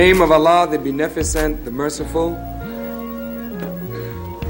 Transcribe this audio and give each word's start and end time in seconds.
In 0.00 0.06
the 0.06 0.12
name 0.14 0.22
of 0.22 0.32
Allah, 0.32 0.66
the 0.66 0.78
Beneficent, 0.78 1.62
the 1.66 1.70
Merciful, 1.70 2.34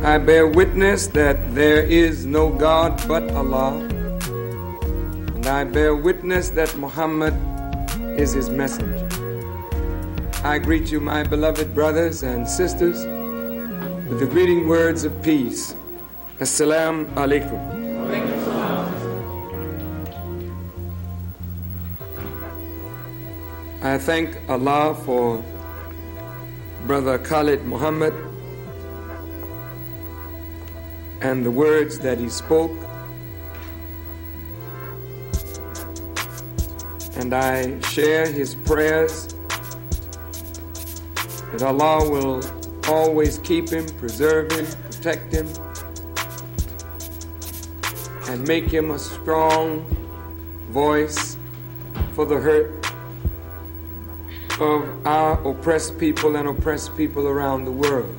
I 0.05 0.17
bear 0.17 0.47
witness 0.47 1.09
that 1.09 1.57
there 1.57 1.83
is 1.83 2.25
no 2.25 2.51
God 2.51 3.03
but 3.09 3.29
Allah, 3.33 3.81
and 5.35 5.47
I 5.49 5.65
bear 5.65 5.97
witness 5.97 6.51
that 6.51 6.77
Muhammad 6.77 7.35
is 8.17 8.33
his 8.33 8.49
messenger. 8.49 9.09
I 10.45 10.61
greet 10.61 10.93
you, 10.93 11.01
my 11.01 11.25
beloved 11.25 11.75
brothers 11.75 12.23
and 12.23 12.47
sisters, 12.47 13.05
with 14.09 14.21
the 14.21 14.27
greeting 14.27 14.69
words 14.69 15.03
of 15.03 15.21
peace. 15.21 15.75
Assalamu 16.39 17.13
alaikum. 17.15 17.70
I 23.91 23.99
thank 23.99 24.39
Allah 24.49 24.95
for 25.05 25.43
Brother 26.87 27.19
Khalid 27.19 27.65
Muhammad 27.65 28.15
and 31.21 31.45
the 31.45 31.51
words 31.51 31.99
that 31.99 32.17
he 32.17 32.29
spoke. 32.29 32.71
And 37.17 37.35
I 37.35 37.81
share 37.81 38.31
his 38.31 38.55
prayers 38.55 39.27
that 41.51 41.63
Allah 41.63 42.09
will 42.09 42.45
always 42.87 43.39
keep 43.39 43.71
him, 43.71 43.89
preserve 43.99 44.53
him, 44.53 44.67
protect 44.85 45.35
him, 45.35 45.49
and 48.29 48.47
make 48.47 48.71
him 48.71 48.93
a 48.93 49.01
strong 49.01 49.85
voice 50.71 51.37
for 52.15 52.25
the 52.25 52.39
hurt 52.39 52.80
of 54.61 55.07
our 55.07 55.41
oppressed 55.49 55.99
people 55.99 56.37
and 56.37 56.49
oppressed 56.49 56.97
people 56.97 57.27
around 57.27 57.65
the 57.65 57.73
world. 57.73 58.15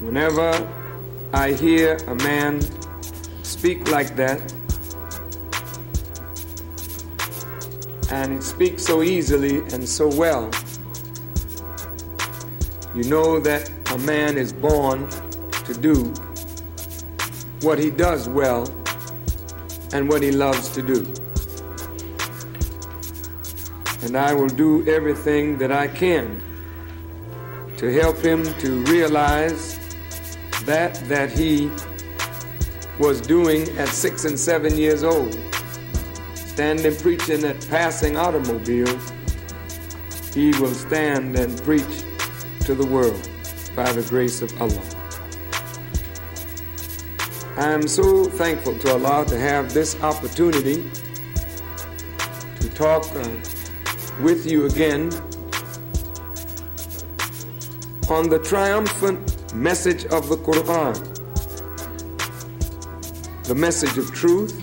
Whenever 0.00 0.68
I 1.32 1.52
hear 1.52 1.96
a 2.06 2.14
man 2.16 2.60
speak 3.42 3.90
like 3.90 4.14
that, 4.16 4.40
and 8.10 8.34
he 8.34 8.40
speaks 8.40 8.84
so 8.84 9.02
easily 9.02 9.58
and 9.72 9.88
so 9.88 10.08
well, 10.08 10.50
you 12.94 13.04
know 13.04 13.40
that 13.40 13.70
a 13.92 13.98
man 13.98 14.36
is 14.36 14.52
born 14.52 15.08
to 15.64 15.74
do 15.74 16.04
what 17.62 17.78
he 17.78 17.90
does 17.90 18.28
well 18.28 18.64
and 19.92 20.08
what 20.08 20.22
he 20.22 20.30
loves 20.30 20.68
to 20.68 20.82
do 20.82 21.25
and 24.06 24.16
I 24.16 24.32
will 24.32 24.48
do 24.48 24.86
everything 24.86 25.58
that 25.58 25.72
I 25.72 25.88
can 25.88 26.40
to 27.76 27.92
help 27.92 28.18
him 28.18 28.44
to 28.60 28.84
realize 28.84 29.80
that 30.64 30.94
that 31.08 31.32
he 31.32 31.68
was 33.00 33.20
doing 33.20 33.68
at 33.76 33.88
six 33.88 34.24
and 34.24 34.38
seven 34.38 34.78
years 34.78 35.02
old, 35.02 35.36
standing 36.36 36.94
preaching 36.96 37.42
at 37.44 37.66
passing 37.68 38.16
automobiles, 38.16 39.12
he 40.32 40.50
will 40.60 40.72
stand 40.72 41.36
and 41.36 41.60
preach 41.64 42.04
to 42.60 42.76
the 42.76 42.86
world 42.86 43.28
by 43.74 43.90
the 43.90 44.02
grace 44.02 44.40
of 44.40 44.50
Allah. 44.62 44.82
I 47.56 47.72
am 47.72 47.88
so 47.88 48.24
thankful 48.24 48.78
to 48.78 48.92
Allah 48.92 49.26
to 49.26 49.36
have 49.36 49.74
this 49.74 50.00
opportunity 50.00 50.88
to 52.60 52.70
talk. 52.70 53.04
Uh, 53.16 53.55
with 54.20 54.46
you 54.46 54.64
again 54.66 55.12
on 58.08 58.30
the 58.30 58.38
triumphant 58.38 59.54
message 59.54 60.06
of 60.06 60.28
the 60.28 60.36
Quran, 60.36 60.94
the 63.44 63.54
message 63.54 63.98
of 63.98 64.12
truth, 64.14 64.54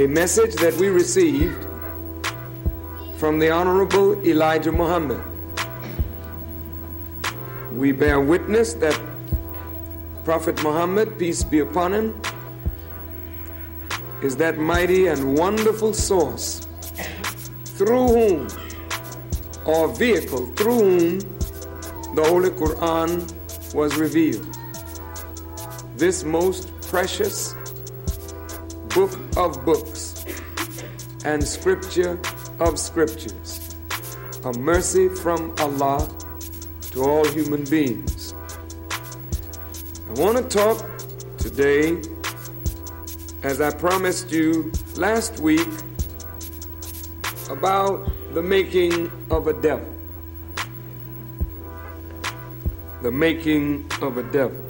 a 0.00 0.06
message 0.08 0.54
that 0.56 0.74
we 0.74 0.88
received 0.88 1.64
from 3.18 3.38
the 3.38 3.50
Honorable 3.50 4.20
Elijah 4.26 4.72
Muhammad. 4.72 5.22
We 7.72 7.92
bear 7.92 8.20
witness 8.20 8.74
that 8.74 9.00
Prophet 10.24 10.60
Muhammad, 10.64 11.18
peace 11.18 11.44
be 11.44 11.60
upon 11.60 11.94
him, 11.94 12.20
is 14.22 14.36
that 14.36 14.58
mighty 14.58 15.06
and 15.06 15.36
wonderful 15.38 15.92
source 15.92 16.63
through 17.74 18.06
whom, 18.06 18.48
or 19.64 19.88
vehicle 19.88 20.46
through 20.54 20.78
whom 20.78 21.18
the 22.14 22.24
Holy 22.24 22.50
Quran 22.50 23.74
was 23.74 23.96
revealed. 23.96 24.46
This 25.96 26.22
most 26.22 26.70
precious 26.82 27.54
book 28.94 29.12
of 29.36 29.64
books 29.64 30.24
and 31.24 31.42
scripture 31.42 32.18
of 32.60 32.78
scriptures, 32.78 33.74
a 34.44 34.52
mercy 34.52 35.08
from 35.08 35.52
Allah 35.58 36.08
to 36.92 37.02
all 37.02 37.26
human 37.26 37.64
beings. 37.64 38.34
I 40.08 40.12
want 40.20 40.36
to 40.38 40.44
talk 40.44 40.78
today, 41.38 42.00
as 43.42 43.60
I 43.60 43.72
promised 43.74 44.30
you 44.30 44.70
last 44.94 45.40
week, 45.40 45.66
about 47.48 48.08
the 48.34 48.42
making 48.42 49.10
of 49.30 49.46
a 49.46 49.52
devil. 49.52 49.92
The 53.02 53.10
making 53.10 53.90
of 54.00 54.16
a 54.16 54.22
devil. 54.22 54.60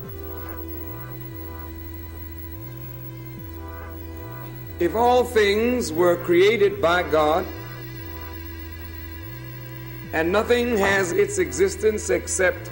If 4.80 4.94
all 4.96 5.24
things 5.24 5.92
were 5.92 6.16
created 6.16 6.82
by 6.82 7.04
God 7.04 7.46
and 10.12 10.32
nothing 10.32 10.76
has 10.76 11.12
its 11.12 11.38
existence 11.38 12.10
except 12.10 12.70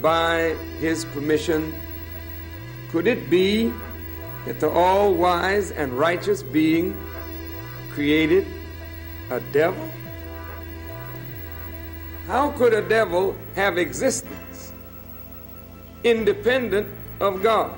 by 0.00 0.54
His 0.78 1.04
permission, 1.06 1.74
could 2.90 3.06
it 3.06 3.28
be 3.28 3.72
that 4.46 4.60
the 4.60 4.68
all 4.68 5.14
wise 5.14 5.70
and 5.72 5.92
righteous 5.92 6.42
being 6.42 6.96
created 7.90 8.46
a 9.32 9.40
devil? 9.52 9.88
How 12.26 12.50
could 12.52 12.74
a 12.74 12.86
devil 12.86 13.34
have 13.54 13.78
existence 13.78 14.72
independent 16.04 16.88
of 17.20 17.42
God, 17.42 17.72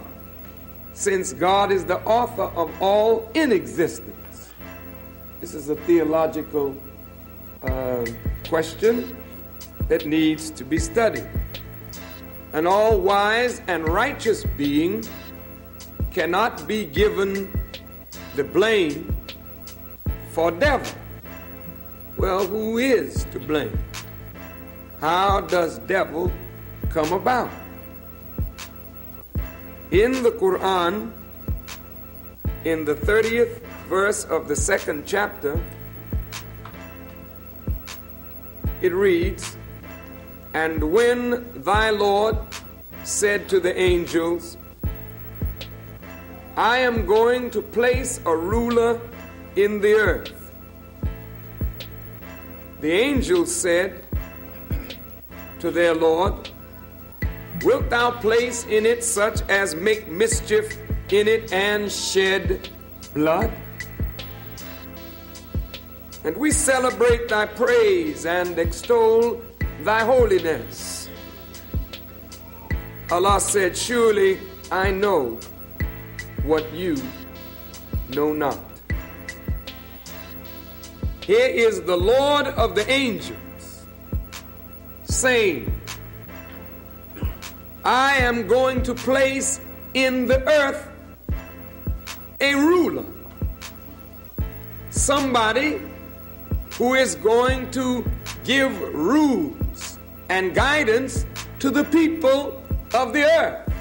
since 0.94 1.32
God 1.32 1.70
is 1.70 1.84
the 1.84 2.00
author 2.04 2.50
of 2.56 2.70
all 2.82 3.30
in 3.34 3.52
existence? 3.52 4.52
This 5.40 5.54
is 5.54 5.68
a 5.68 5.76
theological 5.76 6.74
uh, 7.62 8.04
question 8.48 9.16
that 9.88 10.06
needs 10.06 10.50
to 10.50 10.64
be 10.64 10.78
studied. 10.78 11.28
An 12.52 12.66
all 12.66 12.98
wise 12.98 13.60
and 13.66 13.86
righteous 13.88 14.44
being 14.56 15.04
cannot 16.10 16.66
be 16.66 16.84
given 16.84 17.52
the 18.36 18.44
blame 18.44 19.14
for 20.30 20.50
devil. 20.50 20.90
Well, 22.24 22.46
who 22.46 22.78
is 22.78 23.24
to 23.32 23.38
blame? 23.38 23.78
How 24.98 25.42
does 25.42 25.76
devil 25.80 26.32
come 26.88 27.12
about? 27.12 27.50
In 29.90 30.22
the 30.22 30.30
Quran, 30.30 31.12
in 32.64 32.86
the 32.86 32.94
30th 32.94 33.60
verse 33.90 34.24
of 34.24 34.48
the 34.48 34.56
second 34.56 35.04
chapter, 35.04 35.60
it 38.80 38.94
reads, 38.94 39.58
And 40.54 40.82
when 40.92 41.44
thy 41.62 41.90
Lord 41.90 42.38
said 43.02 43.50
to 43.50 43.60
the 43.60 43.78
angels, 43.78 44.56
I 46.56 46.78
am 46.78 47.04
going 47.04 47.50
to 47.50 47.60
place 47.60 48.18
a 48.24 48.34
ruler 48.34 48.98
in 49.56 49.82
the 49.82 49.92
earth 49.92 50.43
the 52.84 52.92
angels 52.92 53.50
said 53.50 54.04
to 55.58 55.70
their 55.70 55.94
Lord, 55.94 56.50
Wilt 57.62 57.88
thou 57.88 58.10
place 58.10 58.66
in 58.66 58.84
it 58.84 59.02
such 59.02 59.40
as 59.48 59.74
make 59.74 60.06
mischief 60.06 60.76
in 61.08 61.26
it 61.26 61.50
and 61.50 61.90
shed 61.90 62.68
blood? 63.14 63.50
And 66.24 66.36
we 66.36 66.50
celebrate 66.50 67.26
thy 67.26 67.46
praise 67.46 68.26
and 68.26 68.58
extol 68.58 69.40
thy 69.80 70.00
holiness. 70.04 71.08
Allah 73.10 73.40
said, 73.40 73.78
Surely 73.78 74.38
I 74.70 74.90
know 74.90 75.38
what 76.42 76.70
you 76.74 76.98
know 78.10 78.34
not. 78.34 78.73
Here 81.26 81.46
is 81.46 81.80
the 81.80 81.96
Lord 81.96 82.48
of 82.48 82.74
the 82.74 82.86
angels 82.90 83.86
saying, 85.04 85.72
I 87.82 88.16
am 88.16 88.46
going 88.46 88.82
to 88.82 88.94
place 88.94 89.58
in 89.94 90.26
the 90.26 90.46
earth 90.46 90.86
a 92.42 92.54
ruler, 92.54 93.06
somebody 94.90 95.80
who 96.74 96.92
is 96.92 97.14
going 97.14 97.70
to 97.70 98.04
give 98.44 98.78
rules 98.92 99.98
and 100.28 100.54
guidance 100.54 101.24
to 101.60 101.70
the 101.70 101.84
people 101.84 102.62
of 102.92 103.14
the 103.14 103.24
earth. 103.24 103.72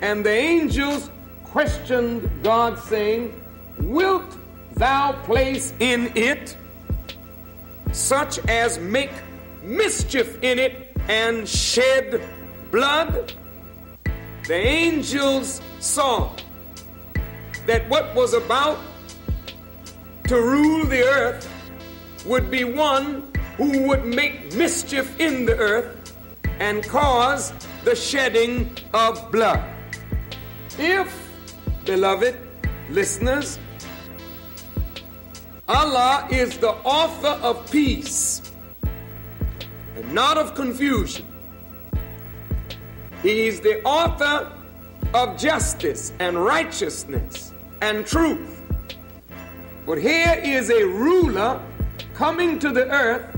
And 0.00 0.24
the 0.24 0.30
angels 0.30 1.10
questioned 1.42 2.30
God, 2.44 2.78
saying, 2.78 3.34
Wilt 3.78 4.38
thou 4.74 5.12
place 5.24 5.72
in 5.80 6.12
it 6.14 6.56
such 7.92 8.38
as 8.48 8.78
make 8.78 9.12
mischief 9.62 10.38
in 10.42 10.58
it 10.58 10.96
and 11.08 11.48
shed 11.48 12.20
blood? 12.70 13.32
The 14.46 14.54
angels 14.54 15.62
saw 15.80 16.30
that 17.66 17.88
what 17.88 18.14
was 18.14 18.34
about 18.34 18.78
to 20.28 20.36
rule 20.36 20.84
the 20.86 21.02
earth 21.02 21.48
would 22.26 22.50
be 22.50 22.64
one 22.64 23.30
who 23.56 23.86
would 23.86 24.04
make 24.04 24.54
mischief 24.54 25.18
in 25.20 25.44
the 25.44 25.56
earth 25.56 26.16
and 26.60 26.82
cause 26.84 27.52
the 27.84 27.94
shedding 27.94 28.70
of 28.92 29.30
blood. 29.30 29.62
If, 30.78 31.08
beloved 31.84 32.36
listeners, 32.90 33.58
Allah 35.66 36.28
is 36.30 36.58
the 36.58 36.72
author 36.84 37.40
of 37.42 37.70
peace 37.70 38.42
and 39.96 40.12
not 40.12 40.36
of 40.36 40.54
confusion, 40.54 41.24
He 43.22 43.46
is 43.46 43.60
the 43.60 43.82
author 43.84 44.52
of 45.14 45.38
justice 45.38 46.12
and 46.18 46.44
righteousness 46.44 47.54
and 47.80 48.04
truth. 48.04 48.60
But 49.86 49.96
here 49.96 50.38
is 50.44 50.68
a 50.68 50.84
ruler 50.84 51.58
coming 52.12 52.58
to 52.58 52.70
the 52.70 52.86
earth 52.90 53.34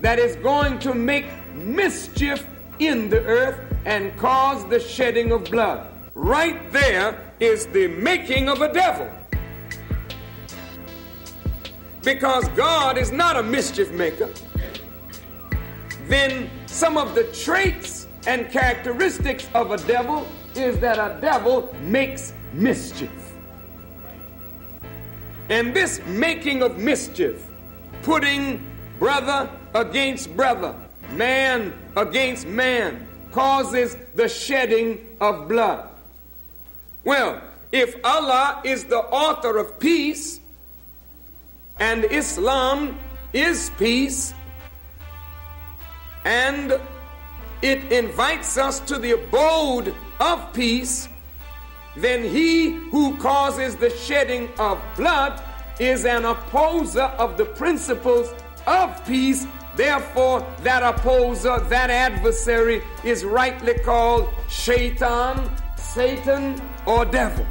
that 0.00 0.18
is 0.18 0.36
going 0.36 0.78
to 0.78 0.94
make 0.94 1.26
mischief 1.54 2.46
in 2.78 3.10
the 3.10 3.22
earth 3.24 3.60
and 3.84 4.16
cause 4.16 4.66
the 4.70 4.80
shedding 4.80 5.32
of 5.32 5.44
blood. 5.44 5.86
Right 6.14 6.72
there 6.72 7.30
is 7.40 7.66
the 7.66 7.88
making 7.88 8.48
of 8.48 8.62
a 8.62 8.72
devil. 8.72 9.10
Because 12.06 12.46
God 12.50 12.96
is 12.98 13.10
not 13.10 13.36
a 13.36 13.42
mischief 13.42 13.90
maker, 13.90 14.30
then 16.06 16.48
some 16.66 16.96
of 16.96 17.16
the 17.16 17.24
traits 17.32 18.06
and 18.28 18.48
characteristics 18.48 19.48
of 19.54 19.72
a 19.72 19.76
devil 19.88 20.24
is 20.54 20.78
that 20.78 20.98
a 21.00 21.20
devil 21.20 21.74
makes 21.82 22.32
mischief. 22.52 23.10
And 25.50 25.74
this 25.74 26.00
making 26.06 26.62
of 26.62 26.78
mischief, 26.78 27.44
putting 28.02 28.64
brother 29.00 29.50
against 29.74 30.36
brother, 30.36 30.76
man 31.10 31.74
against 31.96 32.46
man, 32.46 33.04
causes 33.32 33.96
the 34.14 34.28
shedding 34.28 35.04
of 35.20 35.48
blood. 35.48 35.88
Well, 37.02 37.42
if 37.72 37.96
Allah 38.04 38.62
is 38.64 38.84
the 38.84 39.00
author 39.00 39.58
of 39.58 39.80
peace 39.80 40.38
and 41.78 42.04
Islam 42.04 42.98
is 43.32 43.70
peace, 43.78 44.34
and 46.24 46.80
it 47.62 47.92
invites 47.92 48.58
us 48.58 48.80
to 48.80 48.98
the 48.98 49.12
abode 49.12 49.94
of 50.20 50.52
peace, 50.52 51.08
then 51.96 52.22
he 52.22 52.70
who 52.70 53.16
causes 53.16 53.76
the 53.76 53.90
shedding 53.90 54.48
of 54.58 54.80
blood 54.96 55.42
is 55.78 56.04
an 56.04 56.24
opposer 56.24 57.02
of 57.02 57.36
the 57.36 57.44
principles 57.44 58.32
of 58.66 59.06
peace. 59.06 59.46
Therefore, 59.76 60.46
that 60.62 60.82
opposer, 60.82 61.60
that 61.68 61.90
adversary, 61.90 62.82
is 63.04 63.24
rightly 63.24 63.74
called 63.74 64.28
Shaitan, 64.48 65.50
Satan, 65.76 66.60
or 66.86 67.04
devil. 67.04 67.46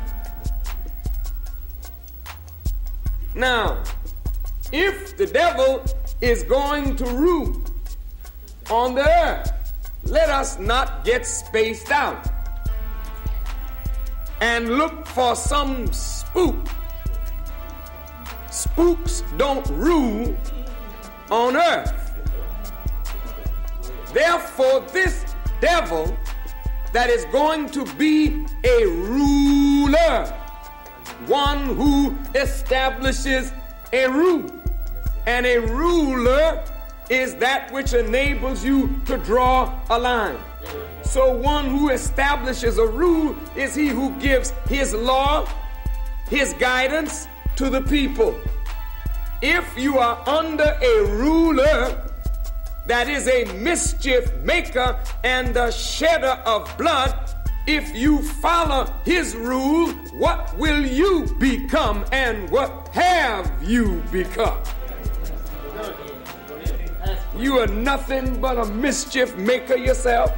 Now, 3.35 3.83
if 4.75 5.15
the 5.15 5.25
devil 5.25 5.81
is 6.19 6.43
going 6.43 6.97
to 6.97 7.05
rule 7.05 7.63
on 8.69 8.93
the 8.93 9.07
earth, 9.25 9.51
let 10.03 10.29
us 10.29 10.59
not 10.59 11.05
get 11.05 11.25
spaced 11.25 11.91
out 11.91 12.27
and 14.41 14.77
look 14.77 15.07
for 15.07 15.33
some 15.33 15.87
spook. 15.93 16.55
Spooks 18.51 19.23
don't 19.37 19.65
rule 19.69 20.35
on 21.31 21.55
earth. 21.55 22.11
Therefore, 24.13 24.81
this 24.91 25.35
devil 25.61 26.15
that 26.91 27.09
is 27.09 27.23
going 27.31 27.69
to 27.69 27.85
be 27.95 28.45
a 28.65 28.85
ruler, 28.85 30.25
one 31.27 31.75
who 31.75 32.15
establishes 32.35 33.53
a 33.93 34.07
rule. 34.07 34.54
And 35.25 35.45
a 35.45 35.59
ruler 35.59 36.63
is 37.09 37.35
that 37.35 37.71
which 37.71 37.93
enables 37.93 38.63
you 38.63 38.99
to 39.05 39.17
draw 39.17 39.79
a 39.89 39.97
line. 39.97 40.37
So, 41.03 41.35
one 41.35 41.69
who 41.69 41.89
establishes 41.89 42.77
a 42.77 42.85
rule 42.85 43.35
is 43.55 43.75
he 43.75 43.87
who 43.87 44.11
gives 44.19 44.51
his 44.67 44.93
law, 44.93 45.47
his 46.29 46.53
guidance 46.53 47.27
to 47.55 47.69
the 47.69 47.81
people. 47.81 48.39
If 49.41 49.65
you 49.77 49.99
are 49.99 50.27
under 50.27 50.77
a 50.81 51.05
ruler 51.05 52.01
that 52.87 53.07
is 53.07 53.27
a 53.27 53.45
mischief 53.59 54.33
maker 54.43 54.99
and 55.23 55.55
a 55.55 55.71
shedder 55.71 56.41
of 56.45 56.75
blood, 56.77 57.15
if 57.67 57.95
you 57.95 58.21
follow 58.21 58.93
his 59.05 59.35
rule, 59.35 59.91
what 60.13 60.55
will 60.57 60.85
you 60.85 61.25
become 61.39 62.05
and 62.11 62.49
what 62.49 62.89
have 62.89 63.51
you 63.63 64.03
become? 64.11 64.57
You 67.37 67.59
are 67.59 67.67
nothing 67.67 68.39
but 68.39 68.57
a 68.57 68.65
mischief 68.65 69.35
maker 69.35 69.75
yourself 69.75 70.31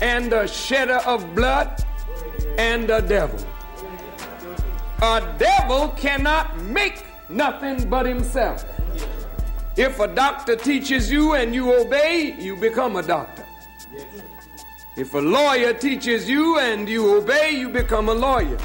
and 0.00 0.32
a 0.32 0.46
shedder 0.48 1.00
of 1.06 1.34
blood 1.34 1.84
and 2.58 2.88
a 2.90 3.02
devil. 3.02 3.38
A 5.02 5.34
devil 5.38 5.88
cannot 5.90 6.58
make 6.62 7.04
nothing 7.28 7.88
but 7.88 8.06
himself. 8.06 8.64
If 9.76 10.00
a 10.00 10.08
doctor 10.08 10.56
teaches 10.56 11.10
you 11.10 11.34
and 11.34 11.54
you 11.54 11.72
obey, 11.72 12.34
you 12.38 12.56
become 12.56 12.96
a 12.96 13.02
doctor. 13.02 13.44
If 14.96 15.14
a 15.14 15.18
lawyer 15.18 15.72
teaches 15.72 16.28
you 16.28 16.58
and 16.58 16.88
you 16.88 17.16
obey, 17.16 17.50
you 17.52 17.68
become 17.68 18.08
a 18.08 18.14
lawyer. 18.14 18.58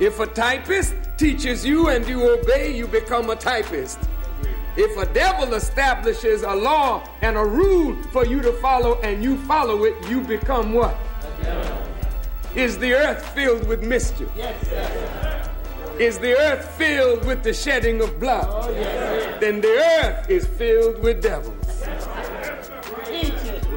If 0.00 0.18
a 0.18 0.26
typist 0.26 0.96
teaches 1.16 1.64
you 1.64 1.88
and 1.90 2.04
you 2.08 2.28
obey, 2.28 2.76
you 2.76 2.88
become 2.88 3.30
a 3.30 3.36
typist. 3.36 4.00
If 4.76 4.96
a 4.96 5.04
devil 5.12 5.52
establishes 5.52 6.42
a 6.42 6.54
law 6.54 7.06
and 7.20 7.36
a 7.36 7.44
rule 7.44 7.94
for 8.04 8.24
you 8.24 8.40
to 8.40 8.52
follow 8.54 8.98
and 9.02 9.22
you 9.22 9.36
follow 9.46 9.84
it, 9.84 9.94
you 10.08 10.22
become 10.22 10.72
what? 10.72 10.96
Is 12.54 12.78
the 12.78 12.94
earth 12.94 13.26
filled 13.34 13.66
with 13.66 13.82
mischief? 13.82 14.30
Yes. 14.34 14.56
Is 15.98 16.18
the 16.18 16.38
earth 16.38 16.66
filled 16.78 17.24
with 17.26 17.42
the 17.42 17.52
shedding 17.52 18.00
of 18.00 18.18
blood? 18.18 18.46
Oh, 18.48 18.70
yes. 18.70 19.40
Then 19.40 19.60
the 19.60 19.68
earth 20.02 20.30
is 20.30 20.46
filled 20.46 21.02
with 21.02 21.22
devils. 21.22 21.54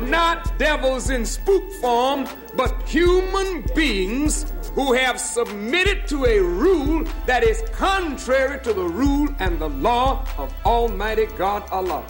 Not 0.01 0.57
devils 0.57 1.09
in 1.09 1.25
spook 1.25 1.69
form, 1.81 2.25
but 2.55 2.73
human 2.87 3.65
beings 3.75 4.45
who 4.75 4.93
have 4.93 5.19
submitted 5.19 6.05
to 6.07 6.25
a 6.25 6.39
rule 6.39 7.05
that 7.25 7.43
is 7.43 7.63
contrary 7.71 8.59
to 8.61 8.73
the 8.73 8.83
rule 8.83 9.29
and 9.39 9.57
the 9.57 9.69
law 9.69 10.25
of 10.37 10.53
Almighty 10.65 11.27
God 11.37 11.63
Allah. 11.71 12.03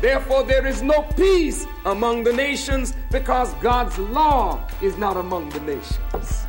Therefore, 0.00 0.42
there 0.44 0.66
is 0.66 0.80
no 0.80 1.02
peace 1.14 1.66
among 1.84 2.24
the 2.24 2.32
nations 2.32 2.94
because 3.12 3.52
God's 3.54 3.98
law 3.98 4.66
is 4.80 4.96
not 4.96 5.18
among 5.18 5.50
the 5.50 5.60
nations. 5.60 6.46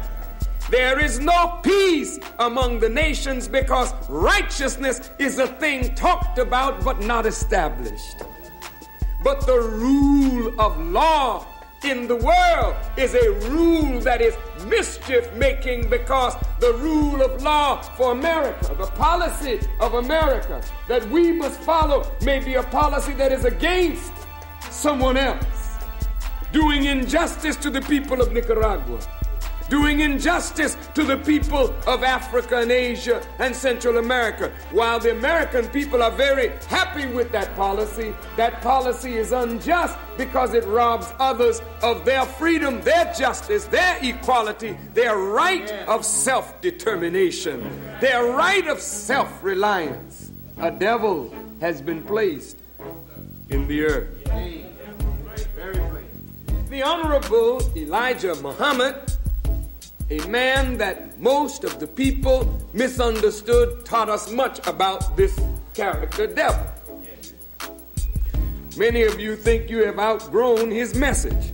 There 0.69 1.03
is 1.03 1.19
no 1.19 1.59
peace 1.61 2.17
among 2.39 2.79
the 2.79 2.87
nations 2.87 3.49
because 3.49 3.93
righteousness 4.07 5.11
is 5.19 5.37
a 5.37 5.47
thing 5.47 5.93
talked 5.95 6.37
about 6.37 6.81
but 6.85 7.01
not 7.01 7.25
established. 7.25 8.23
But 9.21 9.45
the 9.45 9.59
rule 9.59 10.57
of 10.57 10.79
law 10.79 11.45
in 11.83 12.07
the 12.07 12.15
world 12.15 12.75
is 12.95 13.15
a 13.15 13.31
rule 13.49 13.99
that 14.01 14.21
is 14.21 14.35
mischief 14.65 15.31
making 15.33 15.89
because 15.89 16.35
the 16.59 16.73
rule 16.75 17.21
of 17.21 17.41
law 17.41 17.81
for 17.81 18.11
America, 18.11 18.75
the 18.77 18.85
policy 18.85 19.59
of 19.79 19.95
America 19.95 20.61
that 20.87 21.07
we 21.09 21.31
must 21.31 21.59
follow, 21.61 22.05
may 22.21 22.39
be 22.39 22.55
a 22.55 22.63
policy 22.63 23.13
that 23.13 23.31
is 23.31 23.45
against 23.45 24.13
someone 24.69 25.17
else, 25.17 25.77
doing 26.51 26.85
injustice 26.85 27.55
to 27.55 27.69
the 27.69 27.81
people 27.81 28.21
of 28.21 28.31
Nicaragua 28.31 28.99
doing 29.71 30.01
injustice 30.01 30.75
to 30.93 31.01
the 31.01 31.15
people 31.15 31.73
of 31.87 32.03
Africa 32.03 32.57
and 32.57 32.71
Asia 32.71 33.25
and 33.39 33.55
Central 33.55 33.99
America. 33.99 34.51
While 34.71 34.99
the 34.99 35.11
American 35.11 35.65
people 35.69 36.03
are 36.03 36.11
very 36.11 36.49
happy 36.67 37.07
with 37.07 37.31
that 37.31 37.55
policy, 37.55 38.13
that 38.35 38.61
policy 38.61 39.13
is 39.15 39.31
unjust 39.31 39.97
because 40.17 40.53
it 40.53 40.65
robs 40.65 41.13
others 41.19 41.61
of 41.81 42.03
their 42.03 42.25
freedom, 42.25 42.81
their 42.81 43.13
justice, 43.17 43.63
their 43.67 43.97
equality, 44.01 44.77
their 44.93 45.17
right 45.17 45.71
of 45.87 46.03
self 46.05 46.59
determination, 46.59 47.63
their 48.01 48.25
right 48.25 48.67
of 48.67 48.81
self 48.81 49.41
reliance. 49.41 50.31
A 50.57 50.69
devil 50.69 51.33
has 51.61 51.81
been 51.81 52.03
placed 52.03 52.57
in 53.49 53.69
the 53.69 53.85
earth. 53.85 54.09
The 56.69 56.83
Honorable 56.83 57.61
Elijah 57.77 58.35
Muhammad 58.35 59.11
a 60.11 60.27
man 60.27 60.77
that 60.77 61.17
most 61.21 61.63
of 61.63 61.79
the 61.79 61.87
people 61.87 62.61
misunderstood, 62.73 63.85
taught 63.85 64.09
us 64.09 64.29
much 64.29 64.65
about 64.67 65.15
this 65.15 65.39
character 65.73 66.27
devil. 66.27 66.67
Many 68.77 69.03
of 69.03 69.21
you 69.21 69.37
think 69.37 69.69
you 69.69 69.85
have 69.85 69.99
outgrown 69.99 70.69
his 70.69 70.93
message. 70.95 71.53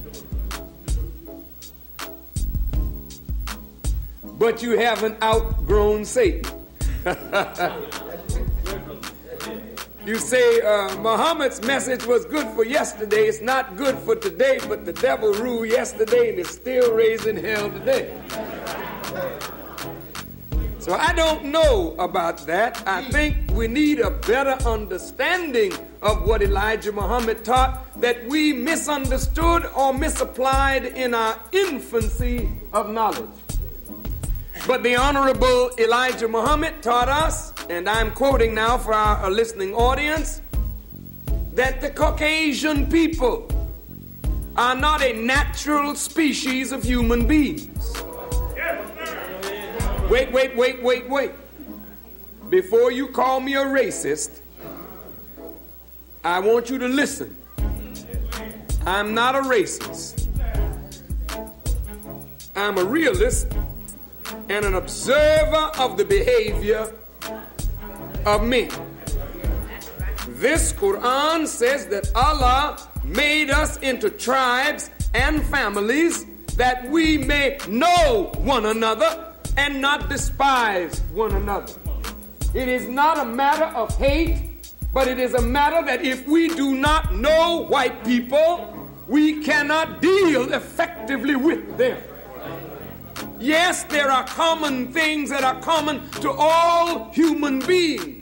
But 4.24 4.64
you 4.64 4.78
haven't 4.80 5.22
outgrown 5.22 6.06
Satan. 6.06 6.52
you 10.08 10.16
say 10.16 10.62
uh, 10.62 10.98
Muhammad's 11.00 11.62
message 11.64 12.06
was 12.06 12.24
good 12.26 12.48
for 12.56 12.64
yesterday, 12.64 13.28
it's 13.28 13.42
not 13.42 13.76
good 13.76 13.98
for 14.00 14.16
today, 14.16 14.58
but 14.70 14.86
the 14.86 14.94
devil 14.94 15.34
ruled 15.34 15.68
yesterday 15.68 16.30
and 16.30 16.40
is 16.40 16.48
still 16.48 16.96
raising 16.96 17.36
hell 17.36 17.70
today. 17.70 18.18
So 20.80 20.94
I 20.94 21.12
don't 21.12 21.44
know 21.44 21.94
about 22.00 22.38
that. 22.48 22.82
I 22.88 23.04
think 23.12 23.52
we 23.52 23.68
need 23.68 24.00
a 24.00 24.12
better 24.12 24.58
understanding 24.66 25.74
of 26.02 26.26
what 26.26 26.42
Elijah 26.42 26.94
Muhammad 26.94 27.44
taught 27.44 28.00
that 28.00 28.26
we 28.28 28.54
misunderstood 28.54 29.66
or 29.76 29.94
misapplied 29.94 30.86
in 30.86 31.14
our 31.14 31.38
infancy 31.52 32.50
of 32.72 32.90
knowledge. 32.90 33.28
But 34.66 34.84
the 34.84 34.96
Honorable 34.96 35.72
Elijah 35.78 36.30
Muhammad 36.30 36.82
taught 36.82 37.10
us, 37.10 37.52
and 37.70 37.90
I'm 37.90 38.12
quoting 38.12 38.54
now 38.54 38.78
for 38.78 38.94
our 38.94 39.30
listening 39.30 39.74
audience, 39.74 40.42
that 41.54 41.82
the 41.82 41.90
Caucasian 41.90 42.90
people 42.90 43.50
are 44.56 44.76
not 44.76 45.02
a 45.02 45.14
natural 45.14 45.96
species 45.96 46.72
of 46.72 46.84
human 46.84 47.28
beings. 47.28 47.94
Wait, 50.10 50.32
wait, 50.32 50.56
wait, 50.56 50.82
wait, 50.82 51.10
wait. 51.10 51.32
Before 52.50 52.92
you 52.92 53.10
call 53.10 53.42
me 53.42 53.56
a 53.56 53.66
racist, 53.66 54.40
I 56.24 56.40
want 56.40 56.70
you 56.70 56.78
to 56.78 56.88
listen. 56.88 57.36
I'm 58.86 59.14
not 59.14 59.36
a 59.36 59.42
racist. 59.42 60.28
I'm 62.56 62.78
a 62.78 62.84
realist 62.84 63.52
and 64.50 64.66
an 64.66 64.76
observer 64.76 65.72
of 65.78 65.98
the 65.98 66.06
behavior 66.06 66.92
of 68.28 68.44
men. 68.44 68.70
This 70.28 70.74
Quran 70.74 71.48
says 71.48 71.88
that 71.88 72.12
Allah 72.14 72.78
made 73.06 73.50
us 73.50 73.78
into 73.78 74.10
tribes 74.10 74.92
and 75.14 75.42
families 75.46 76.26
that 76.58 76.90
we 76.90 77.18
may 77.18 77.58
know 77.70 78.34
one 78.40 78.66
another 78.66 79.34
and 79.56 79.82
not 79.82 80.10
despise 80.10 81.00
one 81.14 81.32
another. 81.36 81.74
It 82.54 82.68
is 82.68 82.90
not 82.90 83.18
a 83.18 83.26
matter 83.26 83.66
of 83.78 83.96
hate, 83.98 84.74
but 84.94 85.08
it 85.08 85.20
is 85.20 85.34
a 85.34 85.42
matter 85.42 85.86
that 85.86 86.04
if 86.04 86.28
we 86.28 86.50
do 86.50 86.76
not 86.76 87.16
know 87.16 87.66
white 87.70 88.04
people, 88.04 88.90
we 89.08 89.42
cannot 89.42 90.02
deal 90.02 90.54
effectively 90.54 91.38
with 91.38 91.78
them. 91.78 91.98
Yes, 93.40 93.84
there 93.84 94.12
are 94.12 94.26
common 94.26 94.92
things 94.92 95.30
that 95.30 95.44
are 95.44 95.62
common 95.62 96.10
to 96.22 96.32
all 96.32 97.12
human 97.12 97.60
beings. 97.60 98.17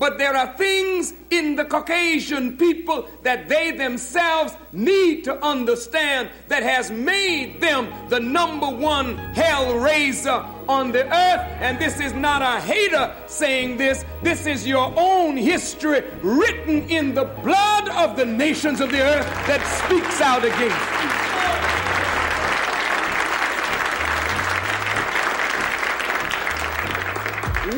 But 0.00 0.16
there 0.16 0.34
are 0.34 0.56
things 0.56 1.12
in 1.28 1.56
the 1.56 1.64
Caucasian 1.66 2.56
people 2.56 3.06
that 3.22 3.50
they 3.50 3.72
themselves 3.72 4.56
need 4.72 5.24
to 5.24 5.44
understand 5.44 6.30
that 6.48 6.62
has 6.62 6.90
made 6.90 7.60
them 7.60 7.92
the 8.08 8.18
number 8.18 8.66
one 8.66 9.18
hell 9.18 9.76
raiser 9.76 10.42
on 10.68 10.90
the 10.90 11.04
earth. 11.04 11.40
And 11.60 11.78
this 11.78 12.00
is 12.00 12.14
not 12.14 12.40
a 12.40 12.62
hater 12.62 13.14
saying 13.26 13.76
this, 13.76 14.06
this 14.22 14.46
is 14.46 14.66
your 14.66 14.90
own 14.96 15.36
history 15.36 16.02
written 16.22 16.88
in 16.88 17.12
the 17.12 17.26
blood 17.44 17.90
of 17.90 18.16
the 18.16 18.24
nations 18.24 18.80
of 18.80 18.90
the 18.90 19.02
earth 19.02 19.26
that 19.46 19.60
speaks 19.84 20.22
out 20.22 20.46
against 20.46 20.62
you. 20.64 21.10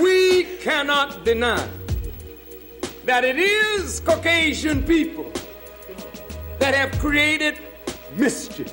we 0.00 0.44
cannot 0.62 1.24
deny 1.24 1.68
that 3.04 3.24
it 3.24 3.38
is 3.38 4.00
Caucasian 4.00 4.82
people 4.82 5.30
that 6.58 6.74
have 6.74 6.92
created 7.00 7.58
mischief. 8.16 8.72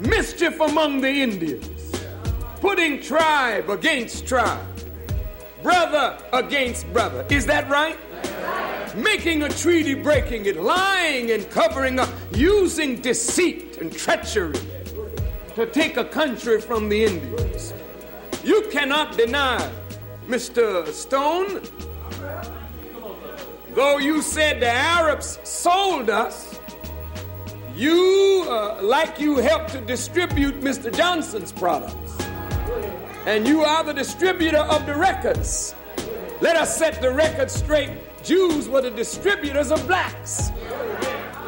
Mischief 0.00 0.58
among 0.60 1.00
the 1.00 1.10
Indians, 1.10 1.92
putting 2.60 3.00
tribe 3.00 3.68
against 3.70 4.26
tribe, 4.26 4.66
brother 5.62 6.18
against 6.32 6.90
brother. 6.92 7.24
Is 7.28 7.46
that 7.46 7.68
right? 7.68 7.98
Making 8.96 9.42
a 9.42 9.48
treaty, 9.48 9.94
breaking 9.94 10.46
it, 10.46 10.56
lying 10.56 11.30
and 11.30 11.48
covering 11.50 12.00
up, 12.00 12.08
using 12.32 13.00
deceit 13.00 13.78
and 13.78 13.92
treachery 13.92 14.58
to 15.54 15.66
take 15.66 15.96
a 15.96 16.04
country 16.04 16.60
from 16.60 16.88
the 16.88 17.04
Indians. 17.04 17.74
You 18.42 18.62
cannot 18.70 19.16
deny, 19.16 19.70
Mr. 20.26 20.88
Stone, 20.88 21.62
Though 23.74 23.98
you 23.98 24.20
said 24.20 24.60
the 24.60 24.70
Arabs 24.70 25.38
sold 25.44 26.10
us, 26.10 26.58
you, 27.76 28.44
uh, 28.48 28.80
like 28.82 29.20
you 29.20 29.36
helped 29.36 29.70
to 29.70 29.80
distribute 29.80 30.60
Mr. 30.60 30.94
Johnson's 30.94 31.52
products. 31.52 32.18
And 33.26 33.46
you 33.46 33.62
are 33.62 33.84
the 33.84 33.92
distributor 33.92 34.58
of 34.58 34.86
the 34.86 34.96
records. 34.96 35.76
Let 36.40 36.56
us 36.56 36.76
set 36.76 37.00
the 37.00 37.12
record 37.12 37.48
straight. 37.48 37.90
Jews 38.24 38.68
were 38.68 38.80
the 38.80 38.90
distributors 38.90 39.70
of 39.70 39.86
blacks. 39.86 40.50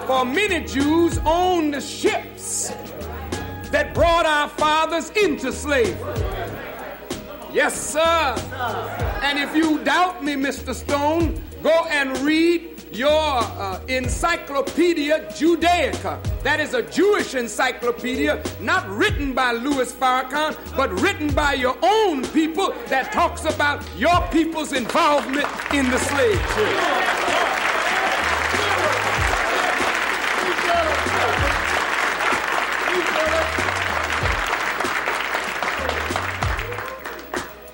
For 0.07 0.25
many 0.25 0.65
Jews 0.65 1.19
owned 1.25 1.75
the 1.75 1.81
ships 1.81 2.69
that 3.73 3.95
brought 3.95 4.27
our 4.27 4.49
fathers 4.49 5.11
into 5.11 5.51
slavery. 5.51 6.23
Yes, 7.53 7.79
sir. 7.79 8.37
And 9.23 9.39
if 9.39 9.57
you 9.57 9.83
doubt 9.83 10.23
me, 10.23 10.35
Mr. 10.35 10.75
Stone, 10.75 11.43
Go 11.63 11.87
and 11.91 12.19
read 12.19 12.73
your 12.93 13.09
uh, 13.09 13.81
Encyclopedia 13.87 15.29
Judaica. 15.31 16.21
That 16.43 16.59
is 16.59 16.75
a 16.75 16.83
Jewish 16.83 17.37
encyclopedia, 17.37 18.43
not 18.61 18.89
written 18.89 19.33
by 19.33 19.53
Louis 19.53 19.93
Farrakhan, 19.93 20.57
but 20.77 20.91
written 21.01 21.33
by 21.33 21.55
your 21.55 21.79
own 21.81 22.27
people 22.31 22.75
that 22.89 23.13
talks 23.13 23.45
about 23.45 23.81
your 23.97 24.21
people's 24.33 24.73
involvement 24.73 25.47
in 25.73 25.89
the 25.89 25.99
slave 25.99 26.41
trade. 26.49 27.13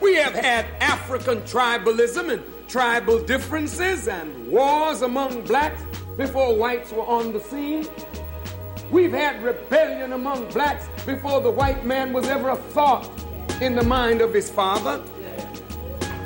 We 0.03 0.17
have 0.17 0.35
had 0.35 0.67
African 0.81 1.39
tribalism 1.43 2.31
and 2.31 2.58
tribal 2.69 3.19
differences 3.19 4.09
and 4.09 4.49
wars 4.49 5.03
among 5.03 5.43
blacks 5.43 5.83
before 6.17 6.55
whites 6.55 6.93
were 6.93 7.07
on 7.07 7.33
the 7.33 7.41
scene. 7.41 7.87
We've 8.91 9.13
had 9.13 9.43
rebellion 9.43 10.13
among 10.13 10.51
blacks 10.53 10.87
before 11.07 11.41
the 11.41 11.51
white 11.51 11.85
man 11.85 12.13
was 12.13 12.27
ever 12.27 12.51
a 12.51 12.57
thought 12.57 13.09
in 13.63 13.75
the 13.75 13.83
mind 13.83 14.21
of 14.21 14.35
his 14.35 14.51
father. 14.51 15.03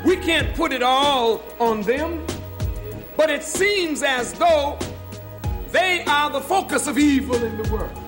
We 0.05 0.17
can't 0.17 0.53
put 0.55 0.73
it 0.73 0.83
all 0.83 1.41
on 1.59 1.81
them, 1.81 2.25
but 3.15 3.29
it 3.29 3.43
seems 3.43 4.03
as 4.03 4.33
though 4.33 4.77
they 5.71 6.03
are 6.05 6.29
the 6.29 6.41
focus 6.41 6.87
of 6.87 6.97
evil 6.97 7.41
in 7.41 7.61
the 7.61 7.71
world. 7.71 7.99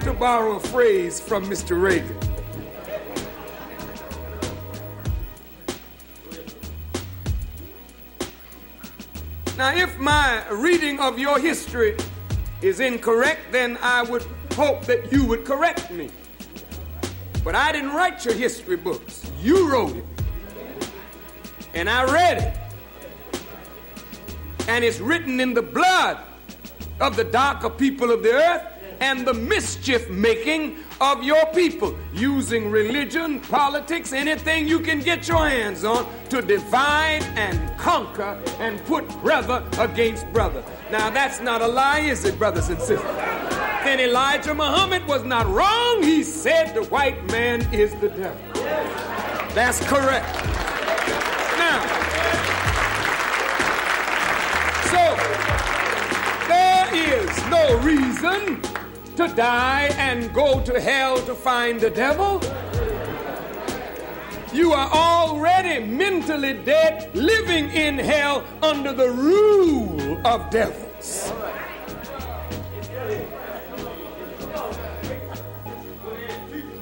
to 0.00 0.12
borrow 0.12 0.54
a 0.54 0.60
phrase 0.60 1.18
from 1.18 1.46
Mr. 1.46 1.82
Reagan. 1.82 2.25
Now, 9.56 9.74
if 9.74 9.98
my 9.98 10.46
reading 10.50 11.00
of 11.00 11.18
your 11.18 11.38
history 11.38 11.96
is 12.60 12.78
incorrect, 12.78 13.52
then 13.52 13.78
I 13.80 14.02
would 14.02 14.22
hope 14.52 14.84
that 14.84 15.10
you 15.10 15.24
would 15.24 15.46
correct 15.46 15.90
me. 15.90 16.10
But 17.42 17.54
I 17.54 17.72
didn't 17.72 17.92
write 17.92 18.22
your 18.26 18.34
history 18.34 18.76
books. 18.76 19.30
You 19.40 19.70
wrote 19.72 19.96
it. 19.96 20.04
And 21.72 21.88
I 21.88 22.04
read 22.04 22.38
it. 22.38 23.40
And 24.68 24.84
it's 24.84 25.00
written 25.00 25.40
in 25.40 25.54
the 25.54 25.62
blood 25.62 26.18
of 27.00 27.16
the 27.16 27.24
darker 27.24 27.70
people 27.70 28.10
of 28.10 28.22
the 28.22 28.32
earth 28.34 28.62
and 29.00 29.26
the 29.26 29.34
mischief 29.34 30.08
making 30.10 30.78
of 31.00 31.22
your 31.22 31.44
people, 31.46 31.96
using 32.14 32.70
religion, 32.70 33.40
politics, 33.40 34.12
anything 34.12 34.66
you 34.66 34.80
can 34.80 35.00
get 35.00 35.28
your 35.28 35.48
hands 35.48 35.84
on 35.84 36.06
to 36.30 36.40
divide 36.40 37.22
and 37.36 37.78
conquer 37.78 38.40
and 38.58 38.82
put 38.86 39.08
brother 39.22 39.62
against 39.78 40.30
brother. 40.32 40.64
Now, 40.90 41.10
that's 41.10 41.40
not 41.40 41.60
a 41.62 41.66
lie, 41.66 42.00
is 42.00 42.24
it, 42.24 42.38
brothers 42.38 42.68
and 42.68 42.78
sisters? 42.78 43.02
Then 43.84 44.00
Elijah 44.00 44.54
Muhammad 44.54 45.06
was 45.06 45.22
not 45.22 45.46
wrong. 45.46 46.02
He 46.02 46.24
said 46.24 46.74
the 46.74 46.82
white 46.84 47.24
man 47.30 47.62
is 47.72 47.94
the 48.00 48.08
devil. 48.08 48.40
That's 49.54 49.78
correct. 49.86 50.26
Now, 51.56 51.80
so 54.90 55.16
there 56.48 56.88
is 56.92 57.30
no 57.48 57.78
reason 57.78 58.60
to 59.16 59.28
die 59.28 59.88
and 59.96 60.32
go 60.34 60.60
to 60.60 60.78
hell 60.78 61.16
to 61.24 61.34
find 61.34 61.80
the 61.80 61.88
devil. 61.88 62.42
You 64.52 64.72
are 64.72 64.90
already 64.90 65.84
mentally 65.84 66.52
dead, 66.52 67.14
living 67.14 67.70
in 67.70 67.98
hell 67.98 68.44
under 68.62 68.92
the 68.92 69.10
rule 69.10 70.20
of 70.26 70.50
devils. 70.50 71.32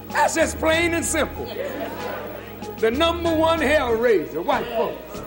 That's 0.09 0.35
just 0.35 0.59
plain 0.59 0.95
and 0.95 1.05
simple. 1.05 1.47
The 2.79 2.91
number 2.91 3.35
one 3.35 3.61
hell 3.61 3.93
raiser, 3.93 4.43
white 4.43 4.67
folks. 4.67 5.23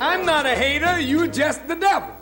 I'm 0.00 0.24
not 0.24 0.46
a 0.46 0.54
hater, 0.54 0.98
you're 0.98 1.26
just 1.26 1.68
the 1.68 1.76
devil. 1.76 2.19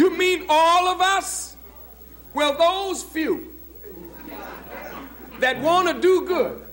You 0.00 0.16
mean 0.16 0.46
all 0.48 0.88
of 0.88 1.02
us? 1.02 1.58
Well, 2.32 2.56
those 2.56 3.02
few 3.02 3.52
that 5.40 5.60
want 5.60 5.88
to 5.88 6.00
do 6.00 6.26
good 6.26 6.64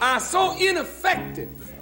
are 0.00 0.18
so 0.18 0.56
ineffective 0.56 1.74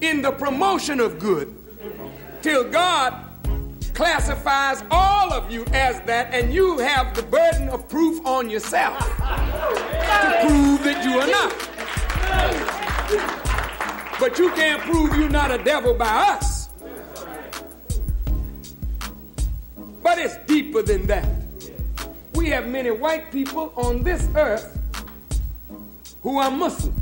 in 0.00 0.22
the 0.22 0.32
promotion 0.32 1.00
of 1.00 1.18
good 1.18 1.54
till 2.40 2.70
God 2.70 3.12
classifies 3.92 4.82
all 4.90 5.34
of 5.34 5.52
you 5.52 5.66
as 5.74 6.00
that, 6.06 6.32
and 6.32 6.54
you 6.54 6.78
have 6.78 7.14
the 7.14 7.24
burden 7.24 7.68
of 7.68 7.86
proof 7.90 8.24
on 8.24 8.48
yourself 8.48 8.98
to 9.00 10.38
prove 10.46 10.82
that 10.82 11.04
you 11.04 11.20
are 11.20 11.28
not. 11.28 11.52
But 14.18 14.38
you 14.38 14.50
can't 14.52 14.80
prove 14.80 15.14
you're 15.14 15.28
not 15.28 15.50
a 15.50 15.58
devil 15.62 15.92
by 15.92 16.06
us. 16.06 16.63
But 20.04 20.18
it's 20.18 20.36
deeper 20.46 20.82
than 20.82 21.06
that. 21.06 21.26
We 22.34 22.50
have 22.50 22.68
many 22.68 22.90
white 22.90 23.32
people 23.32 23.72
on 23.74 24.02
this 24.02 24.28
earth 24.36 24.78
who 26.22 26.36
are 26.36 26.50
Muslims. 26.50 27.00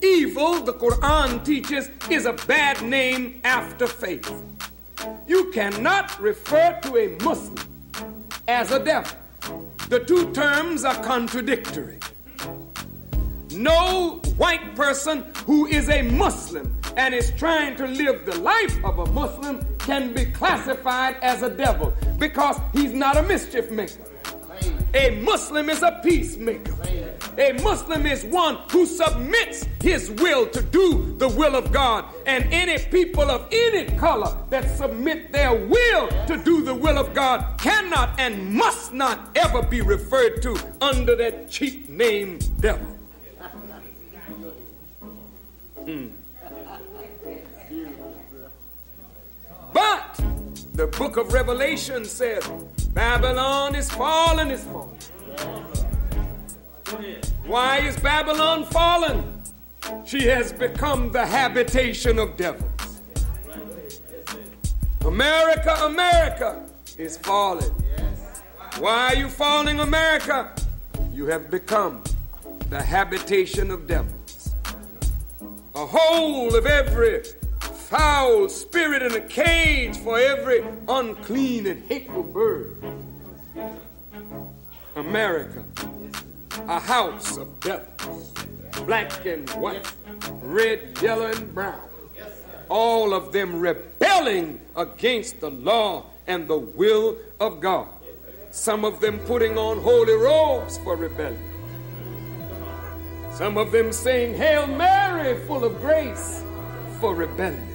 Evil, 0.00 0.60
the 0.60 0.74
Quran 0.74 1.44
teaches, 1.44 1.90
is 2.08 2.24
a 2.24 2.34
bad 2.46 2.80
name 2.82 3.40
after 3.42 3.88
faith. 3.88 4.32
You 5.26 5.50
cannot 5.50 6.20
refer 6.20 6.78
to 6.82 6.96
a 6.96 7.08
Muslim 7.24 7.66
as 8.46 8.70
a 8.70 8.78
devil. 8.78 9.18
The 9.88 10.04
two 10.04 10.32
terms 10.32 10.84
are 10.84 11.02
contradictory. 11.02 11.98
No 13.50 14.20
white 14.36 14.76
person 14.76 15.24
who 15.46 15.66
is 15.66 15.88
a 15.88 16.02
Muslim 16.02 16.72
and 16.96 17.12
is 17.12 17.32
trying 17.36 17.74
to 17.74 17.88
live 17.88 18.24
the 18.24 18.38
life 18.38 18.84
of 18.84 19.00
a 19.00 19.06
Muslim 19.06 19.66
can 19.88 20.12
be 20.12 20.26
classified 20.26 21.16
as 21.22 21.40
a 21.40 21.48
devil 21.48 21.96
because 22.18 22.60
he's 22.74 22.92
not 22.92 23.16
a 23.16 23.22
mischief 23.22 23.70
maker. 23.70 24.04
A 24.92 25.18
Muslim 25.22 25.70
is 25.70 25.82
a 25.82 25.98
peacemaker. 26.04 26.74
A 27.38 27.52
Muslim 27.62 28.04
is 28.04 28.22
one 28.22 28.56
who 28.70 28.84
submits 28.84 29.66
his 29.80 30.10
will 30.10 30.46
to 30.48 30.60
do 30.60 31.16
the 31.16 31.28
will 31.30 31.56
of 31.56 31.72
God. 31.72 32.04
And 32.26 32.44
any 32.52 32.78
people 32.90 33.30
of 33.30 33.48
any 33.50 33.86
color 33.96 34.36
that 34.50 34.68
submit 34.76 35.32
their 35.32 35.54
will 35.54 36.08
to 36.26 36.36
do 36.44 36.62
the 36.62 36.74
will 36.74 36.98
of 36.98 37.14
God 37.14 37.58
cannot 37.58 38.20
and 38.20 38.52
must 38.52 38.92
not 38.92 39.30
ever 39.36 39.62
be 39.62 39.80
referred 39.80 40.42
to 40.42 40.54
under 40.82 41.16
that 41.16 41.48
cheap 41.48 41.88
name 41.88 42.40
devil. 42.60 42.94
Hmm. 45.86 46.08
But 49.72 50.20
the 50.74 50.86
book 50.86 51.16
of 51.16 51.32
Revelation 51.32 52.04
says 52.04 52.48
Babylon 52.92 53.74
is 53.74 53.90
fallen, 53.90 54.50
is 54.50 54.64
fallen. 54.64 54.98
Why 57.46 57.78
is 57.78 57.96
Babylon 57.98 58.64
fallen? 58.64 59.42
She 60.04 60.24
has 60.26 60.52
become 60.52 61.12
the 61.12 61.24
habitation 61.26 62.18
of 62.18 62.36
devils. 62.36 62.64
America, 65.04 65.74
America 65.84 66.68
is 66.96 67.16
falling. 67.16 67.70
Why 68.78 69.12
are 69.12 69.16
you 69.16 69.28
falling, 69.28 69.80
America? 69.80 70.54
You 71.12 71.26
have 71.26 71.50
become 71.50 72.02
the 72.70 72.82
habitation 72.82 73.70
of 73.70 73.86
devils. 73.86 74.54
A 75.74 75.86
hole 75.86 76.54
of 76.54 76.66
every 76.66 77.22
foul 77.88 78.50
spirit 78.50 79.00
in 79.00 79.14
a 79.14 79.20
cage 79.20 79.96
for 79.96 80.18
every 80.18 80.62
unclean 80.88 81.66
and 81.66 81.82
hateful 81.84 82.22
bird. 82.22 82.76
America, 84.94 85.64
a 86.68 86.78
house 86.78 87.38
of 87.38 87.58
devils, 87.60 88.34
black 88.84 89.24
and 89.24 89.48
white, 89.52 89.90
red, 90.42 90.98
yellow, 91.00 91.28
and 91.28 91.54
brown. 91.54 91.80
All 92.68 93.14
of 93.14 93.32
them 93.32 93.58
rebelling 93.58 94.60
against 94.76 95.40
the 95.40 95.50
law 95.50 96.10
and 96.26 96.46
the 96.46 96.58
will 96.58 97.16
of 97.40 97.58
God. 97.58 97.88
Some 98.50 98.84
of 98.84 99.00
them 99.00 99.18
putting 99.20 99.56
on 99.56 99.80
holy 99.80 100.12
robes 100.12 100.76
for 100.78 100.94
rebellion. 100.94 101.42
Some 103.32 103.56
of 103.56 103.72
them 103.72 103.92
saying, 103.92 104.34
Hail 104.34 104.66
Mary, 104.66 105.40
full 105.46 105.64
of 105.64 105.80
grace, 105.80 106.42
for 107.00 107.14
rebellion. 107.14 107.66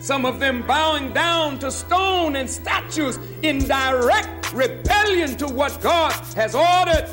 Some 0.00 0.24
of 0.24 0.38
them 0.38 0.62
bowing 0.66 1.12
down 1.12 1.58
to 1.58 1.70
stone 1.70 2.36
and 2.36 2.48
statues 2.48 3.18
in 3.42 3.58
direct 3.66 4.52
rebellion 4.52 5.36
to 5.38 5.46
what 5.46 5.80
God 5.80 6.12
has 6.34 6.54
ordered. 6.54 7.08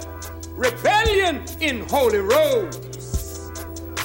Rebellion 0.52 1.44
in 1.62 1.82
holy 1.88 2.20
robes. 2.20 3.52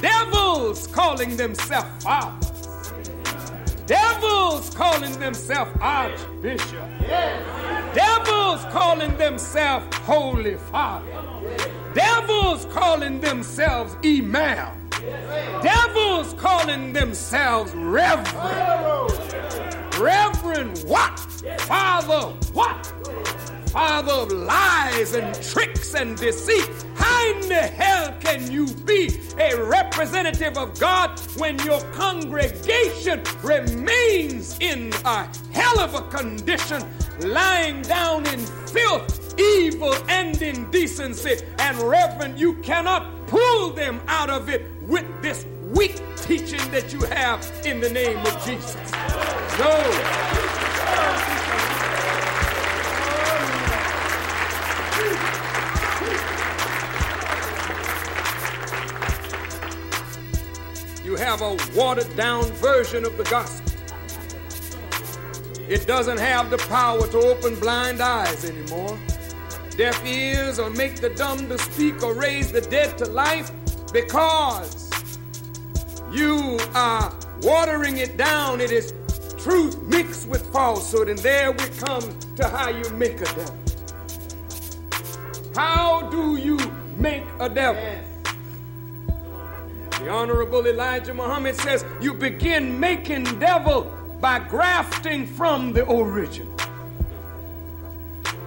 Devils 0.01 0.87
calling 0.87 1.37
themselves 1.37 2.03
fathers. 2.03 2.93
Devils 3.87 4.71
calling 4.75 5.19
themselves 5.19 5.71
archbishop. 5.81 6.89
Devils 7.95 8.65
calling 8.73 9.17
themselves 9.17 9.97
holy 9.99 10.57
father. 10.57 11.07
Devils 11.93 12.67
calling 12.67 13.21
themselves 13.21 13.95
imam. 14.05 14.80
Devils 15.63 16.35
calling 16.35 16.93
themselves 16.93 17.73
reverend. 17.75 18.29
Reverend 19.99 20.79
what? 20.87 21.19
Father 21.61 22.35
what? 22.53 22.93
Father 23.71 24.13
of 24.13 24.33
lies 24.33 25.15
and 25.15 25.33
tricks 25.43 25.95
and 25.95 26.17
deceit. 26.17 26.69
How 26.97 27.31
in 27.31 27.41
the 27.49 27.55
hell 27.55 28.13
can 28.19 28.51
you 28.51 28.67
be 28.67 29.11
a 29.39 29.63
representative 29.63 30.59
of 30.59 30.79
God 30.81 31.21
when 31.39 31.57
your 31.61 31.81
congregation 31.93 33.23
remains 33.43 34.59
in 34.59 34.93
a 35.05 35.29
hell 35.53 35.79
of 35.79 35.95
a 35.95 36.03
condition, 36.09 36.83
lying 37.21 37.83
down 37.83 38.27
in 38.27 38.41
filth, 38.41 39.39
evil, 39.39 39.95
and 40.09 40.41
indecency? 40.43 41.37
And, 41.61 41.79
Reverend, 41.79 42.41
you 42.41 42.55
cannot 42.55 43.29
pull 43.29 43.71
them 43.71 44.01
out 44.09 44.31
of 44.31 44.49
it 44.49 44.80
with 44.91 45.07
this 45.23 45.47
weak 45.63 46.03
teaching 46.17 46.69
that 46.73 46.93
you 46.93 47.01
have 47.03 47.41
in 47.65 47.81
the 47.81 47.89
name 47.89 48.19
of 48.19 48.45
Jesus. 48.45 48.75
No. 49.57 49.71
You 61.05 61.17
have 61.17 61.41
a 61.41 61.57
watered 61.77 62.17
down 62.17 62.45
version 62.55 63.05
of 63.05 63.17
the 63.17 63.25
gospel. 63.25 63.73
It 65.69 65.87
doesn't 65.87 66.19
have 66.19 66.51
the 66.51 66.59
power 66.69 67.07
to 67.07 67.19
open 67.19 67.55
blind 67.61 68.01
eyes 68.01 68.45
anymore, 68.45 68.99
deaf 69.77 70.05
ears, 70.05 70.59
or 70.59 70.69
make 70.71 70.97
the 70.97 71.11
dumb 71.11 71.49
to 71.49 71.59
speak, 71.59 72.03
or 72.03 72.13
raise 72.13 72.51
the 72.51 72.61
dead 72.61 72.99
to 72.99 73.05
life 73.05 73.53
because 73.93 74.91
you 76.13 76.59
are 76.75 77.13
watering 77.43 77.99
it 77.99 78.17
down. 78.17 78.61
It 78.61 78.71
is 78.71 78.95
truth 79.39 79.81
mixed 79.83 80.29
with 80.29 80.45
falsehood, 80.53 81.09
and 81.09 81.19
there 81.19 81.53
we 81.53 81.65
come 81.79 82.19
to 82.37 82.49
how 82.49 82.69
you 82.69 82.89
make 82.91 83.21
a 83.21 83.25
devil. 83.25 83.57
How 85.55 86.09
do 86.11 86.37
you 86.37 86.59
make 86.97 87.25
a 87.39 87.49
devil? 87.49 87.83
The 89.99 90.09
Honorable 90.09 90.67
Elijah 90.67 91.13
Muhammad 91.13 91.57
says 91.57 91.85
you 92.01 92.15
begin 92.15 92.79
making 92.79 93.25
devil 93.39 93.93
by 94.21 94.39
grafting 94.39 95.27
from 95.27 95.73
the 95.73 95.89
original. 95.91 96.55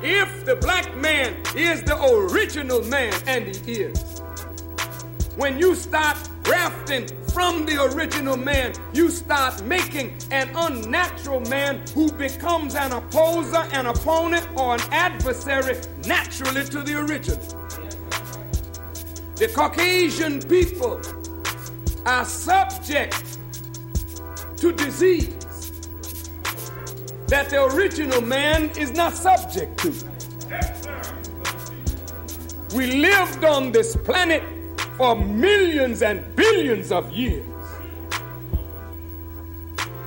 If 0.01 0.45
the 0.45 0.55
black 0.55 0.95
man 0.97 1.41
is 1.55 1.83
the 1.83 2.01
original 2.03 2.83
man, 2.83 3.13
and 3.25 3.55
he 3.55 3.81
is, 3.81 4.22
when 5.35 5.57
you 5.57 5.73
start 5.73 6.17
grafting 6.43 7.07
from 7.33 7.65
the 7.65 7.81
original 7.83 8.37
man, 8.37 8.73
you 8.93 9.09
start 9.09 9.63
making 9.63 10.15
an 10.31 10.49
unnatural 10.55 11.39
man 11.41 11.83
who 11.93 12.11
becomes 12.11 12.75
an 12.75 12.91
opposer, 12.91 13.63
an 13.73 13.87
opponent, 13.87 14.47
or 14.55 14.75
an 14.75 14.81
adversary 14.91 15.77
naturally 16.05 16.63
to 16.65 16.81
the 16.81 16.99
original. 16.99 17.41
The 19.35 19.47
Caucasian 19.47 20.41
people 20.41 21.01
are 22.05 22.25
subject 22.25 23.39
to 24.57 24.71
disease 24.71 25.71
that 27.27 27.49
the 27.49 27.63
original 27.63 28.21
man 28.21 28.69
is 28.77 28.91
not 28.91 29.13
subject 29.13 29.79
to. 29.79 29.93
We 32.75 32.87
lived 32.87 33.43
on 33.43 33.71
this 33.71 33.95
planet 33.95 34.43
for 34.97 35.15
millions 35.15 36.01
and 36.01 36.35
billions 36.35 36.91
of 36.91 37.11
years. 37.11 37.45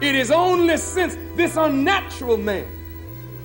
It 0.00 0.14
is 0.14 0.30
only 0.30 0.76
since 0.76 1.16
this 1.36 1.56
unnatural 1.56 2.36
man 2.36 2.68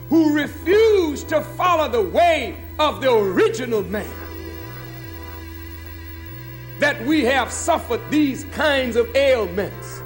who 0.10 0.36
refused 0.36 1.30
to 1.30 1.42
follow 1.42 1.90
the 1.90 2.02
way 2.02 2.58
of 2.78 3.00
the 3.00 3.12
original 3.12 3.84
man 3.84 4.10
that 6.80 7.00
we 7.06 7.24
have 7.24 7.52
suffered 7.52 8.02
these 8.10 8.44
kinds 8.46 8.96
of 8.96 9.16
ailments 9.16 10.02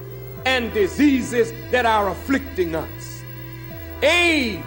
and 0.45 0.71
diseases 0.73 1.51
that 1.71 1.85
are 1.85 2.09
afflicting 2.09 2.75
us. 2.75 3.23
AIDS. 4.03 4.63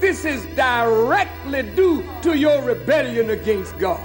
This 0.00 0.24
is 0.24 0.44
directly 0.56 1.62
due 1.62 2.02
to 2.22 2.36
your 2.36 2.62
rebellion 2.62 3.30
against 3.30 3.76
God, 3.78 4.02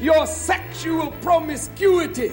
your 0.00 0.26
sexual 0.26 1.12
promiscuity, 1.22 2.32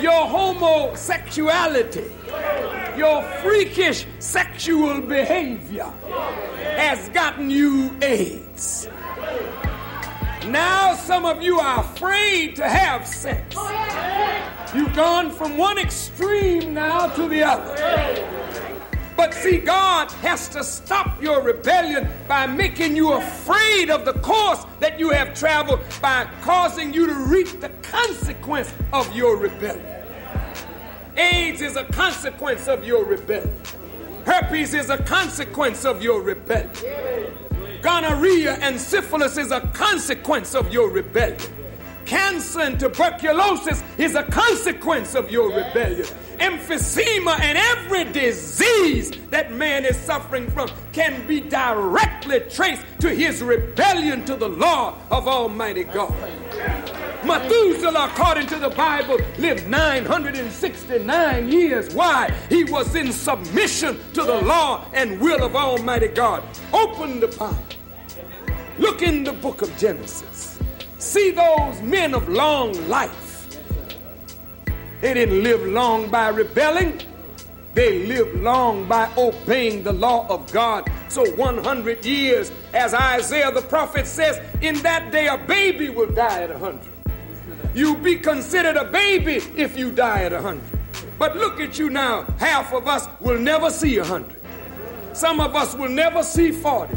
your 0.00 0.26
homosexuality, 0.26 2.10
your 2.96 3.22
freakish 3.42 4.06
sexual 4.18 5.00
behavior 5.00 5.90
has 6.76 7.08
gotten 7.10 7.50
you 7.50 7.96
AIDS. 8.02 8.88
Now, 10.48 10.94
some 10.96 11.24
of 11.24 11.40
you 11.40 11.60
are 11.60 11.80
afraid 11.80 12.56
to 12.56 12.68
have 12.68 13.06
sex. 13.06 13.56
You've 14.74 14.94
gone 14.94 15.30
from 15.30 15.56
one 15.56 15.78
extreme 15.78 16.74
now 16.74 17.06
to 17.08 17.28
the 17.28 17.42
other. 17.42 18.71
But 19.16 19.34
see, 19.34 19.58
God 19.58 20.10
has 20.12 20.48
to 20.50 20.64
stop 20.64 21.22
your 21.22 21.42
rebellion 21.42 22.08
by 22.26 22.46
making 22.46 22.96
you 22.96 23.12
afraid 23.12 23.90
of 23.90 24.04
the 24.04 24.14
course 24.14 24.64
that 24.80 24.98
you 24.98 25.10
have 25.10 25.34
traveled 25.34 25.80
by 26.00 26.28
causing 26.40 26.92
you 26.92 27.06
to 27.06 27.14
reap 27.14 27.60
the 27.60 27.68
consequence 27.82 28.72
of 28.92 29.14
your 29.14 29.36
rebellion. 29.36 29.86
AIDS 31.16 31.60
is 31.60 31.76
a 31.76 31.84
consequence 31.84 32.68
of 32.68 32.84
your 32.84 33.04
rebellion. 33.04 33.60
Herpes 34.24 34.72
is 34.72 34.88
a 34.88 34.98
consequence 34.98 35.84
of 35.84 36.02
your 36.02 36.22
rebellion. 36.22 36.70
Gonorrhea 37.82 38.54
and 38.60 38.80
syphilis 38.80 39.36
is 39.36 39.50
a 39.50 39.60
consequence 39.72 40.54
of 40.54 40.72
your 40.72 40.90
rebellion. 40.90 41.38
Cancer 42.04 42.60
and 42.60 42.78
tuberculosis 42.78 43.82
is 43.98 44.14
a 44.14 44.24
consequence 44.24 45.14
of 45.14 45.30
your 45.30 45.48
rebellion. 45.48 46.06
Emphysema 46.38 47.38
and 47.40 47.56
every 47.56 48.04
disease 48.12 49.12
that 49.30 49.52
man 49.52 49.84
is 49.84 49.96
suffering 49.96 50.50
from 50.50 50.68
can 50.92 51.26
be 51.26 51.40
directly 51.40 52.40
traced 52.40 52.84
to 53.00 53.14
his 53.14 53.42
rebellion 53.42 54.24
to 54.24 54.34
the 54.34 54.48
law 54.48 54.96
of 55.10 55.28
Almighty 55.28 55.84
God. 55.84 56.12
Methuselah, 57.24 58.10
according 58.12 58.48
to 58.48 58.58
the 58.58 58.70
Bible, 58.70 59.18
lived 59.38 59.68
969 59.68 61.48
years. 61.48 61.94
Why? 61.94 62.34
He 62.48 62.64
was 62.64 62.96
in 62.96 63.12
submission 63.12 64.00
to 64.14 64.24
the 64.24 64.42
law 64.42 64.84
and 64.92 65.20
will 65.20 65.44
of 65.44 65.54
Almighty 65.54 66.08
God. 66.08 66.42
Open 66.72 67.20
the 67.20 67.28
Bible. 67.28 67.64
Look 68.78 69.02
in 69.02 69.22
the 69.22 69.32
book 69.32 69.62
of 69.62 69.76
Genesis. 69.78 70.51
See 71.02 71.32
those 71.32 71.82
men 71.82 72.14
of 72.14 72.28
long 72.28 72.72
life. 72.88 73.58
They 75.00 75.14
didn't 75.14 75.42
live 75.42 75.66
long 75.66 76.08
by 76.08 76.28
rebelling. 76.28 77.00
They 77.74 78.06
lived 78.06 78.40
long 78.40 78.86
by 78.86 79.10
obeying 79.18 79.82
the 79.82 79.92
law 79.92 80.28
of 80.28 80.50
God. 80.52 80.88
So 81.08 81.28
100 81.32 82.06
years, 82.06 82.52
as 82.72 82.94
Isaiah 82.94 83.50
the 83.50 83.62
prophet 83.62 84.06
says, 84.06 84.40
in 84.60 84.76
that 84.82 85.10
day 85.10 85.26
a 85.26 85.38
baby 85.38 85.88
will 85.88 86.10
die 86.12 86.44
at 86.44 86.50
100. 86.50 86.80
You'll 87.74 87.96
be 87.96 88.16
considered 88.16 88.76
a 88.76 88.84
baby 88.84 89.42
if 89.56 89.76
you 89.76 89.90
die 89.90 90.22
at 90.22 90.32
100. 90.32 90.62
But 91.18 91.36
look 91.36 91.58
at 91.58 91.80
you 91.80 91.90
now. 91.90 92.22
Half 92.38 92.72
of 92.72 92.86
us 92.86 93.08
will 93.18 93.40
never 93.40 93.70
see 93.70 93.98
100. 93.98 94.36
Some 95.14 95.40
of 95.40 95.56
us 95.56 95.74
will 95.74 95.90
never 95.90 96.22
see 96.22 96.52
40. 96.52 96.96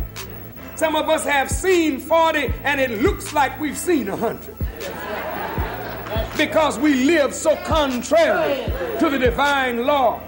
Some 0.76 0.96
of 0.96 1.08
us 1.08 1.24
have 1.24 1.50
seen 1.50 2.00
40 2.00 2.54
and 2.64 2.82
it 2.82 3.02
looks 3.02 3.34
like 3.34 3.60
we've 3.60 3.78
seen 3.78 4.08
100. 4.10 4.56
Because 6.38 6.78
we 6.78 7.06
live 7.06 7.34
so 7.34 7.56
contrary 7.64 8.66
to 9.00 9.10
the 9.10 9.18
divine 9.18 9.86
law. 9.86 10.22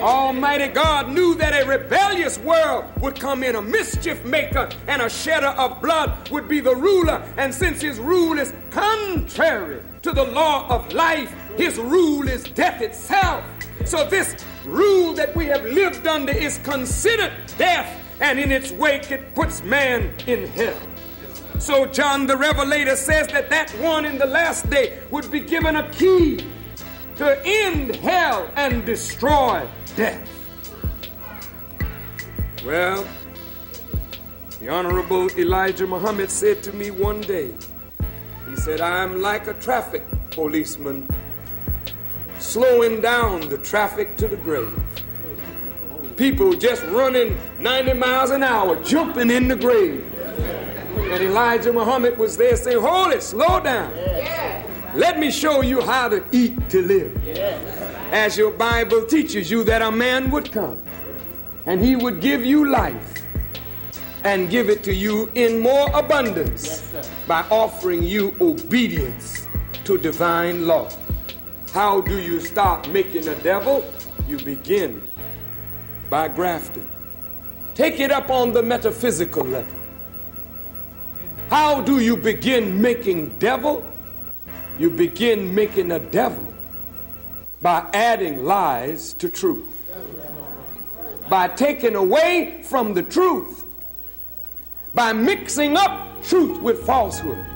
Almighty 0.00 0.68
God 0.68 1.10
knew 1.10 1.34
that 1.34 1.52
a 1.52 1.66
rebellious 1.66 2.38
world 2.38 2.84
would 3.00 3.18
come 3.18 3.42
in, 3.42 3.56
a 3.56 3.62
mischief 3.62 4.24
maker 4.24 4.70
and 4.86 5.02
a 5.02 5.10
shedder 5.10 5.48
of 5.48 5.82
blood 5.82 6.30
would 6.30 6.48
be 6.48 6.60
the 6.60 6.74
ruler. 6.74 7.22
And 7.36 7.52
since 7.52 7.80
his 7.82 7.98
rule 7.98 8.38
is 8.38 8.54
contrary 8.70 9.82
to 10.02 10.12
the 10.12 10.24
law 10.24 10.66
of 10.68 10.92
life, 10.92 11.34
his 11.56 11.76
rule 11.76 12.28
is 12.28 12.44
death 12.44 12.80
itself. 12.80 13.44
So, 13.84 14.08
this 14.08 14.36
rule 14.64 15.12
that 15.14 15.34
we 15.34 15.46
have 15.46 15.64
lived 15.64 16.06
under 16.06 16.32
is 16.32 16.58
considered 16.58 17.32
death, 17.58 18.01
and 18.20 18.38
in 18.38 18.52
its 18.52 18.70
wake, 18.70 19.10
it 19.10 19.34
puts 19.34 19.62
man 19.62 20.14
in 20.26 20.46
hell. 20.48 20.78
So, 21.58 21.86
John 21.86 22.26
the 22.26 22.36
Revelator 22.36 22.96
says 22.96 23.28
that 23.28 23.50
that 23.50 23.70
one 23.78 24.04
in 24.04 24.18
the 24.18 24.26
last 24.26 24.68
day 24.68 24.98
would 25.10 25.30
be 25.30 25.40
given 25.40 25.76
a 25.76 25.88
key 25.90 26.46
to 27.16 27.40
end 27.44 27.94
hell 27.96 28.50
and 28.56 28.84
destroy 28.84 29.66
death. 29.94 30.28
Well, 32.64 33.06
the 34.60 34.68
Honorable 34.68 35.28
Elijah 35.38 35.86
Muhammad 35.86 36.30
said 36.30 36.62
to 36.64 36.72
me 36.72 36.90
one 36.90 37.20
day, 37.20 37.52
he 38.48 38.56
said, 38.56 38.80
I'm 38.80 39.20
like 39.20 39.46
a 39.46 39.54
traffic 39.54 40.04
policeman 40.30 41.08
slowing 42.38 43.00
down 43.00 43.48
the 43.48 43.58
traffic 43.58 44.16
to 44.16 44.28
the 44.28 44.36
grave. 44.36 44.78
People 46.16 46.52
just 46.52 46.82
running 46.84 47.38
90 47.58 47.94
miles 47.94 48.30
an 48.30 48.42
hour, 48.42 48.82
jumping 48.82 49.30
in 49.30 49.48
the 49.48 49.56
grave. 49.56 50.04
And 50.96 51.22
Elijah 51.22 51.72
Muhammad 51.72 52.18
was 52.18 52.36
there 52.36 52.56
saying, 52.56 52.80
Hold 52.80 53.12
it, 53.12 53.22
slow 53.22 53.60
down. 53.60 53.92
Let 54.94 55.18
me 55.18 55.30
show 55.30 55.62
you 55.62 55.80
how 55.80 56.08
to 56.08 56.22
eat 56.32 56.68
to 56.70 56.82
live. 56.82 57.16
As 58.12 58.36
your 58.36 58.50
Bible 58.50 59.06
teaches 59.06 59.50
you 59.50 59.64
that 59.64 59.80
a 59.80 59.90
man 59.90 60.30
would 60.30 60.52
come 60.52 60.78
and 61.64 61.80
he 61.80 61.96
would 61.96 62.20
give 62.20 62.44
you 62.44 62.68
life 62.70 63.22
and 64.24 64.50
give 64.50 64.68
it 64.68 64.82
to 64.84 64.94
you 64.94 65.30
in 65.34 65.60
more 65.60 65.90
abundance 65.94 66.92
by 67.26 67.42
offering 67.50 68.02
you 68.02 68.34
obedience 68.40 69.48
to 69.84 69.96
divine 69.96 70.66
law. 70.66 70.90
How 71.72 72.02
do 72.02 72.18
you 72.18 72.38
start 72.38 72.88
making 72.90 73.28
a 73.28 73.34
devil? 73.36 73.90
You 74.28 74.36
begin 74.38 75.02
by 76.12 76.28
grafting. 76.28 76.88
Take 77.74 77.98
it 77.98 78.12
up 78.12 78.28
on 78.30 78.52
the 78.52 78.62
metaphysical 78.62 79.44
level. 79.44 79.80
How 81.48 81.80
do 81.80 82.00
you 82.00 82.18
begin 82.18 82.82
making 82.82 83.38
devil? 83.38 83.82
you 84.78 84.90
begin 84.90 85.54
making 85.54 85.92
a 85.92 85.98
devil 85.98 86.46
by 87.60 87.88
adding 87.94 88.44
lies 88.44 89.12
to 89.14 89.28
truth. 89.28 89.68
By 91.28 91.48
taking 91.48 91.94
away 91.94 92.62
from 92.64 92.94
the 92.94 93.02
truth. 93.02 93.64
By 94.92 95.12
mixing 95.12 95.76
up 95.76 96.22
truth 96.24 96.60
with 96.60 96.84
falsehood. 96.84 97.46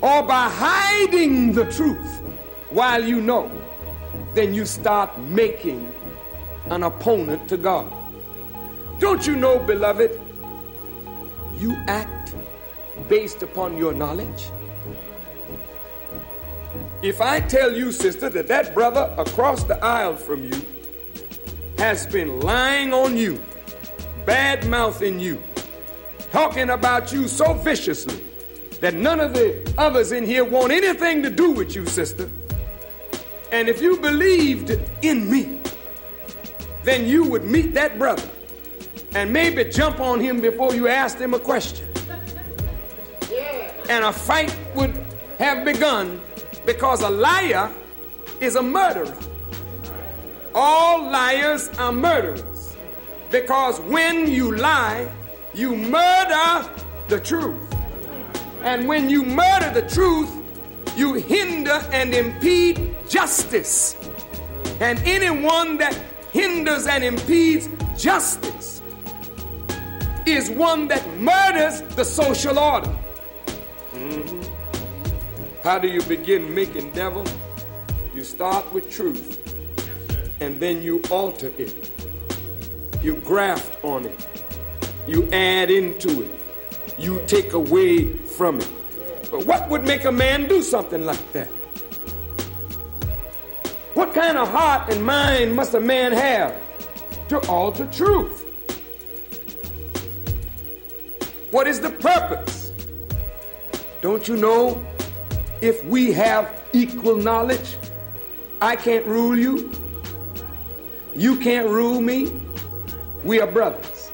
Or 0.00 0.22
by 0.22 0.48
hiding 0.48 1.52
the 1.52 1.64
truth 1.72 2.20
while 2.70 3.04
you 3.04 3.20
know. 3.20 3.50
Then 4.34 4.54
you 4.54 4.64
start 4.66 5.18
making 5.20 5.92
an 6.66 6.84
opponent 6.84 7.48
to 7.48 7.56
God. 7.56 7.97
Don't 8.98 9.24
you 9.28 9.36
know, 9.36 9.60
beloved, 9.60 10.20
you 11.56 11.76
act 11.86 12.34
based 13.08 13.44
upon 13.44 13.76
your 13.76 13.92
knowledge? 13.92 14.50
If 17.00 17.20
I 17.20 17.38
tell 17.38 17.72
you, 17.72 17.92
sister, 17.92 18.28
that 18.30 18.48
that 18.48 18.74
brother 18.74 19.14
across 19.16 19.62
the 19.62 19.82
aisle 19.84 20.16
from 20.16 20.44
you 20.44 20.60
has 21.78 22.08
been 22.08 22.40
lying 22.40 22.92
on 22.92 23.16
you, 23.16 23.40
bad 24.26 24.66
mouthing 24.66 25.20
you, 25.20 25.40
talking 26.32 26.70
about 26.70 27.12
you 27.12 27.28
so 27.28 27.54
viciously 27.54 28.20
that 28.80 28.94
none 28.94 29.20
of 29.20 29.32
the 29.32 29.72
others 29.78 30.10
in 30.10 30.24
here 30.24 30.44
want 30.44 30.72
anything 30.72 31.22
to 31.22 31.30
do 31.30 31.52
with 31.52 31.72
you, 31.76 31.86
sister. 31.86 32.28
And 33.52 33.68
if 33.68 33.80
you 33.80 34.00
believed 34.00 34.70
in 35.02 35.30
me, 35.30 35.60
then 36.82 37.06
you 37.06 37.24
would 37.24 37.44
meet 37.44 37.74
that 37.74 37.96
brother 37.96 38.28
and 39.18 39.32
maybe 39.32 39.64
jump 39.64 39.98
on 39.98 40.20
him 40.20 40.40
before 40.40 40.72
you 40.76 40.86
asked 40.86 41.18
him 41.18 41.34
a 41.34 41.40
question. 41.40 41.88
And 43.88 44.04
a 44.04 44.12
fight 44.12 44.56
would 44.76 44.94
have 45.40 45.64
begun 45.64 46.20
because 46.64 47.02
a 47.02 47.10
liar 47.10 47.68
is 48.40 48.54
a 48.54 48.62
murderer. 48.62 49.16
All 50.54 51.10
liars 51.10 51.68
are 51.78 51.90
murderers 51.90 52.76
because 53.28 53.80
when 53.80 54.30
you 54.30 54.56
lie, 54.56 55.10
you 55.52 55.74
murder 55.74 56.70
the 57.08 57.18
truth. 57.18 57.74
And 58.62 58.86
when 58.86 59.10
you 59.10 59.24
murder 59.24 59.72
the 59.72 59.88
truth, 59.88 60.30
you 60.96 61.14
hinder 61.14 61.80
and 61.90 62.14
impede 62.14 62.94
justice. 63.08 63.96
And 64.78 65.00
anyone 65.04 65.76
that 65.78 65.94
hinders 66.30 66.86
and 66.86 67.02
impedes 67.02 67.68
justice 68.00 68.77
is 70.32 70.50
one 70.50 70.88
that 70.88 71.06
murders 71.18 71.82
the 71.96 72.04
social 72.04 72.58
order. 72.58 72.94
Mm-hmm. 73.92 74.42
How 75.62 75.78
do 75.78 75.88
you 75.88 76.02
begin 76.02 76.54
making 76.54 76.92
devil? 76.92 77.24
You 78.14 78.24
start 78.24 78.72
with 78.72 78.90
truth 78.90 79.38
and 80.40 80.60
then 80.60 80.82
you 80.82 81.02
alter 81.10 81.52
it. 81.58 81.90
You 83.02 83.16
graft 83.16 83.82
on 83.84 84.06
it. 84.06 84.26
You 85.06 85.28
add 85.32 85.70
into 85.70 86.24
it. 86.24 86.44
You 86.98 87.22
take 87.26 87.52
away 87.52 88.12
from 88.18 88.60
it. 88.60 88.68
But 89.30 89.46
what 89.46 89.68
would 89.68 89.84
make 89.84 90.04
a 90.04 90.12
man 90.12 90.48
do 90.48 90.62
something 90.62 91.04
like 91.04 91.32
that? 91.32 91.48
What 93.94 94.14
kind 94.14 94.38
of 94.38 94.48
heart 94.48 94.92
and 94.92 95.04
mind 95.04 95.54
must 95.54 95.74
a 95.74 95.80
man 95.80 96.12
have 96.12 96.54
to 97.28 97.38
alter 97.48 97.86
truth? 97.86 98.47
What 101.50 101.66
is 101.66 101.80
the 101.80 101.90
purpose? 101.90 102.72
Don't 104.02 104.28
you 104.28 104.36
know 104.36 104.84
if 105.62 105.82
we 105.84 106.12
have 106.12 106.62
equal 106.72 107.16
knowledge, 107.16 107.78
I 108.60 108.76
can't 108.76 109.06
rule 109.06 109.36
you. 109.36 109.72
You 111.14 111.38
can't 111.38 111.68
rule 111.68 112.00
me. 112.00 112.40
We 113.24 113.40
are 113.40 113.46
brothers. 113.46 114.12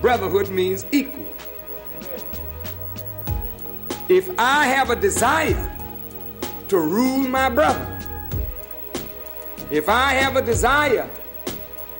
Brotherhood 0.00 0.50
means 0.50 0.84
equal. 0.92 1.26
If 4.08 4.30
I 4.38 4.66
have 4.66 4.90
a 4.90 4.96
desire 4.96 5.70
to 6.68 6.78
rule 6.78 7.18
my 7.18 7.48
brother, 7.48 7.98
if 9.70 9.88
I 9.88 10.12
have 10.12 10.36
a 10.36 10.42
desire 10.42 11.08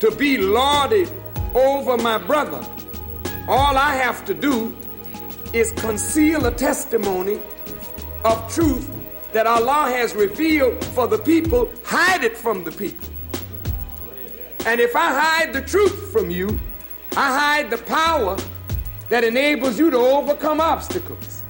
to 0.01 0.11
be 0.11 0.37
lauded 0.37 1.11
over 1.55 1.97
my 1.97 2.19
brother, 2.19 2.62
all 3.53 3.77
I 3.77 3.97
have 3.97 4.25
to 4.25 4.33
do 4.33 4.75
is 5.53 5.73
conceal 5.73 6.47
a 6.47 6.51
testimony 6.51 7.38
of 8.25 8.51
truth 8.51 8.88
that 9.35 9.47
Allah 9.47 9.91
has 9.91 10.15
revealed 10.15 10.83
for 10.97 11.07
the 11.07 11.19
people, 11.19 11.71
hide 11.85 12.25
it 12.25 12.35
from 12.35 12.65
the 12.65 12.73
people. 12.73 13.07
And 14.65 14.81
if 14.81 14.97
I 14.97 15.09
hide 15.21 15.53
the 15.53 15.61
truth 15.61 16.11
from 16.11 16.31
you, 16.31 16.59
I 17.15 17.29
hide 17.38 17.69
the 17.69 17.77
power 17.77 18.38
that 19.11 19.23
enables 19.23 19.79
you 19.79 19.91
to 19.91 19.99
overcome 19.99 20.59
obstacles. 20.59 21.43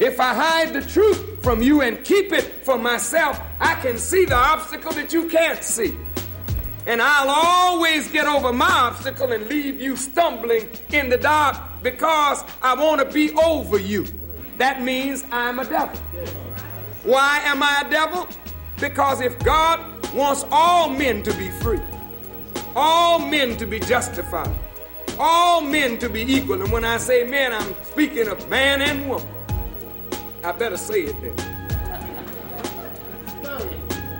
If 0.00 0.18
I 0.18 0.34
hide 0.34 0.72
the 0.72 0.82
truth 0.82 1.40
from 1.40 1.62
you 1.62 1.82
and 1.82 2.02
keep 2.02 2.32
it 2.32 2.64
for 2.64 2.78
myself, 2.78 3.40
I 3.60 3.76
can 3.76 3.96
see 3.96 4.24
the 4.24 4.34
obstacle 4.34 4.90
that 4.94 5.12
you 5.12 5.28
can't 5.28 5.62
see. 5.62 5.96
And 6.86 7.00
I'll 7.00 7.30
always 7.30 8.08
get 8.10 8.26
over 8.26 8.52
my 8.52 8.68
obstacle 8.68 9.32
and 9.32 9.46
leave 9.46 9.80
you 9.80 9.96
stumbling 9.96 10.68
in 10.90 11.08
the 11.08 11.16
dark 11.16 11.56
because 11.82 12.44
I 12.60 12.74
want 12.74 13.00
to 13.00 13.12
be 13.12 13.32
over 13.34 13.78
you 13.78 14.06
that 14.62 14.82
means 14.82 15.24
I'm 15.32 15.58
a 15.58 15.64
devil. 15.64 15.98
Why 17.04 17.40
am 17.44 17.62
I 17.62 17.82
a 17.84 17.90
devil? 17.90 18.28
Because 18.78 19.20
if 19.20 19.36
God 19.40 19.80
wants 20.14 20.44
all 20.52 20.88
men 20.88 21.22
to 21.24 21.32
be 21.34 21.50
free, 21.50 21.80
all 22.76 23.18
men 23.18 23.56
to 23.56 23.66
be 23.66 23.80
justified, 23.80 24.54
all 25.18 25.62
men 25.62 25.98
to 25.98 26.08
be 26.08 26.20
equal, 26.20 26.62
and 26.62 26.70
when 26.70 26.84
I 26.84 26.98
say 26.98 27.24
men, 27.24 27.52
I'm 27.52 27.74
speaking 27.82 28.28
of 28.28 28.48
man 28.48 28.82
and 28.82 29.08
woman. 29.08 29.26
I 30.44 30.52
better 30.52 30.76
say 30.76 31.02
it 31.02 31.20
then. 31.20 31.34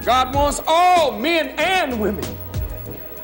God 0.05 0.35
wants 0.35 0.61
all 0.66 1.16
men 1.16 1.51
and 1.51 2.01
women 2.01 2.25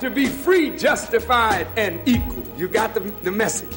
to 0.01 0.11
be 0.11 0.27
free, 0.27 0.77
justified, 0.77 1.67
and 1.77 2.01
equal. 2.07 2.45
You 2.57 2.69
got 2.69 2.95
the, 2.95 3.01
the 3.01 3.31
message. 3.31 3.75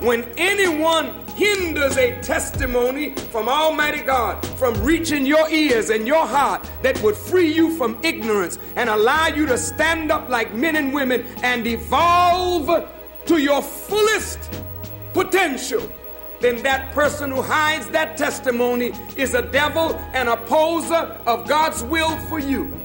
When 0.00 0.24
anyone 0.36 1.24
hinders 1.34 1.96
a 1.96 2.20
testimony 2.20 3.14
from 3.16 3.48
Almighty 3.48 4.00
God 4.00 4.44
from 4.56 4.74
reaching 4.84 5.26
your 5.26 5.50
ears 5.50 5.90
and 5.90 6.06
your 6.06 6.26
heart 6.26 6.68
that 6.82 7.00
would 7.02 7.16
free 7.16 7.52
you 7.52 7.76
from 7.76 7.98
ignorance 8.04 8.58
and 8.76 8.88
allow 8.88 9.26
you 9.26 9.46
to 9.46 9.58
stand 9.58 10.12
up 10.12 10.28
like 10.28 10.54
men 10.54 10.76
and 10.76 10.94
women 10.94 11.24
and 11.42 11.66
evolve 11.66 12.88
to 13.26 13.38
your 13.38 13.62
fullest 13.62 14.38
potential, 15.12 15.82
then 16.40 16.62
that 16.62 16.92
person 16.92 17.30
who 17.30 17.40
hides 17.42 17.88
that 17.88 18.16
testimony 18.16 18.92
is 19.16 19.34
a 19.34 19.42
devil 19.42 19.94
and 20.12 20.28
opposer 20.28 21.18
of 21.26 21.48
God's 21.48 21.82
will 21.82 22.16
for 22.28 22.38
you. 22.38 22.83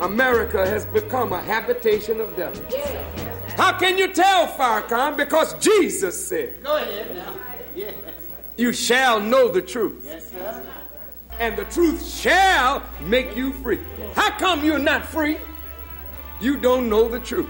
America 0.00 0.64
has 0.64 0.86
become 0.86 1.32
a 1.32 1.42
habitation 1.42 2.20
of 2.20 2.36
devils. 2.36 2.74
How 3.56 3.76
can 3.76 3.98
you 3.98 4.12
tell, 4.12 4.46
Farrakhan? 4.46 5.16
Because 5.16 5.54
Jesus 5.54 6.28
said, 6.28 6.62
Go 6.62 6.76
ahead 6.76 7.16
now. 7.16 7.34
Yes. 7.74 7.94
You 8.56 8.72
shall 8.72 9.20
know 9.20 9.48
the 9.48 9.62
truth. 9.62 10.02
Yes, 10.04 10.30
sir. 10.30 10.66
And 11.40 11.56
the 11.56 11.64
truth 11.66 12.04
shall 12.06 12.82
make 13.00 13.36
you 13.36 13.52
free. 13.52 13.80
How 14.14 14.30
come 14.30 14.64
you're 14.64 14.78
not 14.78 15.04
free? 15.04 15.38
You 16.40 16.56
don't 16.56 16.88
know 16.88 17.08
the 17.08 17.20
truth. 17.20 17.48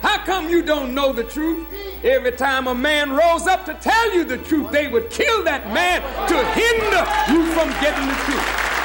How 0.00 0.24
come 0.24 0.48
you 0.48 0.62
don't 0.62 0.94
know 0.94 1.12
the 1.12 1.24
truth? 1.24 1.66
Every 2.04 2.32
time 2.32 2.68
a 2.68 2.74
man 2.74 3.10
rose 3.10 3.48
up 3.48 3.64
to 3.66 3.74
tell 3.74 4.14
you 4.14 4.24
the 4.24 4.38
truth, 4.38 4.70
they 4.70 4.86
would 4.86 5.10
kill 5.10 5.42
that 5.44 5.72
man 5.72 6.02
to 6.28 6.36
hinder 6.54 7.04
you 7.32 7.52
from 7.52 7.70
getting 7.80 8.06
the 8.06 8.14
truth. 8.24 8.77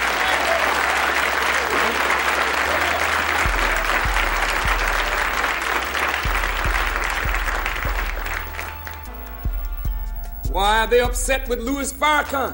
Why 10.54 10.82
are 10.82 10.88
they 10.88 11.00
upset 11.00 11.50
with 11.50 11.62
Louis 11.62 11.92
Farrakhan? 11.92 12.54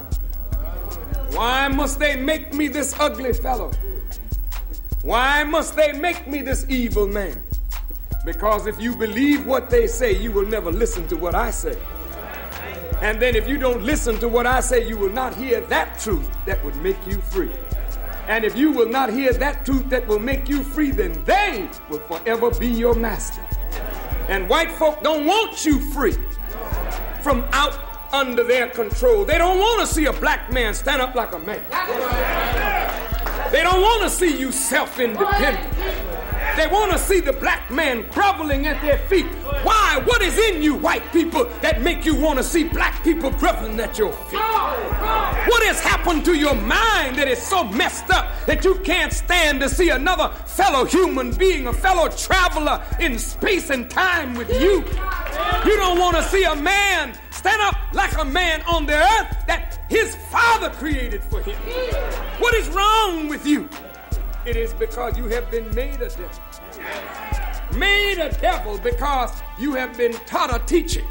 Why 1.34 1.68
must 1.68 1.98
they 1.98 2.16
make 2.16 2.54
me 2.54 2.66
this 2.66 2.98
ugly 2.98 3.34
fellow? 3.34 3.72
Why 5.02 5.44
must 5.44 5.76
they 5.76 5.92
make 5.92 6.26
me 6.26 6.40
this 6.40 6.64
evil 6.70 7.06
man? 7.06 7.42
Because 8.24 8.66
if 8.66 8.80
you 8.80 8.96
believe 8.96 9.44
what 9.44 9.68
they 9.68 9.86
say, 9.86 10.16
you 10.16 10.32
will 10.32 10.46
never 10.46 10.72
listen 10.72 11.06
to 11.08 11.16
what 11.18 11.34
I 11.34 11.50
say. 11.50 11.76
And 13.02 13.20
then 13.20 13.36
if 13.36 13.46
you 13.46 13.58
don't 13.58 13.82
listen 13.82 14.18
to 14.20 14.28
what 14.28 14.46
I 14.46 14.60
say, 14.60 14.88
you 14.88 14.96
will 14.96 15.12
not 15.12 15.34
hear 15.34 15.60
that 15.60 15.98
truth 15.98 16.26
that 16.46 16.64
would 16.64 16.76
make 16.76 17.06
you 17.06 17.20
free. 17.20 17.52
And 18.28 18.46
if 18.46 18.56
you 18.56 18.72
will 18.72 18.88
not 18.88 19.12
hear 19.12 19.34
that 19.34 19.66
truth 19.66 19.90
that 19.90 20.06
will 20.06 20.18
make 20.18 20.48
you 20.48 20.64
free, 20.64 20.90
then 20.90 21.22
they 21.26 21.68
will 21.90 21.98
forever 21.98 22.50
be 22.52 22.68
your 22.68 22.94
master. 22.94 23.42
And 24.30 24.48
white 24.48 24.72
folk 24.72 25.02
don't 25.02 25.26
want 25.26 25.66
you 25.66 25.80
free 25.92 26.16
from 27.22 27.44
out 27.52 27.89
under 28.12 28.44
their 28.44 28.68
control. 28.68 29.24
They 29.24 29.38
don't 29.38 29.58
want 29.58 29.80
to 29.80 29.86
see 29.86 30.06
a 30.06 30.12
black 30.12 30.52
man 30.52 30.74
stand 30.74 31.00
up 31.00 31.14
like 31.14 31.32
a 31.34 31.38
man. 31.38 31.64
They 33.52 33.62
don't 33.62 33.80
want 33.80 34.02
to 34.02 34.10
see 34.10 34.38
you 34.38 34.52
self 34.52 34.98
independent. 34.98 35.76
They 36.56 36.66
want 36.66 36.92
to 36.92 36.98
see 36.98 37.20
the 37.20 37.32
black 37.32 37.70
man 37.70 38.06
groveling 38.10 38.66
at 38.66 38.80
their 38.82 38.98
feet. 38.98 39.26
Why? 39.62 40.00
What 40.04 40.20
is 40.22 40.36
in 40.36 40.62
you, 40.62 40.74
white 40.74 41.12
people, 41.12 41.44
that 41.60 41.80
make 41.80 42.04
you 42.04 42.14
want 42.14 42.38
to 42.38 42.44
see 42.44 42.64
black 42.64 43.02
people 43.02 43.30
groveling 43.30 43.78
at 43.80 43.96
your 43.98 44.12
feet? 44.12 44.40
What 44.40 45.64
has 45.64 45.80
happened 45.80 46.24
to 46.26 46.34
your 46.34 46.54
mind 46.54 47.16
that 47.16 47.28
is 47.28 47.40
so 47.40 47.64
messed 47.64 48.10
up 48.10 48.32
that 48.46 48.64
you 48.64 48.74
can't 48.80 49.12
stand 49.12 49.60
to 49.60 49.68
see 49.68 49.90
another 49.90 50.28
fellow 50.46 50.84
human 50.84 51.32
being, 51.32 51.66
a 51.66 51.72
fellow 51.72 52.08
traveler 52.08 52.82
in 52.98 53.18
space 53.18 53.70
and 53.70 53.90
time 53.90 54.34
with 54.34 54.50
you? 54.60 54.84
You 55.64 55.76
don't 55.76 55.98
want 55.98 56.16
to 56.16 56.22
see 56.24 56.44
a 56.44 56.56
man 56.56 57.18
stand 57.40 57.62
up 57.62 57.74
like 57.94 58.18
a 58.18 58.24
man 58.24 58.60
on 58.66 58.84
the 58.84 58.92
earth 58.92 59.34
that 59.46 59.80
his 59.88 60.14
father 60.30 60.68
created 60.68 61.22
for 61.24 61.40
him. 61.40 61.56
What 62.38 62.54
is 62.54 62.68
wrong 62.68 63.28
with 63.28 63.46
you? 63.46 63.66
It 64.44 64.56
is 64.56 64.74
because 64.74 65.16
you 65.16 65.24
have 65.28 65.50
been 65.50 65.74
made 65.74 66.02
a 66.02 66.10
devil. 66.10 66.28
Made 67.78 68.18
a 68.18 68.30
devil 68.40 68.76
because 68.78 69.42
you 69.58 69.72
have 69.72 69.96
been 69.96 70.12
taught 70.26 70.54
a 70.54 70.58
teaching 70.66 71.06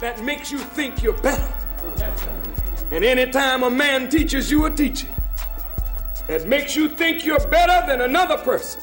that 0.00 0.24
makes 0.24 0.50
you 0.50 0.58
think 0.58 1.00
you're 1.00 1.20
better. 1.20 1.54
And 2.90 3.04
anytime 3.04 3.62
a 3.62 3.70
man 3.70 4.08
teaches 4.08 4.50
you 4.50 4.64
a 4.64 4.70
teaching 4.70 5.14
that 6.26 6.48
makes 6.48 6.74
you 6.74 6.88
think 6.88 7.24
you're 7.24 7.46
better 7.48 7.86
than 7.86 8.00
another 8.00 8.38
person 8.38 8.82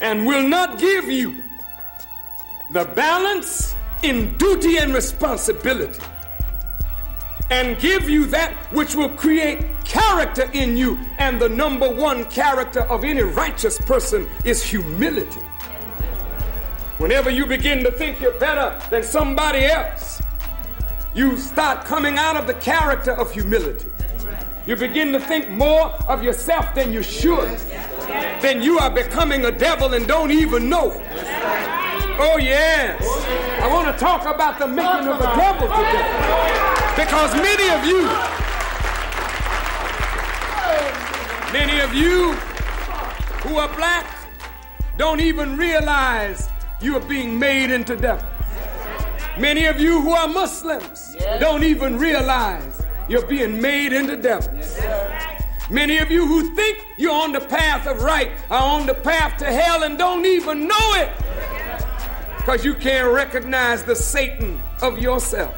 and 0.00 0.26
will 0.26 0.48
not 0.48 0.78
give 0.78 1.10
you 1.10 1.42
the 2.70 2.86
balance 2.86 3.67
in 4.02 4.36
duty 4.36 4.78
and 4.78 4.94
responsibility 4.94 6.00
and 7.50 7.78
give 7.78 8.08
you 8.08 8.26
that 8.26 8.54
which 8.72 8.94
will 8.94 9.08
create 9.10 9.64
character 9.84 10.50
in 10.52 10.76
you. 10.76 10.98
And 11.18 11.40
the 11.40 11.48
number 11.48 11.88
one 11.88 12.26
character 12.26 12.80
of 12.82 13.04
any 13.04 13.22
righteous 13.22 13.78
person 13.78 14.28
is 14.44 14.62
humility. 14.62 15.40
Whenever 16.98 17.30
you 17.30 17.46
begin 17.46 17.82
to 17.84 17.92
think 17.92 18.20
you're 18.20 18.38
better 18.38 18.78
than 18.90 19.02
somebody 19.02 19.64
else, 19.64 20.20
you 21.14 21.38
start 21.38 21.86
coming 21.86 22.18
out 22.18 22.36
of 22.36 22.46
the 22.46 22.54
character 22.54 23.12
of 23.12 23.32
humility. 23.32 23.88
You 24.66 24.76
begin 24.76 25.12
to 25.12 25.20
think 25.20 25.48
more 25.48 25.92
of 26.06 26.22
yourself 26.22 26.74
than 26.74 26.92
you 26.92 27.02
should. 27.02 27.58
Then 28.42 28.60
you 28.60 28.78
are 28.78 28.90
becoming 28.90 29.46
a 29.46 29.50
devil 29.50 29.94
and 29.94 30.06
don't 30.06 30.30
even 30.30 30.68
know 30.68 30.92
it. 30.92 31.87
Oh, 32.20 32.36
yes. 32.36 33.00
I 33.62 33.68
want 33.68 33.86
to 33.86 33.96
talk 33.96 34.22
about 34.22 34.58
the 34.58 34.66
making 34.66 35.06
of 35.06 35.20
the 35.20 35.32
devil 35.36 35.68
today. 35.68 36.02
Because 36.96 37.32
many 37.34 37.68
of 37.70 37.84
you, 37.86 38.02
many 41.52 41.78
of 41.78 41.94
you 41.94 42.32
who 43.42 43.58
are 43.58 43.68
black 43.76 44.04
don't 44.96 45.20
even 45.20 45.56
realize 45.56 46.50
you 46.80 46.96
are 46.96 47.06
being 47.06 47.38
made 47.38 47.70
into 47.70 47.94
devils. 47.94 48.28
Many 49.38 49.66
of 49.66 49.78
you 49.78 50.00
who 50.00 50.10
are 50.10 50.26
Muslims 50.26 51.16
don't 51.38 51.62
even 51.62 51.98
realize 51.98 52.82
you're 53.08 53.26
being 53.26 53.62
made 53.62 53.92
into 53.92 54.16
devils. 54.16 54.76
Many 55.70 55.98
of 55.98 56.10
you 56.10 56.26
who 56.26 56.52
think 56.56 56.84
you're 56.96 57.14
on 57.14 57.30
the 57.30 57.40
path 57.40 57.86
of 57.86 58.02
right 58.02 58.32
are 58.50 58.62
on 58.62 58.86
the 58.86 58.94
path 58.94 59.36
to 59.36 59.44
hell 59.44 59.84
and 59.84 59.96
don't 59.96 60.26
even 60.26 60.66
know 60.66 60.94
it 60.94 61.12
because 62.48 62.64
you 62.64 62.74
can't 62.74 63.12
recognize 63.12 63.84
the 63.84 63.94
Satan 63.94 64.58
of 64.80 64.98
yourself. 64.98 65.54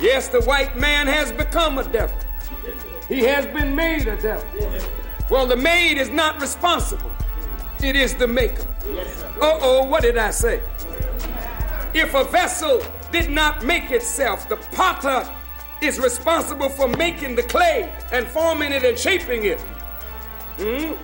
Yes, 0.00 0.28
the 0.28 0.40
white 0.40 0.78
man 0.78 1.06
has 1.06 1.30
become 1.30 1.76
a 1.76 1.84
devil. 1.84 2.16
He 3.06 3.20
has 3.24 3.44
been 3.44 3.76
made 3.76 4.08
a 4.08 4.16
devil. 4.16 4.48
Well, 5.28 5.46
the 5.46 5.56
maid 5.56 5.98
is 5.98 6.08
not 6.08 6.40
responsible. 6.40 7.12
It 7.82 7.96
is 7.96 8.14
the 8.14 8.26
maker. 8.26 8.64
Uh 9.42 9.58
oh, 9.60 9.84
what 9.84 10.00
did 10.00 10.16
I 10.16 10.30
say? 10.30 10.62
If 11.92 12.14
a 12.14 12.24
vessel 12.24 12.82
did 13.12 13.30
not 13.30 13.62
make 13.62 13.90
itself, 13.90 14.48
the 14.48 14.56
potter 14.72 15.30
is 15.82 15.98
responsible 15.98 16.70
for 16.70 16.88
making 16.88 17.36
the 17.36 17.42
clay 17.42 17.94
and 18.10 18.26
forming 18.26 18.72
it 18.72 18.84
and 18.84 18.98
shaping 18.98 19.44
it. 19.44 19.60
Hmm? 20.56 20.94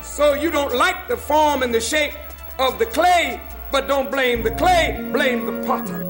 So 0.00 0.34
you 0.34 0.48
don't 0.48 0.76
like 0.76 1.08
the 1.08 1.16
form 1.16 1.64
and 1.64 1.74
the 1.74 1.80
shape 1.80 2.14
of 2.58 2.78
the 2.78 2.86
clay, 2.86 3.40
but 3.70 3.86
don't 3.86 4.10
blame 4.10 4.42
the 4.42 4.50
clay, 4.52 5.08
blame 5.12 5.46
the 5.46 5.66
potter. 5.66 6.04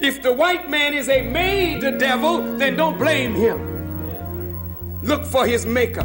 If 0.00 0.22
the 0.22 0.32
white 0.32 0.70
man 0.70 0.94
is 0.94 1.08
a 1.08 1.22
made 1.22 1.98
devil, 1.98 2.56
then 2.56 2.76
don't 2.76 2.96
blame 2.96 3.34
him. 3.34 5.02
Look 5.02 5.24
for 5.24 5.46
his 5.46 5.66
maker 5.66 6.02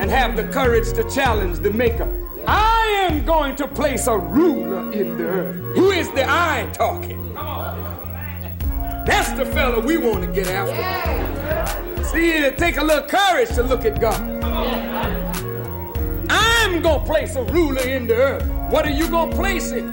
and 0.00 0.10
have 0.10 0.36
the 0.36 0.44
courage 0.44 0.92
to 0.92 1.02
challenge 1.10 1.58
the 1.58 1.70
maker. 1.70 2.08
I 2.46 3.06
am 3.10 3.24
going 3.26 3.56
to 3.56 3.68
place 3.68 4.06
a 4.06 4.16
ruler 4.16 4.92
in 4.92 5.18
the 5.18 5.24
earth. 5.24 5.76
Who 5.76 5.90
is 5.90 6.08
the 6.12 6.24
I 6.26 6.70
talking? 6.72 7.34
That's 9.04 9.32
the 9.32 9.44
fellow 9.46 9.80
we 9.80 9.96
want 9.96 10.24
to 10.24 10.30
get 10.30 10.48
after. 10.48 12.04
See, 12.04 12.30
it 12.30 12.56
take 12.56 12.76
a 12.76 12.84
little 12.84 13.08
courage 13.08 13.50
to 13.50 13.62
look 13.62 13.84
at 13.84 14.00
God. 14.00 14.18
I'm 16.30 16.82
going 16.82 17.00
to 17.00 17.06
place 17.06 17.36
a 17.36 17.42
ruler 17.44 17.82
in 17.82 18.06
the 18.06 18.14
earth. 18.14 18.48
What 18.70 18.86
are 18.86 18.90
you 18.90 19.08
going 19.08 19.30
to 19.30 19.36
place 19.36 19.72
it? 19.72 19.84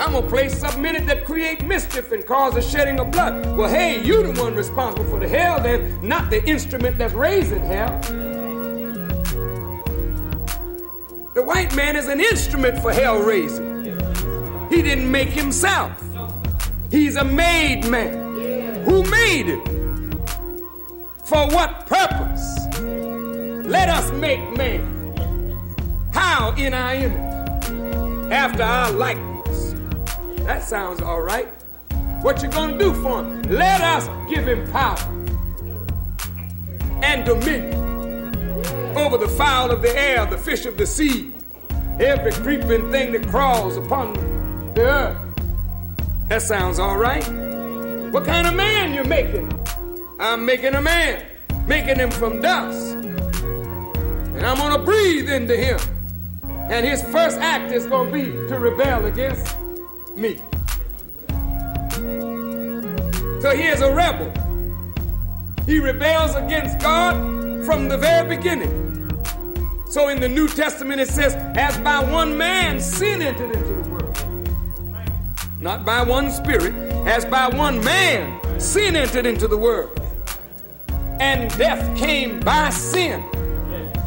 I'm 0.00 0.12
gonna 0.12 0.26
place 0.26 0.58
something 0.58 0.86
in 0.86 0.96
it 0.96 1.04
that 1.08 1.26
create 1.26 1.62
mischief 1.62 2.10
and 2.10 2.24
cause 2.24 2.54
the 2.54 2.62
shedding 2.62 2.98
of 2.98 3.10
blood. 3.10 3.44
Well, 3.54 3.68
hey, 3.68 4.02
you 4.02 4.22
the 4.22 4.40
one 4.40 4.54
responsible 4.54 5.04
for 5.04 5.20
the 5.20 5.28
hell, 5.28 5.60
then, 5.60 6.00
not 6.00 6.30
the 6.30 6.42
instrument 6.48 6.96
that's 6.96 7.12
raising 7.12 7.62
hell. 7.62 8.00
The 11.34 11.42
white 11.44 11.76
man 11.76 11.96
is 11.96 12.08
an 12.08 12.18
instrument 12.18 12.80
for 12.80 12.94
hell 12.94 13.18
raising. 13.18 13.84
He 14.70 14.80
didn't 14.80 15.10
make 15.10 15.28
himself. 15.28 15.92
He's 16.90 17.16
a 17.16 17.24
made 17.24 17.86
man. 17.86 18.82
Who 18.86 19.02
made 19.02 19.50
it? 19.50 19.68
For 21.26 21.46
what 21.48 21.86
purpose? 21.86 22.58
Let 23.66 23.90
us 23.90 24.10
make 24.12 24.56
man. 24.56 24.99
How 26.12 26.54
in 26.56 26.74
our 26.74 26.94
image? 26.94 28.32
After 28.32 28.62
our 28.62 28.90
likeness. 28.90 29.74
That 30.44 30.62
sounds 30.64 31.00
all 31.00 31.20
right. 31.22 31.48
What 32.22 32.42
you 32.42 32.48
gonna 32.48 32.78
do 32.78 32.92
for 33.02 33.20
him? 33.20 33.42
Let 33.42 33.80
us 33.80 34.08
give 34.28 34.46
him 34.46 34.70
power 34.70 34.98
and 37.02 37.24
dominion 37.24 37.74
over 38.96 39.16
the 39.16 39.28
fowl 39.28 39.70
of 39.70 39.82
the 39.82 39.96
air, 39.96 40.26
the 40.26 40.36
fish 40.36 40.66
of 40.66 40.76
the 40.76 40.86
sea, 40.86 41.32
every 41.98 42.32
creeping 42.32 42.90
thing 42.90 43.12
that 43.12 43.26
crawls 43.28 43.76
upon 43.76 44.14
the 44.74 44.82
earth. 44.82 45.16
That 46.28 46.42
sounds 46.42 46.78
all 46.78 46.96
right. 46.98 47.26
What 48.12 48.24
kind 48.24 48.46
of 48.46 48.54
man 48.54 48.92
you 48.94 49.04
making? 49.04 49.50
I'm 50.18 50.44
making 50.44 50.74
a 50.74 50.82
man, 50.82 51.24
making 51.66 51.96
him 51.96 52.10
from 52.10 52.42
dust. 52.42 52.94
And 52.94 54.46
I'm 54.46 54.56
gonna 54.58 54.82
breathe 54.82 55.30
into 55.30 55.56
him. 55.56 55.78
And 56.70 56.86
his 56.86 57.02
first 57.02 57.36
act 57.38 57.72
is 57.72 57.84
gonna 57.86 58.12
be 58.12 58.26
to 58.48 58.58
rebel 58.58 59.06
against 59.06 59.56
me. 60.14 60.40
So 63.40 63.56
he 63.56 63.64
is 63.64 63.80
a 63.80 63.92
rebel. 63.92 64.32
He 65.66 65.80
rebels 65.80 66.36
against 66.36 66.78
God 66.78 67.16
from 67.66 67.88
the 67.88 67.98
very 67.98 68.36
beginning. 68.36 68.70
So 69.88 70.08
in 70.08 70.20
the 70.20 70.28
New 70.28 70.46
Testament 70.46 71.00
it 71.00 71.08
says, 71.08 71.34
as 71.56 71.76
by 71.78 71.98
one 72.04 72.38
man 72.38 72.78
sin 72.78 73.20
entered 73.20 73.50
into 73.50 73.72
the 73.72 73.90
world. 73.90 74.18
Not 75.60 75.84
by 75.84 76.02
one 76.02 76.30
spirit, 76.30 76.72
as 77.04 77.24
by 77.24 77.48
one 77.48 77.82
man 77.84 78.60
sin 78.60 78.94
entered 78.94 79.26
into 79.26 79.48
the 79.48 79.56
world. 79.56 80.00
And 81.18 81.50
death 81.58 81.98
came 81.98 82.38
by 82.38 82.70
sin. 82.70 83.24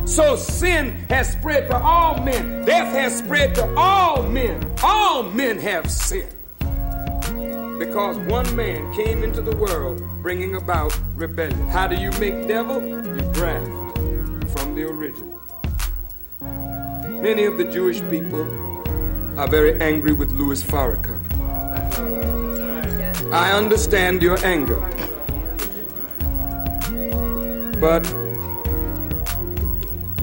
So 0.05 0.35
sin 0.35 0.91
has 1.09 1.31
spread 1.31 1.67
to 1.67 1.77
all 1.77 2.21
men. 2.21 2.65
Death 2.65 2.93
has 2.93 3.17
spread 3.17 3.55
to 3.55 3.73
all 3.75 4.21
men. 4.23 4.61
All 4.83 5.23
men 5.23 5.57
have 5.59 5.89
sinned. 5.89 6.29
Because 7.79 8.17
one 8.17 8.55
man 8.55 8.93
came 8.93 9.23
into 9.23 9.41
the 9.41 9.55
world 9.55 10.03
bringing 10.21 10.55
about 10.55 10.97
rebellion. 11.15 11.67
How 11.69 11.87
do 11.87 11.95
you 11.95 12.11
make 12.19 12.47
devil? 12.47 12.81
You 12.81 13.21
graft 13.33 13.67
from 14.51 14.75
the 14.75 14.83
original. 14.87 15.41
Many 16.41 17.45
of 17.45 17.57
the 17.57 17.65
Jewish 17.65 18.01
people 18.09 18.43
are 19.39 19.47
very 19.47 19.81
angry 19.81 20.11
with 20.11 20.31
Louis 20.33 20.61
Farrakhan. 20.61 21.21
I 23.33 23.53
understand 23.53 24.21
your 24.21 24.37
anger. 24.45 24.79
But 27.79 28.05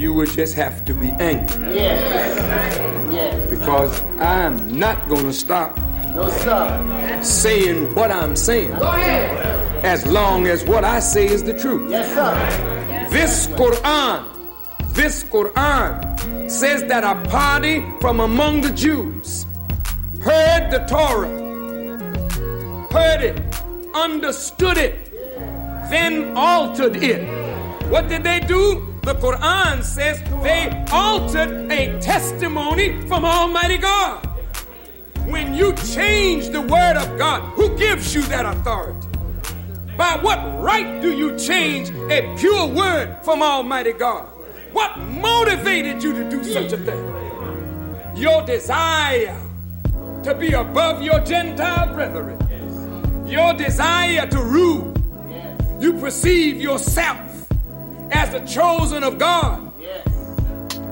you 0.01 0.13
would 0.15 0.31
just 0.31 0.55
have 0.55 0.85
to 0.87 0.95
be 0.95 1.11
angry. 1.21 1.75
Yes. 1.75 3.13
Yes. 3.13 3.51
Because 3.51 4.03
I'm 4.19 4.79
not 4.79 5.09
going 5.09 5.25
to 5.27 5.33
stop 5.33 5.77
No, 6.15 6.29
sir. 6.31 7.21
saying 7.23 7.95
what 7.95 8.11
I'm 8.11 8.35
saying 8.35 8.71
Go 8.71 8.83
ahead. 8.89 9.85
as 9.85 10.07
long 10.07 10.47
as 10.47 10.65
what 10.65 10.85
I 10.85 11.01
say 11.01 11.27
is 11.27 11.43
the 11.43 11.53
truth. 11.55 11.91
Yes, 11.91 12.09
sir. 12.15 13.09
This 13.11 13.49
Quran, 13.49 14.25
this 14.95 15.25
Quran 15.25 16.51
says 16.51 16.85
that 16.85 17.05
a 17.05 17.29
party 17.29 17.85
from 18.01 18.21
among 18.21 18.63
the 18.63 18.71
Jews 18.71 19.45
heard 20.23 20.71
the 20.71 20.79
Torah, 20.89 21.29
heard 22.93 23.23
it, 23.23 23.37
understood 23.95 24.79
it, 24.79 25.13
then 25.91 26.33
altered 26.37 26.97
it. 26.97 27.23
What 27.91 28.09
did 28.09 28.23
they 28.23 28.41
do? 28.41 28.87
The 29.03 29.15
Quran 29.15 29.83
says 29.83 30.21
they 30.43 30.85
altered 30.93 31.71
a 31.73 31.99
testimony 32.01 33.01
from 33.09 33.25
Almighty 33.25 33.79
God. 33.79 34.27
When 35.27 35.55
you 35.55 35.73
change 35.75 36.49
the 36.49 36.61
word 36.61 36.97
of 36.97 37.17
God, 37.17 37.41
who 37.55 37.77
gives 37.79 38.15
you 38.15 38.23
that 38.23 38.45
authority? 38.45 39.09
By 39.97 40.19
what 40.21 40.39
right 40.61 41.01
do 41.01 41.13
you 41.13 41.39
change 41.39 41.91
a 42.11 42.35
pure 42.39 42.67
word 42.67 43.17
from 43.23 43.43
Almighty 43.43 43.93
God? 43.93 44.27
What 44.73 44.99
motivated 44.99 46.03
you 46.03 46.13
to 46.13 46.31
do 46.31 46.45
such 46.45 46.73
a 46.73 46.77
thing? 46.77 48.15
Your 48.15 48.43
desire 48.45 49.41
to 50.25 50.35
be 50.35 50.53
above 50.53 51.03
your 51.03 51.21
Gentile 51.21 51.95
brethren, 51.95 52.39
your 53.27 53.55
desire 53.55 54.27
to 54.27 54.43
rule. 54.43 54.95
You 55.81 55.95
perceive 55.95 56.61
yourself 56.61 57.30
as 58.13 58.31
the 58.31 58.41
chosen 58.41 59.03
of 59.03 59.19
God, 59.19 59.73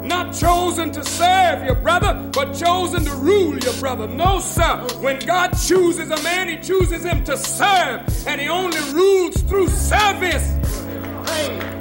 not 0.02 0.34
chosen 0.34 0.90
to 0.92 1.04
serve 1.04 1.64
your 1.64 1.74
brother, 1.74 2.14
but 2.32 2.54
chosen 2.54 3.04
to 3.04 3.14
rule 3.16 3.58
your 3.58 3.74
brother. 3.74 4.06
No, 4.06 4.40
sir. 4.40 4.86
When 5.00 5.18
God 5.20 5.50
chooses 5.50 6.10
a 6.10 6.22
man, 6.22 6.48
he 6.48 6.56
chooses 6.56 7.04
him 7.04 7.24
to 7.24 7.36
serve, 7.36 8.00
and 8.26 8.40
he 8.40 8.48
only 8.48 8.80
rules 8.92 9.36
through 9.42 9.68
service. 9.68 10.54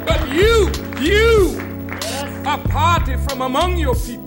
But 0.05 0.27
you, 0.29 0.71
you, 0.99 1.57
are 2.45 2.59
a 2.59 2.67
party 2.69 3.15
from 3.27 3.41
among 3.41 3.77
your 3.77 3.95
people, 3.95 4.26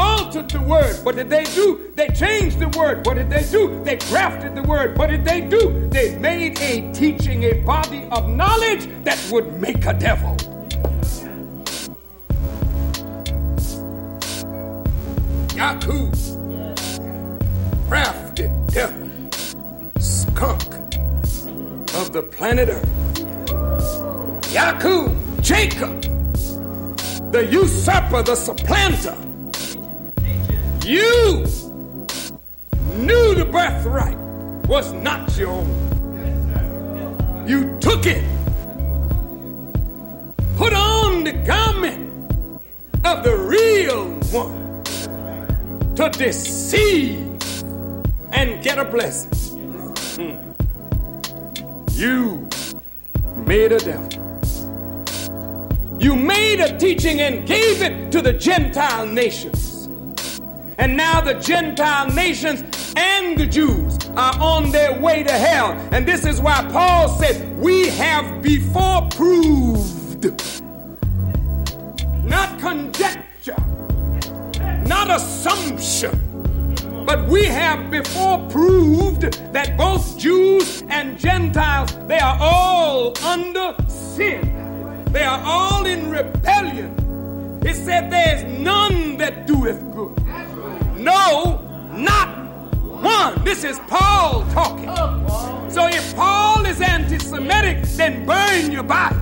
altered 0.00 0.48
the 0.48 0.60
word. 0.60 0.96
What 1.04 1.16
did 1.16 1.28
they 1.28 1.44
do? 1.44 1.92
They 1.94 2.08
changed 2.08 2.58
the 2.58 2.68
word. 2.78 3.06
What 3.06 3.16
did 3.16 3.28
they 3.28 3.44
do? 3.44 3.82
They 3.84 3.96
grafted 3.96 4.54
the 4.54 4.62
word. 4.62 4.96
What 4.96 5.08
did 5.08 5.24
they 5.24 5.42
do? 5.42 5.88
They 5.90 6.16
made 6.16 6.58
a 6.60 6.92
teaching, 6.92 7.44
a 7.44 7.54
body 7.60 8.08
of 8.10 8.28
knowledge 8.28 8.88
that 9.04 9.18
would 9.30 9.60
make 9.60 9.84
a 9.84 9.92
devil. 9.92 10.36
Yakub, 15.54 16.14
crafted 17.88 18.52
devil, 18.72 19.10
skunk 19.98 20.74
of 22.00 22.12
the 22.12 22.22
planet 22.22 22.68
Earth. 22.70 22.88
Yakub, 24.50 25.14
Jacob, 25.42 26.00
the 27.32 27.46
usurper, 27.50 28.22
the 28.22 28.34
supplanter. 28.34 29.29
You 30.90 31.44
knew 32.96 33.34
the 33.36 33.48
birthright 33.48 34.18
was 34.66 34.92
not 34.92 35.36
your 35.36 35.50
own. 35.50 37.46
You 37.46 37.78
took 37.78 38.06
it, 38.06 38.24
put 40.56 40.72
on 40.72 41.22
the 41.22 41.34
garment 41.46 42.32
of 43.04 43.22
the 43.22 43.36
real 43.36 44.06
one 44.32 44.82
to 45.94 46.10
deceive 46.10 47.38
and 48.32 48.60
get 48.60 48.80
a 48.80 48.84
blessing. 48.84 49.30
Hmm. 50.16 50.38
You 51.92 52.48
made 53.46 53.70
a 53.70 53.78
devil. 53.78 54.08
You 56.00 56.16
made 56.16 56.58
a 56.58 56.76
teaching 56.76 57.20
and 57.20 57.46
gave 57.46 57.80
it 57.80 58.10
to 58.10 58.20
the 58.20 58.32
Gentile 58.32 59.06
nations. 59.06 59.69
And 60.80 60.96
now 60.96 61.20
the 61.20 61.34
Gentile 61.34 62.10
nations 62.10 62.94
and 62.96 63.36
the 63.36 63.44
Jews 63.44 63.98
are 64.16 64.32
on 64.40 64.70
their 64.70 64.98
way 64.98 65.22
to 65.22 65.30
hell. 65.30 65.72
And 65.92 66.08
this 66.08 66.24
is 66.24 66.40
why 66.40 66.66
Paul 66.72 67.06
said, 67.20 67.54
We 67.58 67.88
have 67.88 68.40
before 68.40 69.06
proved, 69.10 70.24
not 72.24 72.58
conjecture, 72.60 73.62
not 74.86 75.10
assumption, 75.10 76.74
but 77.04 77.28
we 77.28 77.44
have 77.44 77.90
before 77.90 78.38
proved 78.48 79.34
that 79.52 79.76
both 79.76 80.18
Jews 80.18 80.82
and 80.88 81.18
Gentiles, 81.18 81.94
they 82.06 82.20
are 82.20 82.38
all 82.40 83.18
under 83.22 83.76
sin. 83.86 85.04
They 85.12 85.24
are 85.24 85.42
all 85.44 85.84
in 85.84 86.08
rebellion. 86.08 86.96
He 87.62 87.74
said, 87.74 88.10
There's 88.10 88.44
none 88.58 89.18
that 89.18 89.46
doeth 89.46 89.82
good. 89.94 90.16
No, 91.00 91.66
not 91.92 92.28
one. 92.84 93.42
This 93.42 93.64
is 93.64 93.78
Paul 93.88 94.44
talking. 94.52 94.90
So 95.70 95.86
if 95.86 96.14
Paul 96.14 96.66
is 96.66 96.82
anti-Semitic, 96.82 97.84
then 97.96 98.26
burn 98.26 98.70
your 98.70 98.82
Bible. 98.82 99.16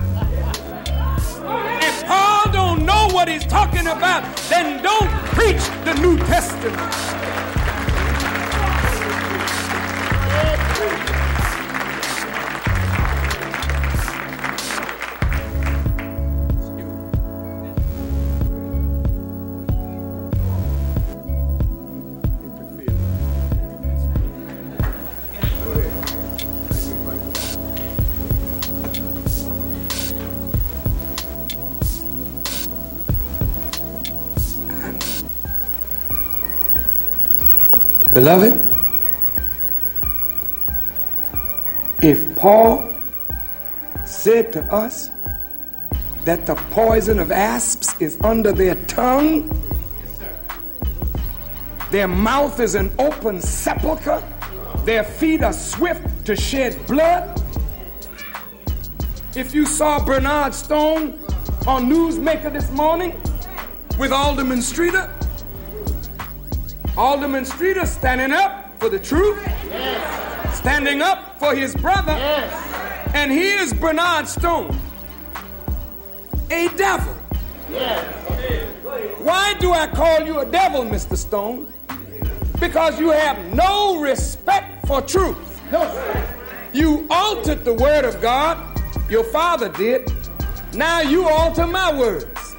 If 1.81 2.05
Paul 2.05 2.51
don't 2.51 2.85
know 2.85 3.07
what 3.13 3.29
he's 3.29 3.45
talking 3.45 3.87
about, 3.87 4.23
then 4.49 4.83
don't 4.83 5.09
preach 5.31 5.63
the 5.85 5.93
New 6.01 6.17
Testament. 6.17 6.75
Beloved, 38.19 38.61
if 42.01 42.35
Paul 42.35 42.93
said 44.03 44.51
to 44.51 44.61
us 44.63 45.09
that 46.25 46.45
the 46.45 46.55
poison 46.69 47.21
of 47.21 47.31
asps 47.31 47.95
is 48.01 48.17
under 48.21 48.51
their 48.51 48.75
tongue, 48.75 49.49
their 51.91 52.09
mouth 52.09 52.59
is 52.59 52.75
an 52.75 52.91
open 52.99 53.39
sepulchre, 53.39 54.21
their 54.83 55.05
feet 55.05 55.41
are 55.41 55.53
swift 55.53 56.25
to 56.25 56.35
shed 56.35 56.85
blood. 56.87 57.41
If 59.33 59.55
you 59.55 59.65
saw 59.65 60.03
Bernard 60.03 60.53
Stone 60.53 61.25
on 61.65 61.89
Newsmaker 61.89 62.51
this 62.51 62.69
morning 62.71 63.13
with 63.97 64.11
Alderman 64.11 64.61
Streeter, 64.61 65.09
Alderman 66.99 67.45
Streeter 67.45 67.85
standing 67.85 68.33
up 68.33 68.77
for 68.77 68.89
the 68.89 68.99
truth, 68.99 69.41
standing 70.53 71.01
up 71.01 71.39
for 71.39 71.55
his 71.55 71.73
brother, 71.73 72.11
and 73.13 73.31
here's 73.31 73.71
Bernard 73.71 74.27
Stone, 74.27 74.77
a 76.51 76.67
devil. 76.75 77.13
Why 79.23 79.53
do 79.61 79.71
I 79.71 79.87
call 79.87 80.25
you 80.25 80.39
a 80.39 80.45
devil, 80.45 80.83
Mr. 80.83 81.15
Stone? 81.15 81.71
Because 82.59 82.99
you 82.99 83.11
have 83.11 83.39
no 83.53 84.01
respect 84.01 84.85
for 84.85 85.01
truth. 85.01 85.61
You 86.73 87.07
altered 87.09 87.63
the 87.63 87.75
word 87.75 88.03
of 88.03 88.19
God, 88.21 88.57
your 89.09 89.23
father 89.23 89.69
did. 89.69 90.11
Now 90.73 90.99
you 90.99 91.29
alter 91.29 91.65
my 91.65 91.97
words. 91.97 92.57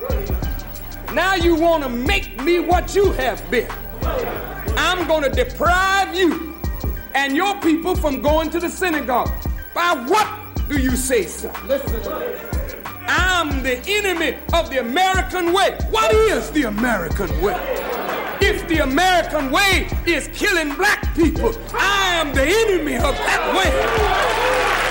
Now 1.13 1.35
you 1.35 1.57
want 1.57 1.83
to 1.83 1.91
make 1.91 2.43
me 2.43 2.59
what 2.59 2.95
you 2.95 3.13
have 3.13 3.39
been. 3.51 3.69
I'm 4.03 5.07
going 5.07 5.23
to 5.23 5.31
deprive 5.31 6.15
you 6.15 6.57
and 7.15 7.37
your 7.37 7.61
people 7.61 7.95
from 7.95 8.23
going 8.23 8.51
to 8.51 8.61
the 8.61 8.69
synagogue. 8.69 9.31
By 9.75 9.95
what 10.07 10.29
do 10.69 10.79
you 10.79 10.97
say 10.97 11.25
so? 11.25 11.51
I'm 13.07 13.63
the 13.63 13.83
enemy 13.87 14.39
of 14.53 14.71
the 14.71 14.81
American 14.81 15.53
way. 15.53 15.77
What 15.91 16.13
is 16.13 16.51
the 16.51 16.65
American 16.65 17.29
way? 17.41 17.57
If 18.41 18.67
the 18.69 18.79
American 18.79 19.51
way 19.51 19.89
is 20.07 20.29
killing 20.29 20.75
black 20.75 21.15
people, 21.15 21.53
I 21.75 22.15
am 22.15 22.35
the 22.35 22.45
enemy 22.45 22.97
of 22.97 23.15
that 23.17 23.55
way. 23.57 24.90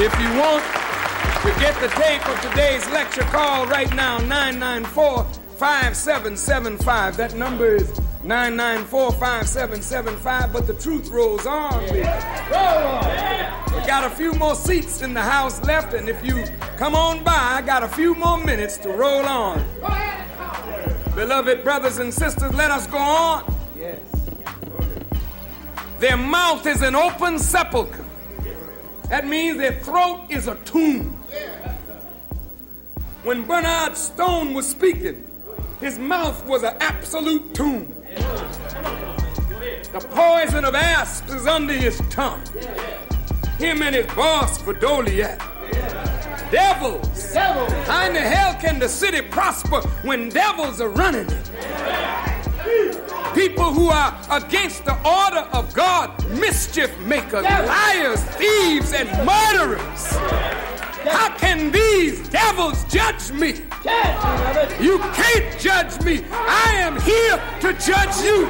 If 0.00 0.16
you 0.20 0.28
want 0.38 0.62
to 1.42 1.60
get 1.60 1.74
the 1.80 1.88
tape 1.88 2.24
of 2.28 2.40
today's 2.40 2.88
lecture, 2.90 3.22
call 3.22 3.66
right 3.66 3.92
now 3.96 4.18
994 4.18 5.24
5775. 5.24 7.16
That 7.16 7.34
number 7.34 7.74
is 7.74 8.00
994 8.22 9.10
5775, 9.10 10.52
but 10.52 10.68
the 10.68 10.74
truth 10.74 11.08
rolls 11.08 11.46
on. 11.46 11.80
Roll 11.82 11.92
We, 11.92 11.98
we 11.98 13.86
got 13.88 14.04
a 14.04 14.10
few 14.10 14.34
more 14.34 14.54
seats 14.54 15.02
in 15.02 15.14
the 15.14 15.20
house 15.20 15.60
left, 15.64 15.92
and 15.94 16.08
if 16.08 16.24
you 16.24 16.44
come 16.76 16.94
on 16.94 17.24
by, 17.24 17.32
I 17.32 17.62
got 17.62 17.82
a 17.82 17.88
few 17.88 18.14
more 18.14 18.38
minutes 18.38 18.78
to 18.78 18.90
roll 18.90 19.26
on. 19.26 19.64
Beloved 21.16 21.64
brothers 21.64 21.98
and 21.98 22.14
sisters, 22.14 22.54
let 22.54 22.70
us 22.70 22.86
go 22.86 22.98
on. 22.98 23.52
Yes. 23.76 23.98
Their 25.98 26.16
mouth 26.16 26.64
is 26.68 26.82
an 26.82 26.94
open 26.94 27.40
sepulchre. 27.40 28.07
That 29.08 29.26
means 29.26 29.58
their 29.58 29.72
throat 29.72 30.26
is 30.28 30.48
a 30.48 30.56
tomb. 30.64 31.12
When 33.22 33.46
Bernard 33.46 33.96
Stone 33.96 34.54
was 34.54 34.68
speaking, 34.68 35.26
his 35.80 35.98
mouth 35.98 36.44
was 36.46 36.62
an 36.62 36.76
absolute 36.80 37.54
tomb. 37.54 37.92
The 39.92 40.06
poison 40.10 40.64
of 40.64 40.74
asps 40.74 41.32
is 41.32 41.46
under 41.46 41.72
his 41.72 42.00
tongue. 42.10 42.44
Him 43.58 43.82
and 43.82 43.94
his 43.94 44.06
boss, 44.14 44.60
Vrdolyak. 44.62 45.38
Devils. 46.50 47.34
How 47.34 48.06
in 48.06 48.14
the 48.14 48.20
hell 48.20 48.54
can 48.60 48.78
the 48.78 48.88
city 48.88 49.22
prosper 49.22 49.80
when 50.02 50.28
devils 50.28 50.80
are 50.80 50.88
running 50.90 51.28
it? 51.28 52.47
People 53.34 53.72
who 53.72 53.88
are 53.88 54.18
against 54.30 54.84
the 54.84 54.96
order 55.06 55.48
of 55.52 55.72
God, 55.74 56.10
mischief 56.30 56.96
makers, 57.00 57.44
liars, 57.44 58.22
thieves, 58.36 58.92
and 58.92 59.08
murderers. 59.24 60.16
How 61.06 61.34
can 61.36 61.70
these 61.70 62.28
devils 62.28 62.84
judge 62.84 63.30
me? 63.32 63.62
You 64.80 64.98
can't 64.98 65.58
judge 65.60 66.00
me. 66.02 66.24
I 66.30 66.74
am 66.76 67.00
here 67.00 67.40
to 67.60 67.72
judge 67.78 68.24
you. 68.24 68.48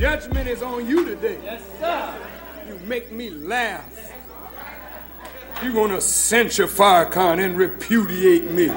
Judgment 0.00 0.48
is 0.48 0.62
on 0.62 0.86
you 0.86 1.04
today. 1.04 1.38
Yes, 1.42 1.60
sir. 1.80 2.14
You 2.68 2.78
make 2.86 3.10
me 3.10 3.30
laugh. 3.30 4.12
You 5.62 5.72
want 5.72 5.92
to 5.92 6.00
censure 6.00 6.68
Farrakhan 6.68 7.44
and 7.44 7.58
repudiate 7.58 8.44
me. 8.44 8.72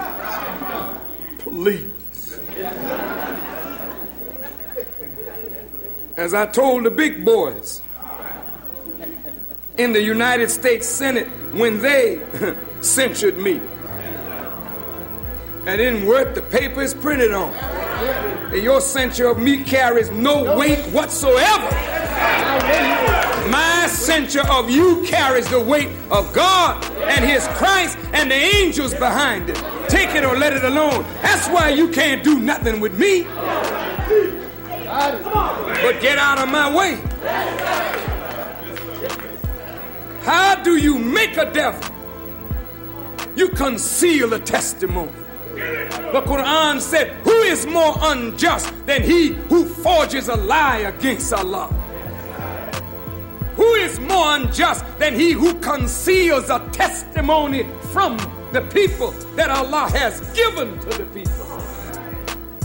Please. 1.37 2.39
As 6.17 6.33
I 6.33 6.47
told 6.47 6.85
the 6.85 6.91
big 6.91 7.23
boys 7.23 7.83
in 9.77 9.93
the 9.93 10.01
United 10.01 10.49
States 10.49 10.87
Senate 10.87 11.27
when 11.53 11.79
they 11.79 12.19
censured 12.81 13.37
me, 13.37 13.61
that 15.65 15.77
didn't 15.77 16.05
worth 16.05 16.33
the 16.35 16.41
paper 16.41 16.81
is 16.81 16.93
printed 16.93 17.33
on. 17.33 17.53
And 17.53 18.63
your 18.63 18.81
censure 18.81 19.27
of 19.27 19.37
me 19.37 19.63
carries 19.63 20.09
no 20.09 20.57
weight 20.57 20.79
whatsoever. 20.87 21.69
My 23.49 23.87
censure 23.87 24.47
of 24.49 24.69
you 24.69 25.03
carries 25.05 25.47
the 25.49 25.59
weight 25.59 25.89
of 26.09 26.33
God 26.33 26.83
and 27.01 27.23
His 27.23 27.47
Christ 27.49 27.97
and 28.13 28.31
the 28.31 28.35
angels 28.35 28.93
behind 28.93 29.49
it. 29.49 29.55
Take 29.87 30.15
it 30.15 30.23
or 30.23 30.37
let 30.37 30.53
it 30.53 30.63
alone. 30.63 31.03
That's 31.21 31.47
why 31.49 31.69
you 31.69 31.89
can't 31.89 32.23
do 32.23 32.39
nothing 32.39 32.79
with 32.79 32.97
me. 32.97 33.23
But 34.83 36.01
get 36.01 36.17
out 36.17 36.39
of 36.39 36.49
my 36.49 36.75
way. 36.75 36.99
How 40.23 40.55
do 40.63 40.77
you 40.77 40.97
make 40.97 41.37
a 41.37 41.51
devil? 41.51 41.95
You 43.35 43.49
conceal 43.49 44.33
a 44.33 44.39
testimony. 44.39 45.20
The 46.11 46.21
Quran 46.23 46.81
said, 46.81 47.07
Who 47.23 47.31
is 47.43 47.65
more 47.65 47.95
unjust 48.01 48.73
than 48.85 49.01
he 49.01 49.29
who 49.29 49.63
forges 49.63 50.27
a 50.27 50.35
lie 50.35 50.79
against 50.79 51.31
Allah? 51.31 51.67
Who 53.55 53.73
is 53.75 53.97
more 53.99 54.35
unjust 54.35 54.83
than 54.99 55.15
he 55.15 55.31
who 55.31 55.53
conceals 55.59 56.49
a 56.49 56.59
testimony 56.73 57.65
from 57.93 58.17
the 58.51 58.61
people 58.73 59.11
that 59.37 59.49
Allah 59.49 59.89
has 59.93 60.19
given 60.35 60.77
to 60.79 60.89
the 60.89 61.05
people? 61.05 61.63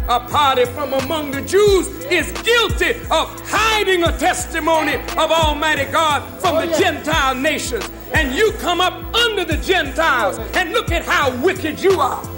A 0.09 0.18
party 0.18 0.64
from 0.64 0.92
among 0.94 1.30
the 1.30 1.42
Jews 1.42 1.86
is 2.07 2.32
guilty 2.42 2.99
of 3.12 3.28
hiding 3.49 4.03
a 4.03 4.18
testimony 4.18 4.94
of 4.94 5.30
Almighty 5.30 5.84
God 5.92 6.22
from 6.40 6.57
the 6.57 6.74
oh, 6.74 6.78
Gentile 6.80 7.36
nations. 7.36 7.88
And 8.12 8.34
you 8.34 8.51
come 8.59 8.80
up 8.80 8.94
under 9.14 9.44
the 9.44 9.57
Gentiles 9.59 10.38
and 10.55 10.72
look 10.72 10.90
at 10.90 11.05
how 11.05 11.30
wicked 11.44 11.80
you 11.80 12.01
are 12.01 12.36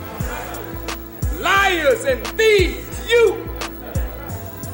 liars 1.41 2.05
and 2.05 2.27
thieves, 2.29 3.09
you 3.09 3.49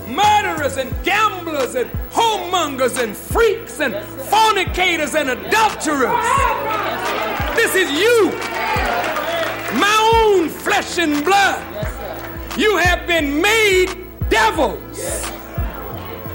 murderers 0.08 0.76
and 0.76 0.92
gamblers 1.02 1.74
and 1.74 1.90
homemongers 2.10 3.02
and 3.02 3.16
freaks 3.16 3.80
and 3.80 3.94
fornicators 4.28 5.14
and 5.14 5.30
adulterers. 5.30 6.24
This 7.56 7.74
is 7.74 7.90
you, 7.90 8.30
my 9.78 10.10
own 10.14 10.48
flesh 10.48 10.98
and 10.98 11.24
blood. 11.24 11.62
You 12.58 12.76
have 12.76 13.06
been 13.06 13.40
made 13.40 14.06
devils. 14.28 15.30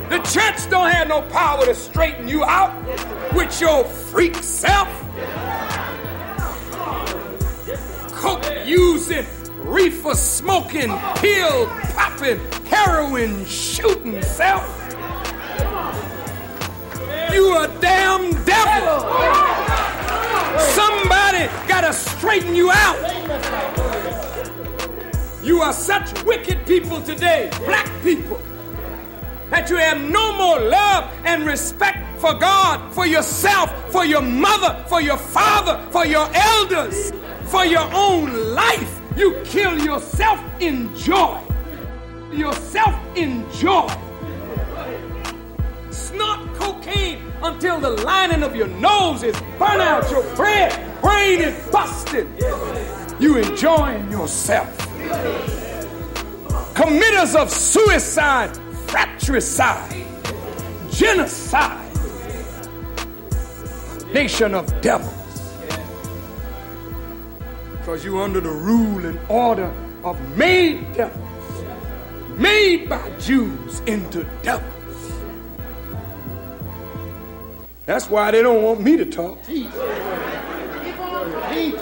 The 0.10 0.20
church 0.34 0.70
don't 0.70 0.90
have 0.90 1.08
no 1.08 1.22
power 1.22 1.66
to 1.66 1.76
straighten 1.76 2.28
you 2.28 2.44
out 2.44 2.74
with 3.34 3.62
your 3.62 3.84
freak 3.84 4.36
self. 4.38 4.90
Coke 8.12 8.44
using 8.66 9.26
reefer 9.70 10.16
smoking, 10.16 10.90
pill 11.18 11.68
popping, 11.94 12.40
heroin 12.66 13.46
shooting 13.46 14.22
self. 14.24 14.66
You 17.32 17.56
a 17.56 17.68
damn 17.80 18.32
devil. 18.46 19.00
Somebody 20.60 21.46
gotta 21.68 21.94
straighten 21.94 22.56
you 22.56 22.72
out. 22.72 22.98
You 25.44 25.62
are 25.62 25.74
such 25.74 26.24
wicked 26.24 26.66
people 26.66 27.02
today, 27.02 27.52
black 27.60 27.90
people, 28.02 28.42
that 29.52 29.70
you 29.70 29.78
have 29.78 30.02
no 30.02 30.34
more 30.36 30.60
love 30.60 31.12
and 31.26 31.46
respect 31.46 32.20
for 32.20 32.34
God, 32.34 32.92
for 32.94 33.06
yourself, 33.06 33.72
for 33.92 34.04
your 34.04 34.22
mother, 34.22 34.84
for 34.90 35.00
your 35.00 35.18
father, 35.18 35.80
for 35.92 36.06
your 36.06 36.28
elders, 36.34 37.14
for 37.46 37.66
your 37.66 37.88
own 37.94 38.54
life. 38.54 38.99
You 39.20 39.34
kill 39.44 39.78
yourself 39.78 40.40
in 40.62 40.96
joy. 40.96 41.38
Yourself 42.32 42.96
in 43.18 43.46
joy. 43.52 43.94
Snort 45.92 46.40
cocaine 46.54 47.22
until 47.44 47.82
the 47.82 47.90
lining 47.90 48.44
of 48.44 48.56
your 48.56 48.68
nose 48.68 49.24
is 49.24 49.36
burnt 49.58 49.82
out. 49.82 50.10
Your 50.10 50.24
brain, 50.38 50.72
brain 51.02 51.42
is 51.42 51.68
busted. 51.68 52.30
You 53.20 53.40
enjoying 53.40 54.10
yourself. 54.10 54.74
Committers 56.74 57.36
of 57.36 57.50
suicide, 57.50 58.56
fratricide, 58.88 60.02
genocide, 60.92 61.94
nation 64.14 64.56
of 64.56 64.80
devils 64.80 65.19
because 67.90 68.06
you're 68.06 68.22
under 68.22 68.40
the 68.40 68.52
rule 68.52 69.04
and 69.04 69.20
order 69.30 69.74
of 70.04 70.38
made 70.38 70.94
devils, 70.94 71.66
made 72.38 72.88
by 72.88 73.10
Jews 73.18 73.80
into 73.88 74.28
devils. 74.44 75.12
That's 77.88 78.08
why 78.08 78.30
they 78.30 78.44
don't 78.44 78.62
want 78.62 78.82
me 78.82 78.96
to 78.96 79.06
talk. 79.06 79.40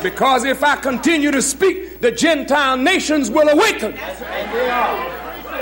Because 0.02 0.46
if 0.46 0.64
I 0.64 0.78
continue 0.78 1.32
to 1.32 1.42
speak, 1.42 2.00
the 2.00 2.14
Gentile 2.14 2.78
nations 2.78 3.30
will 3.30 3.50
awaken. 3.50 3.94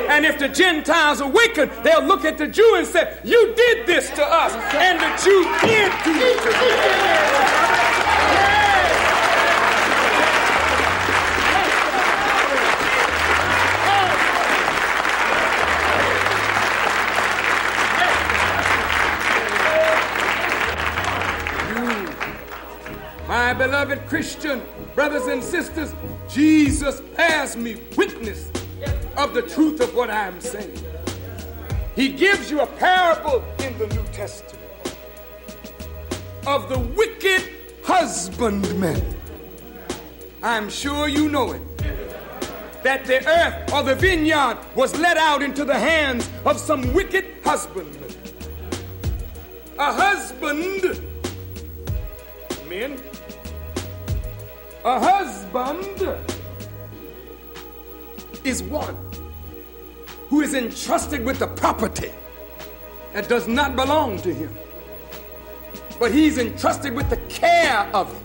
And 0.10 0.28
if 0.28 0.38
the 0.38 0.50
Gentiles 0.50 1.22
awaken, 1.22 1.72
they'll 1.82 2.06
look 2.06 2.24
at 2.24 2.38
the 2.38 2.48
Jew 2.48 2.76
and 2.78 2.86
say, 2.86 3.18
You 3.24 3.52
did 3.56 3.88
this 3.88 4.12
to 4.12 4.24
us. 4.24 4.54
And 4.76 5.00
the 5.00 5.10
Jew 5.24 5.44
did 5.68 5.92
do 6.04 6.14
it 6.14 6.40
to 6.44 6.52
us. 23.52 23.58
beloved 23.58 24.08
Christian 24.08 24.62
brothers 24.94 25.28
and 25.28 25.44
sisters, 25.44 25.94
Jesus 26.30 27.02
bears 27.02 27.56
me 27.56 27.78
witness 27.98 28.50
of 29.18 29.34
the 29.34 29.42
truth 29.42 29.82
of 29.82 29.94
what 29.96 30.10
I 30.10 30.28
am 30.28 30.40
saying. 30.40 30.84
He 31.96 32.10
gives 32.10 32.52
you 32.52 32.62
a 32.62 32.68
parable 32.68 33.44
in 33.60 33.78
the 33.78 33.88
New 33.88 34.04
Testament 34.12 34.62
of 36.46 36.70
the 36.70 36.80
wicked 36.80 37.50
husbandman. 37.84 39.02
I'm 40.44 40.70
sure 40.70 41.08
you 41.08 41.30
know 41.30 41.54
it. 41.54 41.62
That 42.84 43.06
the 43.06 43.28
earth 43.28 43.74
or 43.74 43.82
the 43.82 43.96
vineyard 43.96 44.58
was 44.76 44.96
let 45.00 45.18
out 45.18 45.42
into 45.42 45.66
the 45.66 45.78
hands 45.78 46.30
of 46.46 46.60
some 46.60 46.94
wicked 46.94 47.26
husbandman. 47.44 48.14
A 49.80 49.92
husband, 49.92 51.02
men, 52.68 53.02
a 54.86 55.00
husband 55.00 56.08
is 58.44 58.62
one 58.62 58.96
who 60.30 60.42
is 60.42 60.54
entrusted 60.54 61.26
with 61.26 61.40
the 61.40 61.48
property 61.48 62.12
that 63.14 63.28
does 63.28 63.48
not 63.48 63.76
belong 63.76 64.20
to 64.20 64.32
him, 64.32 64.56
but 66.00 66.12
he's 66.12 66.38
entrusted 66.38 66.94
with 66.94 67.10
the 67.10 67.18
care 67.30 67.90
of 67.96 68.16
it. 68.16 68.22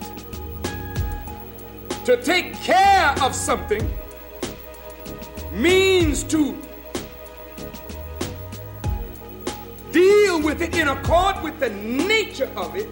To 2.05 2.23
take 2.23 2.53
care 2.57 3.15
of 3.23 3.35
something 3.35 3.91
means 5.53 6.23
to 6.25 6.55
deal 9.93 10.43
with 10.43 10.61
it 10.61 10.77
in 10.77 10.89
accord 10.89 11.43
with 11.43 11.59
the 11.59 11.71
nature 11.71 12.53
of 12.55 12.77
it, 12.77 12.89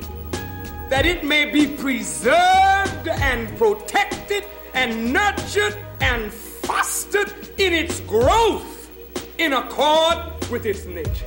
that 0.88 1.04
it 1.04 1.22
may 1.22 1.44
be 1.44 1.66
preserved 1.66 3.08
and 3.08 3.56
protected 3.58 4.44
and 4.74 5.12
nurtured 5.12 5.76
and 6.00 6.32
fostered 6.32 7.32
in 7.58 7.72
its 7.72 8.00
growth 8.00 8.90
in 9.38 9.52
accord 9.52 10.18
with 10.50 10.64
its 10.64 10.86
nature. 10.86 11.26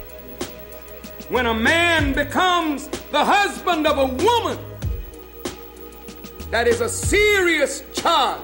When 1.29 1.45
a 1.45 1.53
man 1.53 2.13
becomes 2.13 2.87
the 3.11 3.23
husband 3.23 3.85
of 3.87 3.97
a 3.97 4.05
woman, 4.05 4.57
that 6.49 6.67
is 6.67 6.81
a 6.81 6.89
serious 6.89 7.83
charge. 7.93 8.41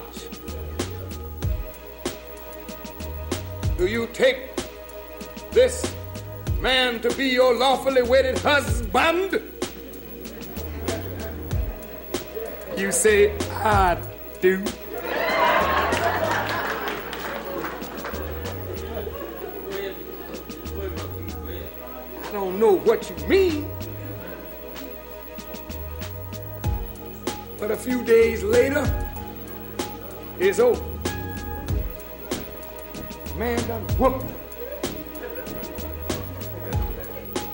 Do 3.77 3.87
you 3.87 4.07
take 4.13 4.49
this 5.51 5.93
man 6.61 6.99
to 7.01 7.13
be 7.15 7.27
your 7.27 7.55
lawfully 7.55 8.03
wedded 8.03 8.37
husband? 8.37 9.56
You 12.77 12.91
say, 12.91 13.35
I 13.53 13.97
do. 14.39 14.63
I 22.21 22.31
don't 22.31 22.59
know 22.59 22.73
what 22.73 23.09
you 23.09 23.15
mean. 23.27 23.67
But 27.57 27.71
a 27.71 27.75
few 27.75 28.03
days 28.03 28.43
later, 28.43 28.85
it's 30.37 30.59
over. 30.59 30.85
Man 33.37 33.57
done 33.67 33.81
whooped. 33.97 34.23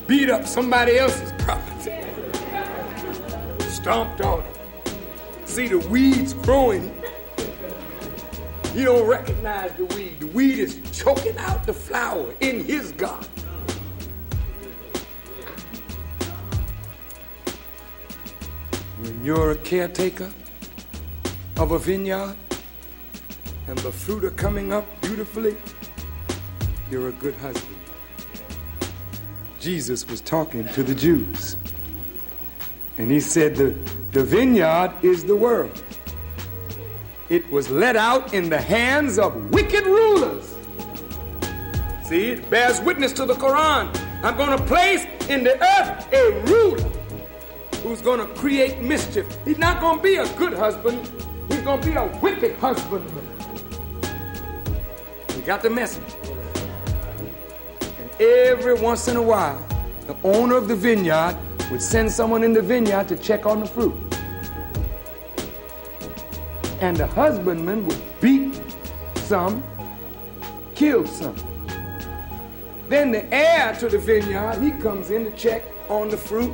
Beat 0.05 0.29
up 0.29 0.45
somebody 0.45 0.97
else's 0.97 1.31
property. 1.43 1.93
Stomped 3.69 4.19
on 4.19 4.41
him. 4.41 4.52
See 5.53 5.67
the 5.67 5.77
weeds 5.77 6.33
growing. 6.33 6.91
He 8.73 8.85
don't 8.85 9.07
recognize 9.07 9.71
the 9.73 9.85
weed. 9.85 10.19
The 10.19 10.25
weed 10.25 10.57
is 10.57 10.79
choking 10.91 11.37
out 11.37 11.63
the 11.67 11.73
flower 11.73 12.33
in 12.39 12.65
his 12.65 12.91
garden. 12.93 13.29
When 18.97 19.23
you're 19.23 19.51
a 19.51 19.55
caretaker 19.57 20.31
of 21.57 21.73
a 21.73 21.77
vineyard 21.77 22.35
and 23.67 23.77
the 23.77 23.91
fruit 23.91 24.23
are 24.23 24.31
coming 24.31 24.73
up 24.73 24.87
beautifully, 25.01 25.55
you're 26.89 27.09
a 27.09 27.13
good 27.13 27.35
husband. 27.35 27.75
Jesus 29.59 30.07
was 30.07 30.19
talking 30.19 30.67
to 30.69 30.81
the 30.81 30.95
Jews. 30.95 31.57
And 32.97 33.11
he 33.11 33.19
said 33.19 33.55
the, 33.55 33.75
the 34.13 34.23
vineyard 34.23 34.93
is 35.01 35.25
the 35.25 35.35
world. 35.35 35.83
It 37.29 37.49
was 37.51 37.71
let 37.71 37.95
out 37.95 38.31
in 38.31 38.47
the 38.47 38.61
hands 38.61 39.17
of 39.17 39.35
wicked 39.49 39.85
rulers. 39.87 40.55
See, 42.03 42.29
it 42.29 42.47
bears 42.47 42.79
witness 42.79 43.11
to 43.13 43.25
the 43.25 43.33
Quran. 43.33 43.89
I'm 44.23 44.37
going 44.37 44.55
to 44.55 44.63
place 44.65 45.05
in 45.29 45.43
the 45.43 45.55
earth 45.59 46.13
a 46.13 46.41
ruler 46.45 46.89
who's 47.81 48.01
going 48.01 48.19
to 48.19 48.27
create 48.35 48.79
mischief. 48.81 49.25
He's 49.45 49.57
not 49.57 49.81
going 49.81 49.97
to 49.97 50.03
be 50.03 50.17
a 50.17 50.31
good 50.35 50.53
husband. 50.53 51.11
He's 51.49 51.61
going 51.61 51.81
to 51.81 51.87
be 51.87 51.95
a 51.95 52.05
wicked 52.21 52.55
husbandman. 52.57 53.27
You 55.35 55.41
got 55.41 55.63
the 55.63 55.71
message? 55.71 56.03
And 57.81 58.21
every 58.21 58.75
once 58.75 59.07
in 59.07 59.17
a 59.17 59.21
while, 59.23 59.65
the 60.05 60.15
owner 60.23 60.55
of 60.55 60.67
the 60.67 60.75
vineyard 60.75 61.35
would 61.73 61.81
send 61.81 62.11
someone 62.11 62.43
in 62.43 62.53
the 62.53 62.61
vineyard 62.61 63.07
to 63.07 63.15
check 63.17 63.47
on 63.47 63.59
the 63.59 63.65
fruit. 63.65 63.95
And 66.81 66.95
the 66.95 67.07
husbandman 67.07 67.87
would 67.87 67.99
beat 68.21 68.61
some, 69.15 69.63
kill 70.75 71.07
some. 71.07 71.35
Then 72.89 73.09
the 73.09 73.25
heir 73.33 73.73
to 73.79 73.89
the 73.89 73.97
vineyard, 73.97 74.61
he 74.61 74.69
comes 74.83 75.09
in 75.09 75.25
to 75.25 75.31
check 75.31 75.63
on 75.89 76.09
the 76.09 76.17
fruit, 76.17 76.53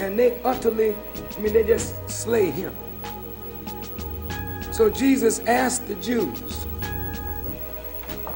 and 0.00 0.18
they 0.18 0.40
utterly, 0.42 0.96
I 1.36 1.38
mean, 1.38 1.52
they 1.52 1.62
just 1.62 1.94
slay 2.10 2.50
him. 2.50 2.74
So 4.72 4.90
Jesus 4.90 5.38
asked 5.46 5.86
the 5.86 5.94
Jews, 5.94 6.64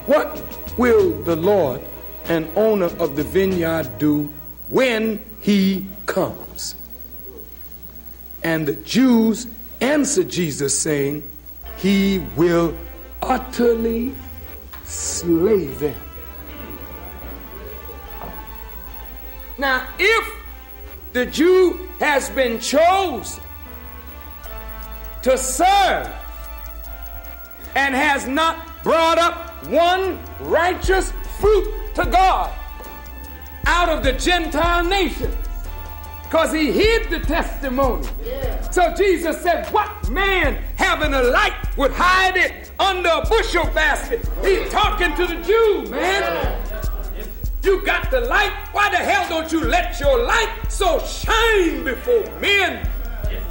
What 0.07 0.41
will 0.78 1.11
the 1.24 1.34
Lord 1.34 1.80
and 2.26 2.49
owner 2.55 2.91
of 3.01 3.16
the 3.16 3.24
vineyard 3.24 3.99
do 3.99 4.32
when 4.68 5.24
he 5.41 5.86
comes? 6.07 6.74
And 8.43 8.66
the 8.66 8.74
Jews 8.74 9.47
answered 9.80 10.28
Jesus, 10.28 10.78
saying, 10.78 11.28
He 11.78 12.18
will 12.36 12.76
utterly 13.22 14.14
slay 14.84 15.66
them. 15.66 16.01
Now, 19.59 19.86
if 19.99 20.34
the 21.12 21.26
Jew 21.26 21.88
has 21.99 22.30
been 22.30 22.61
chosen 22.61 23.43
to 25.22 25.36
serve 25.36 26.11
and 27.74 27.95
has 27.95 28.26
not 28.26 28.82
brought 28.82 29.18
up 29.18 29.66
one 29.66 30.18
righteous 30.41 31.12
fruit 31.38 31.72
to 31.95 32.07
God 32.07 32.51
out 33.71 33.89
of 33.89 34.03
the 34.03 34.12
Gentile 34.12 34.85
nations 34.85 35.37
because 36.25 36.53
he 36.53 36.73
hid 36.73 37.09
the 37.09 37.21
testimony. 37.21 38.07
So 38.73 38.93
Jesus 38.97 39.41
said, 39.41 39.66
What 39.73 40.11
man 40.11 40.61
having 40.75 41.14
a 41.14 41.23
light 41.23 41.55
would 41.77 41.93
hide 41.93 42.37
it 42.37 42.73
under 42.81 43.09
a 43.09 43.25
bushel 43.29 43.66
basket? 43.66 44.29
He's 44.43 44.68
talking 44.71 45.14
to 45.14 45.27
the 45.27 45.41
Jew, 45.43 45.89
man. 45.89 46.57
You 47.62 47.81
got 47.85 48.11
the 48.11 48.23
light. 48.23 48.53
Why 48.73 48.91
the 48.91 48.97
hell 48.97 49.29
don't 49.29 49.53
you 49.53 49.62
let 49.64 50.01
your 50.01 50.25
light 50.25 50.53
so 50.68 50.99
shine 51.05 51.85
before 51.85 52.25
men 52.41 52.89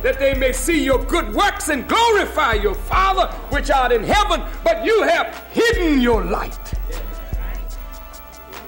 that 0.03 0.19
they 0.19 0.33
may 0.33 0.51
see 0.51 0.83
your 0.83 1.01
good 1.05 1.33
works 1.33 1.69
and 1.69 1.87
glorify 1.87 2.53
your 2.53 2.75
Father 2.75 3.27
which 3.51 3.71
art 3.71 3.93
in 3.93 4.03
heaven? 4.03 4.41
But 4.65 4.83
you 4.83 5.03
have 5.03 5.33
hidden 5.51 6.01
your 6.01 6.25
light. 6.25 6.68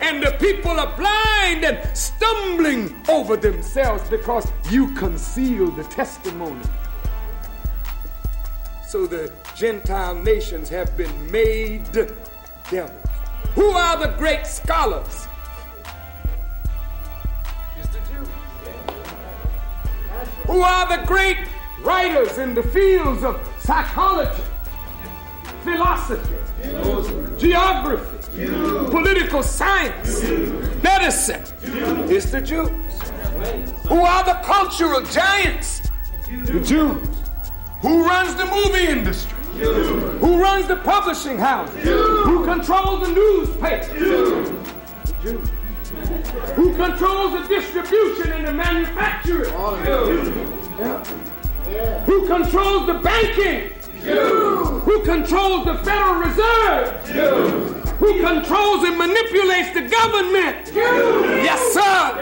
And 0.01 0.21
the 0.21 0.31
people 0.39 0.71
are 0.71 0.95
blind 0.97 1.63
and 1.63 1.95
stumbling 1.95 3.01
over 3.07 3.37
themselves 3.37 4.09
because 4.09 4.51
you 4.69 4.91
conceal 4.95 5.69
the 5.71 5.83
testimony. 5.85 6.65
So 8.87 9.05
the 9.05 9.31
Gentile 9.55 10.15
nations 10.15 10.67
have 10.69 10.97
been 10.97 11.31
made 11.31 11.89
devils. 11.91 13.07
Who 13.53 13.69
are 13.69 13.97
the 13.97 14.15
great 14.17 14.47
scholars? 14.47 15.27
Who 20.47 20.61
are 20.61 20.97
the 20.97 21.05
great 21.05 21.37
writers 21.81 22.37
in 22.37 22.53
the 22.53 22.63
fields 22.63 23.23
of 23.23 23.39
psychology, 23.59 24.43
philosophy, 25.63 26.35
geography, 27.37 28.20
political 28.35 29.43
science, 29.43 30.23
medicine? 30.81 31.43
It's 32.09 32.31
the 32.31 32.41
Jews. 32.41 32.69
Who 33.87 34.01
are 34.01 34.23
the 34.23 34.39
cultural 34.45 35.01
giants 35.01 35.81
The 36.27 36.59
Jews. 36.61 37.07
Who 37.81 38.05
runs 38.05 38.35
the 38.35 38.45
movie 38.45 38.87
industry? 38.87 39.37
Who 39.53 40.39
runs 40.39 40.67
the 40.67 40.77
publishing 40.77 41.37
house? 41.37 41.73
Who 41.75 42.45
controls 42.45 43.07
the 43.07 43.13
newspaper? 43.13 43.93
The 43.93 45.15
Jews. 45.23 45.49
Who 46.55 46.75
controls 46.75 47.33
the 47.33 47.47
distribution 47.49 48.31
and 48.31 48.47
the 48.47 48.53
manufacturing? 48.53 49.51
Yeah. 50.79 51.03
Who 52.05 52.27
controls 52.27 52.87
the 52.87 52.93
banking? 52.93 53.73
Who 54.03 55.01
controls 55.03 55.65
the 55.65 55.75
Federal 55.83 56.21
Reserve? 56.21 57.80
Who 58.01 58.19
controls 58.19 58.83
and 58.83 58.97
manipulates 58.97 59.73
the 59.73 59.81
government? 59.87 60.71
Yes, 60.73 61.61
sir. 61.71 62.17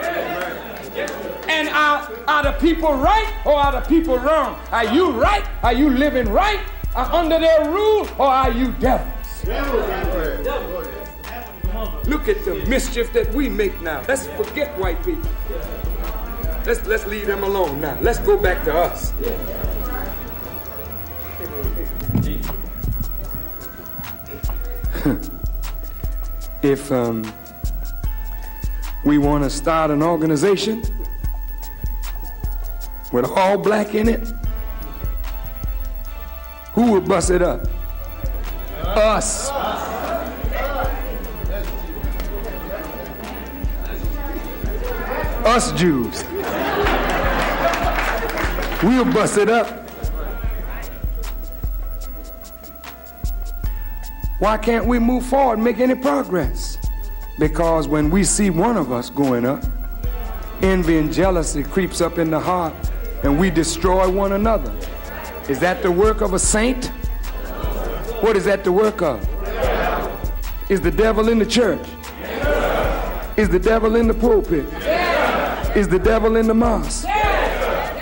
And 1.48 1.70
are, 1.70 2.12
are 2.28 2.42
the 2.42 2.52
people 2.60 2.92
right 2.96 3.32
or 3.46 3.54
are 3.54 3.72
the 3.72 3.88
people 3.88 4.18
wrong? 4.18 4.60
Are 4.72 4.84
you 4.84 5.10
right? 5.12 5.42
Are 5.62 5.72
you 5.72 5.88
living 5.88 6.28
right? 6.28 6.60
Are 6.94 7.10
under 7.10 7.38
their 7.38 7.70
rule 7.70 8.06
or 8.18 8.26
are 8.26 8.52
you 8.52 8.72
devils? 8.72 9.46
Look 12.06 12.28
at 12.28 12.44
the 12.44 12.62
mischief 12.68 13.10
that 13.14 13.32
we 13.32 13.48
make 13.48 13.80
now. 13.80 14.04
Let's 14.06 14.26
forget 14.26 14.78
white 14.78 15.02
people. 15.02 15.30
Let's 16.66 16.84
let's 16.84 17.06
leave 17.06 17.26
them 17.26 17.42
alone 17.42 17.80
now. 17.80 17.98
Let's 18.02 18.18
go 18.18 18.36
back 18.36 18.64
to 18.64 18.74
us. 18.74 19.14
If 26.62 26.92
um, 26.92 27.24
we 29.04 29.18
want 29.18 29.44
to 29.44 29.50
start 29.50 29.90
an 29.90 30.02
organization 30.02 30.82
with 33.12 33.24
all 33.24 33.58
black 33.58 33.94
in 33.94 34.08
it, 34.08 34.26
who 36.72 36.92
will 36.92 37.00
bust 37.00 37.30
it 37.30 37.42
up? 37.42 37.66
Us. 38.84 39.50
Us 45.44 45.72
Jews. 45.72 46.24
We'll 48.82 49.04
bust 49.12 49.38
it 49.38 49.48
up. 49.48 49.79
Why 54.40 54.56
can't 54.56 54.86
we 54.86 54.98
move 54.98 55.26
forward 55.26 55.54
and 55.58 55.64
make 55.64 55.80
any 55.80 55.94
progress? 55.94 56.78
Because 57.38 57.86
when 57.86 58.10
we 58.10 58.24
see 58.24 58.48
one 58.48 58.78
of 58.78 58.90
us 58.90 59.10
going 59.10 59.44
up, 59.44 59.62
envy 60.62 60.96
and 60.96 61.12
jealousy 61.12 61.62
creeps 61.62 62.00
up 62.00 62.16
in 62.16 62.30
the 62.30 62.40
heart 62.40 62.72
and 63.22 63.38
we 63.38 63.50
destroy 63.50 64.08
one 64.08 64.32
another. 64.32 64.74
Is 65.50 65.58
that 65.60 65.82
the 65.82 65.92
work 65.92 66.22
of 66.22 66.32
a 66.32 66.38
saint? 66.38 66.86
What 68.22 68.34
is 68.34 68.46
that 68.46 68.64
the 68.64 68.72
work 68.72 69.02
of? 69.02 69.22
Is 70.70 70.80
the 70.80 70.90
devil 70.90 71.28
in 71.28 71.38
the 71.38 71.44
church? 71.44 71.86
Is 73.36 73.50
the 73.50 73.58
devil 73.58 73.94
in 73.96 74.08
the 74.08 74.14
pulpit? 74.14 74.64
Is 75.76 75.86
the 75.86 75.98
devil 75.98 76.36
in 76.36 76.46
the 76.46 76.54
mosque? 76.54 77.06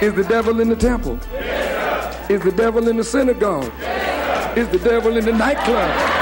Is 0.01 0.14
the 0.14 0.24
devil 0.28 0.61
in 0.61 0.68
the 0.68 0.76
temple? 0.76 1.18
Is 2.30 2.41
the 2.43 2.53
devil 2.53 2.86
in 2.86 2.97
the 2.97 3.05
synagogue? 3.05 3.72
Is 4.57 4.68
the 4.68 4.78
devil 4.78 5.16
in 5.16 5.24
the 5.24 5.32
nightclub? 5.32 6.17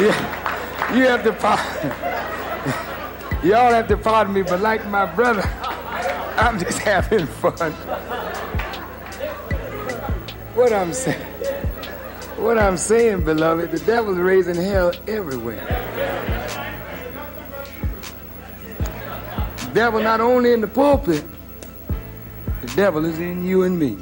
You 0.00 1.06
have 1.06 1.24
to 1.24 1.32
pardon. 1.32 1.92
Y'all 3.42 3.72
have 3.72 3.88
to 3.88 3.96
pardon 3.96 4.34
me, 4.34 4.42
but 4.42 4.60
like 4.60 4.86
my 4.86 5.06
brother, 5.06 5.42
I'm 6.36 6.58
just 6.58 6.78
having 6.78 7.26
fun. 7.26 7.72
What 10.54 10.72
I'm 10.72 10.92
saying, 10.92 11.20
what 12.36 12.58
I'm 12.58 12.76
saying, 12.76 13.24
beloved, 13.24 13.70
the 13.70 13.78
devil's 13.80 14.18
raising 14.18 14.56
hell 14.56 14.92
everywhere. 15.06 15.64
The 19.56 19.70
devil 19.74 20.02
not 20.02 20.20
only 20.20 20.52
in 20.52 20.60
the 20.60 20.68
pulpit, 20.68 21.24
the 22.60 22.66
devil 22.74 23.04
is 23.04 23.18
in 23.18 23.44
you 23.44 23.62
and 23.62 23.78
me. 23.78 23.96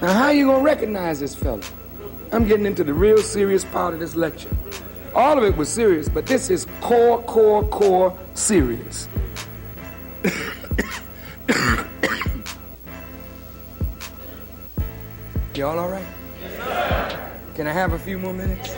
Now, 0.00 0.12
how 0.12 0.30
you 0.30 0.46
gonna 0.46 0.62
recognize 0.62 1.20
this 1.20 1.34
fella? 1.34 1.60
I'm 2.30 2.46
getting 2.46 2.66
into 2.66 2.84
the 2.84 2.92
real 2.92 3.18
serious 3.18 3.64
part 3.64 3.94
of 3.94 4.00
this 4.00 4.14
lecture. 4.14 4.54
All 5.14 5.38
of 5.38 5.44
it 5.44 5.56
was 5.56 5.70
serious, 5.70 6.08
but 6.08 6.26
this 6.26 6.50
is 6.50 6.66
core, 6.80 7.22
core, 7.22 7.64
core 7.68 8.16
serious. 8.34 9.08
Y'all 15.54 15.78
all 15.78 15.88
right? 15.88 16.04
Can 17.54 17.66
I 17.66 17.72
have 17.72 17.94
a 17.94 17.98
few 17.98 18.18
more 18.18 18.34
minutes? 18.34 18.74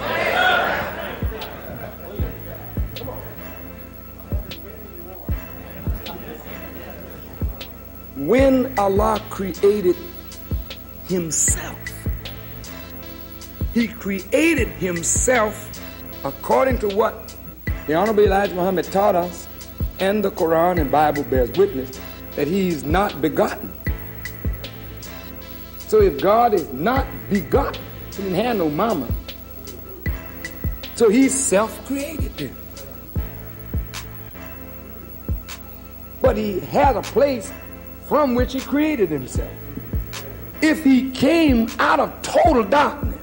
When 8.17 8.79
Allah 8.79 9.21
created 9.29 9.97
Himself, 11.09 11.90
He 13.73 13.87
created 13.87 14.69
Himself 14.69 15.81
according 16.25 16.79
to 16.81 16.89
what 16.89 17.35
the 17.87 17.95
Honorable 17.95 18.25
Elijah 18.25 18.55
Muhammad 18.55 18.85
taught 18.87 19.15
us, 19.15 19.49
and 20.01 20.25
the 20.25 20.31
Quran 20.31 20.81
and 20.81 20.91
Bible 20.91 21.23
bears 21.25 21.51
witness 21.53 21.99
that 22.37 22.49
He's 22.49 22.85
not 22.85 23.21
begotten. 23.21 23.73
So 25.79 26.01
if 26.01 26.21
God 26.21 26.55
is 26.55 26.69
not 26.73 27.07
begotten, 27.29 27.83
He 28.11 28.23
didn't 28.23 28.35
have 28.35 28.57
no 28.57 28.69
mama. 28.69 29.09
So 30.95 31.09
He's 31.09 31.33
self-created 31.33 32.37
then. 32.37 32.57
But 36.21 36.37
He 36.37 36.61
had 36.61 36.97
a 36.97 37.03
place 37.03 37.53
from 38.09 38.35
which 38.35 38.53
He 38.53 38.61
created 38.61 39.11
Himself. 39.11 39.51
If 40.61 40.85
He 40.85 41.11
came 41.13 41.69
out 41.79 42.01
of 42.01 42.21
total 42.23 42.65
darkness 42.65 43.20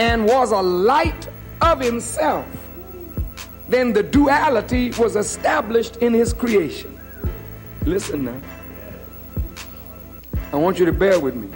and 0.00 0.26
was 0.26 0.50
a 0.50 0.60
light 0.60 1.28
of 1.60 1.78
Himself, 1.78 2.46
then 3.68 3.92
the 3.92 4.02
duality 4.02 4.90
was 4.98 5.14
established 5.14 5.98
in 5.98 6.12
His 6.12 6.32
creation. 6.32 6.98
Listen 7.84 8.24
now. 8.24 8.40
I 10.52 10.56
want 10.56 10.78
you 10.78 10.86
to 10.86 10.92
bear 10.92 11.20
with 11.20 11.36
me. 11.36 11.48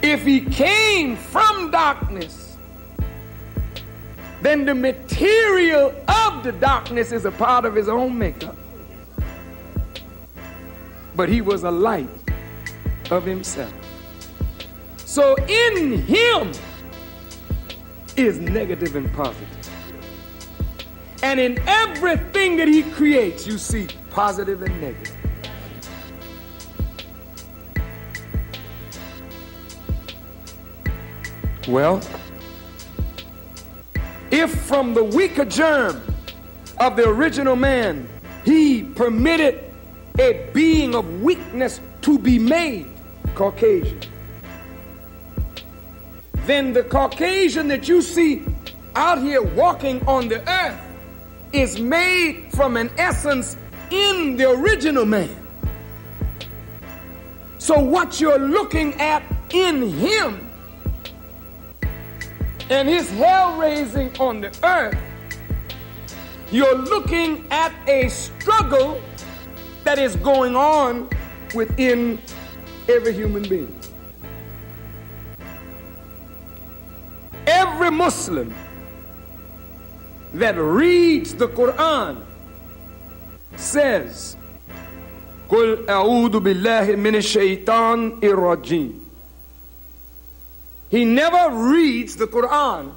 If 0.00 0.22
he 0.22 0.40
came 0.40 1.16
from 1.16 1.70
darkness, 1.70 2.56
then 4.40 4.64
the 4.64 4.74
material 4.74 5.92
of 6.08 6.44
the 6.44 6.52
darkness 6.52 7.12
is 7.12 7.24
a 7.24 7.32
part 7.32 7.64
of 7.64 7.74
his 7.74 7.88
own 7.88 8.16
makeup. 8.16 8.56
But 11.14 11.28
he 11.28 11.40
was 11.40 11.64
a 11.64 11.70
light 11.70 12.08
of 13.10 13.24
himself. 13.24 13.72
So 15.16 15.34
in 15.46 16.02
him 16.02 16.52
is 18.18 18.36
negative 18.36 18.96
and 18.96 19.10
positive. 19.14 19.48
And 21.22 21.40
in 21.40 21.58
everything 21.66 22.58
that 22.58 22.68
he 22.68 22.82
creates, 22.82 23.46
you 23.46 23.56
see 23.56 23.88
positive 24.10 24.60
and 24.60 24.78
negative. 24.78 25.16
Well, 31.66 32.02
if 34.30 34.54
from 34.66 34.92
the 34.92 35.02
weaker 35.02 35.46
germ 35.46 36.02
of 36.78 36.94
the 36.94 37.08
original 37.08 37.56
man 37.56 38.06
he 38.44 38.82
permitted 38.82 39.72
a 40.18 40.50
being 40.52 40.94
of 40.94 41.22
weakness 41.22 41.80
to 42.02 42.18
be 42.18 42.38
made 42.38 42.90
Caucasian, 43.34 43.98
then 46.46 46.72
the 46.72 46.84
Caucasian 46.84 47.68
that 47.68 47.88
you 47.88 48.00
see 48.00 48.44
out 48.94 49.20
here 49.20 49.42
walking 49.42 50.06
on 50.06 50.28
the 50.28 50.48
earth 50.48 50.80
is 51.52 51.80
made 51.80 52.48
from 52.52 52.76
an 52.76 52.90
essence 52.98 53.56
in 53.90 54.36
the 54.36 54.50
original 54.50 55.04
man. 55.04 55.34
So, 57.58 57.80
what 57.80 58.20
you're 58.20 58.38
looking 58.38 58.94
at 59.00 59.22
in 59.50 59.82
him 59.82 60.50
and 62.70 62.88
his 62.88 63.10
hell 63.10 63.56
raising 63.56 64.16
on 64.18 64.40
the 64.40 64.56
earth, 64.62 64.98
you're 66.52 66.76
looking 66.76 67.44
at 67.50 67.72
a 67.88 68.08
struggle 68.08 69.00
that 69.84 69.98
is 69.98 70.16
going 70.16 70.54
on 70.54 71.08
within 71.54 72.20
every 72.88 73.12
human 73.12 73.42
being. 73.42 73.75
Every 77.85 77.91
Muslim 77.91 78.53
that 80.33 80.57
reads 80.57 81.35
the 81.35 81.47
Quran 81.47 82.23
says, 83.55 84.35
قل 85.47 85.85
أعوذ 85.85 86.39
بالله 86.39 86.95
من 86.95 87.15
الشيطان 87.15 88.23
الرجيم. 88.23 88.93
He 90.89 91.05
never 91.05 91.55
reads 91.55 92.15
the 92.15 92.25
Quran 92.25 92.93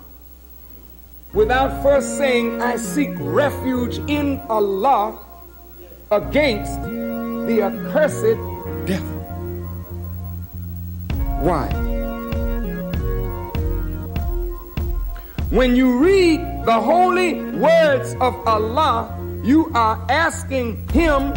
without 1.34 1.82
first 1.82 2.16
saying, 2.16 2.62
I 2.62 2.76
seek 2.76 3.10
refuge 3.18 3.98
in 4.08 4.40
Allah 4.48 5.18
against 6.10 6.80
the 7.46 7.60
accursed 7.68 8.40
devil. 8.86 9.20
Why? 11.44 11.87
When 15.49 15.75
you 15.75 15.97
read 15.97 16.41
the 16.63 16.79
holy 16.79 17.41
words 17.57 18.13
of 18.21 18.35
Allah, 18.47 19.17
you 19.43 19.71
are 19.73 19.99
asking 20.07 20.87
Him 20.89 21.33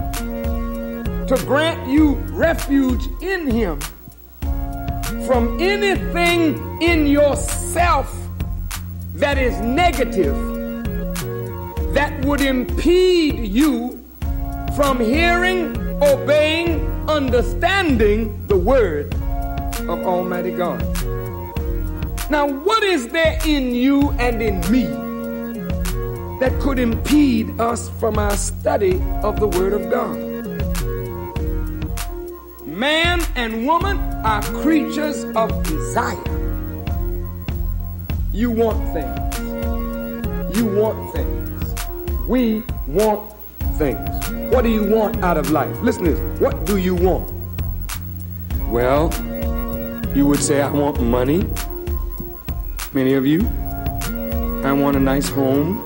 to 1.27 1.43
grant 1.47 1.89
you 1.89 2.17
refuge 2.29 3.03
in 3.23 3.51
Him 3.51 3.81
from 5.27 5.59
anything 5.59 6.83
in 6.83 7.07
yourself 7.07 8.15
that 9.15 9.39
is 9.39 9.59
negative 9.63 10.37
that 11.95 12.23
would 12.27 12.43
impede 12.43 13.39
you 13.39 13.99
from 14.77 15.01
hearing, 15.01 15.75
obeying, 16.03 16.87
understanding 17.09 18.47
the 18.47 18.59
word 18.59 19.15
of 19.89 20.05
Almighty 20.05 20.51
God. 20.51 20.83
Now, 22.33 22.47
what 22.47 22.83
is 22.83 23.09
there 23.09 23.39
in 23.45 23.75
you 23.75 24.13
and 24.13 24.41
in 24.41 24.59
me 24.73 24.87
that 26.41 26.59
could 26.63 26.79
impede 26.79 27.61
us 27.61 27.91
from 28.01 28.19
our 28.19 28.35
study 28.39 29.03
of 29.23 29.39
the 29.39 29.49
Word 29.49 29.75
of 29.75 29.91
God? 29.91 30.17
Man 32.67 33.21
and 33.37 33.67
woman 33.67 33.99
are 34.25 34.41
creatures 34.63 35.25
of 35.37 35.63
desire. 35.65 36.17
You 38.33 38.51
want 38.51 38.79
things. 38.95 40.57
You 40.57 40.65
want 40.65 41.15
things. 41.15 41.75
We 42.27 42.63
want 42.87 43.31
things. 43.77 44.09
What 44.51 44.63
do 44.63 44.71
you 44.71 44.85
want 44.85 45.23
out 45.23 45.37
of 45.37 45.51
life? 45.51 45.77
Listen 45.83 46.05
to 46.05 46.15
this. 46.15 46.41
What 46.41 46.65
do 46.65 46.79
you 46.79 46.95
want? 46.95 47.31
Well, 48.71 49.13
you 50.17 50.27
would 50.27 50.41
say, 50.41 50.63
I 50.63 50.71
want 50.71 50.99
money. 50.99 51.45
Many 52.95 53.15
of 53.15 53.27
you. 53.27 53.41
I 54.65 54.73
want 54.73 54.99
a 54.99 55.01
nice 55.01 55.27
home. 55.27 55.83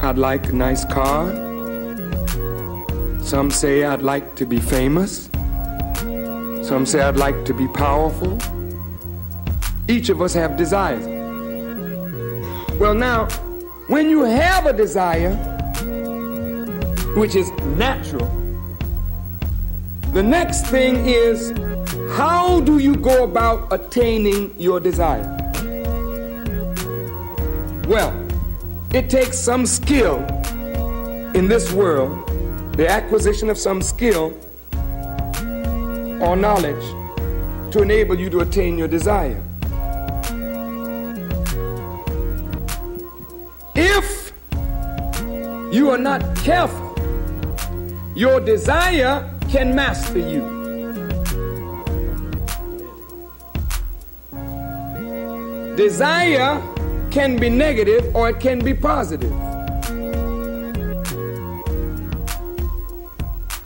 I'd 0.00 0.18
like 0.18 0.48
a 0.48 0.52
nice 0.52 0.84
car. 0.84 1.30
Some 3.20 3.52
say 3.52 3.84
I'd 3.84 4.02
like 4.02 4.34
to 4.34 4.44
be 4.44 4.58
famous. 4.58 5.30
Some 6.66 6.86
say 6.86 7.02
I'd 7.02 7.16
like 7.16 7.44
to 7.44 7.54
be 7.54 7.68
powerful. 7.68 8.36
Each 9.86 10.08
of 10.08 10.20
us 10.20 10.34
have 10.34 10.56
desires. 10.56 11.06
Well, 12.80 12.94
now, 12.94 13.28
when 13.86 14.10
you 14.10 14.24
have 14.24 14.66
a 14.66 14.72
desire, 14.72 15.36
which 17.14 17.36
is 17.36 17.48
natural, 17.78 18.28
the 20.12 20.22
next 20.22 20.66
thing 20.66 21.06
is 21.06 21.52
how 22.16 22.60
do 22.62 22.78
you 22.78 22.96
go 22.96 23.24
about 23.24 23.70
attaining 23.70 24.58
your 24.58 24.80
desire? 24.80 25.36
Well, 27.86 28.10
it 28.94 29.10
takes 29.10 29.38
some 29.38 29.66
skill 29.66 30.24
in 31.34 31.46
this 31.46 31.70
world, 31.74 32.26
the 32.78 32.88
acquisition 32.88 33.50
of 33.50 33.58
some 33.58 33.82
skill 33.82 34.32
or 36.22 36.36
knowledge 36.36 36.84
to 37.72 37.82
enable 37.82 38.18
you 38.18 38.30
to 38.30 38.40
attain 38.40 38.78
your 38.78 38.88
desire. 38.88 39.42
If 43.74 44.32
you 45.70 45.90
are 45.90 45.98
not 45.98 46.34
careful, 46.36 46.94
your 48.14 48.40
desire 48.40 49.38
can 49.50 49.74
master 49.74 50.18
you. 50.18 50.55
Desire 55.76 56.62
can 57.10 57.36
be 57.36 57.50
negative 57.50 58.16
or 58.16 58.30
it 58.30 58.40
can 58.40 58.64
be 58.64 58.72
positive. 58.72 59.32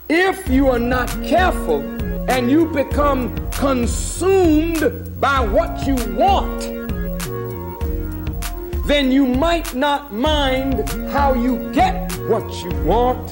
If 0.09 0.49
you 0.49 0.67
are 0.67 0.79
not 0.79 1.09
careful 1.23 1.79
and 2.29 2.51
you 2.51 2.65
become 2.65 3.33
consumed 3.51 5.19
by 5.21 5.39
what 5.39 5.87
you 5.87 5.95
want, 6.13 6.61
then 8.87 9.09
you 9.09 9.25
might 9.25 9.73
not 9.73 10.13
mind 10.13 10.89
how 11.13 11.33
you 11.33 11.71
get 11.71 12.11
what 12.27 12.43
you 12.61 12.71
want. 12.83 13.29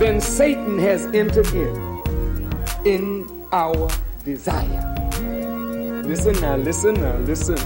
Then 0.00 0.22
Satan 0.22 0.78
has 0.78 1.04
entered 1.12 1.52
in 1.52 2.02
in 2.86 3.46
our 3.52 3.90
desire. 4.24 4.95
Listen 6.06 6.40
now, 6.40 6.56
listen 6.56 6.94
now, 6.94 7.16
listen. 7.18 7.56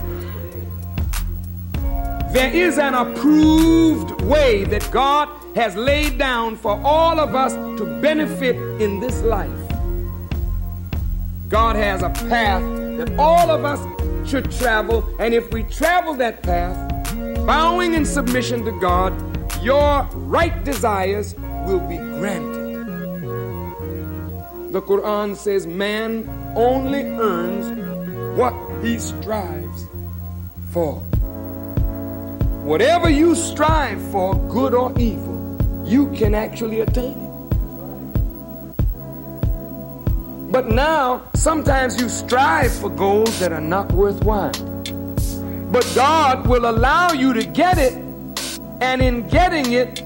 There 2.32 2.50
is 2.50 2.78
an 2.78 2.94
approved 2.94 4.22
way 4.22 4.64
that 4.64 4.88
God 4.90 5.28
has 5.54 5.76
laid 5.76 6.16
down 6.16 6.56
for 6.56 6.80
all 6.82 7.20
of 7.20 7.34
us 7.34 7.52
to 7.78 7.98
benefit 8.00 8.56
in 8.80 8.98
this 8.98 9.20
life. 9.22 9.50
God 11.48 11.76
has 11.76 12.02
a 12.02 12.08
path 12.08 12.62
that 12.96 13.14
all 13.18 13.50
of 13.50 13.64
us 13.64 13.80
should 14.28 14.50
travel, 14.52 15.04
and 15.18 15.34
if 15.34 15.52
we 15.52 15.64
travel 15.64 16.14
that 16.14 16.42
path, 16.42 16.76
bowing 17.44 17.92
in 17.92 18.06
submission 18.06 18.64
to 18.64 18.72
God, 18.80 19.12
your 19.62 20.04
right 20.14 20.64
desires 20.64 21.34
will 21.66 21.80
be 21.80 21.98
granted. 21.98 22.60
The 24.72 24.80
Quran 24.80 25.36
says 25.36 25.66
man 25.66 26.30
only 26.56 27.02
earns 27.02 27.79
what 28.40 28.54
he 28.82 28.98
strives 28.98 29.86
for. 30.72 30.94
Whatever 32.64 33.10
you 33.10 33.34
strive 33.34 34.00
for, 34.10 34.34
good 34.48 34.72
or 34.72 34.98
evil, 34.98 35.58
you 35.84 36.10
can 36.12 36.34
actually 36.34 36.80
attain 36.80 37.18
it. 37.26 37.30
But 40.50 40.68
now, 40.68 41.22
sometimes 41.34 42.00
you 42.00 42.08
strive 42.08 42.72
for 42.72 42.88
goals 42.88 43.38
that 43.40 43.52
are 43.52 43.60
not 43.60 43.92
worthwhile. 43.92 44.52
But 45.70 45.86
God 45.94 46.46
will 46.46 46.64
allow 46.64 47.12
you 47.12 47.34
to 47.34 47.44
get 47.44 47.76
it, 47.76 47.92
and 48.80 49.02
in 49.02 49.28
getting 49.28 49.72
it, 49.74 50.02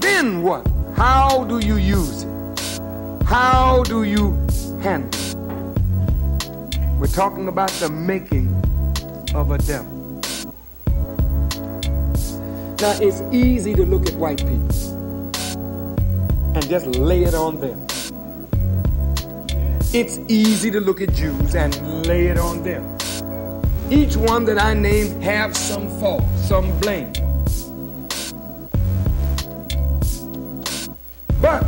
then 0.00 0.44
what? 0.44 0.64
How 0.94 1.42
do 1.46 1.58
you 1.58 1.78
use 1.78 2.22
it? 2.22 2.30
How 3.24 3.82
do 3.82 4.04
you 4.04 4.38
handle 4.82 5.08
it? 5.08 5.19
We're 7.00 7.06
talking 7.06 7.48
about 7.48 7.70
the 7.80 7.88
making 7.88 8.48
of 9.34 9.52
a 9.52 9.56
devil. 9.56 10.20
Now, 12.78 12.92
it's 13.00 13.22
easy 13.32 13.74
to 13.74 13.86
look 13.86 14.06
at 14.06 14.12
white 14.16 14.36
people 14.36 14.68
and 16.54 16.68
just 16.68 16.88
lay 16.96 17.22
it 17.22 17.34
on 17.34 17.58
them. 17.58 17.86
It's 19.94 20.18
easy 20.28 20.70
to 20.72 20.78
look 20.78 21.00
at 21.00 21.14
Jews 21.14 21.54
and 21.54 22.06
lay 22.06 22.26
it 22.26 22.36
on 22.36 22.62
them. 22.62 22.98
Each 23.90 24.14
one 24.14 24.44
that 24.44 24.62
I 24.62 24.74
name 24.74 25.22
have 25.22 25.56
some 25.56 25.88
fault, 26.00 26.24
some 26.36 26.78
blame. 26.80 27.14
But 31.40 31.62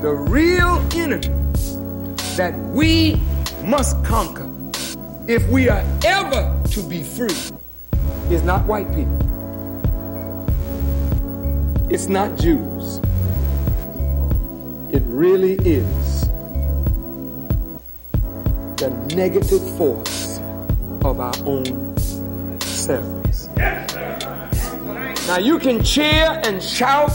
the 0.00 0.14
real 0.14 0.80
enemy 0.94 1.42
that 2.36 2.56
we 2.72 3.20
must 3.64 4.02
conquer 4.04 4.50
if 5.28 5.48
we 5.48 5.68
are 5.68 5.84
ever 6.04 6.60
to 6.70 6.82
be 6.82 7.02
free 7.02 7.34
is 8.30 8.42
not 8.42 8.64
white 8.66 8.88
people. 8.94 9.18
It's 11.90 12.06
not 12.08 12.38
Jews. 12.38 12.98
It 14.92 15.02
really 15.06 15.54
is 15.64 16.22
the 18.76 18.90
negative 19.14 19.62
force 19.76 20.38
of 21.04 21.20
our 21.20 21.34
own 21.46 21.96
selves. 22.60 23.48
Now 23.56 23.86
Now 25.26 25.38
you 25.38 25.58
can 25.58 25.84
cheer 25.84 26.40
and 26.44 26.62
shout 26.62 27.12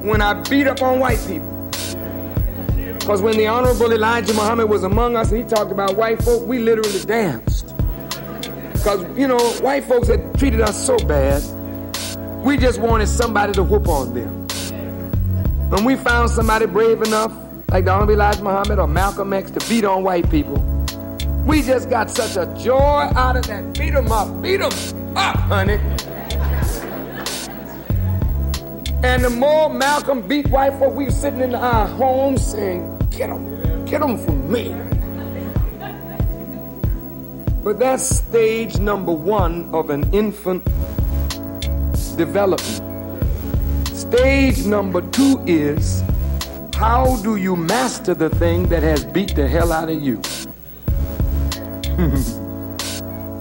when 0.00 0.20
I 0.20 0.34
beat 0.34 0.66
up 0.66 0.82
on 0.82 1.00
white 1.00 1.18
people. 1.26 1.57
Because 3.08 3.22
when 3.22 3.38
the 3.38 3.46
Honorable 3.46 3.90
Elijah 3.90 4.34
Muhammad 4.34 4.68
was 4.68 4.82
among 4.82 5.16
us 5.16 5.32
and 5.32 5.42
he 5.42 5.48
talked 5.48 5.72
about 5.72 5.96
white 5.96 6.22
folk, 6.22 6.46
we 6.46 6.58
literally 6.58 7.02
danced. 7.06 7.74
Because, 8.74 9.02
you 9.16 9.26
know, 9.26 9.38
white 9.62 9.84
folks 9.84 10.08
had 10.08 10.38
treated 10.38 10.60
us 10.60 10.84
so 10.84 10.98
bad, 10.98 11.42
we 12.44 12.58
just 12.58 12.78
wanted 12.78 13.06
somebody 13.06 13.54
to 13.54 13.62
whoop 13.62 13.88
on 13.88 14.12
them. 14.12 14.46
When 15.70 15.86
we 15.86 15.96
found 15.96 16.28
somebody 16.28 16.66
brave 16.66 17.00
enough, 17.00 17.32
like 17.70 17.86
the 17.86 17.92
Honorable 17.92 18.12
Elijah 18.12 18.42
Muhammad 18.42 18.78
or 18.78 18.86
Malcolm 18.86 19.32
X, 19.32 19.52
to 19.52 19.68
beat 19.70 19.86
on 19.86 20.02
white 20.02 20.30
people, 20.30 20.58
we 21.46 21.62
just 21.62 21.88
got 21.88 22.10
such 22.10 22.36
a 22.36 22.44
joy 22.62 23.10
out 23.14 23.36
of 23.38 23.46
that. 23.46 23.72
Beat 23.72 23.94
them 23.94 24.12
up, 24.12 24.42
beat 24.42 24.58
them 24.58 25.16
up, 25.16 25.34
honey. 25.36 25.80
And 29.02 29.24
the 29.24 29.30
more 29.30 29.70
Malcolm 29.70 30.28
beat 30.28 30.48
white 30.48 30.78
folk, 30.78 30.94
we 30.94 31.06
were 31.06 31.10
sitting 31.10 31.40
in 31.40 31.54
our 31.54 31.86
homes 31.86 32.46
saying, 32.46 32.97
Get 33.18 33.30
them, 33.30 33.84
get 33.84 34.00
them 34.00 34.16
from 34.16 34.52
me. 34.52 34.72
But 37.64 37.80
that's 37.80 38.18
stage 38.18 38.78
number 38.78 39.10
one 39.10 39.74
of 39.74 39.90
an 39.90 40.08
infant 40.14 40.64
development. 42.16 43.88
Stage 43.88 44.64
number 44.66 45.00
two 45.10 45.42
is 45.48 46.04
how 46.74 47.16
do 47.24 47.34
you 47.34 47.56
master 47.56 48.14
the 48.14 48.30
thing 48.30 48.68
that 48.68 48.84
has 48.84 49.04
beat 49.04 49.34
the 49.34 49.48
hell 49.48 49.72
out 49.72 49.90
of 49.90 50.00
you? 50.00 50.18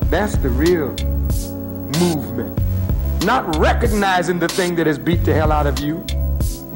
That's 0.10 0.36
the 0.38 0.50
real 0.50 0.90
movement. 2.02 2.60
Not 3.26 3.56
recognizing 3.58 4.40
the 4.40 4.48
thing 4.48 4.76
that 4.78 4.88
has 4.88 4.98
beat 4.98 5.24
the 5.24 5.36
hell 5.36 5.52
out 5.52 5.68
of 5.68 5.78
you, 5.78 6.04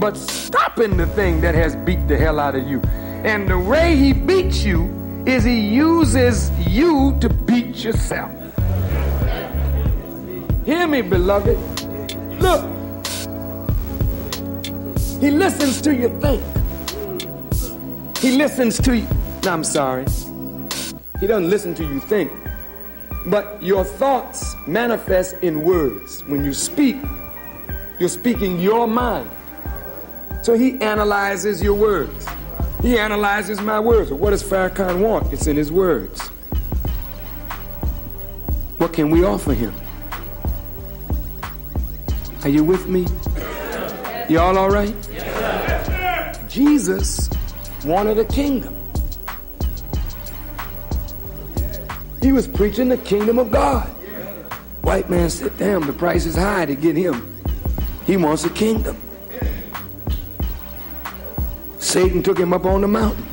but 0.01 0.17
stopping 0.17 0.97
the 0.97 1.05
thing 1.05 1.39
that 1.41 1.53
has 1.53 1.75
beat 1.75 2.07
the 2.07 2.17
hell 2.17 2.39
out 2.39 2.55
of 2.55 2.67
you. 2.67 2.81
And 3.23 3.47
the 3.47 3.59
way 3.59 3.95
he 3.95 4.13
beats 4.13 4.63
you 4.63 4.89
is 5.27 5.43
he 5.43 5.59
uses 5.59 6.49
you 6.67 7.15
to 7.21 7.29
beat 7.29 7.83
yourself. 7.83 8.31
Hear 10.65 10.87
me, 10.87 11.03
beloved. 11.03 11.55
Look, 12.41 12.63
he 15.21 15.29
listens 15.29 15.79
to 15.81 15.93
you 15.93 16.09
think. 16.19 16.41
He 18.17 18.37
listens 18.37 18.79
to 18.79 18.97
you. 18.97 19.07
No, 19.45 19.53
I'm 19.53 19.63
sorry. 19.63 20.05
He 21.19 21.27
doesn't 21.27 21.47
listen 21.51 21.75
to 21.75 21.83
you 21.83 21.99
think. 21.99 22.31
But 23.27 23.61
your 23.61 23.83
thoughts 23.83 24.55
manifest 24.65 25.35
in 25.43 25.63
words. 25.63 26.23
When 26.23 26.43
you 26.43 26.53
speak, 26.53 26.95
you're 27.99 28.09
speaking 28.09 28.59
your 28.59 28.87
mind. 28.87 29.29
So 30.41 30.55
he 30.55 30.79
analyzes 30.81 31.61
your 31.61 31.75
words. 31.75 32.27
He 32.81 32.97
analyzes 32.97 33.61
my 33.61 33.79
words. 33.79 34.11
What 34.11 34.31
does 34.31 34.43
Farrakhan 34.43 34.99
want? 34.99 35.31
It's 35.31 35.47
in 35.47 35.55
his 35.55 35.71
words. 35.71 36.29
What 38.77 38.93
can 38.93 39.11
we 39.11 39.23
offer 39.23 39.53
him? 39.53 39.73
Are 42.43 42.49
you 42.49 42.63
with 42.63 42.87
me? 42.87 43.05
Y'all 44.29 44.57
all 44.57 44.71
right? 44.71 44.95
Jesus 46.47 47.29
wanted 47.85 48.17
a 48.17 48.25
kingdom. 48.25 48.77
He 52.21 52.31
was 52.31 52.47
preaching 52.47 52.89
the 52.89 52.97
kingdom 52.97 53.39
of 53.39 53.51
God. 53.51 53.87
White 54.81 55.09
man 55.09 55.29
said, 55.29 55.57
damn, 55.57 55.85
the 55.85 55.93
price 55.93 56.25
is 56.25 56.35
high 56.35 56.65
to 56.65 56.75
get 56.75 56.95
him. 56.95 57.39
He 58.05 58.17
wants 58.17 58.43
a 58.43 58.49
kingdom. 58.49 59.00
Satan 61.91 62.23
took 62.23 62.39
him 62.39 62.53
up 62.53 62.63
on 62.63 62.79
the 62.79 62.87
mountain. 62.87 63.27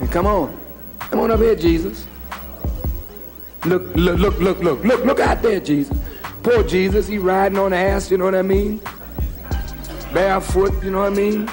And 0.00 0.10
come 0.10 0.26
on. 0.26 0.58
Come 0.98 1.20
on 1.20 1.30
up 1.30 1.38
here, 1.38 1.54
Jesus. 1.54 2.08
Look, 3.64 3.94
look, 3.94 4.18
look, 4.18 4.36
look, 4.40 4.58
look, 4.58 4.82
look, 4.82 5.04
look 5.04 5.20
out 5.20 5.42
there, 5.42 5.60
Jesus. 5.60 5.96
Poor 6.42 6.64
Jesus, 6.64 7.06
he 7.06 7.18
riding 7.18 7.56
on 7.56 7.72
ass, 7.72 8.10
you 8.10 8.18
know 8.18 8.24
what 8.24 8.34
I 8.34 8.42
mean? 8.42 8.80
Barefoot, 10.12 10.82
you 10.82 10.90
know 10.90 11.02
what 11.02 11.12
I 11.12 11.14
mean? 11.14 11.48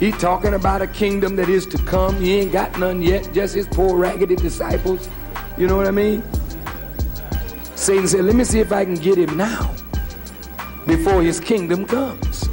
He 0.00 0.12
talking 0.12 0.54
about 0.54 0.80
a 0.80 0.86
kingdom 0.86 1.36
that 1.36 1.50
is 1.50 1.66
to 1.66 1.78
come. 1.82 2.18
He 2.22 2.38
ain't 2.38 2.52
got 2.52 2.78
none 2.78 3.02
yet, 3.02 3.30
just 3.34 3.54
his 3.54 3.68
poor 3.68 3.98
raggedy 3.98 4.34
disciples. 4.34 5.10
You 5.58 5.66
know 5.66 5.76
what 5.76 5.86
I 5.86 5.90
mean? 5.90 6.22
Satan 7.74 8.08
said, 8.08 8.24
let 8.24 8.34
me 8.34 8.44
see 8.44 8.60
if 8.60 8.72
I 8.72 8.82
can 8.82 8.94
get 8.94 9.18
him 9.18 9.36
now 9.36 9.74
before 10.86 11.20
his 11.20 11.38
kingdom 11.38 11.84
comes. 11.84 12.47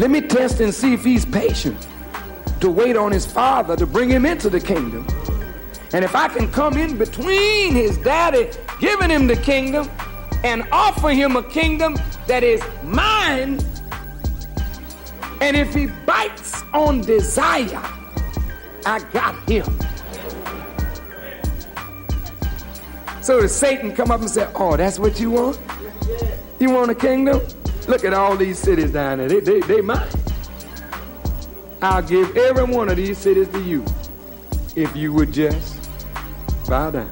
Let 0.00 0.10
me 0.10 0.22
test 0.22 0.60
and 0.60 0.72
see 0.72 0.94
if 0.94 1.04
he's 1.04 1.26
patient 1.26 1.86
to 2.60 2.70
wait 2.70 2.96
on 2.96 3.12
his 3.12 3.26
father 3.26 3.76
to 3.76 3.84
bring 3.84 4.08
him 4.08 4.24
into 4.24 4.48
the 4.48 4.58
kingdom. 4.58 5.06
And 5.92 6.02
if 6.02 6.16
I 6.16 6.26
can 6.28 6.50
come 6.50 6.78
in 6.78 6.96
between 6.96 7.74
his 7.74 7.98
daddy 7.98 8.48
giving 8.80 9.10
him 9.10 9.26
the 9.26 9.36
kingdom 9.36 9.90
and 10.42 10.66
offer 10.72 11.10
him 11.10 11.36
a 11.36 11.42
kingdom 11.42 11.98
that 12.28 12.42
is 12.42 12.62
mine, 12.82 13.60
and 15.42 15.54
if 15.54 15.74
he 15.74 15.88
bites 16.06 16.62
on 16.72 17.02
desire, 17.02 17.82
I 18.86 19.06
got 19.12 19.34
him. 19.46 19.66
So 23.20 23.42
does 23.42 23.54
Satan 23.54 23.94
come 23.94 24.10
up 24.10 24.22
and 24.22 24.30
say, 24.30 24.50
Oh, 24.54 24.78
that's 24.78 24.98
what 24.98 25.20
you 25.20 25.30
want? 25.30 25.58
You 26.58 26.70
want 26.70 26.90
a 26.90 26.94
kingdom? 26.94 27.42
Look 27.90 28.04
at 28.04 28.14
all 28.14 28.36
these 28.36 28.56
cities 28.56 28.92
down 28.92 29.18
there. 29.18 29.28
They, 29.28 29.40
they, 29.40 29.60
they 29.62 29.80
mine. 29.80 30.08
I'll 31.82 32.00
give 32.00 32.36
every 32.36 32.62
one 32.62 32.88
of 32.88 32.94
these 32.94 33.18
cities 33.18 33.48
to 33.48 33.60
you 33.60 33.84
if 34.76 34.94
you 34.94 35.12
would 35.12 35.32
just 35.32 35.90
bow 36.68 36.92
down. 36.92 37.10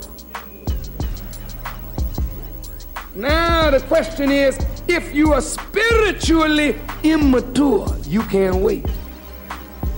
Now 3.17 3.73
the 3.73 3.81
question 3.89 4.31
is 4.31 4.57
if 4.87 5.13
you 5.13 5.33
are 5.33 5.41
spiritually 5.41 6.79
immature, 7.03 7.89
you 8.05 8.23
can't 8.23 8.59
wait. 8.59 8.89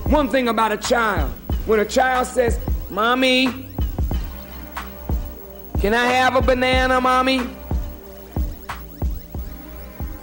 One 0.07 0.29
thing 0.29 0.47
about 0.47 0.71
a 0.71 0.77
child, 0.77 1.29
when 1.67 1.79
a 1.79 1.85
child 1.85 2.25
says, 2.25 2.59
Mommy, 2.89 3.69
can 5.79 5.93
I 5.93 6.07
have 6.07 6.35
a 6.35 6.41
banana, 6.41 6.99
Mommy? 6.99 7.60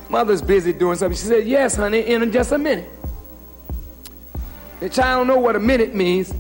Mother's 0.09 0.43
busy 0.43 0.73
doing 0.73 0.97
something. 0.97 1.17
She 1.17 1.27
said, 1.27 1.47
Yes, 1.47 1.77
honey, 1.77 2.01
in 2.01 2.33
just 2.33 2.53
a 2.53 2.59
minute. 2.59 2.91
The 4.81 4.89
child 4.89 5.21
don't 5.21 5.37
know 5.37 5.41
what 5.41 5.57
a 5.57 5.61
minute 5.61 5.95
means. 5.95 6.33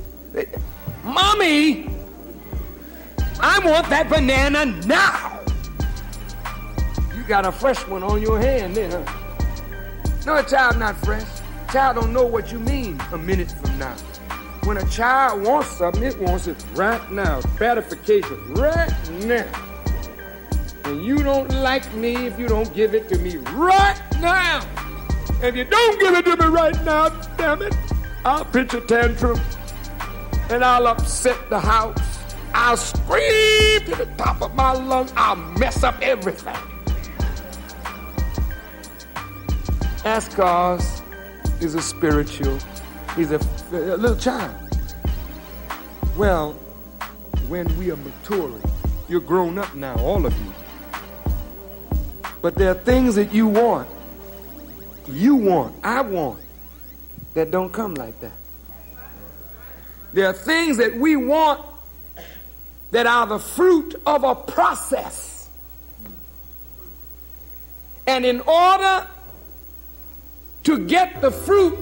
Mommy, 1.04 1.90
I 3.40 3.58
want 3.64 3.88
that 3.90 4.08
banana 4.08 4.66
now. 4.86 5.40
You 7.16 7.22
got 7.24 7.46
a 7.46 7.52
fresh 7.52 7.86
one 7.86 8.02
on 8.02 8.22
your 8.22 8.38
hand 8.38 8.76
huh? 8.76 9.02
No, 10.24 10.36
a 10.36 10.42
child 10.42 10.78
not 10.78 10.96
fresh. 10.98 11.26
Child 11.72 11.96
don't 11.96 12.12
know 12.12 12.24
what 12.24 12.52
you 12.52 12.60
mean 12.60 13.00
a 13.12 13.18
minute 13.18 13.50
from 13.50 13.78
now. 13.78 13.94
When 14.64 14.76
a 14.76 14.88
child 14.88 15.42
wants 15.42 15.70
something, 15.70 16.02
it 16.02 16.18
wants 16.20 16.46
it 16.46 16.62
right 16.74 17.10
now. 17.10 17.40
Gratification, 17.56 18.54
right 18.54 18.92
now. 19.24 19.67
And 20.89 21.05
you 21.05 21.22
don't 21.22 21.51
like 21.51 21.93
me 21.93 22.14
if 22.14 22.39
you 22.39 22.49
don't 22.49 22.72
give 22.72 22.95
it 22.95 23.11
to 23.11 23.18
me 23.18 23.36
right 23.53 24.01
now. 24.22 24.66
If 25.43 25.55
you 25.55 25.64
don't 25.64 26.01
give 26.01 26.14
it 26.14 26.24
to 26.24 26.36
me 26.39 26.47
right 26.47 26.82
now, 26.82 27.11
damn 27.36 27.61
it, 27.61 27.76
I'll 28.24 28.47
pitch 28.47 28.72
a 28.72 28.80
tantrum 28.80 29.39
and 30.49 30.64
I'll 30.64 30.86
upset 30.86 31.51
the 31.51 31.61
house. 31.61 32.01
I'll 32.55 32.78
scream 32.78 33.80
to 33.84 33.97
the 33.97 34.09
top 34.16 34.41
of 34.41 34.55
my 34.55 34.72
lungs. 34.72 35.12
I'll 35.14 35.36
mess 35.36 35.84
up 35.84 36.01
everything. 36.01 36.57
Ascars 40.05 41.03
is 41.61 41.74
a 41.74 41.82
spiritual, 41.82 42.59
he's 43.14 43.30
a, 43.30 43.41
a 43.72 43.99
little 43.99 44.16
child. 44.16 44.55
Well, 46.16 46.55
when 47.47 47.66
we 47.76 47.91
are 47.91 47.97
maturing, 47.97 48.62
you're 49.07 49.20
grown 49.20 49.59
up 49.59 49.74
now, 49.74 49.95
all 49.97 50.24
of 50.24 50.32
you. 50.39 50.55
But 52.41 52.55
there 52.55 52.70
are 52.70 52.74
things 52.74 53.16
that 53.16 53.32
you 53.32 53.49
want, 53.49 53.89
you 55.09 55.34
want, 55.34 55.74
I 55.82 56.03
want, 56.03 56.41
that 57.34 57.51
don't 57.51 57.72
come 57.72 57.95
like 57.95 58.20
that. 58.20 58.32
There 60.12 60.26
are 60.26 60.32
things 60.32 60.76
that 60.78 60.95
we 60.95 61.16
want 61.16 61.61
that 62.91 63.07
are 63.07 63.26
the 63.26 63.39
fruit 63.39 63.95
of 64.07 64.24
a 64.24 64.34
process. 64.34 65.49
And 68.07 68.24
in 68.24 68.41
order 68.41 69.07
to 70.64 70.86
get 70.86 71.20
the 71.20 71.30
fruit 71.30 71.78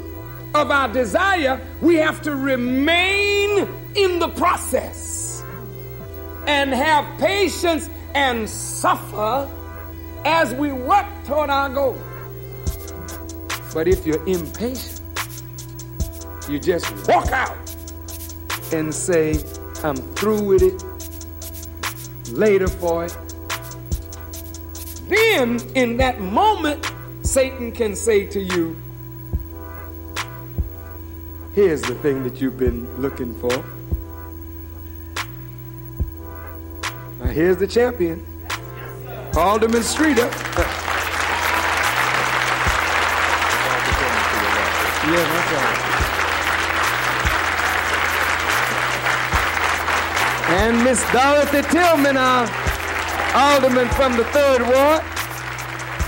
of 0.54 0.70
our 0.70 0.88
desire, 0.88 1.60
we 1.80 1.96
have 1.96 2.22
to 2.22 2.34
remain 2.34 3.68
in 3.94 4.18
the 4.18 4.28
process 4.28 5.42
and 6.46 6.72
have 6.72 7.20
patience 7.20 7.88
and 8.14 8.48
suffer 8.48 9.48
as 10.24 10.52
we 10.54 10.72
work 10.72 11.06
toward 11.24 11.50
our 11.50 11.68
goal. 11.68 12.00
But 13.74 13.88
if 13.88 14.06
you're 14.06 14.26
impatient, 14.26 15.00
you 16.48 16.58
just 16.58 16.90
walk 17.08 17.30
out 17.32 17.56
and 18.72 18.94
say, 18.94 19.42
I'm 19.82 19.96
through 20.14 20.42
with 20.42 20.62
it, 20.62 22.32
later 22.32 22.68
for 22.68 23.04
it. 23.04 23.16
Then, 25.08 25.60
in 25.74 25.96
that 25.98 26.20
moment, 26.20 26.90
Satan 27.22 27.70
can 27.72 27.94
say 27.94 28.26
to 28.26 28.40
you, 28.40 28.76
Here's 31.54 31.80
the 31.80 31.94
thing 31.94 32.22
that 32.24 32.38
you've 32.38 32.58
been 32.58 33.00
looking 33.00 33.32
for. 33.40 33.64
Now, 37.18 37.30
here's 37.32 37.56
the 37.56 37.66
champion, 37.66 38.26
Alderman 39.36 39.82
Streeter. 39.82 40.30
Yeah, 45.06 45.24
that's 45.30 45.52
right. 45.52 45.82
And 50.48 50.82
Miss 50.82 51.02
Dorothy 51.12 51.60
Tillman, 51.68 52.16
our 52.16 52.48
alderman 53.34 53.88
from 53.90 54.16
the 54.16 54.24
third 54.24 54.62
ward. 54.62 55.02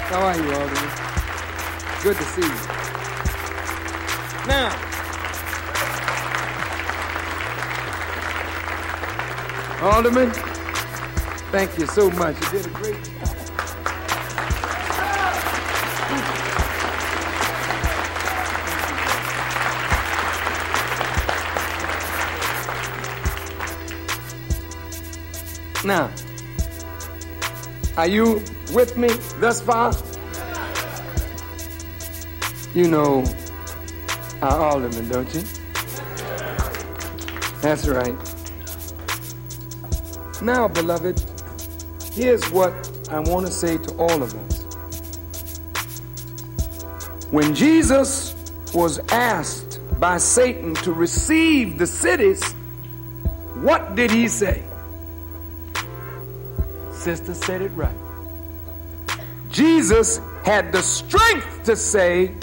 How 0.09 0.23
are 0.23 0.37
you, 0.37 0.51
alderman? 0.55 0.91
Good 2.03 2.17
to 2.17 2.25
see 2.25 2.41
you. 2.41 2.49
Now, 4.49 4.73
alderman, 9.83 10.33
thank 11.51 11.79
you 11.79 11.87
so 11.87 12.11
much. 12.13 12.37
You 12.41 12.51
did 12.51 12.67
a 12.67 12.71
great 12.71 13.05
job. 13.05 13.39
Now, 25.85 26.11
are 27.97 28.07
you 28.07 28.43
with 28.75 28.97
me 28.97 29.09
thus 29.41 29.61
far? 29.63 29.95
You 32.75 32.89
know 32.89 33.25
our 34.43 34.61
alderman, 34.61 35.09
don't 35.09 35.35
you? 35.35 35.43
That's 37.61 37.89
right. 37.89 38.15
Now, 40.43 40.69
beloved, 40.69 41.28
here's 42.19 42.51
what 42.51 42.73
I 43.11 43.21
want 43.21 43.47
to 43.47 43.53
say 43.53 43.79
to 43.79 43.95
all 43.95 44.23
of 44.23 44.35
us. 44.35 44.63
When 47.31 47.55
Jesus 47.55 48.35
was 48.75 48.99
asked 49.13 49.79
by 50.01 50.19
Satan 50.19 50.75
to 50.77 50.93
receive 50.93 51.79
the 51.79 51.87
cities, 51.87 52.43
what 53.63 53.95
did 53.95 54.11
he 54.11 54.27
say? 54.27 54.65
Sister 56.91 57.35
said 57.35 57.63
it 57.63 57.71
right. 57.77 57.95
Jesus 59.51 60.21
had 60.43 60.73
the 60.73 60.83
strength 60.83 61.63
to 61.65 61.77
say, 61.77 62.35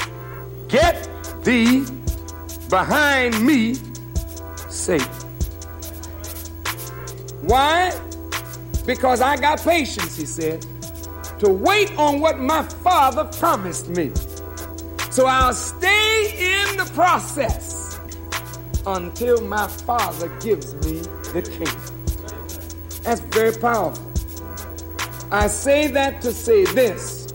Get 0.70 1.10
thee 1.44 1.86
behind 2.70 3.46
me, 3.46 3.76
Satan. 4.70 5.12
Why? 7.42 7.92
Because 8.86 9.22
I 9.22 9.36
got 9.38 9.62
patience, 9.62 10.16
he 10.16 10.26
said, 10.26 10.66
to 11.40 11.50
wait 11.50 11.98
on 11.98 12.20
what 12.20 12.40
my 12.40 12.64
father 12.64 13.26
promised 13.26 13.90
me. 13.90 14.12
So 15.10 15.26
I'll 15.26 15.54
stay 15.54 16.68
in 16.70 16.78
the 16.78 16.86
process 16.94 18.00
until 18.86 19.42
my 19.42 19.68
father 19.68 20.28
gives 20.40 20.74
me 20.86 21.00
the 21.34 21.42
kingdom. 21.42 23.02
That's 23.04 23.22
very 23.22 23.56
powerful. 23.58 24.12
I 25.32 25.48
say 25.48 25.88
that 25.88 26.22
to 26.22 26.32
say 26.32 26.66
this. 26.66 27.28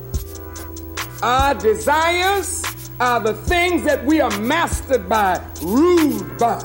Our 1.23 1.55
desires 1.55 2.65
are 3.01 3.21
the 3.21 3.35
things 3.35 3.85
that 3.85 4.05
we 4.05 4.21
are 4.21 4.39
mastered 4.41 5.09
by, 5.09 5.41
ruled 5.63 6.39
by, 6.39 6.63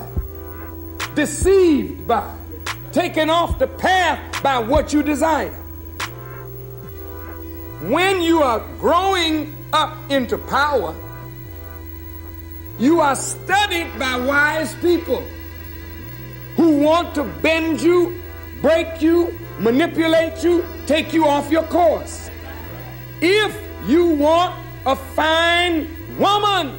deceived 1.14 2.06
by, 2.06 2.36
taken 2.92 3.28
off 3.28 3.58
the 3.58 3.66
path 3.66 4.35
by 4.46 4.60
what 4.60 4.92
you 4.92 5.02
desire. 5.02 5.50
When 7.80 8.22
you 8.22 8.44
are 8.44 8.60
growing 8.78 9.56
up 9.72 9.92
into 10.08 10.38
power, 10.38 10.94
you 12.78 13.00
are 13.00 13.16
studied 13.16 13.98
by 13.98 14.16
wise 14.20 14.72
people 14.76 15.24
who 16.54 16.78
want 16.78 17.12
to 17.16 17.24
bend 17.42 17.82
you, 17.82 18.22
break 18.62 19.02
you, 19.02 19.36
manipulate 19.58 20.44
you, 20.44 20.64
take 20.86 21.12
you 21.12 21.26
off 21.26 21.50
your 21.50 21.64
course. 21.64 22.30
If 23.20 23.52
you 23.88 24.10
want 24.10 24.54
a 24.86 24.94
fine 24.94 25.88
woman, 26.20 26.72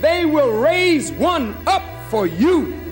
they 0.00 0.26
will 0.26 0.52
raise 0.60 1.10
one 1.10 1.56
up 1.66 1.82
for 2.08 2.24
you 2.28 2.83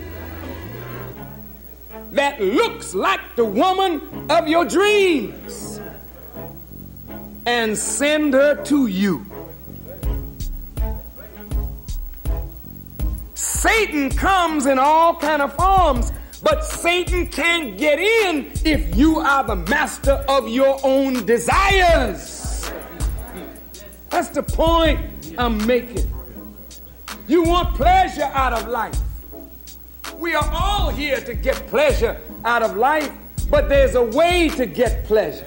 that 2.13 2.41
looks 2.41 2.95
like 2.95 3.21
the 3.37 3.45
woman 3.45 4.31
of 4.31 4.49
your 4.49 4.65
dreams 4.65 5.81
and 7.45 7.77
send 7.77 8.35
her 8.35 8.63
to 8.65 8.87
you. 8.87 9.27
Satan 13.35 14.11
comes 14.11 14.67
in 14.67 14.79
all 14.79 15.17
kind 15.17 15.43
of 15.43 15.55
forms 15.55 16.13
but 16.43 16.65
Satan 16.65 17.29
can't 17.29 17.79
get 17.79 18.01
in 18.01 18.51
if 18.65 18.97
you 18.97 19.21
are 19.21 19.45
the 19.45 19.57
master 19.57 20.25
of 20.29 20.49
your 20.49 20.79
own 20.83 21.25
desires. 21.25 22.71
That's 24.11 24.29
the 24.31 24.43
point 24.43 24.99
I'm 25.39 25.65
making. 25.67 26.11
You 27.29 27.45
want 27.45 27.77
pleasure 27.77 28.31
out 28.35 28.53
of 28.53 28.67
life. 28.67 28.99
We 30.23 30.37
are 30.37 30.49
all 30.53 30.91
here 30.91 31.21
to 31.21 31.35
get 31.35 31.57
pleasure 31.67 32.17
out 32.45 32.63
of 32.63 32.77
life, 32.77 33.11
but 33.51 33.69
there's 33.69 33.97
a 33.97 34.05
way 34.05 34.49
to 34.51 34.67
get 34.67 35.05
pleasure. 35.05 35.45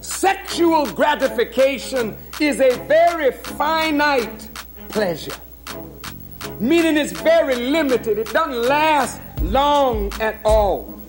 Sexual 0.00 0.86
gratification 0.92 2.16
is 2.38 2.60
a 2.60 2.76
very 2.86 3.32
finite 3.32 4.48
pleasure 4.90 5.34
meaning 6.60 6.96
it's 6.96 7.10
very 7.10 7.56
limited. 7.56 8.18
It 8.18 8.32
doesn't 8.32 8.68
last 8.68 9.20
long 9.40 10.12
at 10.20 10.38
all. 10.44 11.02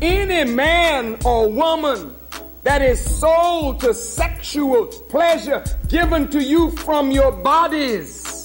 Any 0.00 0.48
man 0.48 1.18
or 1.24 1.48
woman 1.50 2.14
that 2.62 2.80
is 2.82 3.00
sold 3.18 3.80
to 3.80 3.92
sexual 3.92 4.86
pleasure 4.86 5.64
given 5.88 6.30
to 6.30 6.40
you 6.40 6.70
from 6.70 7.10
your 7.10 7.32
bodies 7.32 8.37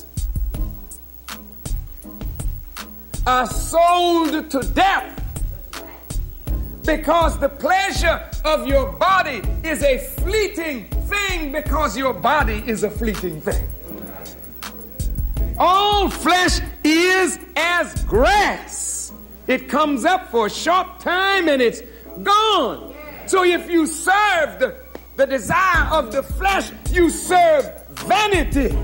are 3.25 3.47
sold 3.47 4.51
to 4.51 4.59
death 4.73 5.19
because 6.85 7.37
the 7.39 7.47
pleasure 7.47 8.29
of 8.43 8.67
your 8.67 8.91
body 8.93 9.41
is 9.63 9.81
a 9.83 9.97
fleeting 9.97 10.87
thing 11.07 11.51
because 11.51 11.97
your 11.97 12.13
body 12.13 12.61
is 12.67 12.83
a 12.83 12.89
fleeting 12.89 13.39
thing. 13.41 13.65
All 15.57 16.09
flesh 16.09 16.59
is 16.83 17.39
as 17.55 18.03
grass. 18.03 19.13
It 19.47 19.69
comes 19.69 20.03
up 20.03 20.29
for 20.29 20.47
a 20.47 20.49
short 20.49 20.99
time 20.99 21.47
and 21.47 21.61
it's 21.61 21.81
gone. 22.23 22.93
So 23.27 23.45
if 23.45 23.69
you 23.69 23.87
serve 23.87 24.59
the, 24.59 24.75
the 25.15 25.25
desire 25.25 25.87
of 25.91 26.11
the 26.11 26.23
flesh, 26.23 26.71
you 26.91 27.09
serve 27.09 27.71
vanity. 27.91 28.75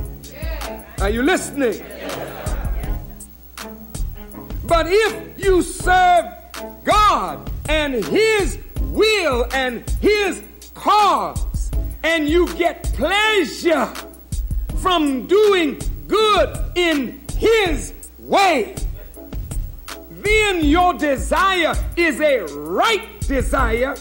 Are 1.02 1.10
you 1.10 1.24
listening? 1.24 1.84
But 4.70 4.86
if 4.88 5.44
you 5.44 5.64
serve 5.64 6.26
God 6.84 7.52
and 7.68 8.06
His 8.06 8.60
will 8.80 9.48
and 9.52 9.90
His 10.00 10.44
cause, 10.76 11.72
and 12.04 12.30
you 12.30 12.48
get 12.54 12.84
pleasure 12.94 13.92
from 14.76 15.26
doing 15.26 15.82
good 16.08 16.72
in 16.76 17.20
His 17.36 17.94
way, 18.20 18.76
then 20.12 20.64
your 20.64 20.94
desire 20.94 21.74
is 21.98 22.22
a 22.22 22.44
right 22.56 23.20
desire. 23.22 23.96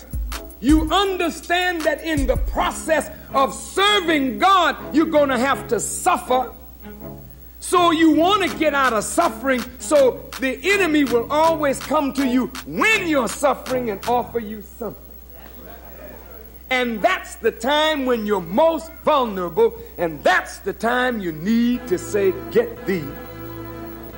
You 0.61 0.91
understand 0.93 1.81
that 1.83 2.05
in 2.05 2.27
the 2.27 2.37
process 2.37 3.11
of 3.33 3.55
serving 3.55 4.39
God, 4.39 4.95
you're 4.95 5.07
going 5.07 5.31
to 5.31 5.39
have 5.39 5.67
to 5.69 5.81
suffer. 5.81 6.53
So 7.61 7.91
you 7.91 8.13
want 8.13 8.49
to 8.49 8.59
get 8.59 8.75
out 8.75 8.93
of 8.93 9.05
suffering, 9.05 9.63
so 9.79 10.31
the 10.41 10.59
enemy 10.73 11.05
will 11.05 11.31
always 11.31 11.81
come 11.81 12.13
to 12.15 12.27
you 12.27 12.47
when 12.67 13.09
you're 13.09 13.29
suffering 13.29 13.91
and 13.91 14.05
offer 14.07 14.39
you 14.39 14.63
something. 14.63 15.03
And 16.71 17.01
that's 17.03 17.37
the 17.37 17.51
time 17.51 18.05
when 18.05 18.27
you're 18.27 18.41
most 18.41 18.93
vulnerable, 19.05 19.79
and 19.97 20.23
that's 20.23 20.59
the 20.59 20.73
time 20.73 21.19
you 21.19 21.33
need 21.33 21.89
to 21.89 21.99
say, 21.99 22.33
Get 22.51 22.87
thee 22.87 23.05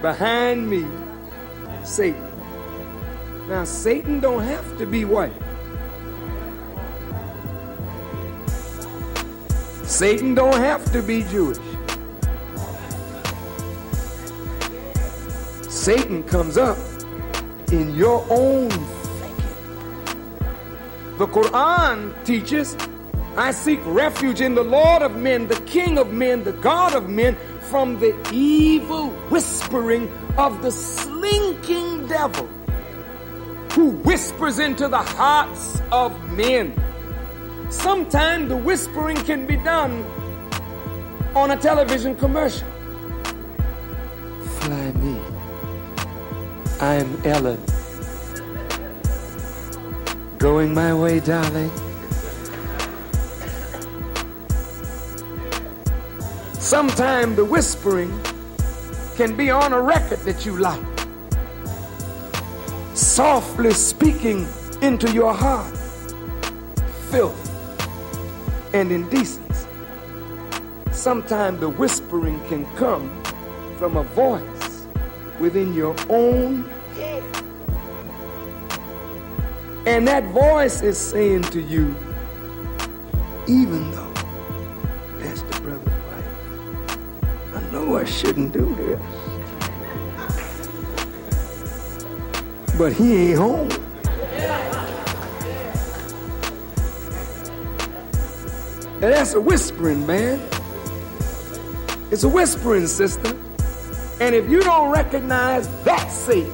behind 0.03 0.69
me, 0.69 0.85
Satan. 1.85 2.27
Now, 3.49 3.65
Satan 3.65 4.21
don't 4.21 4.43
have 4.43 4.79
to 4.79 4.87
be 4.87 5.05
white. 5.05 5.33
Satan 9.85 10.35
don't 10.35 10.57
have 10.57 10.93
to 10.93 11.03
be 11.03 11.25
Jewish. 11.25 11.59
Satan 15.91 16.23
comes 16.23 16.57
up 16.57 16.79
in 17.73 17.97
your 17.97 18.25
own 18.31 18.71
thinking. 18.71 20.39
The 21.19 21.27
Quran 21.27 22.15
teaches, 22.25 22.77
I 23.37 23.51
seek 23.51 23.81
refuge 23.85 24.41
in 24.41 24.55
the 24.55 24.62
Lord 24.62 25.03
of 25.03 25.17
men, 25.17 25.49
the 25.49 25.61
King 25.62 25.99
of 25.99 26.12
men, 26.12 26.45
the 26.45 26.53
God 26.53 26.95
of 26.95 27.09
men, 27.09 27.37
from 27.62 27.99
the 27.99 28.15
evil 28.31 29.09
whispering 29.31 30.09
of 30.39 30.62
the 30.62 30.71
slinking 30.71 32.07
devil 32.07 32.47
who 33.73 33.91
whispers 34.07 34.61
into 34.61 34.87
the 34.87 35.03
hearts 35.03 35.83
of 35.91 36.12
men. 36.35 36.73
Sometimes 37.69 38.49
the 38.49 38.57
whispering 38.57 39.17
can 39.17 39.45
be 39.45 39.57
done 39.57 40.05
on 41.35 41.51
a 41.51 41.57
television 41.57 42.15
commercial. 42.15 42.69
Fly 44.61 44.93
me. 46.81 46.86
I'm 46.86 47.27
Ellen. 47.27 47.62
Going 50.39 50.74
my 50.74 50.94
way, 50.94 51.20
darling. 51.20 51.70
Sometimes 56.55 57.36
the 57.36 57.44
whispering 57.44 58.11
can 59.16 59.36
be 59.36 59.51
on 59.51 59.73
a 59.73 59.81
record 59.81 60.20
that 60.20 60.47
you 60.47 60.57
like 60.57 60.81
softly 62.94 63.73
speaking 63.73 64.47
into 64.82 65.12
your 65.12 65.35
heart 65.35 65.77
filth 67.11 67.47
and 68.73 68.93
indecency. 68.93 69.69
Sometimes 70.93 71.61
the 71.61 71.69
whispering 71.69 72.40
can 72.47 72.65
come 72.77 73.11
from 73.78 73.97
a 73.97 74.02
voice 74.02 74.60
within 75.41 75.75
your 75.75 75.97
own 76.09 76.62
head. 76.95 77.25
And 79.87 80.07
that 80.07 80.25
voice 80.27 80.83
is 80.83 80.99
saying 80.99 81.43
to 81.45 81.61
you, 81.61 81.97
even 83.49 83.91
though 83.91 84.12
that's 85.19 85.43
the 85.43 85.61
brother's 85.62 85.89
wife, 85.89 87.57
I 87.57 87.73
know 87.73 87.97
I 87.97 88.05
shouldn't 88.05 88.53
do 88.53 88.75
this. 88.77 89.01
but 92.81 92.95
he 92.95 93.15
ain't 93.15 93.39
home. 93.39 93.69
And 99.03 99.12
that's 99.12 99.35
a 99.35 99.41
whispering, 99.41 100.07
man. 100.07 100.41
It's 102.11 102.25
a 102.25 102.29
whispering, 102.31 102.87
sister. 102.87 103.37
And 104.20 104.34
if 104.34 104.51
you 104.51 104.60
don't 104.60 104.90
recognize 104.90 105.66
that 105.84 106.10
Satan, 106.10 106.52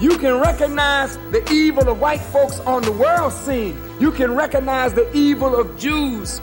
you 0.00 0.16
can 0.16 0.40
recognize 0.40 1.18
the 1.30 1.46
evil 1.52 1.86
of 1.90 2.00
white 2.00 2.22
folks 2.22 2.58
on 2.60 2.80
the 2.80 2.92
world 2.92 3.34
scene. 3.34 3.78
You 4.00 4.10
can 4.10 4.34
recognize 4.34 4.94
the 4.94 5.14
evil 5.14 5.54
of 5.54 5.78
Jews 5.78 6.40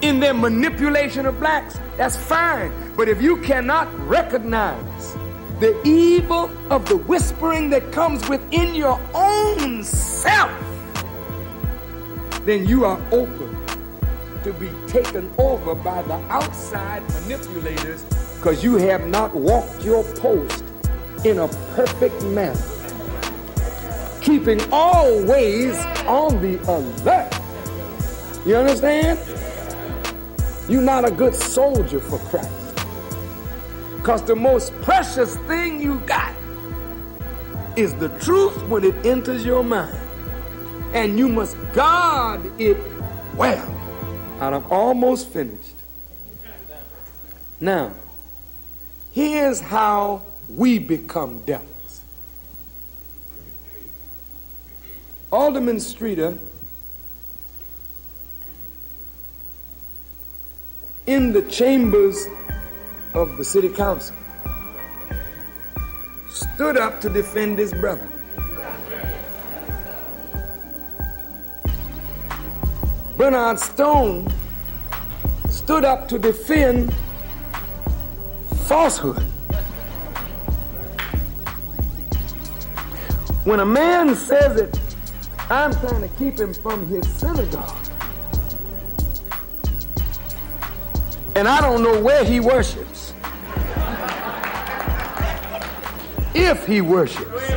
in 0.00 0.18
their 0.18 0.32
manipulation 0.32 1.26
of 1.26 1.38
blacks. 1.38 1.78
That's 1.98 2.16
fine. 2.16 2.72
But 2.96 3.10
if 3.10 3.20
you 3.20 3.36
cannot 3.42 3.86
recognize 4.08 5.14
the 5.60 5.78
evil 5.84 6.50
of 6.70 6.88
the 6.88 6.96
whispering 6.96 7.68
that 7.70 7.92
comes 7.92 8.26
within 8.30 8.74
your 8.74 8.98
own 9.12 9.84
self, 9.84 10.50
then 12.46 12.66
you 12.66 12.86
are 12.86 12.98
open 13.12 13.45
to 14.46 14.52
be 14.52 14.70
taken 14.86 15.28
over 15.38 15.74
by 15.74 16.00
the 16.02 16.14
outside 16.30 17.02
manipulators 17.08 18.04
because 18.36 18.62
you 18.62 18.76
have 18.76 19.04
not 19.08 19.34
walked 19.34 19.84
your 19.84 20.04
post 20.14 20.62
in 21.24 21.40
a 21.40 21.48
perfect 21.74 22.22
manner. 22.26 22.56
Keeping 24.20 24.60
always 24.70 25.76
on 26.06 26.40
the 26.40 26.62
alert. 26.70 27.34
You 28.46 28.54
understand? 28.54 29.18
You're 30.68 30.80
not 30.80 31.04
a 31.04 31.10
good 31.10 31.34
soldier 31.34 31.98
for 31.98 32.20
Christ. 32.30 32.48
Because 33.96 34.22
the 34.22 34.36
most 34.36 34.72
precious 34.82 35.34
thing 35.48 35.82
you 35.82 35.98
got 36.06 36.32
is 37.74 37.94
the 37.94 38.10
truth 38.20 38.56
when 38.68 38.84
it 38.84 38.94
enters 39.04 39.44
your 39.44 39.64
mind. 39.64 39.98
And 40.94 41.18
you 41.18 41.28
must 41.28 41.56
guard 41.72 42.40
it 42.60 42.78
well. 43.34 43.75
And 44.40 44.54
I'm 44.54 44.70
almost 44.70 45.28
finished. 45.30 45.76
Now, 47.58 47.92
here's 49.12 49.60
how 49.60 50.22
we 50.48 50.78
become 50.78 51.40
devils. 51.40 52.02
Alderman 55.32 55.80
Streeter, 55.80 56.38
in 61.06 61.32
the 61.32 61.42
chambers 61.42 62.26
of 63.14 63.36
the 63.38 63.44
city 63.44 63.68
council 63.68 64.16
stood 66.28 66.76
up 66.76 67.00
to 67.00 67.08
defend 67.08 67.58
his 67.58 67.72
brother. 67.72 68.06
Bernard 73.16 73.58
Stone 73.58 74.32
stood 75.48 75.84
up 75.84 76.08
to 76.08 76.18
defend 76.18 76.94
falsehood. 78.64 79.22
When 83.44 83.60
a 83.60 83.66
man 83.66 84.14
says 84.14 84.60
it, 84.60 84.78
I'm 85.50 85.72
trying 85.72 86.02
to 86.02 86.08
keep 86.16 86.38
him 86.38 86.52
from 86.52 86.86
his 86.88 87.08
synagogue. 87.08 87.76
And 91.34 91.46
I 91.46 91.60
don't 91.60 91.82
know 91.82 92.00
where 92.00 92.24
he 92.24 92.40
worships. 92.40 93.06
if 96.36 96.66
he 96.66 96.82
worships. 96.82 97.50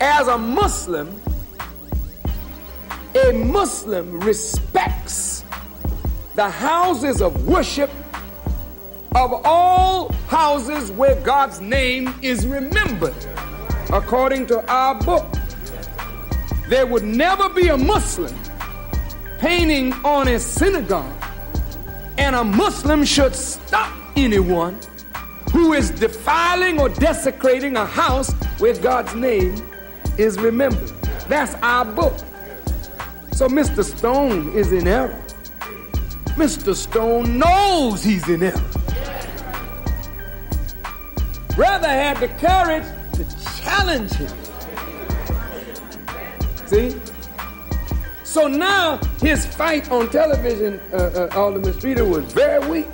As 0.00 0.28
a 0.28 0.36
Muslim, 0.36 1.20
a 3.16 3.32
Muslim 3.32 4.20
respects 4.20 5.44
the 6.34 6.48
houses 6.48 7.22
of 7.22 7.46
worship 7.46 7.90
of 9.14 9.32
all 9.44 10.12
houses 10.28 10.90
where 10.90 11.18
God's 11.22 11.60
name 11.60 12.14
is 12.20 12.46
remembered. 12.46 13.14
According 13.90 14.48
to 14.48 14.70
our 14.70 14.94
book, 14.96 15.26
there 16.68 16.86
would 16.86 17.04
never 17.04 17.48
be 17.48 17.68
a 17.68 17.76
Muslim 17.76 18.34
painting 19.38 19.94
on 20.04 20.28
a 20.28 20.38
synagogue, 20.38 21.24
and 22.18 22.36
a 22.36 22.44
Muslim 22.44 23.02
should 23.04 23.34
stop 23.34 23.92
anyone 24.16 24.78
who 25.52 25.72
is 25.72 25.90
defiling 25.90 26.78
or 26.78 26.90
desecrating 26.90 27.76
a 27.76 27.86
house 27.86 28.30
where 28.58 28.74
God's 28.74 29.14
name 29.14 29.54
is 30.18 30.38
remembered. 30.38 30.92
That's 31.28 31.54
our 31.62 31.84
book. 31.84 32.14
So 33.36 33.48
Mr. 33.48 33.84
Stone 33.84 34.54
is 34.54 34.72
in 34.72 34.88
error. 34.88 35.22
Mr. 36.36 36.74
Stone 36.74 37.38
knows 37.38 38.02
he's 38.02 38.26
in 38.30 38.42
error. 38.42 38.70
Brother 41.54 41.86
had 41.86 42.16
the 42.16 42.28
courage 42.40 42.86
to 43.12 43.60
challenge 43.60 44.14
him. 44.14 44.32
See? 46.64 46.98
So 48.24 48.48
now 48.48 48.96
his 49.20 49.44
fight 49.44 49.90
on 49.90 50.08
television, 50.08 50.80
uh, 50.94 51.28
uh, 51.30 51.38
Alderman 51.38 51.74
Streeter, 51.74 52.06
was 52.06 52.24
very 52.32 52.66
weak. 52.66 52.86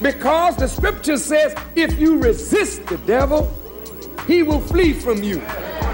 Because 0.00 0.54
the 0.54 0.68
scripture 0.68 1.16
says, 1.16 1.56
if 1.74 1.98
you 1.98 2.18
resist 2.18 2.86
the 2.86 2.98
devil, 2.98 3.52
he 4.28 4.44
will 4.44 4.60
flee 4.60 4.92
from 4.92 5.24
you. 5.24 5.42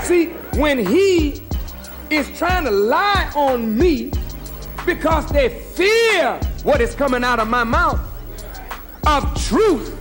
See, 0.03 0.27
when 0.57 0.79
he 0.79 1.44
is 2.17 2.29
trying 2.39 2.65
to 2.65 2.71
lie 2.71 3.31
on 3.35 3.77
me 3.77 4.11
because 4.87 5.27
they 5.31 5.49
fear 5.49 6.39
what 6.63 6.81
is 6.81 6.95
coming 6.95 7.25
out 7.25 7.41
of 7.41 7.49
my 7.49 7.65
mouth 7.65 8.01
of 9.07 9.43
truth, 9.47 9.99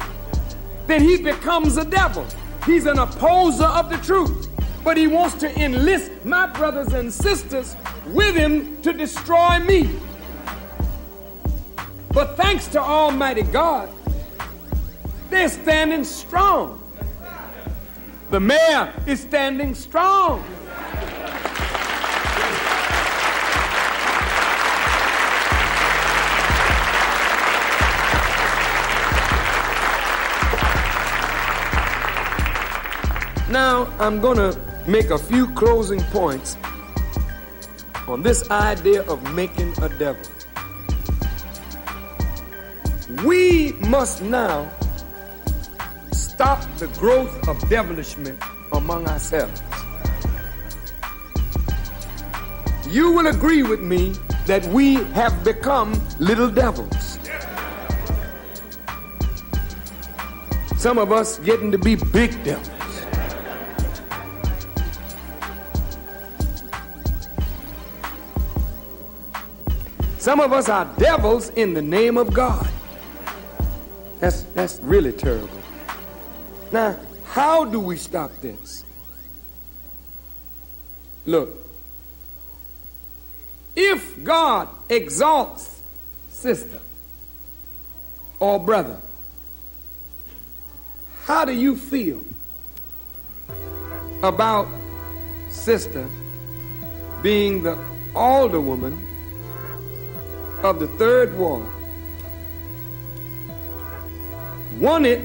then 0.87 1.01
he 1.01 1.17
becomes 1.17 1.77
a 1.77 1.85
devil. 1.85 2.25
He's 2.65 2.85
an 2.85 2.99
opposer 2.99 3.65
of 3.65 3.89
the 3.89 3.97
truth. 3.97 4.49
But 4.83 4.97
he 4.97 5.07
wants 5.07 5.35
to 5.35 5.61
enlist 5.61 6.11
my 6.25 6.47
brothers 6.47 6.93
and 6.93 7.11
sisters 7.11 7.75
with 8.07 8.35
him 8.35 8.81
to 8.81 8.91
destroy 8.91 9.59
me. 9.59 9.89
But 12.09 12.35
thanks 12.37 12.67
to 12.69 12.79
Almighty 12.79 13.43
God, 13.43 13.89
they're 15.29 15.49
standing 15.49 16.03
strong. 16.03 16.79
The 18.29 18.39
mayor 18.39 18.93
is 19.07 19.21
standing 19.21 19.73
strong. 19.73 20.43
Now, 33.53 33.85
I'm 33.99 34.19
to 34.19 34.59
make 34.87 35.11
a 35.11 35.17
few 35.19 35.45
closing 35.51 36.01
points 36.05 36.57
on 38.07 38.23
this 38.23 38.49
idea 38.49 39.03
of 39.03 39.21
making 39.35 39.75
a 39.79 39.89
devil. 39.89 40.23
We 43.23 43.73
must 43.73 44.23
now 44.23 44.67
stop 46.13 46.63
the 46.79 46.87
growth 46.97 47.47
of 47.47 47.59
devilishment 47.69 48.41
among 48.71 49.07
ourselves. 49.07 49.61
You 52.89 53.11
will 53.11 53.27
agree 53.27 53.61
with 53.61 53.81
me 53.81 54.15
that 54.47 54.65
we 54.73 54.95
have 55.13 55.43
become 55.43 55.93
little 56.17 56.49
devils. 56.49 57.19
Some 60.75 60.97
of 60.97 61.11
us 61.11 61.37
getting 61.37 61.71
to 61.71 61.77
be 61.77 61.93
big 61.93 62.31
devils. 62.43 62.72
Some 70.23 70.39
of 70.39 70.53
us 70.53 70.69
are 70.69 70.85
devils 70.97 71.49
in 71.49 71.73
the 71.73 71.81
name 71.81 72.17
of 72.17 72.33
God. 72.33 72.65
That's, 74.21 74.43
that's 74.55 74.79
really 74.81 75.11
terrible. 75.11 75.59
Now, 76.71 76.95
how 77.25 77.65
do 77.65 77.77
we 77.77 77.97
stop 77.97 78.31
this? 78.39 78.85
Look, 81.25 81.53
if 83.75 84.23
God 84.23 84.69
exalts 84.87 85.81
sister 86.29 86.79
or 88.39 88.61
brother, 88.61 89.01
how 91.25 91.43
do 91.43 91.51
you 91.51 91.75
feel 91.75 92.23
about 94.23 94.69
sister 95.49 96.07
being 97.21 97.63
the 97.63 97.77
older 98.15 98.61
woman 98.61 99.09
of 100.63 100.79
the 100.79 100.87
third 100.87 101.37
War 101.37 101.61
won 104.79 105.05
it 105.05 105.19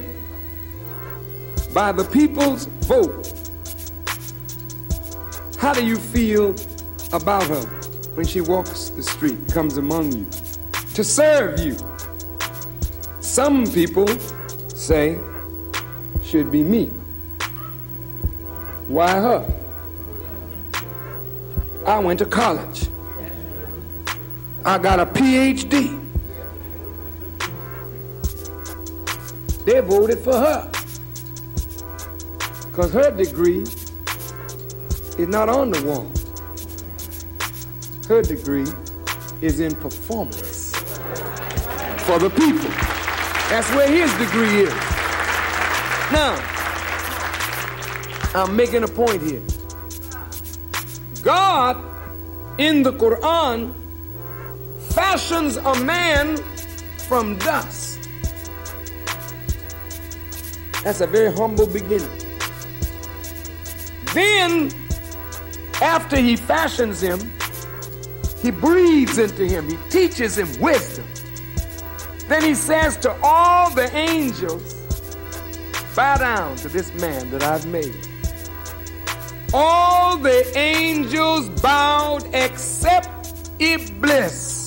by 1.72 1.92
the 1.92 2.04
people's 2.04 2.66
vote. 2.86 3.32
How 5.58 5.72
do 5.72 5.84
you 5.84 5.96
feel 5.96 6.56
about 7.12 7.44
her 7.44 7.62
when 8.14 8.26
she 8.26 8.40
walks 8.40 8.90
the 8.90 9.02
street, 9.02 9.38
comes 9.52 9.76
among 9.76 10.12
you 10.12 10.26
to 10.94 11.04
serve 11.04 11.60
you? 11.60 11.76
Some 13.20 13.64
people 13.66 14.08
say 14.74 15.18
should 16.24 16.50
be 16.50 16.64
me. 16.64 16.86
Why 18.88 19.12
her? 19.12 19.54
I 21.86 21.98
went 22.00 22.18
to 22.18 22.26
college. 22.26 22.87
I 24.64 24.78
got 24.78 25.00
a 25.00 25.06
PhD. 25.06 26.04
They 29.64 29.80
voted 29.80 30.18
for 30.18 30.32
her. 30.32 30.70
Because 32.70 32.92
her 32.92 33.10
degree 33.10 33.62
is 35.18 35.28
not 35.28 35.48
on 35.48 35.70
the 35.70 35.82
wall. 35.84 36.10
Her 38.08 38.22
degree 38.22 38.66
is 39.40 39.60
in 39.60 39.74
performance 39.74 40.74
for 42.06 42.18
the 42.18 42.30
people. 42.30 42.70
That's 43.50 43.70
where 43.74 43.88
his 43.88 44.10
degree 44.14 44.62
is. 44.62 44.74
Now, 46.12 46.36
I'm 48.34 48.56
making 48.56 48.84
a 48.84 48.88
point 48.88 49.22
here. 49.22 49.42
God 51.22 51.76
in 52.58 52.82
the 52.82 52.92
Quran 52.92 53.74
fashions 54.92 55.56
a 55.56 55.74
man 55.84 56.36
from 57.08 57.38
dust. 57.38 58.08
That's 60.84 61.00
a 61.00 61.06
very 61.06 61.34
humble 61.34 61.66
beginning. 61.66 62.10
Then, 64.14 64.72
after 65.82 66.16
he 66.16 66.36
fashions 66.36 67.00
him, 67.00 67.18
he 68.42 68.50
breathes 68.50 69.18
into 69.18 69.46
him, 69.46 69.68
he 69.68 69.76
teaches 69.90 70.38
him 70.38 70.48
wisdom. 70.60 71.04
Then 72.28 72.42
he 72.42 72.54
says 72.54 72.96
to 72.98 73.18
all 73.22 73.70
the 73.70 73.94
angels, 73.96 74.74
Bow 75.96 76.16
down 76.18 76.56
to 76.56 76.68
this 76.68 76.92
man 76.94 77.30
that 77.30 77.42
I've 77.42 77.66
made. 77.66 78.06
All 79.52 80.16
the 80.18 80.56
angels 80.56 81.48
bowed 81.60 82.24
except 82.32 83.32
Iblis. 83.58 84.57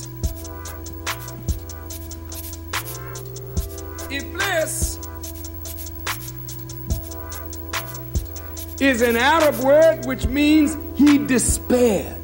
Is 8.81 9.03
an 9.03 9.15
Arab 9.15 9.55
word 9.59 10.05
which 10.05 10.25
means 10.25 10.75
he 10.95 11.19
despaired. 11.19 12.17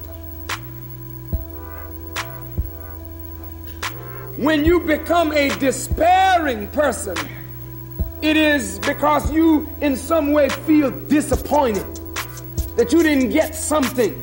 When 4.37 4.65
you 4.65 4.79
become 4.79 5.31
a 5.33 5.49
despairing 5.59 6.67
person, 6.69 7.15
it 8.23 8.35
is 8.35 8.79
because 8.79 9.31
you 9.31 9.69
in 9.81 9.95
some 9.95 10.31
way 10.31 10.49
feel 10.49 10.89
disappointed 10.89 11.85
that 12.75 12.91
you 12.91 13.03
didn't 13.03 13.29
get 13.29 13.53
something 13.53 14.19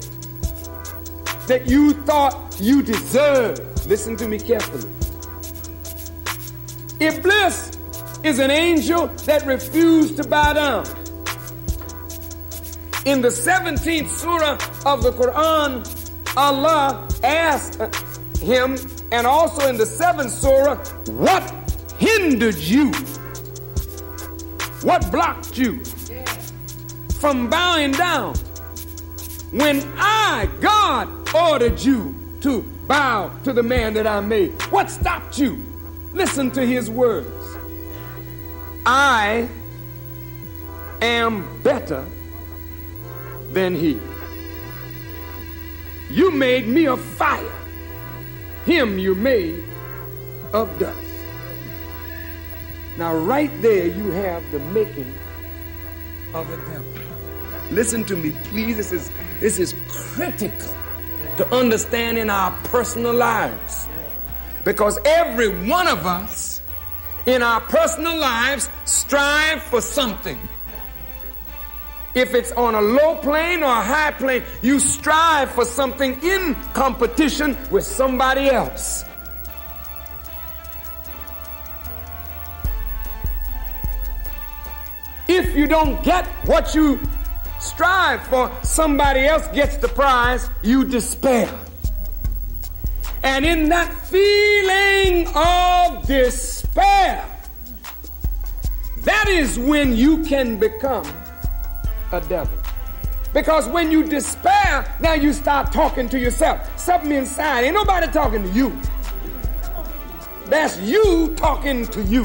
that 1.47 1.69
you 1.69 1.93
thought 2.03 2.57
you 2.59 2.83
deserved. 2.83 3.87
Listen 3.87 4.17
to 4.17 4.27
me 4.27 4.41
carefully. 4.41 4.91
Iblis 6.99 7.79
is 8.25 8.41
an 8.41 8.51
angel 8.51 9.07
that 9.07 9.47
refused 9.47 10.17
to 10.17 10.27
bow 10.27 10.53
down. 10.53 11.04
In 13.05 13.21
the 13.21 13.29
17th 13.29 14.09
surah 14.09 14.55
of 14.91 15.03
the 15.03 15.13
Quran, 15.13 15.85
Allah 16.39 17.07
asked 17.23 17.79
him, 18.39 18.79
and 19.13 19.27
also 19.27 19.69
in 19.69 19.77
the 19.77 19.85
7th 19.85 20.31
surah, 20.31 20.77
what 21.13 21.45
hindered 21.99 22.57
you? 22.57 22.93
What 24.81 25.13
blocked 25.13 25.59
you 25.59 25.85
from 27.21 27.51
bowing 27.51 27.93
down 27.93 28.37
when 29.53 29.83
I, 29.99 30.49
God, 30.63 31.35
ordered 31.35 31.79
you 31.81 32.15
to 32.41 32.63
bow 32.89 33.31
to 33.45 33.53
the 33.53 33.63
man 33.63 33.93
that 33.95 34.07
I 34.07 34.21
made? 34.21 34.53
What 34.73 34.91
stopped 34.91 35.39
you? 35.39 35.63
Listen 36.15 36.51
to 36.53 36.65
his 36.65 36.89
words. 36.89 37.29
I 38.87 39.47
am 41.03 41.63
better 41.63 42.07
than 43.55 43.75
he. 43.75 43.99
You 46.11 46.31
made 46.31 46.69
me 46.69 46.87
of 46.87 47.01
fire. 47.01 47.51
Him 48.67 48.99
you 48.99 49.15
made 49.15 49.65
of 50.53 50.79
dust. 50.79 51.01
Now, 52.97 53.17
right 53.17 53.51
there, 53.61 53.87
you 53.87 54.11
have 54.11 54.43
the 54.53 54.61
making 54.61 55.13
of 56.33 56.49
a 56.51 56.57
devil. 56.57 56.93
Listen 57.71 58.05
to 58.05 58.17
me, 58.17 58.33
please. 58.45 58.77
This 58.77 58.93
is, 58.93 59.11
this 59.41 59.59
is 59.59 59.75
critical 59.89 60.75
to 61.37 61.55
understand 61.55 62.19
in 62.19 62.31
our 62.31 62.53
personal 62.65 63.13
lives. 63.13 63.89
Because 64.65 64.99
every 65.05 65.49
one 65.69 65.89
of 65.89 66.07
us 66.07 66.61
in 67.27 67.43
our 67.43 67.61
personal 67.63 68.17
lives 68.17 68.69
strive 68.85 69.63
for 69.63 69.81
something. 69.81 70.39
If 72.15 72.33
it's 72.33 72.53
on 72.53 72.77
a 72.77 72.81
low 72.81 73.17
plane 73.17 73.65
or 73.65 73.73
a 73.73 73.83
high 73.83 74.13
plane, 74.13 74.45
you 74.63 74.79
strive 74.79 75.51
for 75.51 75.65
something 75.65 76.23
in 76.23 76.55
competition 76.73 77.57
with 77.71 77.85
somebody 77.85 78.49
else. 78.49 79.05
If 85.27 85.57
you 85.57 85.67
don't 85.67 86.01
get 86.05 86.27
what 86.47 86.75
you 86.75 87.01
strive 87.59 88.25
for, 88.29 88.53
somebody 88.63 89.27
else 89.27 89.49
gets 89.49 89.77
the 89.79 89.89
prize, 89.89 90.49
you 90.63 90.85
despair. 90.85 91.53
And 93.25 93.45
in 93.45 93.71
that 93.71 93.93
feeling 93.93 95.27
of 95.35 96.07
despair, 96.07 97.25
that 98.99 99.29
is 99.29 99.59
when 99.59 99.97
you 99.97 100.23
can 100.25 100.59
become 100.59 101.07
a 102.13 102.21
devil. 102.21 102.59
Because 103.33 103.69
when 103.69 103.91
you 103.91 104.05
despair, 104.05 104.95
now 105.01 105.15
you 105.15 105.33
start 105.33 105.73
talking 105.73 106.09
to 106.11 106.19
yourself. 106.19 106.79
Something 106.79 107.13
inside, 107.13 107.65
ain't 107.65 107.75
nobody 107.75 108.07
talking 108.07 108.43
to 108.45 108.51
you. 108.51 108.79
That's 110.47 110.79
you 110.81 111.35
talking 111.37 111.87
to 111.89 112.03
you. 112.03 112.25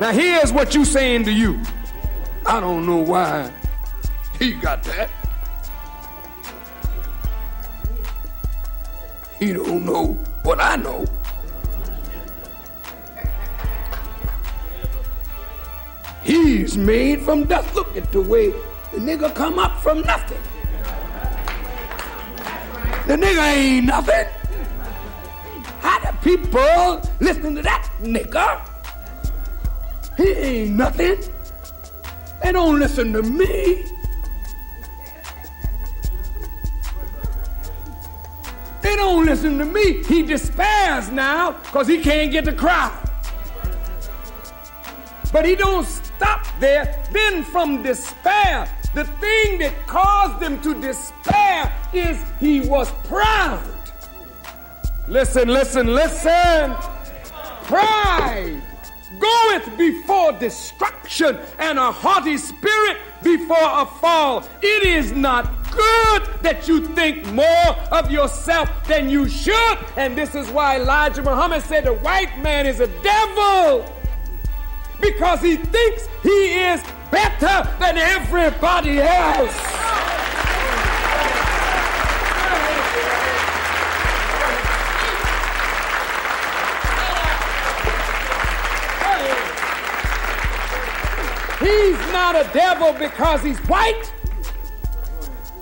Now 0.00 0.10
here's 0.10 0.52
what 0.52 0.74
you 0.74 0.84
saying 0.84 1.24
to 1.24 1.32
you. 1.32 1.62
I 2.46 2.58
don't 2.58 2.84
know 2.84 2.96
why 2.96 3.52
he 4.38 4.52
got 4.54 4.82
that. 4.84 5.08
He 9.38 9.52
don't 9.52 9.84
know 9.84 10.14
what 10.42 10.60
I 10.60 10.76
know. 10.76 11.06
He's 16.24 16.78
made 16.78 17.20
from 17.20 17.44
dust. 17.44 17.74
Look 17.74 17.96
at 17.96 18.10
the 18.10 18.20
way 18.20 18.50
the 18.92 18.98
nigga 18.98 19.34
come 19.34 19.58
up 19.58 19.82
from 19.82 20.00
nothing. 20.00 20.40
The 23.06 23.16
nigga 23.16 23.54
ain't 23.54 23.86
nothing. 23.86 24.26
How 25.80 25.98
the 26.00 26.16
people 26.22 27.02
listening 27.20 27.56
to 27.56 27.62
that 27.62 27.90
nigga? 28.00 28.66
He 30.16 30.30
ain't 30.30 30.76
nothing. 30.76 31.18
They 32.42 32.52
don't 32.52 32.78
listen 32.78 33.12
to 33.12 33.22
me. 33.22 33.84
They 38.80 38.96
don't 38.96 39.26
listen 39.26 39.58
to 39.58 39.66
me. 39.66 40.02
He 40.04 40.22
despairs 40.22 41.10
now 41.10 41.52
because 41.52 41.86
he 41.86 42.00
can't 42.00 42.32
get 42.32 42.46
the 42.46 42.54
crowd. 42.54 42.92
But 45.30 45.44
he 45.44 45.56
don't 45.56 45.84
stop 46.16 46.46
there. 46.60 47.02
Then 47.12 47.42
from 47.44 47.82
despair, 47.82 48.68
the 48.94 49.04
thing 49.04 49.58
that 49.58 49.74
caused 49.86 50.40
them 50.40 50.60
to 50.62 50.80
despair 50.80 51.72
is 51.92 52.22
he 52.40 52.60
was 52.60 52.90
proud. 53.04 53.62
Listen, 55.08 55.48
listen, 55.48 55.86
listen. 55.94 56.74
Pride 57.64 58.62
goeth 59.18 59.76
before 59.78 60.32
destruction, 60.32 61.38
and 61.58 61.78
a 61.78 61.92
haughty 61.92 62.36
spirit 62.36 62.98
before 63.22 63.56
a 63.60 63.86
fall. 63.86 64.44
It 64.62 64.84
is 64.84 65.12
not 65.12 65.44
good 65.70 66.22
that 66.42 66.66
you 66.68 66.86
think 66.94 67.26
more 67.32 67.70
of 67.90 68.10
yourself 68.10 68.70
than 68.86 69.08
you 69.08 69.28
should. 69.28 69.78
And 69.96 70.16
this 70.16 70.34
is 70.34 70.48
why 70.50 70.76
Elijah 70.76 71.22
Muhammad 71.22 71.62
said 71.62 71.84
the 71.84 71.94
white 71.94 72.38
man 72.42 72.66
is 72.66 72.80
a 72.80 72.88
devil 73.02 73.93
because 75.00 75.40
he 75.40 75.56
thinks 75.56 76.08
he 76.22 76.54
is 76.54 76.82
better 77.10 77.68
than 77.78 77.98
everybody 77.98 79.00
else. 79.00 79.54
He's 91.60 92.12
not 92.12 92.34
a 92.36 92.46
devil 92.52 92.92
because 92.92 93.42
he's 93.42 93.58
white. 93.60 94.12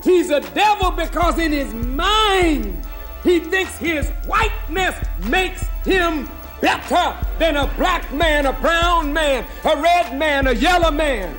He's 0.03 0.31
a 0.31 0.41
devil 0.41 0.91
because 0.91 1.39
in 1.39 1.53
his 1.53 1.73
mind 1.73 2.85
he 3.23 3.39
thinks 3.39 3.77
his 3.79 4.09
whiteness 4.27 4.97
makes 5.29 5.63
him 5.85 6.29
better 6.63 7.15
than 7.39 7.57
a 7.57 7.67
black 7.77 8.11
man, 8.15 8.47
a 8.47 8.53
brown 8.55 9.13
man, 9.13 9.45
a 9.65 9.77
red 9.77 10.17
man, 10.17 10.47
a 10.47 10.53
yellow 10.53 10.91
man. 10.91 11.37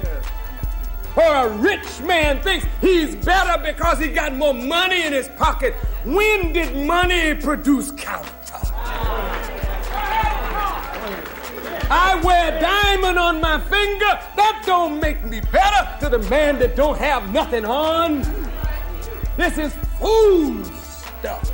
Or 1.16 1.24
a 1.24 1.50
rich 1.50 2.02
man 2.02 2.42
thinks 2.42 2.68
he's 2.82 3.16
better 3.16 3.64
because 3.64 4.00
he 4.00 4.10
got 4.10 4.36
more 4.36 4.54
money 4.54 5.06
in 5.06 5.14
his 5.14 5.30
pocket. 5.30 5.74
When 6.04 6.54
did 6.54 6.86
money 6.86 7.34
produce 7.36 7.92
character? 7.92 8.58
I 11.90 12.20
wear 12.24 12.58
a 12.58 12.60
diamond 12.60 13.18
on 13.20 13.40
my 13.40 13.60
finger. 13.60 14.20
That 14.36 14.64
don't 14.66 15.00
make 15.00 15.24
me 15.24 15.40
better 15.40 16.00
to 16.02 16.10
the 16.10 16.20
man 16.30 16.60
that 16.60 16.76
don't 16.76 16.98
have 16.98 17.32
nothing 17.32 17.64
on. 17.64 18.22
This 19.38 19.58
is 19.58 19.74
fool 20.00 20.64
stuff. 20.66 21.53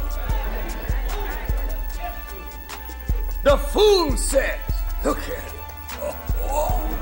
The 3.44 3.58
fool 3.58 4.18
says, 4.18 4.60
look 5.04 5.20
at 5.20 5.30
it. 5.30 5.54
Oh, 6.02 6.16
oh. 6.44 7.00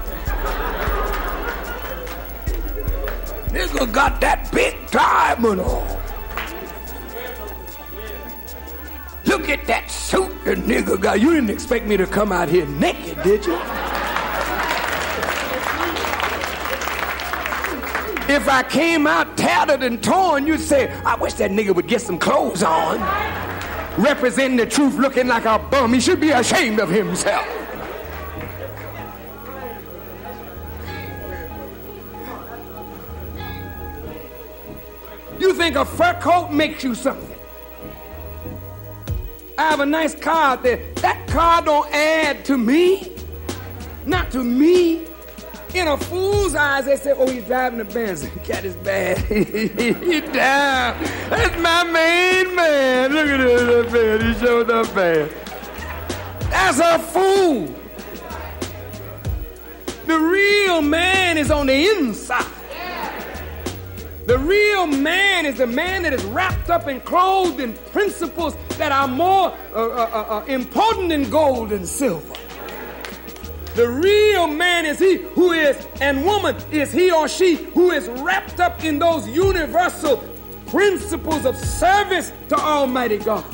Nigga 3.49 3.91
got 3.91 4.21
that 4.21 4.51
big 4.51 4.75
diamond 4.91 5.61
on. 5.61 5.97
Look 9.25 9.49
at 9.49 9.65
that 9.65 9.89
suit 9.89 10.31
the 10.45 10.55
nigga 10.55 11.01
got. 11.01 11.19
You 11.19 11.33
didn't 11.33 11.49
expect 11.49 11.85
me 11.87 11.97
to 11.97 12.05
come 12.05 12.31
out 12.31 12.49
here 12.49 12.67
naked, 12.67 13.21
did 13.23 13.45
you? 13.45 13.55
If 18.29 18.47
I 18.47 18.63
came 18.69 19.07
out 19.07 19.37
tattered 19.37 19.81
and 19.83 20.03
torn, 20.03 20.45
you'd 20.45 20.59
say, 20.59 20.91
I 21.03 21.15
wish 21.15 21.33
that 21.35 21.49
nigga 21.49 21.73
would 21.73 21.87
get 21.87 22.01
some 22.01 22.19
clothes 22.19 22.61
on. 22.61 22.99
Representing 23.97 24.57
the 24.57 24.65
truth 24.65 24.95
looking 24.95 25.27
like 25.27 25.45
a 25.45 25.57
bum. 25.57 25.93
He 25.93 25.99
should 25.99 26.19
be 26.19 26.29
ashamed 26.29 26.79
of 26.79 26.89
himself. 26.89 27.45
You 35.39 35.53
think 35.53 35.75
a 35.75 35.85
fur 35.85 36.13
coat 36.21 36.51
makes 36.51 36.83
you 36.83 36.93
something? 36.93 37.37
I 39.57 39.69
have 39.69 39.79
a 39.79 39.85
nice 39.85 40.13
car 40.13 40.57
there. 40.57 40.93
That 40.95 41.27
car 41.27 41.63
don't 41.63 41.91
add 41.91 42.45
to 42.45 42.57
me. 42.57 43.11
Not 44.05 44.31
to 44.31 44.43
me. 44.43 45.07
In 45.73 45.87
a 45.87 45.97
fool's 45.97 46.55
eyes, 46.55 46.85
they 46.85 46.95
say, 46.95 47.11
oh, 47.11 47.27
he's 47.29 47.43
driving 47.45 47.79
a 47.81 47.85
Benz. 47.85 48.25
Cat 48.43 48.63
is 48.65 48.75
bad. 48.77 49.17
he 49.27 50.21
down. 50.21 51.01
That's 51.29 51.57
my 51.61 51.83
main 51.83 52.55
man. 52.55 53.13
Look 53.13 53.27
at 53.27 53.37
that 53.37 53.91
man. 53.91 54.33
He 54.33 54.39
showed 54.39 54.71
up 54.71 54.93
bad. 54.95 55.29
That's 56.49 56.79
a 56.79 56.99
fool. 56.99 57.75
The 60.05 60.17
real 60.17 60.81
man 60.81 61.37
is 61.37 61.51
on 61.51 61.67
the 61.67 61.89
inside. 61.89 62.45
The 64.25 64.37
real 64.37 64.87
man 64.87 65.45
is 65.45 65.57
the 65.57 65.67
man 65.67 66.03
that 66.03 66.11
is 66.11 66.23
wrapped 66.25 66.69
up 66.69 66.87
and 66.87 67.03
clothed 67.03 67.61
in 67.61 67.73
principles 67.91 68.55
that 68.77 68.91
are 68.91 69.07
more 69.07 69.55
uh, 69.73 69.75
uh, 69.75 70.09
uh, 70.13 70.39
uh, 70.39 70.45
important 70.47 71.09
than 71.09 71.29
gold 71.29 71.71
and 71.71 71.87
silver. 71.87 72.35
The 73.77 73.87
real 73.87 74.47
man 74.47 74.87
is 74.87 74.97
he 74.97 75.17
who 75.17 75.51
is, 75.51 75.77
and 76.01 76.25
woman 76.25 76.55
is 76.71 76.91
he 76.91 77.11
or 77.11 77.27
she 77.27 77.57
who 77.57 77.91
is 77.91 78.07
wrapped 78.07 78.59
up 78.59 78.83
in 78.83 78.97
those 78.97 79.29
universal 79.29 80.17
principles 80.65 81.45
of 81.45 81.55
service 81.55 82.31
to 82.49 82.55
Almighty 82.55 83.19
God. 83.19 83.45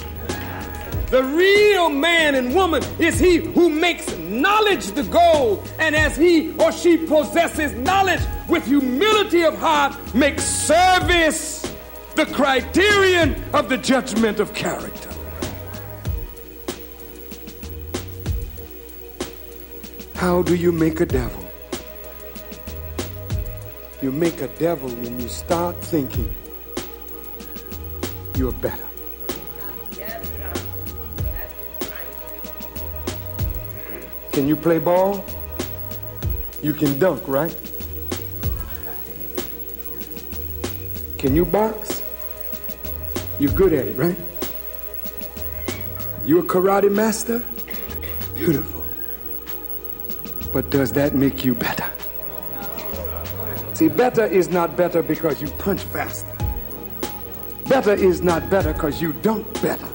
The 1.08 1.26
real 1.26 1.90
man 1.90 2.36
and 2.36 2.56
woman 2.56 2.82
is 3.00 3.20
he 3.20 3.36
who 3.36 3.70
makes 3.70 4.16
knowledge 4.16 4.94
the 4.94 5.04
goal, 5.04 5.62
and 5.78 5.94
as 5.94 6.16
he 6.16 6.54
or 6.54 6.72
she 6.72 6.96
possesses 6.96 7.74
knowledge 7.74 8.22
with 8.48 8.66
humility 8.66 9.44
of 9.44 9.58
heart, 9.58 9.94
makes 10.16 10.46
service 10.46 11.70
the 12.16 12.28
criterion 12.28 13.44
of 13.54 13.68
the 13.68 13.78
judgment 13.78 14.40
of 14.40 14.54
character. 14.54 15.13
How 20.24 20.42
do 20.42 20.56
you 20.56 20.72
make 20.72 21.02
a 21.02 21.06
devil? 21.06 21.44
You 24.02 24.10
make 24.10 24.40
a 24.40 24.48
devil 24.48 24.88
when 24.88 25.20
you 25.20 25.28
start 25.28 25.84
thinking 25.84 26.34
you're 28.38 28.54
better. 28.54 28.88
Can 34.32 34.48
you 34.48 34.56
play 34.56 34.80
ball? 34.80 35.26
You 36.62 36.74
can 36.74 36.98
dunk, 37.00 37.28
right? 37.28 37.54
Can 41.18 41.36
you 41.36 41.44
box? 41.44 42.02
You're 43.40 43.52
good 43.52 43.74
at 43.74 43.88
it, 43.88 43.98
right? 43.98 44.18
You 46.24 46.40
a 46.40 46.44
karate 46.44 46.90
master? 46.90 47.44
Beautiful. 48.36 48.83
But 50.54 50.70
does 50.70 50.94
that 50.94 51.16
make 51.16 51.44
you 51.44 51.56
better? 51.56 51.92
See, 53.74 53.90
better 53.90 54.24
is 54.24 54.50
not 54.50 54.78
better 54.78 55.02
because 55.02 55.42
you 55.42 55.50
punch 55.54 55.82
faster. 55.82 56.32
Better 57.68 57.94
is 57.94 58.22
not 58.22 58.52
better 58.52 58.72
because 58.72 59.02
you 59.02 59.14
dunk 59.14 59.52
better. 59.64 59.90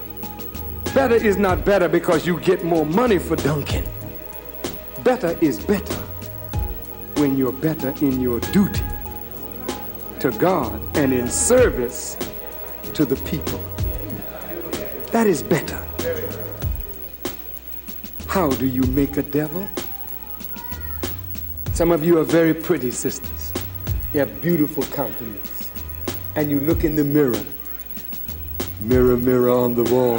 Better 0.94 1.14
is 1.14 1.36
not 1.36 1.64
better 1.64 1.88
because 1.88 2.26
you 2.26 2.40
get 2.40 2.64
more 2.64 2.84
money 2.84 3.18
for 3.20 3.36
dunking. 3.36 3.84
Better 5.04 5.38
is 5.40 5.60
better 5.64 5.94
when 7.14 7.36
you're 7.36 7.52
better 7.52 7.94
in 8.00 8.20
your 8.20 8.40
duty 8.40 8.82
to 10.18 10.32
God 10.32 10.82
and 10.96 11.12
in 11.12 11.28
service 11.28 12.16
to 12.94 13.04
the 13.04 13.16
people. 13.30 13.60
That 15.12 15.28
is 15.28 15.40
better. 15.40 15.86
How 18.26 18.50
do 18.50 18.66
you 18.66 18.82
make 18.82 19.18
a 19.18 19.22
devil? 19.22 19.68
Some 21.78 21.92
of 21.92 22.04
you 22.04 22.18
are 22.18 22.24
very 22.24 22.52
pretty 22.52 22.90
sisters. 22.90 23.52
You 24.12 24.18
have 24.18 24.42
beautiful 24.42 24.82
countenance. 24.82 25.70
And 26.34 26.50
you 26.50 26.58
look 26.58 26.82
in 26.82 26.96
the 26.96 27.04
mirror. 27.04 27.40
Mirror, 28.80 29.16
mirror 29.18 29.50
on 29.50 29.76
the 29.76 29.84
wall. 29.84 30.18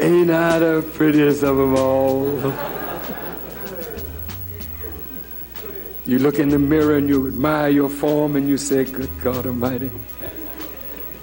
Ain't 0.00 0.30
I 0.32 0.58
the 0.58 0.84
prettiest 0.94 1.44
of 1.44 1.56
them 1.58 1.76
all? 1.76 2.26
You 6.06 6.18
look 6.18 6.40
in 6.40 6.48
the 6.48 6.58
mirror 6.58 6.96
and 6.96 7.08
you 7.08 7.28
admire 7.28 7.68
your 7.68 7.88
form 7.88 8.34
and 8.34 8.48
you 8.48 8.58
say, 8.58 8.84
Good 8.84 9.10
God 9.22 9.46
Almighty, 9.46 9.92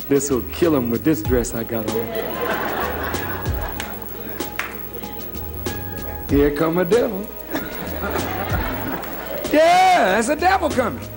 this 0.07 0.31
will 0.31 0.43
kill 0.53 0.77
him 0.77 0.89
with 0.89 1.03
this 1.03 1.21
dress 1.21 1.53
I 1.53 1.65
got 1.65 1.91
on. 1.91 2.44
Here 6.29 6.51
come 6.51 6.79
a 6.79 6.85
devil. 6.85 7.27
yeah, 9.53 10.15
that's 10.15 10.29
a 10.29 10.35
devil 10.35 10.69
coming. 10.69 11.07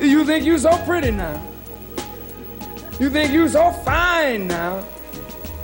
You 0.00 0.24
think 0.24 0.44
you 0.44 0.58
so 0.58 0.76
pretty 0.84 1.10
now. 1.10 1.42
You 3.00 3.10
think 3.10 3.32
you 3.32 3.48
so 3.48 3.72
fine 3.72 4.46
now. 4.46 4.84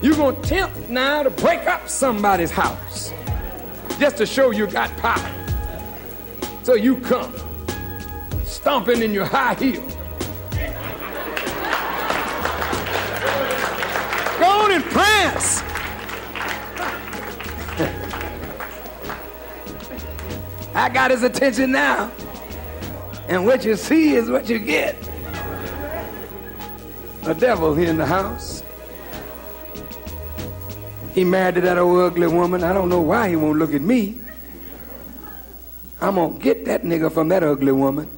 You're 0.03 0.17
going 0.17 0.41
to 0.41 0.49
tempt 0.49 0.89
now 0.89 1.23
to 1.23 1.31
break 1.31 1.67
up 1.67 1.89
somebody's 1.89 2.51
house 2.51 3.13
just 3.99 4.17
to 4.17 4.27
show 4.27 4.51
you 4.51 4.67
got 4.67 4.97
power. 4.97 5.31
So 6.63 6.75
you 6.75 6.97
come 6.97 7.35
stomping 8.45 9.03
in 9.03 9.15
your 9.15 9.27
high 9.27 9.55
heel. 9.55 9.87
Go 14.39 14.47
on 14.47 14.73
and 14.73 14.85
prance. 14.85 15.60
I 20.75 20.89
got 20.89 21.11
his 21.11 21.23
attention 21.23 21.73
now. 21.73 22.11
And 23.29 23.45
what 23.45 23.65
you 23.65 23.77
see 23.77 24.15
is 24.15 24.31
what 24.31 24.49
you 24.49 24.59
get. 24.59 24.97
A 27.25 27.35
devil 27.35 27.75
here 27.75 27.91
in 27.91 27.97
the 27.97 28.07
house. 28.07 28.63
He 31.15 31.25
married 31.25 31.57
to 31.57 31.61
that 31.63 31.77
old 31.77 32.01
ugly 32.01 32.29
woman. 32.29 32.63
I 32.63 32.73
don't 32.73 32.89
know 32.89 33.01
why 33.01 33.29
he 33.29 33.37
won't 33.37 33.59
look 33.59 33.75
at 33.75 33.83
me. 33.83 34.21
I'm 36.01 36.15
going 36.15 36.39
to 36.39 36.43
get 36.43 36.65
that 36.65 36.83
nigga 36.83 37.13
from 37.13 37.29
that 37.29 37.43
ugly 37.43 37.73
woman. 37.73 38.11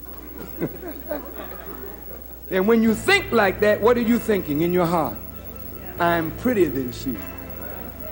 and 2.51 2.69
when 2.69 2.83
you 2.83 2.95
think 2.95 3.33
like 3.33 3.61
that, 3.61 3.81
what 3.81 3.97
are 3.97 4.03
you 4.03 4.19
thinking 4.19 4.61
in 4.61 4.73
your 4.73 4.87
heart? 4.87 5.19
I 5.99 6.17
am 6.17 6.31
prettier 6.39 6.69
than 6.69 6.93
she. 6.93 7.17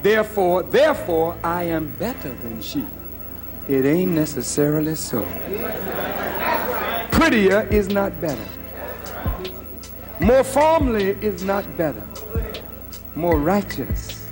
Therefore, 0.03 0.63
therefore, 0.63 1.37
I 1.45 1.65
am 1.65 1.95
better 1.99 2.33
than 2.35 2.61
she. 2.63 2.85
It 3.71 3.85
ain't 3.85 4.11
necessarily 4.11 4.97
so. 4.97 5.23
Prettier 7.13 7.69
is 7.71 7.89
not 7.89 8.21
better. 8.21 8.45
More 10.19 10.43
formally 10.43 11.11
is 11.23 11.45
not 11.45 11.77
better. 11.77 12.03
More 13.15 13.39
righteous 13.39 14.27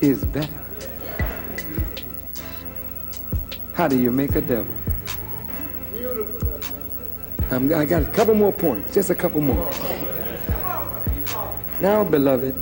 is 0.00 0.24
better. 0.24 0.64
How 3.74 3.86
do 3.86 3.98
you 4.00 4.10
make 4.10 4.34
a 4.34 4.40
devil? 4.40 4.72
Um, 7.50 7.70
I 7.74 7.84
got 7.84 8.00
a 8.00 8.10
couple 8.12 8.32
more 8.32 8.52
points, 8.52 8.94
just 8.94 9.10
a 9.10 9.14
couple 9.14 9.42
more. 9.42 9.70
Now, 11.82 12.02
beloved, 12.02 12.54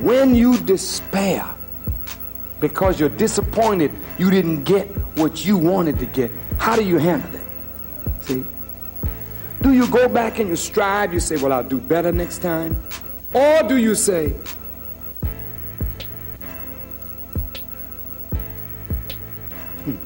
when 0.00 0.34
you 0.34 0.56
despair 0.56 1.54
because 2.68 2.98
you're 2.98 3.10
disappointed 3.10 3.92
you 4.16 4.30
didn't 4.30 4.64
get 4.64 4.86
what 5.18 5.44
you 5.44 5.54
wanted 5.54 5.98
to 5.98 6.06
get, 6.06 6.30
how 6.56 6.74
do 6.74 6.82
you 6.82 6.96
handle 6.96 7.34
it? 7.34 7.42
See? 8.22 8.42
Do 9.60 9.74
you 9.74 9.86
go 9.88 10.08
back 10.08 10.38
and 10.38 10.48
you 10.48 10.56
strive? 10.56 11.12
You 11.12 11.20
say, 11.20 11.36
Well, 11.36 11.52
I'll 11.52 11.62
do 11.62 11.78
better 11.78 12.10
next 12.10 12.38
time? 12.38 12.82
Or 13.34 13.62
do 13.64 13.76
you 13.76 13.94
say, 13.94 14.30
hmm, 19.84 19.96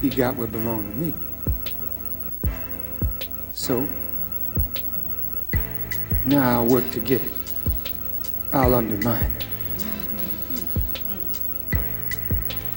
he 0.00 0.08
got 0.08 0.36
what 0.36 0.52
belonged 0.52 0.90
to 0.90 0.98
me. 0.98 1.14
So 3.52 3.86
now 6.24 6.60
I'll 6.60 6.66
work 6.66 6.90
to 6.92 7.00
get 7.00 7.20
it. 7.20 7.32
I'll 8.54 8.74
undermine 8.74 9.24
it. 9.32 9.45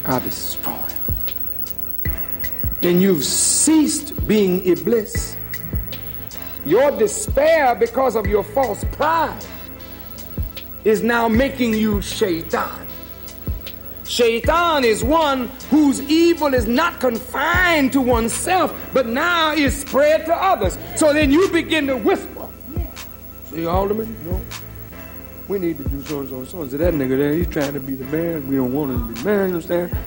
I'll 0.10 0.20
destroy. 0.20 0.74
Then 2.82 3.00
you've 3.00 3.24
ceased 3.24 4.28
being 4.28 4.66
Iblis. 4.66 5.38
Your 6.66 6.90
despair 6.98 7.76
because 7.76 8.16
of 8.16 8.26
your 8.26 8.44
false 8.44 8.84
pride 8.92 9.46
is 10.84 11.04
now 11.04 11.28
making 11.28 11.76
you 11.76 12.02
Shaitan. 12.02 12.88
Shaitan 14.04 14.84
is 14.84 15.04
one 15.04 15.48
whose 15.70 16.02
evil 16.02 16.56
is 16.56 16.66
not 16.66 17.00
confined 17.00 17.94
to 17.94 18.02
oneself, 18.02 18.74
but 18.92 19.06
now 19.06 19.54
is 19.54 19.82
spread 19.82 20.26
to 20.26 20.34
others. 20.34 20.80
So 20.96 21.14
then 21.14 21.30
you 21.30 21.48
begin 21.50 21.86
to 21.86 21.96
whisper. 21.96 22.48
See, 23.52 23.68
Alderman, 23.68 24.16
know, 24.26 24.42
we 25.50 25.60
need 25.60 25.78
to 25.80 25.84
do 25.90 26.02
so 26.04 26.20
and 26.20 26.30
so 26.30 26.36
and 26.38 26.48
so. 26.48 26.68
So 26.68 26.78
that 26.78 26.94
nigga 26.94 27.18
there, 27.18 27.34
he's 27.34 27.48
trying 27.48 27.74
to 27.74 27.80
be 27.80 27.96
the 27.96 28.06
man. 28.06 28.48
We 28.48 28.56
don't 28.56 28.72
want 28.72 28.92
him 28.92 29.02
to 29.02 29.14
be 29.14 29.20
the 29.20 29.26
man, 29.26 29.50
you 29.50 29.56
understand? 29.56 29.98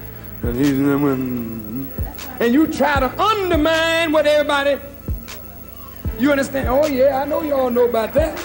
And 0.42 0.56
he's 0.56 0.72
mm-hmm. 0.72 2.42
and 2.42 2.54
you 2.54 2.66
try 2.68 3.00
to 3.00 3.20
undermine 3.20 4.12
what 4.12 4.26
everybody 4.26 4.80
you 6.18 6.30
understand? 6.30 6.68
Oh 6.68 6.86
yeah, 6.86 7.20
I 7.20 7.24
know 7.24 7.42
y'all 7.42 7.70
know 7.70 7.88
about 7.88 8.14
that. 8.14 8.36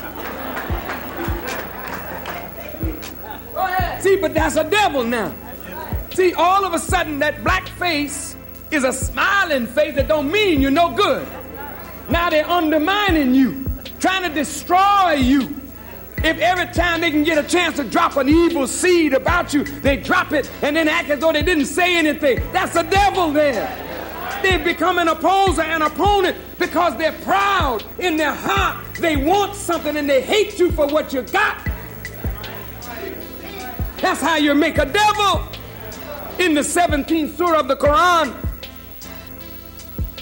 Go 3.53 3.59
ahead. 3.59 4.01
See, 4.01 4.15
but 4.15 4.33
that's 4.33 4.55
a 4.55 4.63
devil 4.63 5.03
now. 5.03 5.33
See, 6.13 6.33
all 6.33 6.65
of 6.65 6.73
a 6.73 6.79
sudden, 6.79 7.19
that 7.19 7.43
black 7.43 7.67
face 7.67 8.35
is 8.71 8.83
a 8.83 8.91
smiling 8.91 9.67
face 9.67 9.93
that 9.95 10.07
don't 10.07 10.31
mean 10.31 10.59
you're 10.61 10.71
no 10.71 10.89
good. 10.95 11.27
Now 12.09 12.31
they're 12.31 12.49
undermining 12.49 13.35
you, 13.35 13.65
trying 13.99 14.23
to 14.23 14.33
destroy 14.33 15.13
you. 15.13 15.55
If 16.23 16.39
every 16.39 16.65
time 16.73 17.01
they 17.01 17.11
can 17.11 17.23
get 17.23 17.37
a 17.37 17.47
chance 17.47 17.77
to 17.77 17.83
drop 17.83 18.17
an 18.17 18.27
evil 18.27 18.67
seed 18.67 19.13
about 19.13 19.53
you, 19.53 19.63
they 19.63 19.97
drop 19.97 20.33
it 20.33 20.49
and 20.61 20.75
then 20.75 20.87
act 20.87 21.09
as 21.09 21.19
though 21.19 21.31
they 21.31 21.43
didn't 21.43 21.65
say 21.65 21.95
anything. 21.97 22.41
That's 22.51 22.73
the 22.73 22.83
devil 22.83 23.31
there. 23.31 23.67
They 24.41 24.57
become 24.57 24.97
an 24.97 25.07
opposer, 25.07 25.61
an 25.61 25.81
opponent, 25.81 26.37
because 26.59 26.95
they're 26.97 27.17
proud 27.23 27.83
in 27.99 28.17
their 28.17 28.33
heart. 28.33 28.95
They 28.95 29.15
want 29.15 29.55
something 29.55 29.95
and 29.95 30.09
they 30.09 30.21
hate 30.21 30.59
you 30.59 30.71
for 30.71 30.87
what 30.87 31.13
you 31.13 31.21
got. 31.23 31.65
That's 33.97 34.21
how 34.21 34.37
you 34.37 34.53
make 34.53 34.77
a 34.77 34.85
devil 34.85 35.47
in 36.39 36.53
the 36.53 36.61
17th 36.61 37.35
surah 37.35 37.61
of 37.61 37.67
the 37.67 37.75
Quran, 37.75 38.35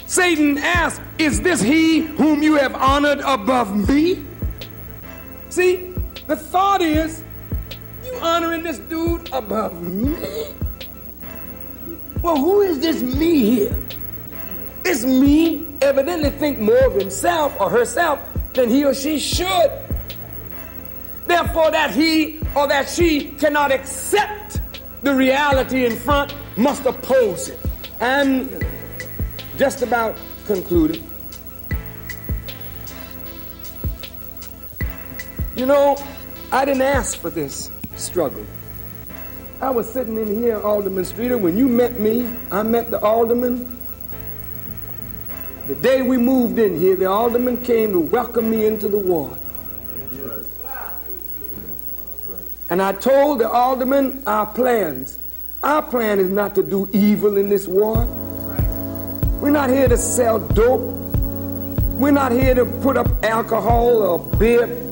Satan 0.06 0.56
asked, 0.58 1.02
Is 1.18 1.40
this 1.42 1.60
he 1.60 2.00
whom 2.00 2.42
you 2.42 2.54
have 2.54 2.74
honored 2.74 3.20
above 3.20 3.88
me? 3.88 4.24
See, 5.50 5.85
the 6.26 6.36
thought 6.36 6.82
is, 6.82 7.22
you 8.04 8.14
honoring 8.20 8.62
this 8.62 8.78
dude 8.78 9.28
above 9.32 9.82
me? 9.82 10.54
Well, 12.22 12.36
who 12.36 12.62
is 12.62 12.80
this 12.80 13.02
me 13.02 13.56
here? 13.56 13.76
This 14.82 15.04
me 15.04 15.66
evidently 15.80 16.30
think 16.30 16.58
more 16.58 16.86
of 16.86 16.94
himself 16.94 17.56
or 17.60 17.70
herself 17.70 18.20
than 18.52 18.68
he 18.68 18.84
or 18.84 18.94
she 18.94 19.18
should. 19.18 19.70
Therefore, 21.26 21.70
that 21.72 21.90
he 21.90 22.40
or 22.54 22.68
that 22.68 22.88
she 22.88 23.32
cannot 23.32 23.72
accept 23.72 24.60
the 25.02 25.14
reality 25.14 25.86
in 25.86 25.96
front 25.96 26.34
must 26.56 26.86
oppose 26.86 27.48
it. 27.48 27.60
I'm 28.00 28.48
just 29.56 29.82
about 29.82 30.16
concluded. 30.46 31.02
You 35.56 35.66
know, 35.66 35.96
I 36.52 36.64
didn't 36.64 36.82
ask 36.82 37.18
for 37.18 37.28
this 37.28 37.70
struggle. 37.96 38.46
I 39.60 39.70
was 39.70 39.90
sitting 39.90 40.16
in 40.16 40.28
here, 40.28 40.60
Alderman 40.60 41.04
Streeter, 41.04 41.38
when 41.38 41.58
you 41.58 41.66
met 41.66 41.98
me, 41.98 42.30
I 42.52 42.62
met 42.62 42.90
the 42.90 43.00
alderman. 43.00 43.76
The 45.66 45.74
day 45.74 46.02
we 46.02 46.18
moved 46.18 46.58
in 46.58 46.78
here, 46.78 46.94
the 46.94 47.06
alderman 47.06 47.62
came 47.64 47.90
to 47.92 47.98
welcome 47.98 48.48
me 48.48 48.66
into 48.66 48.88
the 48.88 48.98
ward. 48.98 49.36
And 52.70 52.80
I 52.80 52.92
told 52.92 53.40
the 53.40 53.50
alderman 53.50 54.22
our 54.26 54.46
plans. 54.46 55.18
Our 55.64 55.82
plan 55.82 56.20
is 56.20 56.28
not 56.28 56.54
to 56.56 56.62
do 56.62 56.88
evil 56.92 57.36
in 57.36 57.48
this 57.48 57.66
ward. 57.66 58.06
We're 59.40 59.50
not 59.50 59.70
here 59.70 59.88
to 59.88 59.96
sell 59.96 60.38
dope. 60.38 60.94
We're 61.98 62.12
not 62.12 62.30
here 62.30 62.54
to 62.54 62.66
put 62.66 62.96
up 62.96 63.24
alcohol 63.24 64.02
or 64.02 64.18
beer 64.36 64.85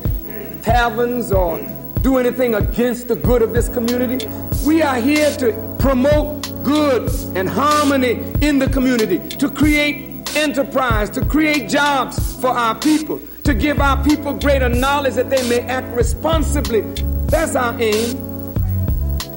taverns 0.65 1.31
or 1.31 1.59
do 2.01 2.17
anything 2.17 2.55
against 2.55 3.07
the 3.07 3.15
good 3.15 3.43
of 3.43 3.53
this 3.53 3.69
community. 3.69 4.27
We 4.67 4.81
are 4.81 4.97
here 4.97 5.31
to 5.37 5.77
promote 5.79 6.43
good 6.65 7.11
and 7.37 7.47
harmony 7.47 8.33
in 8.41 8.59
the 8.59 8.69
community, 8.69 9.19
to 9.37 9.51
create 9.51 10.35
enterprise, 10.35 11.11
to 11.11 11.25
create 11.27 11.69
jobs 11.69 12.41
for 12.41 12.49
our 12.49 12.75
people, 12.75 13.21
to 13.43 13.53
give 13.53 13.79
our 13.79 14.03
people 14.03 14.33
greater 14.33 14.71
knowledge 14.71 15.15
that 15.15 15.29
they 15.29 15.47
may 15.51 15.61
act 15.61 15.95
responsibly. 15.95 16.81
That's 17.27 17.55
our 17.55 17.79
aim. 17.79 18.17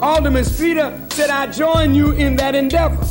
Alderman 0.02 0.45
Streeter 0.45 0.98
said, 1.10 1.30
I 1.30 1.48
join 1.48 1.94
you 1.94 2.12
in 2.14 2.38
that 2.38 2.56
endeavor. 2.56 3.06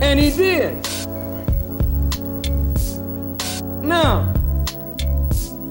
And 0.00 0.20
he 0.20 0.30
did. 0.30 0.86
Now, 3.82 4.39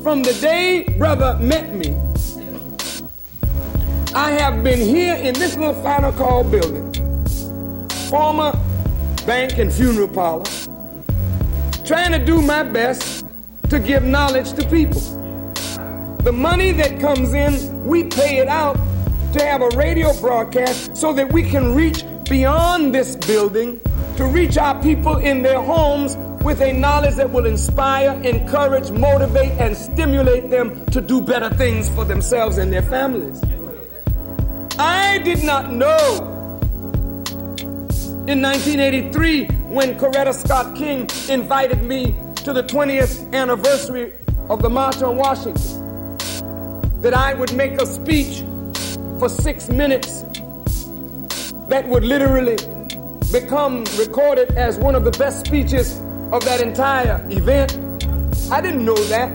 from 0.02 0.24
the 0.24 0.34
day 0.36 0.84
brother 0.98 1.38
met 1.42 1.76
me, 1.76 1.96
I 4.16 4.32
have 4.32 4.64
been 4.64 4.80
here 4.80 5.16
in 5.16 5.34
this 5.34 5.58
little 5.58 5.82
final 5.84 6.12
call 6.14 6.44
building, 6.44 6.94
former 8.10 8.54
bank 9.26 9.58
and 9.58 9.72
funeral 9.72 10.08
parlor, 10.08 10.46
trying 11.86 12.12
to 12.12 12.24
do 12.24 12.42
my 12.42 12.64
best 12.64 13.26
to 13.70 13.80
give 13.80 14.04
knowledge 14.04 14.54
to 14.54 14.66
people. 14.70 15.02
The 16.24 16.32
money 16.32 16.72
that 16.74 17.00
comes 17.00 17.34
in, 17.34 17.84
we 17.84 18.06
pay 18.06 18.38
it 18.38 18.48
out 18.48 18.76
to 19.34 19.46
have 19.46 19.62
a 19.62 19.70
radio 19.78 20.18
broadcast 20.20 20.96
so 20.96 21.14
that 21.14 21.32
we 21.32 21.44
can 21.44 21.76
reach 21.76 22.04
beyond 22.30 22.96
this 22.96 23.16
building 23.16 23.82
to 24.18 24.26
reach 24.26 24.58
our 24.58 24.82
people 24.82 25.18
in 25.18 25.42
their 25.42 25.62
homes 25.62 26.16
with 26.44 26.62
a 26.62 26.72
knowledge 26.72 27.16
that 27.16 27.30
will 27.32 27.46
inspire, 27.46 28.12
encourage, 28.24 28.92
motivate, 28.92 29.52
and 29.54 29.76
stimulate 29.76 30.50
them 30.50 30.86
to 30.88 31.02
do 31.02 31.22
better 31.22 31.50
things 31.56 31.90
for 31.90 32.06
themselves 32.06 32.58
and 32.58 32.72
their 32.72 32.82
families. 32.82 33.42
I 34.78 35.20
did 35.20 35.44
not 35.44 35.74
know 35.74 36.38
in 38.28 38.42
1983 38.42 39.48
when 39.68 39.98
Coretta 40.00 40.34
Scott 40.34 40.76
King 40.76 41.10
invited 41.30 41.84
me 41.84 42.16
to 42.38 42.54
the 42.54 42.64
20th 42.64 43.34
anniversary 43.34 44.14
of 44.50 44.62
the 44.62 44.70
March 44.70 45.02
on 45.02 45.18
Washington 45.18 46.18
that 47.02 47.14
I 47.14 47.34
would 47.34 47.54
make 47.54 47.74
a 47.82 47.86
speech 47.86 48.44
for 49.20 49.28
six 49.28 49.68
minutes 49.70 50.24
that 51.68 51.86
would 51.88 52.04
literally 52.04 52.58
become 53.32 53.84
recorded 53.98 54.52
as 54.52 54.78
one 54.78 54.96
of 54.96 55.04
the 55.04 55.12
best 55.12 55.46
speeches 55.46 56.00
of 56.32 56.46
that 56.46 56.62
entire 56.62 57.26
event. 57.30 57.74
I 58.52 58.62
didn't 58.62 58.86
know 58.86 58.96
that. 58.96 59.32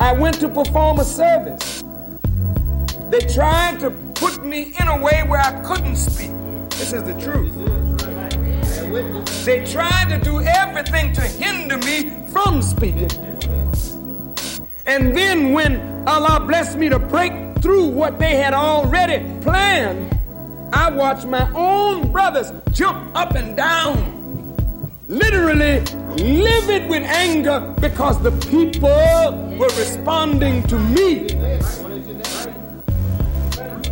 I 0.00 0.12
went 0.12 0.38
to 0.40 0.48
perform 0.48 1.00
a 1.00 1.04
service. 1.04 1.82
They 3.10 3.20
tried 3.20 3.80
to 3.80 3.90
put 4.14 4.44
me 4.44 4.74
in 4.80 4.88
a 4.88 5.00
way 5.00 5.24
where 5.26 5.40
I 5.40 5.60
couldn't 5.62 5.96
speak. 5.96 6.30
This 6.70 6.92
is 6.92 7.02
the 7.02 7.14
truth. 7.20 7.54
They 9.44 9.64
tried 9.66 10.08
to 10.10 10.18
do 10.22 10.40
everything 10.40 11.12
to 11.14 11.20
hinder 11.22 11.78
me 11.78 12.24
from 12.30 12.62
speaking. 12.62 13.10
And 14.86 15.16
then 15.16 15.52
when 15.52 16.06
Allah 16.08 16.40
blessed 16.46 16.78
me 16.78 16.88
to 16.88 16.98
break 16.98 17.32
through 17.60 17.86
what 17.86 18.18
they 18.18 18.36
had 18.36 18.54
already 18.54 19.24
planned, 19.42 20.16
I 20.72 20.90
watched 20.90 21.26
my 21.26 21.50
own 21.54 22.12
brothers 22.12 22.52
jump 22.72 23.16
up 23.16 23.34
and 23.34 23.56
down, 23.56 24.17
literally 25.08 25.80
livid 26.22 26.86
with 26.88 27.02
anger 27.02 27.74
because 27.80 28.22
the 28.22 28.30
people 28.48 29.56
were 29.58 29.68
responding 29.78 30.62
to 30.64 30.78
me. 30.78 31.26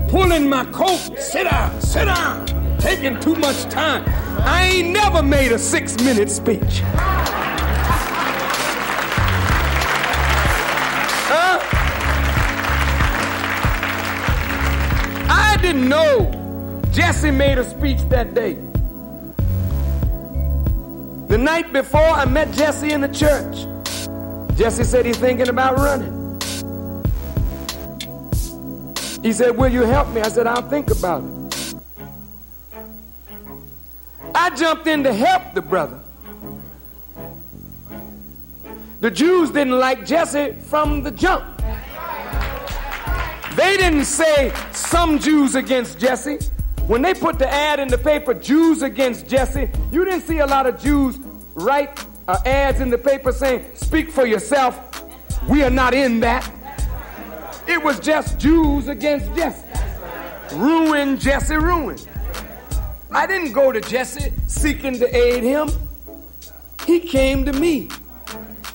Pulling 0.09 0.49
my 0.49 0.65
coat, 0.67 0.99
sit 1.19 1.45
down, 1.45 1.81
sit 1.81 2.05
down, 2.05 2.47
taking 2.79 3.19
too 3.19 3.35
much 3.35 3.65
time. 3.65 4.05
I 4.45 4.71
ain't 4.73 4.91
never 4.91 5.23
made 5.23 5.53
a 5.53 5.59
six 5.59 5.97
minute 5.97 6.31
speech. 6.31 6.83
Huh? 11.29 11.59
I 15.29 15.57
didn't 15.63 15.89
know 15.89 16.31
Jesse 16.93 17.31
made 17.31 17.59
a 17.59 17.65
speech 17.65 18.03
that 18.11 18.35
day. 18.35 18.66
The 21.29 21.37
night 21.37 21.73
before, 21.73 22.01
I 22.01 22.25
met 22.25 22.53
Jesse 22.55 22.93
in 22.93 23.01
the 23.01 23.09
church. 23.09 23.67
Jesse 24.57 24.85
said 24.85 25.05
he's 25.05 25.19
thinking 25.19 25.49
about 25.49 25.77
running. 25.77 26.41
He 29.23 29.33
said, 29.33 29.57
Will 29.57 29.69
you 29.69 29.83
help 29.83 30.09
me? 30.11 30.21
I 30.21 30.29
said, 30.29 30.47
I'll 30.47 30.69
think 30.69 30.89
about 30.91 31.25
it. 31.25 31.75
I 34.37 34.51
jumped 34.51 34.87
in 34.87 35.03
to 35.03 35.13
help 35.13 35.53
the 35.53 35.63
brother. 35.63 35.99
The 39.01 39.11
Jews 39.11 39.51
didn't 39.51 39.79
like 39.79 40.07
Jesse 40.07 40.53
from 40.53 41.03
the 41.03 41.11
jump. 41.11 41.45
They 43.57 43.77
didn't 43.77 44.05
say 44.05 44.53
some 44.71 45.19
Jews 45.19 45.57
against 45.57 45.99
Jesse. 45.99 46.39
When 46.87 47.03
they 47.03 47.15
put 47.15 47.39
the 47.39 47.53
ad 47.53 47.81
in 47.81 47.89
the 47.89 47.99
paper, 47.99 48.33
Jews 48.33 48.83
against 48.83 49.27
Jesse, 49.27 49.69
you 49.91 50.05
didn't 50.05 50.21
see 50.21 50.39
a 50.39 50.47
lot 50.47 50.67
of 50.67 50.81
Jews 50.81 51.19
write 51.55 52.05
uh, 52.29 52.39
ads 52.47 52.81
in 52.81 52.91
the 52.91 52.99
paper 52.99 53.33
saying, 53.33 53.65
Speak 53.75 54.11
for 54.11 54.25
yourself. 54.25 55.03
We 55.49 55.65
are 55.65 55.71
not 55.71 55.95
in 55.95 56.21
that. 56.21 56.49
It 57.67 57.83
was 57.83 57.99
just 57.99 58.39
Jews 58.39 58.87
against 58.87 59.35
Jesse. 59.35 59.67
Ruin 60.55 61.19
Jesse, 61.19 61.57
ruin. 61.57 61.99
I 63.11 63.27
didn't 63.27 63.53
go 63.53 63.73
to 63.73 63.81
Jesse 63.81 64.33
seeking 64.47 64.99
to 65.01 65.17
aid 65.17 65.43
him. 65.43 65.71
He 66.85 67.01
came 67.01 67.45
to 67.47 67.53
me 67.53 67.89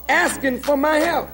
asking 0.10 0.62
for 0.64 0.76
my 0.76 0.98
help. 0.98 1.30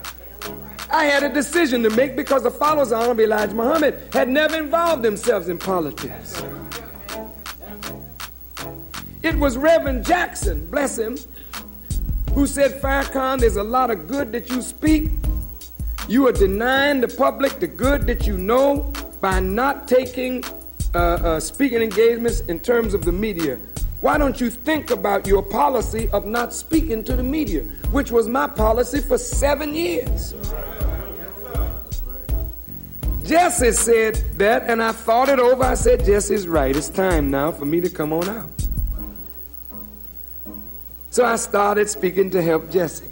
I 0.90 1.04
had 1.06 1.24
a 1.24 1.28
decision 1.28 1.82
to 1.82 1.90
make 1.90 2.14
because 2.14 2.44
the 2.44 2.50
followers 2.52 2.92
of 2.92 3.00
Honorable 3.00 3.24
Elijah 3.24 3.54
Muhammad 3.54 4.08
had 4.12 4.28
never 4.28 4.56
involved 4.56 5.02
themselves 5.02 5.48
in 5.48 5.58
politics. 5.58 6.40
It 9.22 9.36
was 9.36 9.56
Reverend 9.56 10.06
Jackson, 10.06 10.66
bless 10.70 10.96
him, 10.96 11.18
who 12.34 12.46
said, 12.46 12.80
Farrakhan, 12.80 13.40
there's 13.40 13.56
a 13.56 13.64
lot 13.64 13.90
of 13.90 14.06
good 14.06 14.30
that 14.32 14.48
you 14.48 14.62
speak. 14.62 15.10
You 16.08 16.28
are 16.28 16.32
denying 16.32 17.00
the 17.00 17.08
public 17.08 17.58
the 17.58 17.66
good 17.66 18.06
that 18.06 18.26
you 18.26 18.38
know 18.38 18.92
by 19.20 19.40
not 19.40 19.88
taking 19.88 20.44
uh, 20.94 20.98
uh, 20.98 21.40
speaking 21.40 21.82
engagements 21.82 22.40
in 22.40 22.60
terms 22.60 22.94
of 22.94 23.04
the 23.04 23.12
media. 23.12 23.58
Why 24.00 24.16
don't 24.16 24.40
you 24.40 24.50
think 24.50 24.92
about 24.92 25.26
your 25.26 25.42
policy 25.42 26.08
of 26.10 26.24
not 26.24 26.54
speaking 26.54 27.02
to 27.04 27.16
the 27.16 27.24
media, 27.24 27.62
which 27.90 28.12
was 28.12 28.28
my 28.28 28.46
policy 28.46 29.00
for 29.00 29.18
seven 29.18 29.74
years? 29.74 30.34
Jesse 33.24 33.72
said 33.72 34.14
that, 34.38 34.70
and 34.70 34.82
I 34.82 34.92
thought 34.92 35.28
it 35.28 35.40
over. 35.40 35.64
I 35.64 35.74
said, 35.74 36.04
Jesse's 36.04 36.46
right. 36.46 36.74
It's 36.74 36.88
time 36.88 37.30
now 37.30 37.50
for 37.50 37.64
me 37.64 37.80
to 37.80 37.90
come 37.90 38.12
on 38.12 38.28
out. 38.28 38.57
So 41.18 41.24
I 41.24 41.34
started 41.34 41.88
speaking 41.88 42.30
to 42.30 42.40
help 42.40 42.70
Jesse. 42.70 43.10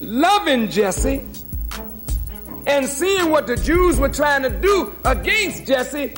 Loving 0.00 0.68
Jesse 0.70 1.24
and 2.66 2.84
seeing 2.84 3.30
what 3.30 3.46
the 3.46 3.54
Jews 3.54 4.00
were 4.00 4.08
trying 4.08 4.42
to 4.42 4.50
do 4.50 4.92
against 5.04 5.68
Jesse, 5.68 6.14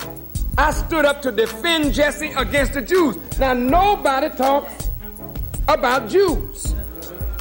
I 0.57 0.71
stood 0.71 1.05
up 1.05 1.21
to 1.21 1.31
defend 1.31 1.93
Jesse 1.93 2.33
against 2.39 2.73
the 2.73 2.81
Jews. 2.81 3.19
Now, 3.39 3.53
nobody 3.53 4.35
talks 4.35 4.89
about 5.69 6.09
Jews. 6.09 6.75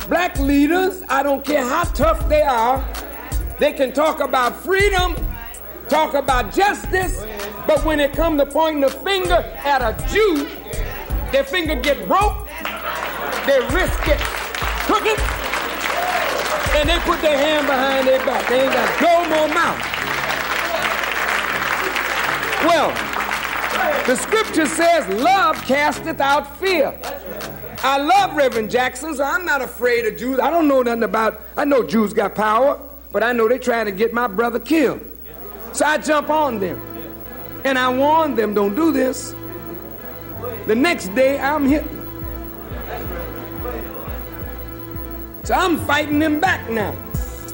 Black 0.09 0.37
leaders, 0.39 1.01
I 1.07 1.23
don't 1.23 1.45
care 1.45 1.63
how 1.63 1.85
tough 1.85 2.27
they 2.27 2.41
are, 2.41 2.85
they 3.59 3.71
can 3.71 3.93
talk 3.93 4.19
about 4.19 4.57
freedom, 4.57 5.15
talk 5.87 6.15
about 6.15 6.53
justice, 6.53 7.25
But 7.65 7.85
when 7.85 8.01
it 8.01 8.11
come 8.11 8.37
to 8.39 8.45
pointing 8.45 8.81
the 8.81 8.89
finger 8.89 9.41
at 9.63 9.81
a 9.81 9.95
Jew, 10.11 10.49
their 11.31 11.43
finger 11.43 11.75
get 11.75 12.07
broke, 12.07 12.47
their 13.45 13.61
wrist 13.71 13.97
get 14.05 14.19
crooked, 14.85 15.19
and 16.75 16.89
they 16.89 16.99
put 16.99 17.21
their 17.21 17.37
hand 17.37 17.67
behind 17.67 18.07
their 18.07 18.25
back. 18.25 18.47
They 18.47 18.61
ain't 18.61 18.73
got 18.73 19.01
no 19.01 19.35
more 19.35 19.47
mouth. 19.53 19.79
Well, 22.65 22.91
the 24.05 24.15
scripture 24.15 24.65
says, 24.65 25.07
love 25.21 25.55
casteth 25.63 26.19
out 26.19 26.57
fear. 26.59 26.99
I 27.81 27.97
love 27.97 28.35
Reverend 28.35 28.69
Jackson, 28.69 29.15
so 29.15 29.23
I'm 29.23 29.45
not 29.45 29.61
afraid 29.61 30.05
of 30.05 30.17
Jews. 30.17 30.39
I 30.39 30.49
don't 30.49 30.67
know 30.67 30.81
nothing 30.81 31.03
about, 31.03 31.41
I 31.55 31.63
know 31.63 31.83
Jews 31.83 32.13
got 32.13 32.35
power, 32.35 32.81
but 33.11 33.23
I 33.23 33.31
know 33.31 33.47
they're 33.47 33.57
trying 33.57 33.85
to 33.85 33.91
get 33.91 34.13
my 34.13 34.27
brother 34.27 34.59
killed. 34.59 34.99
So 35.71 35.85
I 35.85 35.97
jump 35.97 36.29
on 36.29 36.59
them. 36.59 36.81
And 37.63 37.77
I 37.77 37.89
warn 37.93 38.35
them, 38.35 38.53
don't 38.53 38.75
do 38.75 38.91
this. 38.91 39.33
The 40.67 40.75
next 40.75 41.13
day, 41.15 41.39
I'm 41.39 41.65
Hitler. 41.65 41.99
So 45.43 45.53
I'm 45.53 45.77
fighting 45.87 46.19
them 46.19 46.39
back 46.39 46.69
now. 46.69 46.95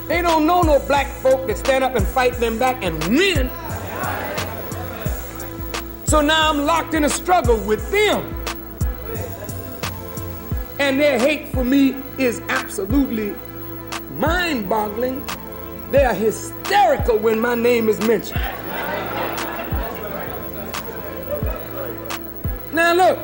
They 0.08 0.22
don't 0.22 0.46
know 0.46 0.62
no 0.62 0.80
black 0.86 1.08
folk 1.22 1.48
that 1.48 1.58
stand 1.58 1.84
up 1.84 1.96
and 1.96 2.06
fight 2.06 2.34
them 2.34 2.60
back 2.60 2.84
and 2.84 3.02
win. 3.06 3.50
So 6.06 6.22
now 6.22 6.50
I'm 6.50 6.66
locked 6.66 6.94
in 6.94 7.06
a 7.06 7.10
struggle 7.10 7.58
with 7.62 7.90
them. 7.92 8.32
And 10.78 11.00
their 11.00 11.18
hate 11.18 11.48
for 11.48 11.64
me 11.64 11.96
is 12.18 12.42
absolutely 12.50 13.34
mind 14.12 14.70
boggling. 14.70 15.26
They 15.92 16.04
are 16.04 16.14
hysterical 16.14 17.18
when 17.18 17.40
my 17.40 17.56
name 17.56 17.90
is 17.90 18.00
mentioned. 18.02 18.42
Now, 22.76 22.94
look, 22.94 23.18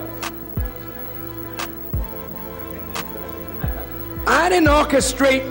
I 4.25 4.47
didn't 4.47 4.69
orchestrate 4.69 5.43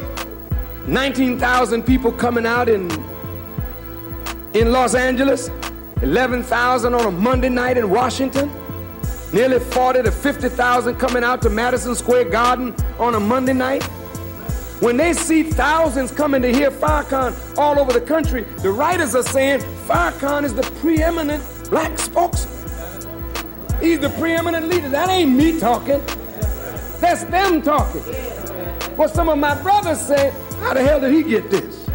19,000 0.89 1.83
people 1.83 2.11
coming 2.11 2.47
out 2.47 2.71
in, 2.71 2.91
in 4.55 4.73
Los 4.73 4.95
Angeles, 4.95 5.51
11,000 6.01 6.95
on 6.95 7.05
a 7.05 7.11
Monday 7.11 7.51
night 7.51 7.77
in 7.77 7.91
Washington, 7.91 8.51
nearly 9.35 9.61
40 9.61 10.05
to 10.05 10.11
50,000 10.11 10.95
coming 10.95 11.23
out 11.23 11.43
to 11.43 11.51
Madison 11.51 11.95
Square 11.95 12.31
Garden 12.31 12.75
on 12.99 13.17
a 13.17 13.21
Monday 13.21 13.53
night. 13.53 13.83
When 14.81 14.97
they 14.97 15.13
see 15.13 15.43
thousands 15.43 16.11
coming 16.11 16.41
to 16.41 16.51
hear 16.51 16.71
Farrakhan 16.71 17.59
all 17.59 17.79
over 17.79 17.93
the 17.93 18.01
country, 18.01 18.45
the 18.63 18.73
writers 18.73 19.15
are 19.15 19.23
saying 19.23 19.61
Farrakhan 19.87 20.45
is 20.45 20.55
the 20.55 20.63
preeminent 20.81 21.45
black 21.69 21.99
spokesman. 21.99 22.60
He's 23.81 23.99
the 23.99 24.11
preeminent 24.11 24.69
leader. 24.69 24.89
That 24.91 25.09
ain't 25.09 25.31
me 25.31 25.59
talking. 25.59 26.03
That's 27.01 27.25
them 27.25 27.63
talking. 27.63 28.03
What 28.97 29.15
some 29.15 29.31
of 29.31 29.39
my 29.39 29.61
brothers 29.63 29.99
say, 29.99 30.35
how 30.61 30.75
the 30.75 30.83
hell 30.83 31.01
did 31.01 31.15
he 31.15 31.23
get 31.23 31.51
this? 31.51 31.87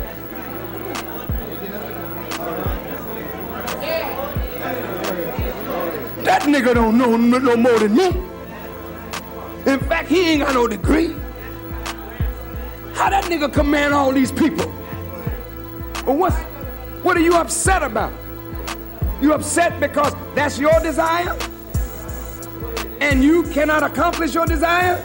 That 6.24 6.42
nigga 6.42 6.74
don't 6.74 6.98
know 6.98 7.16
no 7.16 7.56
more 7.56 7.78
than 7.78 7.96
me. 7.96 8.08
In 9.72 9.80
fact, 9.82 10.10
he 10.10 10.30
ain't 10.32 10.42
got 10.42 10.56
no 10.56 10.68
degree. 10.68 11.14
How 12.96 13.12
that 13.12 13.26
nigga 13.26 13.54
command 13.54 13.94
all 13.94 14.12
these 14.12 14.32
people? 14.32 14.66
Well, 16.06 16.18
what's, 16.18 16.36
what 17.04 17.16
are 17.16 17.22
you 17.22 17.36
upset 17.36 17.84
about? 17.84 18.12
You 19.22 19.34
upset 19.34 19.80
because 19.80 20.14
that's 20.34 20.58
your 20.58 20.80
desire? 20.80 21.38
And 23.02 23.24
you 23.24 23.44
cannot 23.44 23.84
accomplish 23.84 24.34
your 24.34 24.46
desire? 24.46 25.04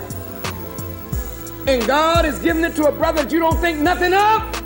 And 1.67 1.87
God 1.87 2.25
is 2.25 2.39
giving 2.39 2.65
it 2.65 2.75
to 2.77 2.87
a 2.87 2.93
brother 2.93 3.23
that 3.23 3.33
you 3.33 3.39
don't 3.39 3.59
think 3.59 3.79
nothing 3.79 4.15
of? 4.15 4.61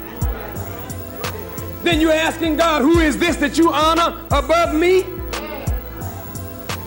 Then 1.83 2.01
you're 2.01 2.13
asking 2.13 2.57
God, 2.57 2.83
who 2.83 3.01
is 3.01 3.19
this 3.19 3.37
that 3.37 3.59
you 3.59 3.71
honor 3.71 4.27
above 4.31 4.75
me? 4.75 5.05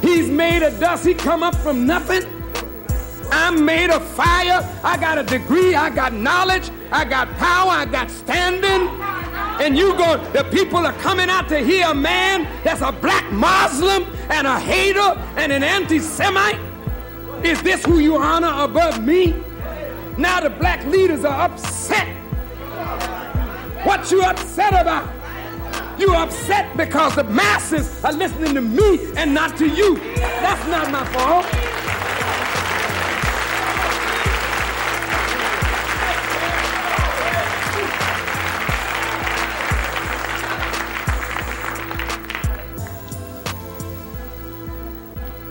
He's 0.02 0.30
made 0.30 0.64
of 0.64 0.80
dust. 0.80 1.06
He 1.06 1.14
come 1.14 1.44
up 1.44 1.56
from 1.56 1.86
nothing. 1.86 2.24
I'm 3.32 3.64
made 3.66 3.90
of 3.90 4.04
fire. 4.04 4.68
I 4.84 4.98
got 4.98 5.18
a 5.18 5.24
degree. 5.24 5.76
I 5.76 5.90
got 5.90 6.14
knowledge. 6.14 6.72
I 6.92 7.06
got 7.06 7.30
power. 7.38 7.72
I 7.72 7.86
got 7.86 8.10
standing. 8.10 8.88
And 9.62 9.78
you 9.78 9.96
go, 9.98 10.18
the 10.34 10.44
people 10.46 10.80
are 10.86 10.94
coming 10.94 11.30
out 11.30 11.50
to 11.50 11.60
hear 11.60 11.88
a 11.88 11.94
man 11.94 12.48
that's 12.64 12.82
a 12.82 12.92
black 12.92 13.30
Muslim 13.32 14.06
and 14.30 14.48
a 14.48 14.60
hater 14.60 15.18
and 15.38 15.52
an 15.52 15.64
anti 15.64 16.00
Semite. 16.00 16.60
Is 17.44 17.62
this 17.62 17.86
who 17.86 18.00
you 18.00 18.18
honor 18.18 18.54
above 18.64 19.04
me? 19.04 19.36
Now 20.18 20.40
the 20.40 20.50
black 20.50 20.86
leaders 20.86 21.24
are 21.24 21.46
upset. 21.46 22.08
What 23.86 24.12
you 24.12 24.24
upset 24.24 24.74
about? 24.74 25.10
You're 26.00 26.16
upset 26.16 26.76
because 26.76 27.16
the 27.16 27.24
masses 27.24 28.04
are 28.04 28.14
listening 28.14 28.54
to 28.56 28.62
me 28.62 29.12
and 29.16 29.34
not 29.34 29.58
to 29.58 29.68
you. 29.68 29.98
That's 30.16 30.68
not 30.68 30.92
my 30.92 31.06
fault. 31.06 31.46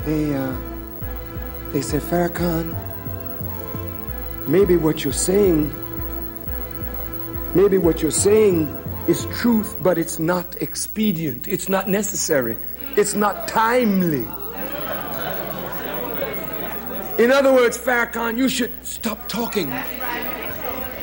They, 0.06 0.36
uh, 0.36 0.56
they 1.72 1.82
said, 1.82 2.00
Farrakhan, 2.00 2.76
maybe 4.46 4.76
what 4.76 5.02
you're 5.02 5.12
saying, 5.12 5.74
maybe 7.56 7.76
what 7.76 8.00
you're 8.02 8.12
saying 8.12 8.68
is 9.08 9.26
truth, 9.34 9.76
but 9.82 9.98
it's 9.98 10.20
not 10.20 10.54
expedient. 10.62 11.48
It's 11.48 11.68
not 11.68 11.88
necessary. 11.88 12.56
It's 12.96 13.14
not 13.14 13.48
timely. 13.48 14.28
In 17.18 17.32
other 17.32 17.52
words, 17.52 17.76
Farrakhan, 17.76 18.36
you 18.36 18.48
should 18.48 18.72
stop 18.86 19.28
talking 19.28 19.72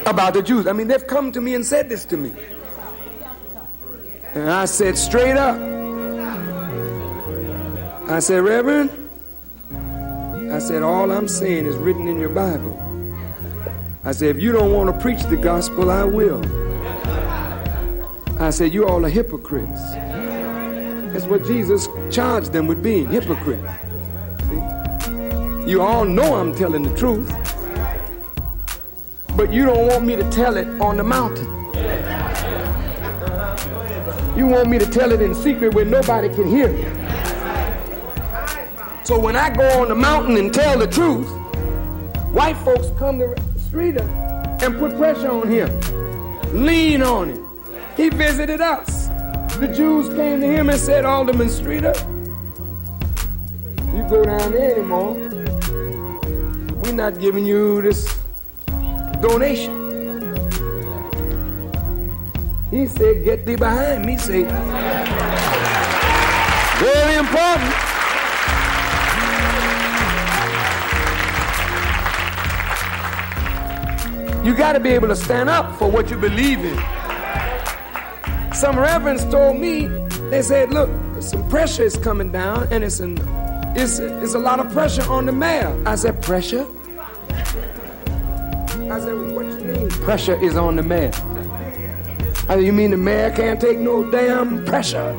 about 0.05 0.33
the 0.33 0.41
Jews. 0.41 0.65
I 0.65 0.71
mean, 0.71 0.87
they've 0.87 1.05
come 1.05 1.33
to 1.33 1.41
me 1.41 1.55
and 1.55 1.65
said 1.65 1.89
this 1.89 2.05
to 2.05 2.15
me. 2.15 2.33
And 4.33 4.49
I 4.49 4.63
said, 4.63 4.97
straight 4.97 5.35
up, 5.35 5.72
I 8.07 8.19
said, 8.19 8.43
Reverend, 8.43 8.91
I 10.51 10.59
said, 10.59 10.83
all 10.83 11.09
I'm 11.11 11.27
saying 11.27 11.65
is 11.65 11.77
written 11.77 12.07
in 12.07 12.19
your 12.19 12.29
Bible. 12.29 12.77
I 14.03 14.11
said, 14.11 14.35
if 14.35 14.43
you 14.43 14.51
don't 14.51 14.73
want 14.73 14.93
to 14.93 15.01
preach 15.01 15.23
the 15.23 15.37
gospel, 15.37 15.89
I 15.89 16.03
will. 16.03 16.43
I 18.39 18.49
said, 18.49 18.73
you 18.73 18.85
all 18.85 19.05
are 19.05 19.09
hypocrites. 19.09 19.79
That's 21.13 21.25
what 21.25 21.45
Jesus 21.45 21.87
charged 22.11 22.51
them 22.51 22.67
with 22.67 22.83
being, 22.83 23.07
hypocrites. 23.07 23.65
See? 24.49 25.71
You 25.71 25.81
all 25.81 26.03
know 26.03 26.35
I'm 26.35 26.53
telling 26.53 26.83
the 26.83 26.95
truth, 26.97 27.31
but 29.37 29.51
you 29.53 29.65
don't 29.65 29.87
want 29.87 30.03
me 30.05 30.17
to 30.17 30.29
tell 30.29 30.57
it 30.57 30.67
on 30.81 30.97
the 30.97 31.03
mountain. 31.03 31.47
You 34.37 34.47
want 34.47 34.69
me 34.69 34.77
to 34.77 34.85
tell 34.85 35.13
it 35.13 35.21
in 35.21 35.33
secret 35.33 35.73
where 35.73 35.85
nobody 35.85 36.27
can 36.27 36.49
hear 36.49 36.67
it. 36.67 37.02
So 39.03 39.19
when 39.19 39.35
I 39.35 39.49
go 39.49 39.81
on 39.81 39.89
the 39.89 39.95
mountain 39.95 40.37
and 40.37 40.53
tell 40.53 40.79
the 40.79 40.87
truth, 40.87 41.27
white 42.31 42.55
folks 42.63 42.87
come 42.97 43.19
to 43.19 43.35
Streeter 43.59 44.03
and 44.61 44.79
put 44.79 44.95
pressure 44.95 45.29
on 45.29 45.49
him, 45.49 45.69
lean 46.65 47.03
on 47.03 47.29
him. 47.29 47.49
He 47.97 48.07
visited 48.07 48.61
us. 48.61 49.07
The 49.57 49.67
Jews 49.67 50.07
came 50.15 50.39
to 50.39 50.47
him 50.47 50.69
and 50.69 50.79
said, 50.79 51.03
Alderman 51.03 51.49
Streeter, 51.49 51.93
you 53.93 54.07
go 54.07 54.23
down 54.23 54.53
there 54.53 54.75
anymore. 54.77 55.15
We're 56.81 56.93
not 56.93 57.19
giving 57.19 57.45
you 57.45 57.81
this 57.81 58.07
donation. 59.19 59.81
He 62.71 62.87
said, 62.87 63.25
get 63.25 63.45
thee 63.45 63.57
behind 63.57 64.05
me, 64.05 64.17
Satan. 64.17 64.47
Very 66.79 67.15
important. 67.15 67.92
You 74.43 74.53
got 74.53 74.73
to 74.73 74.79
be 74.81 74.89
able 74.89 75.07
to 75.07 75.15
stand 75.15 75.49
up 75.49 75.77
for 75.79 75.89
what 75.89 76.09
you 76.09 76.17
believe 76.17 76.59
in. 76.59 76.77
Some 78.53 78.77
reverends 78.77 79.23
told 79.25 79.57
me, 79.57 79.87
they 80.29 80.41
said, 80.41 80.71
look, 80.71 80.89
some 81.21 81.47
pressure 81.47 81.83
is 81.83 81.95
coming 81.95 82.29
down 82.29 82.67
and 82.69 82.83
it's, 82.83 82.99
an, 82.99 83.17
it's, 83.77 83.99
it's 83.99 84.33
a 84.33 84.39
lot 84.39 84.59
of 84.59 84.69
pressure 84.73 85.09
on 85.09 85.27
the 85.27 85.31
mayor. 85.31 85.81
I 85.85 85.95
said, 85.95 86.21
pressure? 86.21 86.67
I 88.91 88.99
said, 88.99 89.13
what 89.31 89.45
you 89.45 89.59
mean 89.61 89.89
pressure 89.89 90.37
is 90.41 90.57
on 90.57 90.75
the 90.75 90.83
mayor? 90.83 91.11
I 92.49 92.55
said, 92.55 92.63
you 92.63 92.73
mean 92.73 92.91
the 92.91 92.97
mayor 92.97 93.31
can't 93.31 93.61
take 93.61 93.79
no 93.79 94.11
damn 94.11 94.65
pressure? 94.65 95.15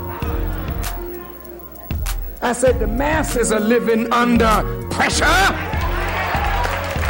I 2.42 2.52
said, 2.52 2.78
the 2.78 2.86
masses 2.86 3.52
are 3.52 3.60
living 3.60 4.12
under 4.12 4.62
pressure. 4.90 5.73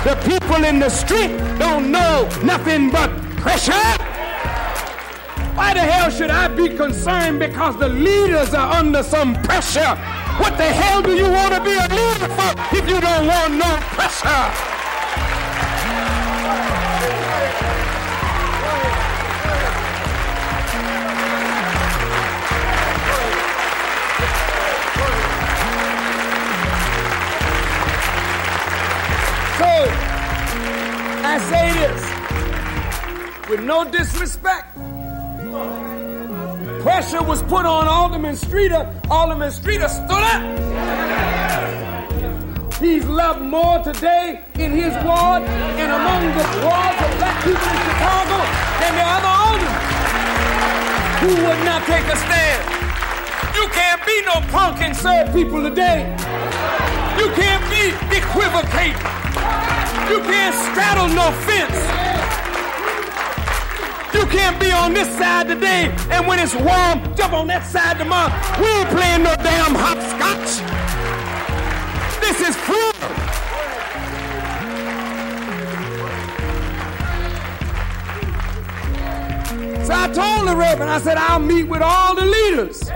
The 0.05 0.17
people 0.17 0.65
in 0.65 0.79
the 0.81 0.91
street 0.91 1.35
don't 1.59 1.91
know 1.91 2.29
nothing 2.43 2.91
but 2.91 3.09
pressure. 3.39 3.73
Why 5.57 5.73
the 5.73 5.81
hell 5.81 6.11
should 6.11 6.29
I 6.31 6.49
be 6.49 6.69
concerned 6.69 7.39
because 7.39 7.79
the 7.79 7.89
leaders 7.89 8.53
are 8.53 8.71
under 8.75 9.03
some 9.03 9.33
pressure? 9.43 9.97
What 10.37 10.59
the 10.59 10.65
hell 10.65 11.01
do 11.01 11.15
you 11.15 11.31
want 11.31 11.55
to 11.55 11.61
be 11.63 11.73
a 11.73 11.89
leader 11.89 12.29
for 12.37 12.77
if 12.77 12.87
you 12.87 13.01
don't 13.01 13.27
want 13.27 13.55
no 13.55 13.77
pressure? 13.97 14.74
I 31.35 31.39
say 31.51 31.67
this 31.83 33.51
with 33.51 33.61
no 33.65 33.83
disrespect. 33.91 34.73
Pressure 36.81 37.25
was 37.25 37.43
put 37.43 37.67
on 37.67 37.89
Alderman 37.89 38.37
Streeter. 38.37 38.89
Alderman 39.11 39.51
Streeter 39.51 39.89
stood 39.89 40.23
up. 40.33 40.43
He's 42.79 43.05
loved 43.07 43.43
more 43.43 43.83
today 43.83 44.45
in 44.55 44.71
his 44.79 44.95
ward 45.03 45.43
and 45.43 45.91
among 45.91 46.23
the 46.39 46.47
wards 46.63 47.03
of 47.03 47.11
black 47.19 47.43
people 47.43 47.67
in 47.67 47.79
Chicago 47.83 48.39
than 48.79 48.95
the 48.95 49.03
other 49.03 49.35
aldermen 49.43 49.83
who 51.19 51.35
would 51.49 51.65
not 51.67 51.83
take 51.87 52.07
a 52.15 52.17
stand. 52.17 52.63
You 53.57 53.67
can't 53.75 54.07
be 54.07 54.23
no 54.23 54.41
punk 54.53 54.81
and 54.83 54.95
serve 54.97 55.35
people 55.35 55.65
today. 55.65 56.15
You 57.19 57.29
can't 57.35 57.69
be 57.69 57.93
equivocating. 58.17 59.24
You 60.11 60.21
can't 60.21 60.55
straddle 60.55 61.09
no 61.09 61.31
fence. 61.47 61.81
You 64.15 64.27
can't 64.27 64.61
be 64.61 64.71
on 64.71 64.93
this 64.95 65.09
side 65.19 65.49
today, 65.49 65.95
and 66.11 66.27
when 66.27 66.39
it's 66.39 66.55
warm, 66.55 67.15
jump 67.17 67.33
on 67.33 67.47
that 67.49 67.67
side 67.67 67.99
tomorrow. 67.99 68.33
We 68.61 68.69
ain't 68.69 68.91
playing 68.91 69.23
no 69.25 69.35
damn 69.37 69.75
hopscotch. 69.75 70.63
This 72.21 72.41
is 72.49 72.57
freedom. 72.57 72.95
So 79.85 79.93
I 79.93 80.07
told 80.13 80.49
the 80.49 80.57
Reverend, 80.57 80.91
I 80.91 80.99
said, 81.01 81.19
I'll 81.19 81.41
meet 81.41 81.65
with 81.65 81.83
all 81.83 82.15
the 82.15 82.25
leaders 82.25 82.91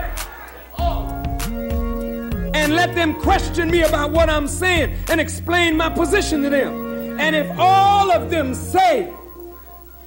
and 2.69 2.75
let 2.75 2.93
them 2.93 3.15
question 3.15 3.71
me 3.71 3.81
about 3.81 4.11
what 4.11 4.29
I'm 4.29 4.47
saying 4.47 4.95
and 5.09 5.19
explain 5.19 5.75
my 5.75 5.89
position 5.89 6.43
to 6.43 6.51
them. 6.51 7.19
And 7.19 7.35
if 7.35 7.49
all 7.57 8.11
of 8.11 8.29
them 8.29 8.53
say, 8.53 9.11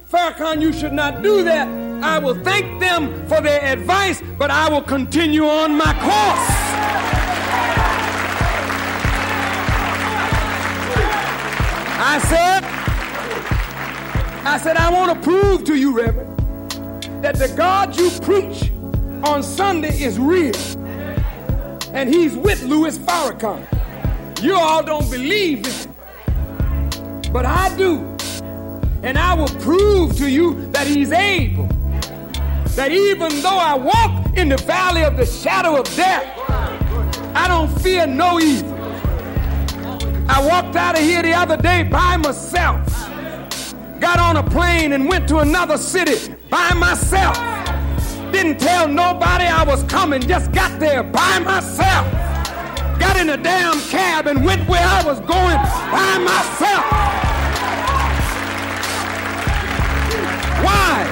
Farrakhan, 0.09 0.61
you 0.61 0.71
should 0.71 0.93
not 0.93 1.21
do 1.21 1.43
that, 1.43 1.67
I 2.01 2.19
will 2.19 2.41
thank 2.41 2.79
them 2.79 3.27
for 3.27 3.41
their 3.41 3.61
advice, 3.65 4.23
but 4.37 4.49
I 4.49 4.69
will 4.69 4.81
continue 4.81 5.45
on 5.45 5.75
my 5.75 5.91
course. 5.93 6.49
I 11.99 12.19
said, 12.29 12.63
I 14.45 14.57
said, 14.57 14.77
I 14.77 14.89
want 14.89 15.13
to 15.13 15.29
prove 15.29 15.65
to 15.65 15.75
you, 15.75 15.97
Reverend, 15.97 16.39
that 17.21 17.35
the 17.35 17.53
God 17.57 17.97
you 17.97 18.09
preach 18.21 18.71
on 19.25 19.43
Sunday 19.43 20.01
is 20.01 20.17
real. 20.17 20.53
And 21.93 22.13
he's 22.13 22.35
with 22.35 22.63
Louis 22.63 22.97
Farrakhan. 22.97 23.65
You 24.43 24.55
all 24.55 24.83
don't 24.83 25.09
believe 25.09 25.65
it 25.65 25.87
but 27.33 27.47
I 27.47 27.75
do. 27.75 27.97
And 29.01 29.17
I 29.17 29.33
will 29.33 29.49
prove 29.59 30.15
to 30.17 30.29
you 30.29 30.67
that 30.71 30.85
He's 30.85 31.11
able. 31.11 31.67
That 32.75 32.91
even 32.91 33.41
though 33.41 33.57
I 33.57 33.73
walk 33.73 34.37
in 34.37 34.49
the 34.49 34.57
valley 34.57 35.03
of 35.03 35.17
the 35.17 35.25
shadow 35.25 35.79
of 35.79 35.95
death, 35.95 36.25
I 37.35 37.47
don't 37.47 37.69
fear 37.81 38.05
no 38.05 38.39
evil. 38.39 38.71
I 40.29 40.45
walked 40.47 40.75
out 40.75 40.95
of 40.95 41.01
here 41.01 41.21
the 41.21 41.33
other 41.33 41.57
day 41.57 41.83
by 41.83 42.17
myself. 42.17 42.87
Got 43.99 44.19
on 44.19 44.37
a 44.37 44.43
plane 44.43 44.93
and 44.93 45.07
went 45.07 45.27
to 45.29 45.39
another 45.39 45.77
city 45.77 46.33
by 46.49 46.73
myself. 46.73 47.52
Didn't 48.33 48.59
tell 48.59 48.87
nobody 48.87 49.45
I 49.45 49.63
was 49.63 49.83
coming, 49.83 50.19
just 50.19 50.51
got 50.51 50.79
there 50.79 51.03
by 51.03 51.37
myself. 51.37 52.11
Got 52.99 53.15
in 53.15 53.29
a 53.29 53.37
damn 53.37 53.79
cab 53.89 54.25
and 54.25 54.43
went 54.43 54.67
where 54.67 54.83
I 54.83 55.03
was 55.05 55.19
going 55.19 55.57
by 55.91 56.17
myself. 56.17 56.83
Why? 60.65 61.05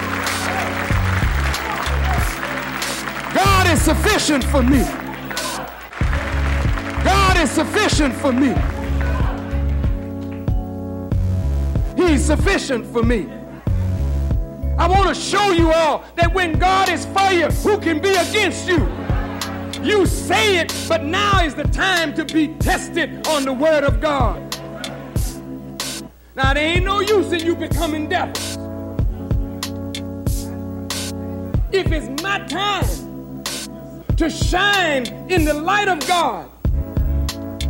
God 3.35 3.67
is 3.67 3.81
sufficient 3.81 4.43
for 4.43 4.63
me. 4.63 4.83
God 7.03 7.37
is 7.37 7.51
sufficient 7.51 8.15
for 8.15 8.33
me. 8.33 8.55
He's 11.95 12.25
sufficient 12.25 12.87
for 12.87 13.03
me. 13.03 13.40
I 14.77 14.87
want 14.87 15.07
to 15.09 15.15
show 15.15 15.51
you 15.51 15.71
all 15.71 16.03
that 16.15 16.33
when 16.33 16.57
God 16.57 16.89
is 16.89 17.05
for 17.07 17.31
you, 17.31 17.47
who 17.47 17.79
can 17.79 17.99
be 17.99 18.09
against 18.09 18.67
you? 18.67 18.87
You 19.83 20.05
say 20.05 20.57
it, 20.57 20.73
but 20.87 21.03
now 21.03 21.43
is 21.43 21.55
the 21.55 21.63
time 21.63 22.13
to 22.13 22.25
be 22.25 22.49
tested 22.55 23.27
on 23.27 23.45
the 23.45 23.53
word 23.53 23.83
of 23.83 23.99
God. 23.99 24.39
Now, 26.35 26.53
there 26.53 26.63
ain't 26.63 26.85
no 26.85 26.99
use 26.99 27.31
in 27.31 27.45
you 27.45 27.55
becoming 27.55 28.07
devils. 28.07 28.57
If 31.71 31.91
it's 31.91 32.21
my 32.21 32.39
time 32.47 33.43
to 34.17 34.29
shine 34.29 35.05
in 35.29 35.45
the 35.45 35.53
light 35.53 35.87
of 35.87 35.99
God, 36.07 36.49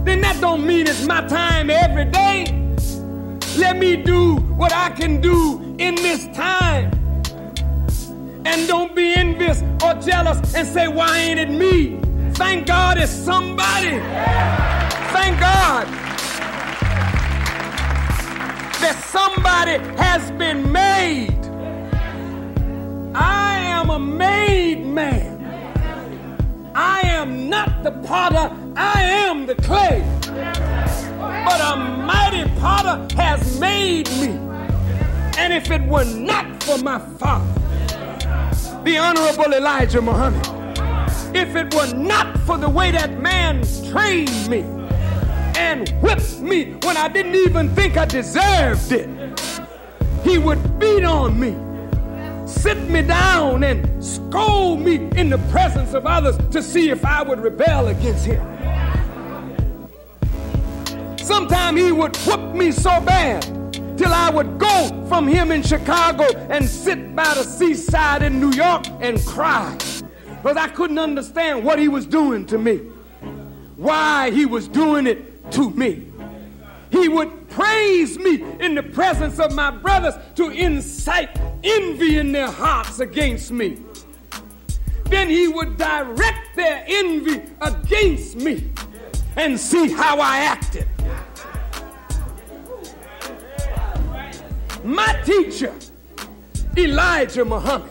then 0.05 0.21
that 0.21 0.39
don't 0.41 0.65
mean 0.65 0.87
it's 0.87 1.05
my 1.05 1.25
time 1.27 1.69
every 1.69 2.05
day. 2.05 2.45
Let 3.57 3.77
me 3.77 3.95
do 3.95 4.35
what 4.35 4.73
I 4.73 4.89
can 4.89 5.21
do 5.21 5.70
in 5.81 5.95
this 5.95 6.27
time. 6.27 6.91
And 8.45 8.67
don't 8.67 8.95
be 8.95 9.13
envious 9.13 9.63
or 9.83 9.93
jealous 9.95 10.53
and 10.53 10.67
say, 10.67 10.87
why 10.87 11.17
ain't 11.17 11.39
it 11.39 11.49
me? 11.49 11.99
Thank 12.33 12.67
God 12.67 12.97
it's 12.97 13.11
somebody. 13.11 13.99
Thank 15.15 15.39
God 15.39 15.87
that 18.81 18.95
somebody 19.09 19.77
has 20.01 20.31
been 20.31 20.71
made. 20.71 21.39
I 23.15 23.57
am 23.57 23.89
a 23.89 23.99
made 23.99 24.85
man. 24.85 25.29
I 26.75 27.01
am 27.01 27.49
not 27.49 27.83
the 27.83 27.91
potter, 28.07 28.55
I 28.75 29.01
am 29.01 29.45
the 29.47 29.55
clay. 29.55 30.03
But 31.45 31.59
a 31.59 31.75
mighty 31.75 32.49
potter 32.59 33.15
has 33.15 33.59
made 33.59 34.09
me. 34.11 34.50
And 35.37 35.53
if 35.53 35.71
it 35.71 35.81
were 35.83 36.05
not 36.05 36.63
for 36.63 36.77
my 36.79 36.99
father, 36.99 37.53
the 38.83 38.97
Honorable 38.97 39.53
Elijah 39.53 40.01
Muhammad, 40.01 40.45
if 41.35 41.55
it 41.55 41.73
were 41.73 41.93
not 41.93 42.37
for 42.39 42.57
the 42.57 42.69
way 42.69 42.91
that 42.91 43.19
man 43.19 43.63
trained 43.89 44.49
me 44.49 44.61
and 45.57 45.89
whipped 46.01 46.39
me 46.39 46.73
when 46.83 46.97
I 46.97 47.07
didn't 47.07 47.35
even 47.35 47.69
think 47.75 47.97
I 47.97 48.05
deserved 48.05 48.91
it, 48.91 49.09
he 50.23 50.37
would 50.37 50.79
beat 50.79 51.03
on 51.03 51.39
me 51.39 51.55
sit 52.51 52.77
me 52.89 53.01
down 53.01 53.63
and 53.63 54.03
scold 54.03 54.79
me 54.81 55.09
in 55.15 55.29
the 55.29 55.37
presence 55.49 55.93
of 55.93 56.05
others 56.05 56.37
to 56.51 56.61
see 56.61 56.89
if 56.89 57.03
I 57.05 57.23
would 57.23 57.39
rebel 57.39 57.87
against 57.87 58.25
him. 58.25 58.45
Sometimes 61.17 61.79
he 61.79 61.91
would 61.91 62.15
whoop 62.17 62.53
me 62.53 62.71
so 62.71 63.01
bad 63.01 63.60
till 63.97 64.13
I 64.13 64.29
would 64.29 64.57
go 64.57 65.05
from 65.07 65.27
him 65.27 65.51
in 65.51 65.63
Chicago 65.63 66.25
and 66.49 66.67
sit 66.67 67.15
by 67.15 67.33
the 67.33 67.43
seaside 67.43 68.23
in 68.23 68.39
New 68.39 68.51
York 68.51 68.85
and 68.99 69.19
cry 69.25 69.77
because 70.41 70.57
I 70.57 70.67
couldn't 70.69 70.99
understand 70.99 71.63
what 71.63 71.77
he 71.77 71.87
was 71.87 72.05
doing 72.05 72.45
to 72.47 72.57
me, 72.57 72.77
why 73.75 74.31
he 74.31 74.45
was 74.45 74.67
doing 74.67 75.05
it 75.05 75.51
to 75.51 75.69
me. 75.71 76.07
He 76.89 77.07
would 77.07 77.49
praise 77.49 78.17
me 78.17 78.43
in 78.59 78.75
the 78.75 78.83
presence 78.83 79.39
of 79.39 79.53
my 79.53 79.71
brothers 79.71 80.15
to 80.35 80.49
incite 80.49 81.29
envy 81.63 82.17
in 82.17 82.31
their 82.31 82.49
hearts 82.49 82.99
against 82.99 83.51
me. 83.51 83.77
Then 85.05 85.29
he 85.29 85.47
would 85.47 85.77
direct 85.77 86.55
their 86.55 86.83
envy 86.87 87.43
against 87.61 88.37
me 88.37 88.71
and 89.35 89.59
see 89.59 89.91
how 89.91 90.19
I 90.19 90.39
acted. 90.39 90.87
My 94.83 95.13
teacher, 95.25 95.73
Elijah 96.77 97.45
Muhammad. 97.45 97.89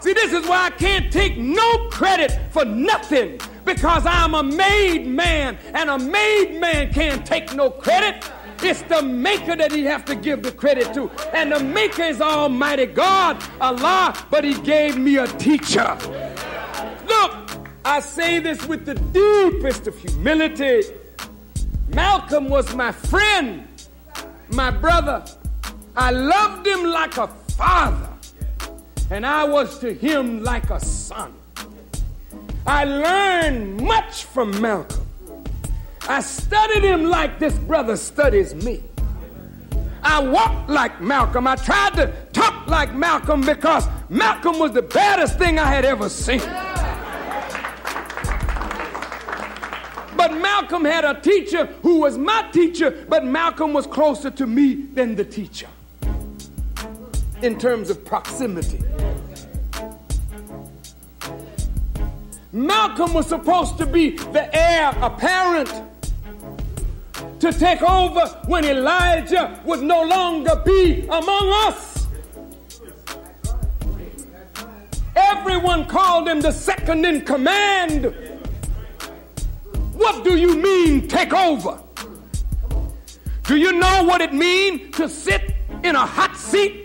See, 0.00 0.12
this 0.14 0.32
is 0.32 0.46
why 0.48 0.66
I 0.66 0.70
can't 0.70 1.12
take 1.12 1.36
no 1.36 1.88
credit 1.90 2.36
for 2.50 2.64
nothing 2.64 3.38
because 3.64 4.04
I'm 4.06 4.34
a 4.34 4.42
made 4.42 5.06
man, 5.06 5.58
and 5.74 5.90
a 5.90 5.98
made 5.98 6.58
man 6.58 6.92
can't 6.92 7.24
take 7.24 7.54
no 7.54 7.70
credit. 7.70 8.24
It's 8.62 8.82
the 8.82 9.02
maker 9.02 9.56
that 9.56 9.72
he 9.72 9.84
have 9.84 10.04
to 10.06 10.14
give 10.14 10.42
the 10.42 10.52
credit 10.52 10.92
to. 10.94 11.10
And 11.32 11.52
the 11.52 11.60
maker 11.62 12.02
is 12.02 12.20
Almighty 12.20 12.86
God, 12.86 13.42
Allah, 13.60 14.14
but 14.30 14.42
he 14.44 14.54
gave 14.54 14.98
me 14.98 15.18
a 15.18 15.26
teacher. 15.26 15.96
Look, 17.06 17.32
I 17.84 18.00
say 18.00 18.38
this 18.38 18.66
with 18.66 18.86
the 18.86 18.94
deepest 18.94 19.86
of 19.86 19.98
humility. 19.98 20.82
Malcolm 21.88 22.48
was 22.48 22.74
my 22.74 22.92
friend, 22.92 23.68
my 24.50 24.70
brother. 24.70 25.24
I 26.00 26.12
loved 26.12 26.66
him 26.66 26.84
like 26.84 27.18
a 27.18 27.26
father, 27.26 28.08
and 29.10 29.26
I 29.26 29.44
was 29.44 29.78
to 29.80 29.92
him 29.92 30.42
like 30.42 30.70
a 30.70 30.80
son. 30.80 31.34
I 32.66 32.84
learned 32.84 33.82
much 33.82 34.24
from 34.24 34.58
Malcolm. 34.62 35.06
I 36.08 36.22
studied 36.22 36.84
him 36.84 37.04
like 37.04 37.38
this 37.38 37.52
brother 37.58 37.98
studies 37.98 38.54
me. 38.54 38.82
I 40.02 40.22
walked 40.22 40.70
like 40.70 41.02
Malcolm. 41.02 41.46
I 41.46 41.56
tried 41.56 41.92
to 41.96 42.10
talk 42.32 42.66
like 42.66 42.94
Malcolm 42.94 43.42
because 43.42 43.86
Malcolm 44.08 44.58
was 44.58 44.72
the 44.72 44.80
baddest 44.80 45.36
thing 45.36 45.58
I 45.58 45.66
had 45.66 45.84
ever 45.84 46.08
seen. 46.08 46.40
But 50.16 50.32
Malcolm 50.32 50.86
had 50.86 51.04
a 51.04 51.20
teacher 51.20 51.66
who 51.82 52.00
was 52.00 52.16
my 52.16 52.48
teacher, 52.52 53.04
but 53.06 53.22
Malcolm 53.22 53.74
was 53.74 53.86
closer 53.86 54.30
to 54.30 54.46
me 54.46 54.86
than 54.94 55.14
the 55.14 55.26
teacher 55.26 55.68
in 57.42 57.58
terms 57.58 57.90
of 57.90 58.04
proximity. 58.04 58.80
Malcolm 62.52 63.14
was 63.14 63.26
supposed 63.26 63.78
to 63.78 63.86
be 63.86 64.10
the 64.10 64.54
heir 64.54 64.92
apparent 65.00 65.72
to 67.38 67.52
take 67.52 67.80
over 67.82 68.26
when 68.46 68.64
Elijah 68.64 69.60
would 69.64 69.82
no 69.82 70.02
longer 70.02 70.60
be 70.64 71.02
among 71.06 71.48
us. 71.68 72.06
Everyone 75.16 75.86
called 75.86 76.28
him 76.28 76.40
the 76.40 76.52
second 76.52 77.06
in 77.06 77.24
command. 77.24 78.12
What 79.94 80.24
do 80.24 80.36
you 80.36 80.56
mean, 80.56 81.08
take 81.08 81.32
over? 81.32 81.80
Do 83.44 83.56
you 83.56 83.72
know 83.72 84.04
what 84.04 84.20
it 84.20 84.32
means 84.32 84.96
to 84.96 85.08
sit 85.08 85.54
in 85.82 85.96
a 85.96 86.06
hot 86.06 86.36
seat? 86.36 86.79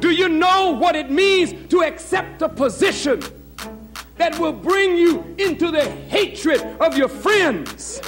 Do 0.00 0.10
you 0.10 0.28
know 0.28 0.70
what 0.72 0.96
it 0.96 1.10
means 1.10 1.70
to 1.70 1.82
accept 1.82 2.42
a 2.42 2.48
position 2.48 3.22
that 4.16 4.38
will 4.38 4.52
bring 4.52 4.96
you 4.96 5.34
into 5.38 5.70
the 5.70 5.84
hatred 6.08 6.60
of 6.80 6.96
your 6.96 7.08
friends? 7.08 8.00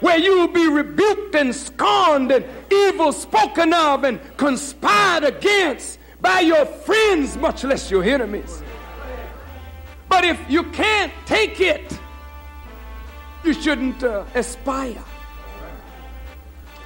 Where 0.00 0.18
you 0.18 0.38
will 0.38 0.48
be 0.48 0.68
rebuked 0.68 1.34
and 1.34 1.54
scorned 1.54 2.30
and 2.30 2.44
evil 2.70 3.12
spoken 3.12 3.72
of 3.72 4.04
and 4.04 4.20
conspired 4.36 5.24
against 5.24 5.98
by 6.20 6.40
your 6.40 6.66
friends, 6.66 7.36
much 7.36 7.64
less 7.64 7.90
your 7.90 8.04
enemies. 8.04 8.62
But 10.08 10.24
if 10.24 10.38
you 10.48 10.64
can't 10.64 11.12
take 11.24 11.60
it, 11.60 11.98
you 13.44 13.52
shouldn't 13.52 14.02
uh, 14.02 14.24
aspire 14.34 15.02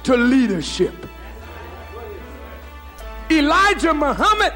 to 0.03 0.17
leadership. 0.17 0.93
Elijah 3.31 3.93
Muhammad 3.93 4.53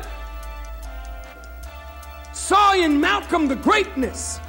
saw 2.33 2.73
in 2.73 2.99
Malcolm 2.99 3.47
the 3.47 3.55
greatness, 3.55 4.39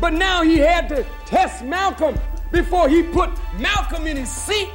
but 0.00 0.12
now 0.12 0.42
he 0.42 0.58
had 0.58 0.88
to 0.88 1.04
test 1.26 1.62
Malcolm 1.64 2.18
before 2.50 2.88
he 2.88 3.02
put 3.02 3.30
Malcolm 3.58 4.06
in 4.06 4.16
his 4.16 4.30
seat. 4.30 4.72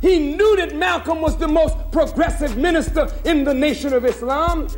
He 0.00 0.34
knew 0.34 0.56
that 0.56 0.74
Malcolm 0.74 1.20
was 1.20 1.36
the 1.36 1.48
most 1.48 1.76
progressive 1.92 2.56
minister 2.56 3.08
in 3.24 3.44
the 3.44 3.52
nation 3.52 3.92
of 3.92 4.06
Islam. 4.06 4.68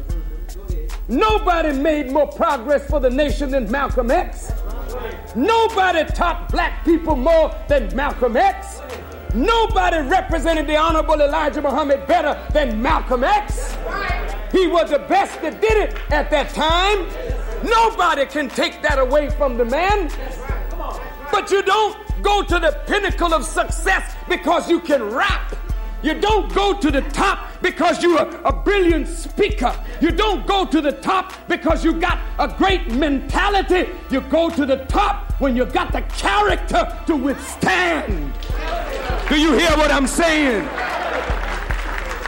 Nobody 1.09 1.73
made 1.73 2.11
more 2.11 2.27
progress 2.27 2.89
for 2.89 2.99
the 2.99 3.11
nation 3.11 3.51
than 3.51 3.70
Malcolm 3.70 4.11
X. 4.11 4.53
Nobody 5.36 6.05
taught 6.12 6.51
black 6.51 6.85
people 6.85 7.16
more 7.16 7.55
than 7.69 7.94
Malcolm 7.94 8.36
X. 8.36 8.81
Nobody 9.35 9.99
represented 9.99 10.67
the 10.67 10.77
Honorable 10.77 11.21
Elijah 11.21 11.63
Muhammad 11.63 12.07
better 12.07 12.39
than 12.53 12.81
Malcolm 12.83 13.25
X. 13.25 13.77
He 14.53 14.67
was 14.67 14.91
the 14.91 14.99
best 14.99 15.41
that 15.41 15.61
did 15.61 15.77
it 15.79 15.97
at 16.11 16.31
that 16.31 16.51
time. 16.51 17.07
Nobody 17.65 18.27
can 18.27 18.49
take 18.49 18.83
that 18.83 18.99
away 18.99 19.31
from 19.31 19.57
the 19.57 19.65
man. 19.65 20.11
But 21.31 21.51
you 21.51 21.63
don't 21.63 21.97
go 22.23 22.43
to 22.43 22.59
the 22.59 22.79
pinnacle 22.87 23.33
of 23.33 23.45
success 23.45 24.15
because 24.29 24.69
you 24.69 24.81
can 24.81 25.03
rap. 25.03 25.57
You 26.03 26.15
don't 26.20 26.53
go 26.53 26.77
to 26.77 26.91
the 26.91 27.03
top 27.03 27.62
because 27.62 28.03
you're 28.03 28.20
a, 28.45 28.53
brilliant 28.53 29.07
speaker. 29.07 29.74
You 30.01 30.11
don't 30.11 30.47
go 30.47 30.65
to 30.66 30.81
the 30.81 30.93
top 30.93 31.33
because 31.49 31.85
you 31.85 31.95
got 31.95 32.19
a 32.41 32.49
great 32.49 32.91
mentality. 32.91 33.89
You 34.11 34.20
go 34.23 34.51
to 34.51 34.66
the 34.66 34.85
top 34.87 35.31
when 35.41 35.55
you 35.55 35.65
got 35.65 35.93
the 35.93 36.03
character 36.03 36.99
to 37.07 37.16
withstand. 37.16 38.33
Do 39.29 39.41
you 39.41 39.53
hear 39.57 39.70
what 39.77 39.93
I'm 39.93 40.09
saying? 40.09 40.65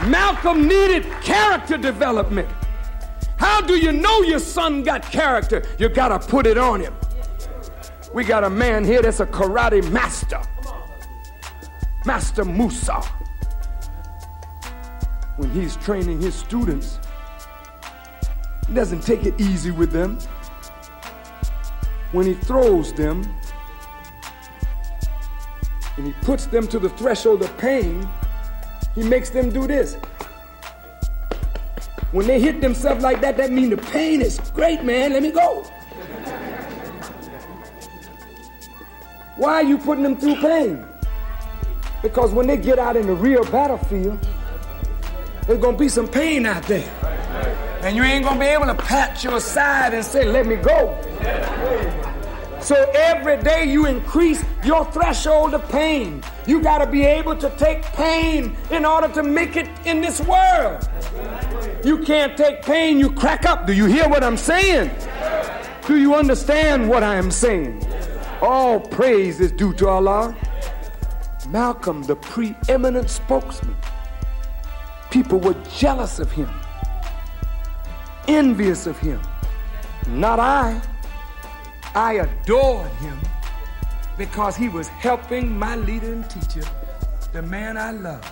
Malcolm 0.09 0.67
needed 0.67 1.03
character 1.21 1.77
development. 1.77 2.47
How 3.37 3.59
do 3.59 3.75
you 3.75 3.91
know 3.91 4.21
your 4.21 4.39
son 4.39 4.83
got 4.83 5.03
character? 5.03 5.63
You 5.79 5.89
got 5.89 6.09
to 6.09 6.27
put 6.27 6.47
it 6.47 6.57
on 6.57 6.79
him. 6.79 6.95
We 8.13 8.23
got 8.23 8.45
a 8.45 8.49
man 8.49 8.85
here 8.85 9.01
that's 9.01 9.19
a 9.19 9.25
karate 9.25 9.91
master, 9.91 10.41
Master 12.05 12.45
Musa 12.45 13.01
when 15.37 15.49
he's 15.51 15.75
training 15.77 16.21
his 16.21 16.33
students, 16.33 16.99
he 18.67 18.73
doesn't 18.73 19.01
take 19.01 19.25
it 19.25 19.39
easy 19.39 19.71
with 19.71 19.91
them. 19.91 20.17
When 22.11 22.25
he 22.25 22.33
throws 22.33 22.93
them 22.93 23.27
and 25.97 26.05
he 26.05 26.13
puts 26.21 26.45
them 26.45 26.67
to 26.67 26.79
the 26.79 26.89
threshold 26.89 27.41
of 27.41 27.57
pain, 27.57 28.07
he 28.93 29.03
makes 29.03 29.29
them 29.29 29.49
do 29.49 29.67
this. 29.67 29.95
When 32.11 32.27
they 32.27 32.39
hit 32.39 32.61
themselves 32.61 33.03
like 33.03 33.19
that, 33.21 33.35
that 33.37 33.51
means 33.51 33.71
the 33.71 33.77
pain 33.77 34.21
is 34.21 34.39
great, 34.53 34.83
man. 34.83 35.11
Let 35.11 35.21
me 35.21 35.31
go. 35.31 35.63
Why 39.35 39.55
are 39.55 39.63
you 39.63 39.77
putting 39.77 40.03
them 40.03 40.15
through 40.15 40.35
pain? 40.35 40.85
Because 42.01 42.31
when 42.31 42.47
they 42.47 42.55
get 42.55 42.79
out 42.79 42.95
in 42.95 43.05
the 43.07 43.13
real 43.13 43.43
battlefield, 43.45 44.25
there's 45.47 45.59
gonna 45.59 45.77
be 45.77 45.89
some 45.89 46.07
pain 46.07 46.45
out 46.45 46.63
there. 46.63 46.89
And 47.81 47.95
you 47.95 48.03
ain't 48.03 48.25
gonna 48.25 48.39
be 48.39 48.47
able 48.47 48.65
to 48.65 48.75
pat 48.75 49.23
your 49.23 49.39
side 49.39 49.93
and 49.93 50.03
say, 50.03 50.25
let 50.25 50.47
me 50.47 50.55
go. 50.55 50.99
So 52.59 52.89
every 52.95 53.37
day 53.43 53.65
you 53.65 53.85
increase 53.85 54.43
your 54.63 54.85
threshold 54.85 55.53
of 55.53 55.69
pain. 55.69 56.23
You 56.47 56.63
gotta 56.63 56.87
be 56.87 57.03
able 57.03 57.37
to 57.37 57.49
take 57.57 57.83
pain 57.83 58.57
in 58.71 58.85
order 58.85 59.07
to 59.09 59.21
make 59.21 59.55
it 59.55 59.69
in 59.85 60.01
this 60.01 60.19
world. 60.21 60.89
You 61.83 61.99
can't 61.99 62.35
take 62.35 62.63
pain, 62.63 62.97
you 62.97 63.11
crack 63.11 63.45
up. 63.45 63.67
Do 63.67 63.73
you 63.73 63.85
hear 63.85 64.09
what 64.09 64.23
I'm 64.23 64.37
saying? 64.37 64.89
Do 65.85 65.99
you 65.99 66.15
understand 66.15 66.89
what 66.89 67.03
I 67.03 67.17
am 67.17 67.29
saying? 67.29 67.85
All 68.41 68.79
praise 68.79 69.39
is 69.39 69.51
due 69.51 69.73
to 69.73 69.87
Allah. 69.87 70.35
Malcolm, 71.49 72.01
the 72.01 72.15
preeminent 72.15 73.11
spokesman 73.11 73.75
people 75.15 75.39
were 75.39 75.55
jealous 75.77 76.19
of 76.19 76.29
him, 76.29 76.49
envious 78.27 78.85
of 78.85 78.99
him. 78.99 79.17
Not 80.09 80.41
I. 80.41 80.81
I 81.95 82.15
adored 82.15 82.91
him 82.95 83.17
because 84.17 84.57
he 84.57 84.67
was 84.67 84.89
helping 84.89 85.57
my 85.57 85.77
leader 85.77 86.11
and 86.11 86.29
teacher, 86.29 86.67
the 87.31 87.41
man 87.41 87.77
I 87.77 87.91
love. 87.91 88.29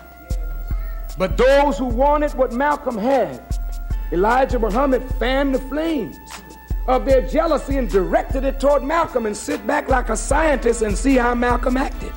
But 1.17 1.37
those 1.37 1.77
who 1.77 1.85
wanted 1.85 2.33
what 2.33 2.51
Malcolm 2.51 2.97
had, 2.97 3.41
Elijah 4.11 4.59
Muhammad 4.59 5.09
fanned 5.17 5.55
the 5.55 5.59
flames 5.59 6.17
of 6.87 7.05
their 7.05 7.25
jealousy 7.25 7.77
and 7.77 7.89
directed 7.89 8.43
it 8.43 8.59
toward 8.59 8.83
Malcolm 8.83 9.25
and 9.25 9.37
sit 9.37 9.65
back 9.65 9.87
like 9.87 10.09
a 10.09 10.17
scientist 10.17 10.81
and 10.81 10.97
see 10.97 11.15
how 11.15 11.33
Malcolm 11.33 11.77
acted. 11.77 12.11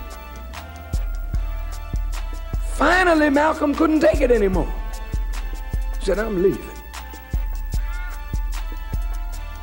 Finally, 2.76 3.30
Malcolm 3.30 3.74
couldn't 3.74 4.00
take 4.00 4.20
it 4.20 4.30
anymore. 4.30 4.70
He 5.98 6.04
Said, 6.04 6.18
I'm 6.18 6.42
leaving. 6.42 6.62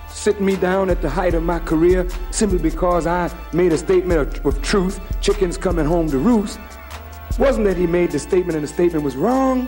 Sit 0.09 0.41
me 0.41 0.55
down 0.55 0.89
at 0.89 1.03
the 1.03 1.09
height 1.09 1.35
of 1.35 1.43
my 1.43 1.59
career 1.59 2.07
simply 2.31 2.57
because 2.57 3.05
I 3.05 3.29
made 3.51 3.71
a 3.71 3.77
statement 3.77 4.19
of, 4.19 4.45
of 4.47 4.61
truth, 4.63 4.99
chickens 5.21 5.57
coming 5.59 5.85
home 5.85 6.09
to 6.09 6.17
roost. 6.17 6.59
Wasn't 7.37 7.65
that 7.65 7.77
he 7.77 7.85
made 7.85 8.09
the 8.11 8.17
statement 8.19 8.55
and 8.55 8.63
the 8.63 8.67
statement 8.67 9.03
was 9.03 9.15
wrong? 9.15 9.67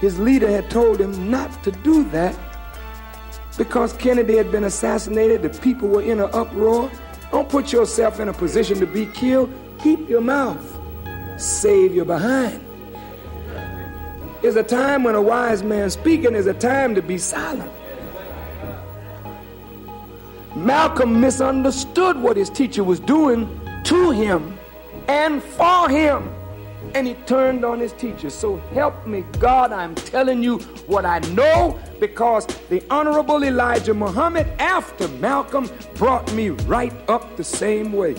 His 0.00 0.18
leader 0.18 0.48
had 0.50 0.70
told 0.70 0.98
him 0.98 1.30
not 1.30 1.62
to 1.64 1.72
do 1.72 2.04
that 2.10 2.34
because 3.58 3.92
Kennedy 3.94 4.36
had 4.36 4.50
been 4.50 4.64
assassinated, 4.64 5.42
the 5.42 5.50
people 5.60 5.88
were 5.88 6.02
in 6.02 6.20
an 6.20 6.30
uproar. 6.32 6.90
Don't 7.32 7.48
put 7.50 7.70
yourself 7.70 8.18
in 8.18 8.28
a 8.28 8.32
position 8.32 8.78
to 8.80 8.86
be 8.86 9.06
killed. 9.06 9.52
Keep 9.82 10.08
your 10.08 10.22
mouth. 10.22 10.75
Save 11.36 11.94
your 11.94 12.04
behind. 12.04 12.64
There's 14.42 14.56
a 14.56 14.62
time 14.62 15.04
when 15.04 15.14
a 15.14 15.22
wise 15.22 15.62
man 15.62 15.90
speaking, 15.90 16.34
is 16.34 16.46
a 16.46 16.54
time 16.54 16.94
to 16.94 17.02
be 17.02 17.18
silent. 17.18 17.72
Malcolm 20.54 21.20
misunderstood 21.20 22.16
what 22.16 22.36
his 22.36 22.48
teacher 22.48 22.82
was 22.82 22.98
doing 23.00 23.60
to 23.84 24.10
him 24.10 24.58
and 25.08 25.42
for 25.42 25.88
him. 25.88 26.30
And 26.94 27.06
he 27.06 27.14
turned 27.26 27.64
on 27.64 27.80
his 27.80 27.92
teacher. 27.92 28.30
So 28.30 28.56
help 28.72 29.06
me, 29.06 29.24
God, 29.38 29.72
I'm 29.72 29.94
telling 29.94 30.42
you 30.42 30.58
what 30.86 31.04
I 31.04 31.18
know 31.34 31.78
because 32.00 32.46
the 32.70 32.82
Honorable 32.88 33.44
Elijah 33.44 33.92
Muhammad, 33.92 34.46
after 34.58 35.08
Malcolm, 35.08 35.68
brought 35.94 36.32
me 36.32 36.50
right 36.50 36.94
up 37.08 37.36
the 37.36 37.44
same 37.44 37.92
way. 37.92 38.14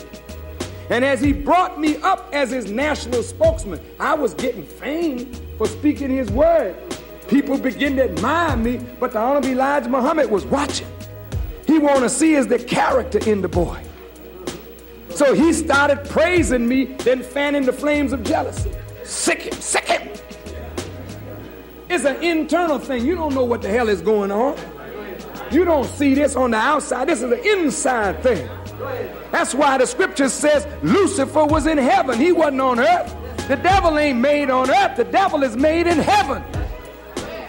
And 0.89 1.03
as 1.03 1.19
he 1.19 1.33
brought 1.33 1.79
me 1.79 1.97
up 1.97 2.29
as 2.31 2.51
his 2.51 2.71
national 2.71 3.23
spokesman, 3.23 3.81
I 3.99 4.13
was 4.13 4.33
getting 4.33 4.63
fame 4.63 5.31
for 5.57 5.67
speaking 5.67 6.09
his 6.09 6.29
word. 6.31 6.75
People 7.27 7.57
began 7.57 7.97
to 7.97 8.05
admire 8.05 8.55
me, 8.55 8.79
but 8.99 9.11
the 9.11 9.19
Honorable 9.19 9.49
Elijah 9.49 9.89
Muhammad 9.89 10.31
was 10.31 10.45
watching. 10.45 10.87
He 11.65 11.77
want 11.77 11.99
to 11.99 12.09
see 12.09 12.35
is 12.35 12.47
the 12.47 12.59
character 12.59 13.19
in 13.29 13.41
the 13.41 13.49
boy. 13.49 13.83
So 15.09 15.33
he 15.33 15.51
started 15.51 16.05
praising 16.05 16.67
me, 16.67 16.85
then 16.85 17.21
fanning 17.21 17.63
the 17.65 17.73
flames 17.73 18.13
of 18.13 18.23
jealousy. 18.23 18.71
Sick 19.03 19.41
him, 19.41 19.53
sick 19.53 19.85
him. 19.85 20.09
It's 21.89 22.05
an 22.05 22.23
internal 22.23 22.79
thing. 22.79 23.05
You 23.05 23.15
don't 23.15 23.33
know 23.33 23.43
what 23.43 23.61
the 23.61 23.69
hell 23.69 23.89
is 23.89 24.01
going 24.01 24.31
on. 24.31 24.57
You 25.51 25.65
don't 25.65 25.85
see 25.85 26.13
this 26.13 26.35
on 26.35 26.51
the 26.51 26.57
outside. 26.57 27.09
This 27.09 27.21
is 27.21 27.31
an 27.31 27.39
inside 27.39 28.21
thing. 28.21 28.47
That's 29.31 29.53
why 29.53 29.77
the 29.77 29.85
scripture 29.85 30.29
says 30.29 30.67
Lucifer 30.83 31.45
was 31.45 31.65
in 31.65 31.77
heaven. 31.77 32.19
He 32.19 32.31
wasn't 32.31 32.61
on 32.61 32.79
earth. 32.79 33.15
The 33.47 33.55
devil 33.55 33.97
ain't 33.97 34.19
made 34.19 34.49
on 34.49 34.69
earth. 34.69 34.97
The 34.97 35.05
devil 35.05 35.43
is 35.43 35.55
made 35.55 35.87
in 35.87 35.99
heaven. 35.99 36.43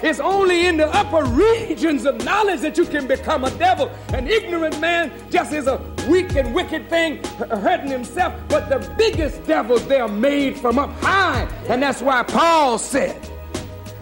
It's 0.00 0.20
only 0.20 0.66
in 0.66 0.76
the 0.76 0.86
upper 0.94 1.24
regions 1.24 2.06
of 2.06 2.22
knowledge 2.24 2.60
that 2.60 2.78
you 2.78 2.84
can 2.84 3.09
become 3.09 3.42
a 3.42 3.50
devil. 3.52 3.90
An 4.14 4.28
ignorant 4.28 4.78
man 4.80 5.10
just 5.28 5.52
is 5.52 5.66
a 5.66 5.80
weak 6.09 6.36
and 6.36 6.55
wicked 6.55 6.88
thing, 6.88 7.22
hurting 7.24 7.90
himself. 7.90 8.32
But 8.48 8.68
the 8.68 8.78
biggest 8.96 9.44
devils, 9.44 9.84
they 9.88 9.98
are 9.98 10.09
made 10.09 10.56
from 10.56 10.78
up 10.78 10.90
high. 11.00 11.48
And 11.68 11.82
that's 11.82 12.00
why 12.00 12.22
Paul 12.22 12.78
said, 12.78 13.16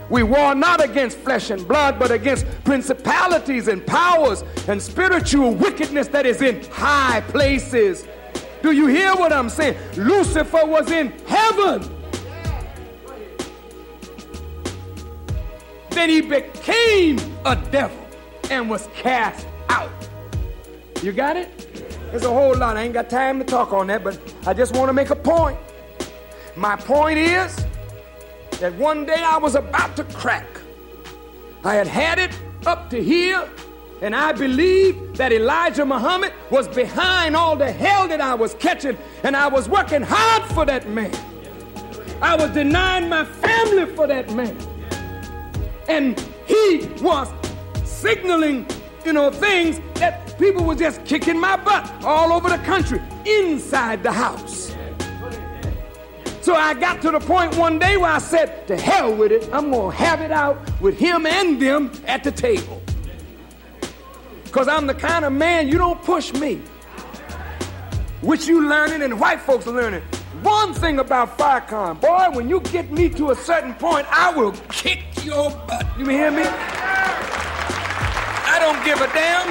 we 0.09 0.23
war 0.23 0.55
not 0.55 0.83
against 0.83 1.19
flesh 1.19 1.51
and 1.51 1.67
blood, 1.67 1.99
but 1.99 2.11
against 2.11 2.47
principalities 2.65 3.69
and 3.69 3.85
powers 3.85 4.45
and 4.69 4.81
spiritual 4.81 5.53
wickedness 5.53 6.09
that 6.09 6.27
is 6.27 6.43
in 6.43 6.63
high 6.67 7.23
places. 7.29 8.07
Do 8.63 8.73
you 8.73 8.87
hear 8.87 9.15
what 9.15 9.33
I'm 9.33 9.49
saying? 9.49 9.77
Lucifer 9.97 10.65
was 10.65 10.91
in 10.91 11.11
heaven. 11.27 11.93
Then 15.91 16.11
he 16.11 16.21
became 16.21 17.19
a 17.45 17.57
devil 17.71 18.07
and 18.51 18.69
was 18.69 18.89
cast 18.95 19.47
out. 19.69 19.91
You 21.03 21.13
got 21.13 21.37
it? 21.37 21.51
There's 22.11 22.25
a 22.25 22.31
whole 22.31 22.57
lot. 22.57 22.77
I 22.77 22.83
ain't 22.83 22.95
got 22.95 23.11
time 23.11 23.39
to 23.39 23.45
talk 23.45 23.73
on 23.73 23.89
that, 23.89 24.05
but 24.05 24.19
I 24.47 24.55
just 24.55 24.77
want 24.77 24.89
to 24.89 24.93
make 24.93 25.11
a 25.11 25.17
point. 25.17 25.59
My 26.55 26.77
point 26.77 27.19
is 27.19 27.66
that 28.61 28.75
one 28.75 29.07
day 29.07 29.23
I 29.23 29.39
was 29.39 29.55
about 29.55 29.97
to 29.97 30.05
crack. 30.05 30.47
I 31.65 31.75
had 31.75 31.87
had 31.87 32.19
it 32.19 32.39
up 32.67 32.91
to 32.91 33.03
here, 33.03 33.49
and 34.03 34.15
I 34.15 34.33
believed 34.33 35.17
that 35.17 35.33
Elijah 35.33 35.85
Muhammad 35.85 36.33
was 36.51 36.69
behind 36.69 37.35
all 37.37 37.57
the 37.57 37.71
hell 37.71 38.09
that 38.09 38.21
I 38.21 38.35
was 38.35 38.55
catching, 38.55 38.97
and 39.23 39.37
I 39.37 39.49
was 39.49 39.69
working 39.69 40.03
hard 40.03 40.43
for 40.53 40.65
that 40.67 40.89
man. 40.89 41.15
I 42.23 42.35
was 42.37 42.51
denying 42.51 43.09
my 43.09 43.25
family 43.25 43.87
for 43.95 44.07
that 44.07 44.33
man 44.35 44.57
and 45.89 46.19
he 46.47 46.89
was 47.01 47.29
signaling, 47.85 48.67
you 49.05 49.13
know, 49.13 49.31
things 49.31 49.81
that 49.95 50.39
people 50.39 50.65
were 50.65 50.75
just 50.75 51.05
kicking 51.05 51.39
my 51.39 51.57
butt 51.57 51.91
all 52.05 52.33
over 52.33 52.49
the 52.49 52.59
country 52.59 53.01
inside 53.25 54.03
the 54.03 54.13
house. 54.13 54.75
So 56.47 56.55
I 56.55 56.75
got 56.75 57.03
to 57.03 57.11
the 57.11 57.19
point 57.19 57.57
one 57.57 57.81
day 57.81 57.97
where 57.97 58.13
I 58.13 58.19
said, 58.19 58.69
to 58.69 58.77
hell 58.77 59.13
with 59.13 59.33
it, 59.33 59.49
I'm 59.53 59.73
going 59.73 59.91
to 59.91 59.97
have 59.97 60.21
it 60.21 60.31
out 60.31 60.57
with 60.81 60.97
him 60.97 61.27
and 61.27 61.61
them 61.61 61.91
at 62.07 62.23
the 62.23 62.31
table. 62.31 62.81
Because 64.45 64.69
I'm 64.69 64.87
the 64.87 64.95
kind 64.95 65.25
of 65.25 65.33
man 65.33 65.67
you 65.67 65.77
don't 65.77 66.01
push 66.05 66.33
me. 66.35 66.63
Which 68.21 68.47
you 68.47 68.69
learning 68.69 69.03
and 69.03 69.19
white 69.19 69.41
folks 69.41 69.67
are 69.67 69.73
learning. 69.73 70.03
One 70.43 70.73
thing 70.73 71.01
about 71.01 71.37
Farrakhan, 71.37 72.01
boy, 72.01 72.29
when 72.37 72.49
you 72.49 72.61
get 72.61 72.93
me 72.93 73.09
to 73.09 73.33
a 73.33 73.35
certain 73.35 73.75
point, 73.75 74.07
I 74.09 74.31
will 74.33 74.53
kick 74.71 75.03
your 75.25 75.51
butt. 75.51 75.85
You 75.99 76.07
hear 76.07 76.31
me? 76.31 76.45
I 78.47 78.59
don't 78.61 78.85
give 78.85 79.01
a 79.01 79.09
damn. 79.13 79.49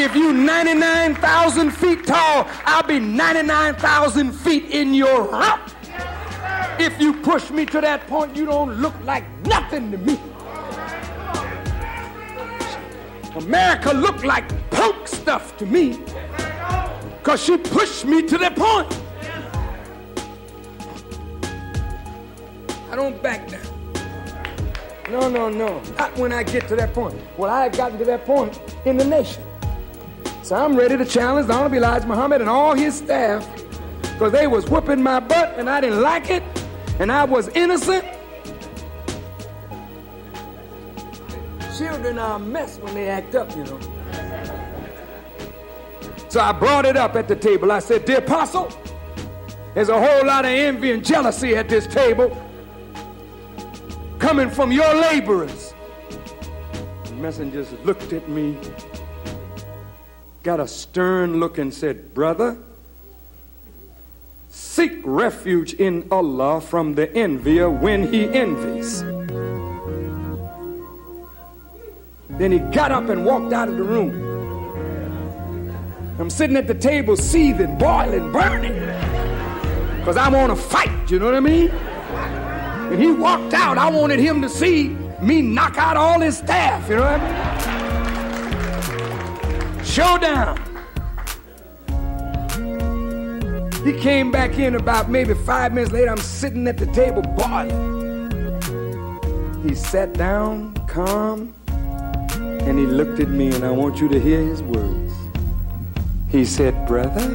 If 0.00 0.14
you 0.14 0.32
99,000 0.32 1.72
feet 1.72 2.06
tall, 2.06 2.46
I'll 2.64 2.84
be 2.84 3.00
99,000 3.00 4.30
feet 4.30 4.66
in 4.70 4.94
your 4.94 5.24
rump. 5.24 5.72
If 6.78 7.00
you 7.00 7.14
push 7.14 7.50
me 7.50 7.66
to 7.66 7.80
that 7.80 8.06
point, 8.06 8.36
you 8.36 8.46
don't 8.46 8.76
look 8.76 8.94
like 9.02 9.24
nothing 9.44 9.90
to 9.90 9.98
me. 9.98 10.20
America 13.34 13.92
looked 13.92 14.24
like 14.24 14.46
punk 14.70 15.08
stuff 15.08 15.56
to 15.56 15.66
me 15.66 15.98
because 17.18 17.42
she 17.42 17.56
pushed 17.56 18.04
me 18.04 18.22
to 18.22 18.38
that 18.38 18.54
point. 18.54 19.02
I 22.88 22.94
don't 22.94 23.20
back 23.20 23.48
down. 23.48 23.66
No, 25.10 25.28
no, 25.28 25.48
no. 25.48 25.82
Not 25.98 26.16
when 26.16 26.32
I 26.32 26.44
get 26.44 26.68
to 26.68 26.76
that 26.76 26.94
point. 26.94 27.20
Well, 27.36 27.50
I 27.50 27.64
have 27.64 27.76
gotten 27.76 27.98
to 27.98 28.04
that 28.04 28.24
point 28.24 28.60
in 28.84 28.96
the 28.96 29.04
nation. 29.04 29.42
So 30.48 30.56
I'm 30.56 30.76
ready 30.76 30.96
to 30.96 31.04
challenge 31.04 31.48
the 31.48 31.52
Honorable 31.52 31.76
Elijah 31.76 32.06
Muhammad 32.06 32.40
and 32.40 32.48
all 32.48 32.72
his 32.74 32.94
staff 32.94 33.46
because 34.00 34.32
they 34.32 34.46
was 34.46 34.66
whooping 34.66 35.02
my 35.02 35.20
butt 35.20 35.58
and 35.58 35.68
I 35.68 35.82
didn't 35.82 36.00
like 36.00 36.30
it 36.30 36.42
and 36.98 37.12
I 37.12 37.24
was 37.24 37.48
innocent. 37.48 38.02
Children 41.76 42.18
are 42.18 42.36
a 42.36 42.38
mess 42.38 42.78
when 42.78 42.94
they 42.94 43.10
act 43.10 43.34
up, 43.34 43.54
you 43.54 43.64
know. 43.64 43.78
So 46.30 46.40
I 46.40 46.52
brought 46.52 46.86
it 46.86 46.96
up 46.96 47.14
at 47.14 47.28
the 47.28 47.36
table. 47.36 47.70
I 47.70 47.80
said, 47.80 48.06
Dear 48.06 48.20
Apostle, 48.20 48.72
there's 49.74 49.90
a 49.90 50.00
whole 50.00 50.26
lot 50.26 50.46
of 50.46 50.52
envy 50.52 50.92
and 50.92 51.04
jealousy 51.04 51.56
at 51.56 51.68
this 51.68 51.86
table 51.86 52.34
coming 54.18 54.48
from 54.48 54.72
your 54.72 54.94
laborers. 54.94 55.74
The 57.04 57.14
messengers 57.16 57.70
looked 57.84 58.14
at 58.14 58.30
me, 58.30 58.56
got 60.48 60.60
a 60.60 60.66
stern 60.66 61.40
look, 61.40 61.58
and 61.58 61.74
said, 61.74 62.14
Brother, 62.14 62.56
seek 64.48 64.98
refuge 65.04 65.74
in 65.74 66.08
Allah 66.10 66.62
from 66.62 66.94
the 66.94 67.14
envier 67.14 67.68
when 67.68 68.10
he 68.10 68.24
envies. 68.24 69.02
Then 72.30 72.50
he 72.50 72.60
got 72.60 72.92
up 72.92 73.10
and 73.10 73.26
walked 73.26 73.52
out 73.52 73.68
of 73.68 73.76
the 73.76 73.82
room. 73.82 74.10
I'm 76.18 76.30
sitting 76.30 76.56
at 76.56 76.66
the 76.66 76.74
table 76.74 77.14
seething, 77.14 77.76
boiling, 77.76 78.32
burning. 78.32 78.72
Because 79.98 80.16
I 80.16 80.30
want 80.30 80.48
to 80.48 80.56
fight, 80.56 81.10
you 81.10 81.18
know 81.18 81.26
what 81.26 81.34
I 81.34 81.40
mean? 81.40 81.68
And 81.68 82.98
he 82.98 83.10
walked 83.10 83.52
out. 83.52 83.76
I 83.76 83.90
wanted 83.90 84.18
him 84.18 84.40
to 84.40 84.48
see 84.48 84.96
me 85.20 85.42
knock 85.42 85.76
out 85.76 85.98
all 85.98 86.20
his 86.20 86.38
staff, 86.38 86.88
you 86.88 86.96
know 86.96 87.02
what 87.02 87.20
I 87.20 87.72
mean? 87.72 87.77
Showdown. 89.88 90.56
He 93.84 93.94
came 93.94 94.30
back 94.30 94.58
in 94.58 94.74
about 94.74 95.10
maybe 95.10 95.32
five 95.32 95.72
minutes 95.72 95.92
later. 95.92 96.10
I'm 96.10 96.18
sitting 96.18 96.68
at 96.68 96.76
the 96.76 96.86
table 96.86 97.22
boiling. 97.22 98.28
He 99.66 99.74
sat 99.74 100.12
down, 100.12 100.74
calm, 100.86 101.54
and 101.68 102.78
he 102.78 102.84
looked 102.84 103.18
at 103.18 103.30
me, 103.30 103.50
and 103.50 103.64
I 103.64 103.70
want 103.70 103.98
you 103.98 104.08
to 104.10 104.20
hear 104.20 104.40
his 104.40 104.62
words. 104.62 105.14
He 106.28 106.44
said, 106.44 106.86
Brother, 106.86 107.26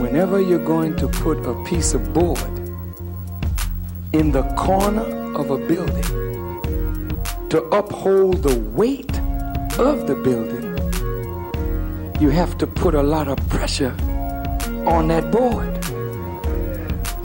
whenever 0.00 0.40
you're 0.40 0.64
going 0.64 0.96
to 0.96 1.06
put 1.06 1.38
a 1.46 1.54
piece 1.64 1.94
of 1.94 2.12
board 2.12 2.58
in 4.12 4.32
the 4.32 4.42
corner 4.56 5.36
of 5.36 5.50
a 5.50 5.56
building 5.56 6.29
to 7.50 7.64
uphold 7.64 8.44
the 8.44 8.58
weight 8.70 9.18
of 9.78 10.06
the 10.06 10.14
building, 10.14 10.70
you 12.22 12.30
have 12.30 12.56
to 12.56 12.66
put 12.66 12.94
a 12.94 13.02
lot 13.02 13.26
of 13.26 13.36
pressure 13.48 13.94
on 14.86 15.08
that 15.08 15.32
board. 15.32 15.74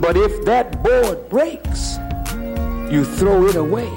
But 0.00 0.16
if 0.16 0.44
that 0.44 0.82
board 0.82 1.28
breaks, 1.28 1.98
you 2.92 3.04
throw 3.04 3.46
it 3.46 3.54
away 3.54 3.88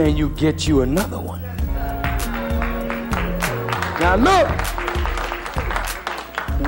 and 0.00 0.18
you 0.18 0.30
get 0.30 0.66
you 0.66 0.82
another 0.82 1.20
one. 1.20 1.42
Now, 4.00 4.16
look, 4.16 4.48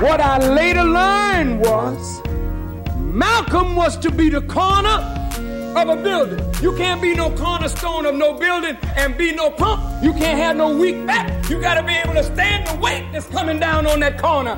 what 0.01 0.21
I 0.21 0.39
later 0.39 0.85
learned 0.85 1.61
was 1.61 2.23
Malcolm 2.97 3.75
was 3.75 3.99
to 3.99 4.11
be 4.13 4.29
the 4.29 4.43
corner 4.43 5.12
of 5.77 5.89
a 5.89 5.97
building. 5.97 6.45
You 6.61 6.77
can't 6.77 7.01
be 7.01 7.15
no 7.15 7.31
cornerstone 7.31 8.07
of 8.07 8.15
no 8.15 8.35
building 8.35 8.77
and 8.97 9.17
be 9.17 9.33
no 9.33 9.51
pump. 9.51 10.03
You 10.03 10.13
can't 10.13 10.39
have 10.39 10.57
no 10.57 10.77
weak 10.77 11.07
back. 11.07 11.49
You 11.49 11.61
got 11.61 11.75
to 11.75 11.83
be 11.83 11.95
able 11.95 12.15
to 12.15 12.25
stand 12.25 12.67
the 12.67 12.81
weight 12.81 13.09
that's 13.13 13.27
coming 13.27 13.59
down 13.59 13.87
on 13.87 14.01
that 14.01 14.19
corner. 14.19 14.57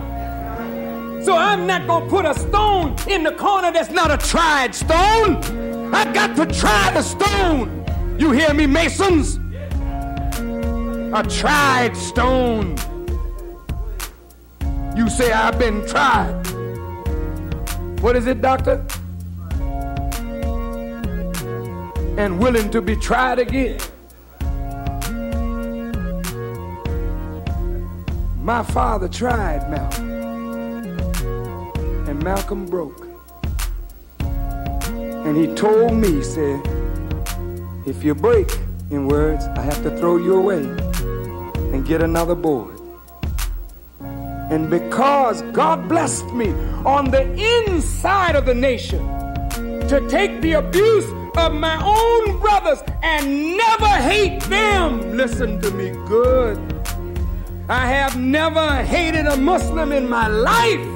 So 1.22 1.36
I'm 1.36 1.66
not 1.66 1.86
going 1.86 2.04
to 2.04 2.10
put 2.10 2.26
a 2.26 2.34
stone 2.38 2.96
in 3.08 3.22
the 3.22 3.32
corner 3.32 3.72
that's 3.72 3.90
not 3.90 4.10
a 4.10 4.18
tried 4.18 4.74
stone. 4.74 5.42
I 5.94 6.12
got 6.12 6.36
to 6.36 6.46
try 6.46 6.90
the 6.92 7.02
stone. 7.02 7.84
You 8.18 8.32
hear 8.32 8.52
me, 8.52 8.66
Masons? 8.66 9.36
A 11.14 11.22
tried 11.22 11.96
stone. 11.96 12.76
You 14.96 15.08
say, 15.08 15.32
I've 15.32 15.58
been 15.58 15.86
tried. 15.86 16.42
What 18.00 18.16
is 18.16 18.26
it, 18.26 18.42
doctor? 18.42 18.84
And 22.16 22.38
willing 22.38 22.70
to 22.70 22.80
be 22.80 22.96
tried 22.96 23.38
again. 23.38 23.78
My 28.42 28.62
father 28.62 29.08
tried 29.08 29.70
Malcolm, 29.70 30.10
and 32.08 32.22
Malcolm 32.22 32.66
broke. 32.66 33.06
And 34.20 35.36
he 35.36 35.46
told 35.54 35.94
me, 35.94 36.12
he 36.12 36.22
said, 36.22 36.60
if 37.86 38.04
you 38.04 38.14
break, 38.14 38.50
in 38.90 39.08
words, 39.08 39.46
I 39.46 39.62
have 39.62 39.82
to 39.82 39.96
throw 39.96 40.18
you 40.18 40.34
away 40.34 40.62
and 41.72 41.86
get 41.86 42.02
another 42.02 42.34
board. 42.34 42.78
And 44.00 44.68
because 44.68 45.42
God 45.52 45.88
blessed 45.88 46.26
me 46.34 46.50
on 46.84 47.10
the 47.10 47.22
inside 47.66 48.36
of 48.36 48.44
the 48.44 48.54
nation 48.54 49.00
to 49.88 50.06
take 50.08 50.42
the 50.42 50.52
abuse 50.52 51.10
of 51.36 51.52
my 51.54 51.76
own 51.82 52.40
brothers 52.40 52.82
and 53.02 53.56
never 53.56 53.86
hate 53.86 54.40
them, 54.44 55.16
listen 55.16 55.60
to 55.60 55.70
me 55.70 55.90
good. 56.06 56.58
I 57.68 57.86
have 57.86 58.18
never 58.18 58.82
hated 58.82 59.26
a 59.26 59.36
Muslim 59.36 59.92
in 59.92 60.08
my 60.08 60.28
life. 60.28 60.86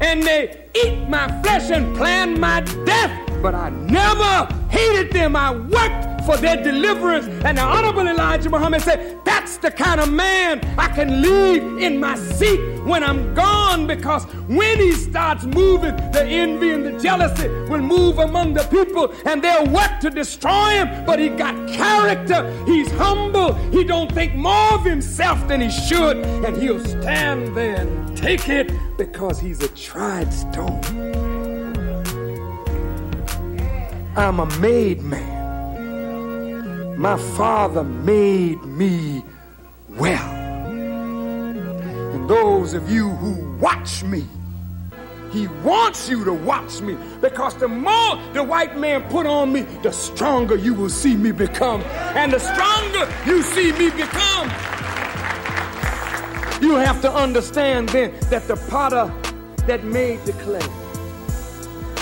And 0.00 0.22
they 0.22 0.68
eat 0.74 1.08
my 1.08 1.26
flesh 1.42 1.70
and 1.70 1.96
plan 1.96 2.38
my 2.40 2.60
death, 2.86 3.42
but 3.42 3.54
I 3.54 3.70
never 3.70 4.54
hated 4.70 5.12
them. 5.12 5.36
I 5.36 5.52
worked 5.52 6.17
for 6.28 6.36
their 6.36 6.62
deliverance. 6.62 7.26
And 7.46 7.56
the 7.56 7.62
Honorable 7.62 8.06
Elijah 8.06 8.50
Muhammad 8.50 8.82
said, 8.82 9.18
That's 9.24 9.56
the 9.56 9.70
kind 9.70 9.98
of 9.98 10.12
man 10.12 10.60
I 10.78 10.88
can 10.88 11.22
leave 11.22 11.62
in 11.78 11.98
my 11.98 12.16
seat 12.16 12.60
when 12.84 13.02
I'm 13.02 13.32
gone 13.32 13.86
because 13.86 14.24
when 14.46 14.78
he 14.78 14.92
starts 14.92 15.44
moving, 15.44 15.96
the 16.12 16.22
envy 16.26 16.72
and 16.72 16.84
the 16.84 16.98
jealousy 16.98 17.48
will 17.70 17.80
move 17.80 18.18
among 18.18 18.52
the 18.52 18.64
people 18.64 19.10
and 19.24 19.42
they'll 19.42 19.70
work 19.70 20.00
to 20.00 20.10
destroy 20.10 20.68
him. 20.80 21.06
But 21.06 21.18
he 21.18 21.30
got 21.30 21.54
character. 21.66 22.40
He's 22.66 22.90
humble. 22.90 23.54
He 23.70 23.82
don't 23.82 24.12
think 24.12 24.34
more 24.34 24.74
of 24.74 24.84
himself 24.84 25.48
than 25.48 25.62
he 25.62 25.70
should. 25.70 26.18
And 26.44 26.54
he'll 26.58 26.84
stand 26.84 27.56
there 27.56 27.76
and 27.76 28.14
take 28.14 28.50
it 28.50 28.70
because 28.98 29.40
he's 29.40 29.62
a 29.62 29.68
tried 29.68 30.30
stone. 30.34 30.84
I'm 34.14 34.40
a 34.40 34.46
made 34.58 35.00
man. 35.00 35.37
My 36.98 37.16
father 37.16 37.84
made 37.84 38.60
me 38.64 39.24
well. 39.88 40.34
And 40.66 42.28
those 42.28 42.74
of 42.74 42.90
you 42.90 43.08
who 43.08 43.56
watch 43.58 44.02
me, 44.02 44.26
he 45.30 45.46
wants 45.62 46.08
you 46.08 46.24
to 46.24 46.32
watch 46.32 46.80
me 46.80 46.96
because 47.20 47.54
the 47.54 47.68
more 47.68 48.16
the 48.32 48.42
white 48.42 48.76
man 48.76 49.08
put 49.10 49.26
on 49.26 49.52
me, 49.52 49.60
the 49.84 49.92
stronger 49.92 50.56
you 50.56 50.74
will 50.74 50.88
see 50.88 51.14
me 51.14 51.30
become. 51.30 51.82
And 52.16 52.32
the 52.32 52.40
stronger 52.40 53.08
you 53.24 53.42
see 53.44 53.70
me 53.74 53.90
become, 53.90 54.48
you 56.60 56.74
have 56.74 57.00
to 57.02 57.12
understand 57.12 57.90
then 57.90 58.12
that 58.28 58.48
the 58.48 58.56
potter 58.68 59.06
that 59.68 59.84
made 59.84 60.18
the 60.24 60.32
clay 60.32 60.87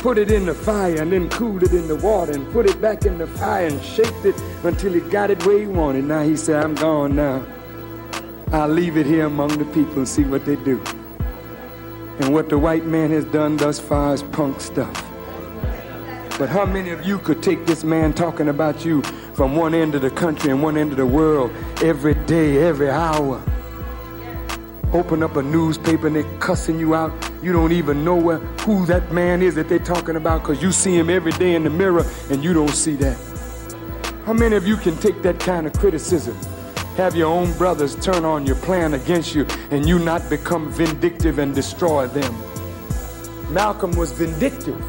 put 0.07 0.19
it 0.19 0.31
in 0.31 0.47
the 0.47 0.55
fire 0.55 1.03
and 1.03 1.11
then 1.11 1.29
cooled 1.31 1.65
it 1.65 1.73
in 1.73 1.89
the 1.89 1.97
water 1.97 2.31
and 2.31 2.49
put 2.53 2.65
it 2.65 2.81
back 2.81 3.05
in 3.07 3.19
the 3.19 3.27
fire 3.27 3.67
and 3.67 3.83
shaped 3.83 4.25
it 4.25 4.41
until 4.63 4.93
he 4.93 5.01
got 5.01 5.33
it 5.33 5.45
where 5.45 5.59
he 5.59 5.67
wanted. 5.67 6.05
Now 6.05 6.23
he 6.23 6.37
said, 6.37 6.63
I'm 6.63 6.77
gone 6.77 7.17
now. 7.17 7.45
I'll 8.53 8.69
leave 8.69 8.97
it 8.97 9.05
here 9.05 9.27
among 9.27 9.59
the 9.59 9.65
people 9.65 9.97
and 9.97 10.09
see 10.09 10.23
what 10.23 10.47
they 10.47 10.55
do. 10.55 10.81
And 12.21 12.33
what 12.33 12.49
the 12.49 12.57
white 12.57 12.85
man 12.85 13.11
has 13.11 13.25
done 13.25 13.57
thus 13.57 13.81
far 13.81 14.15
is 14.15 14.23
punk 14.23 14.61
stuff. 14.61 14.95
But 16.39 16.51
how 16.51 16.65
many 16.65 16.91
of 16.91 17.05
you 17.05 17.19
could 17.19 17.43
take 17.43 17.67
this 17.67 17.83
man 17.83 18.13
talking 18.13 18.47
about 18.47 18.85
you 18.85 19.03
from 19.35 19.57
one 19.57 19.75
end 19.75 19.97
of 19.97 20.03
the 20.03 20.11
country 20.11 20.53
and 20.53 20.63
one 20.63 20.77
end 20.77 20.93
of 20.93 20.99
the 20.99 21.07
world 21.07 21.51
every 21.83 22.15
day, 22.27 22.63
every 22.63 22.91
hour? 22.91 23.43
Open 24.97 25.23
up 25.23 25.37
a 25.37 25.43
newspaper 25.43 26.07
and 26.07 26.17
they're 26.17 26.39
cussing 26.39 26.81
you 26.81 26.95
out. 26.95 27.13
You 27.43 27.53
don't 27.53 27.73
even 27.73 28.03
know 28.03 28.17
where, 28.17 28.39
who 28.39 28.87
that 28.87 29.13
man 29.13 29.43
is 29.43 29.55
that 29.57 29.69
they're 29.69 29.79
talking 29.79 30.17
about 30.17 30.41
because 30.41 30.63
you 30.63 30.73
see 30.73 30.97
him 30.97 31.11
every 31.11 31.33
day 31.33 31.55
in 31.55 31.65
the 31.65 31.71
mirror 31.71 32.03
and 32.31 32.43
you 32.43 32.55
don't 32.55 32.71
see 32.71 32.95
that. 32.95 33.19
How 34.25 34.33
many 34.33 34.57
of 34.57 34.67
you 34.67 34.79
can 34.79 34.97
take 34.97 35.21
that 35.21 35.39
kind 35.39 35.67
of 35.67 35.75
criticism? 35.75 36.35
Have 36.97 37.15
your 37.15 37.27
own 37.27 37.53
brothers 37.59 37.95
turn 37.97 38.25
on 38.25 38.47
your 38.47 38.57
plan 38.57 38.95
against 38.95 39.35
you 39.35 39.47
and 39.71 39.87
you 39.87 39.99
not 39.99 40.31
become 40.31 40.73
vindictive 40.73 41.39
and 41.39 41.55
destroy 41.55 42.07
them. 42.07 42.35
Malcolm 43.53 43.95
was 43.97 44.13
vindictive. 44.13 44.81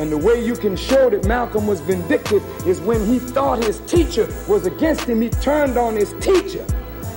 And 0.00 0.10
the 0.10 0.18
way 0.18 0.44
you 0.44 0.56
can 0.56 0.74
show 0.74 1.10
that 1.10 1.26
Malcolm 1.26 1.68
was 1.68 1.80
vindictive 1.80 2.42
is 2.66 2.80
when 2.80 3.06
he 3.06 3.20
thought 3.20 3.62
his 3.62 3.78
teacher 3.86 4.26
was 4.48 4.66
against 4.66 5.02
him, 5.02 5.20
he 5.20 5.30
turned 5.30 5.76
on 5.76 5.94
his 5.94 6.12
teacher. 6.14 6.66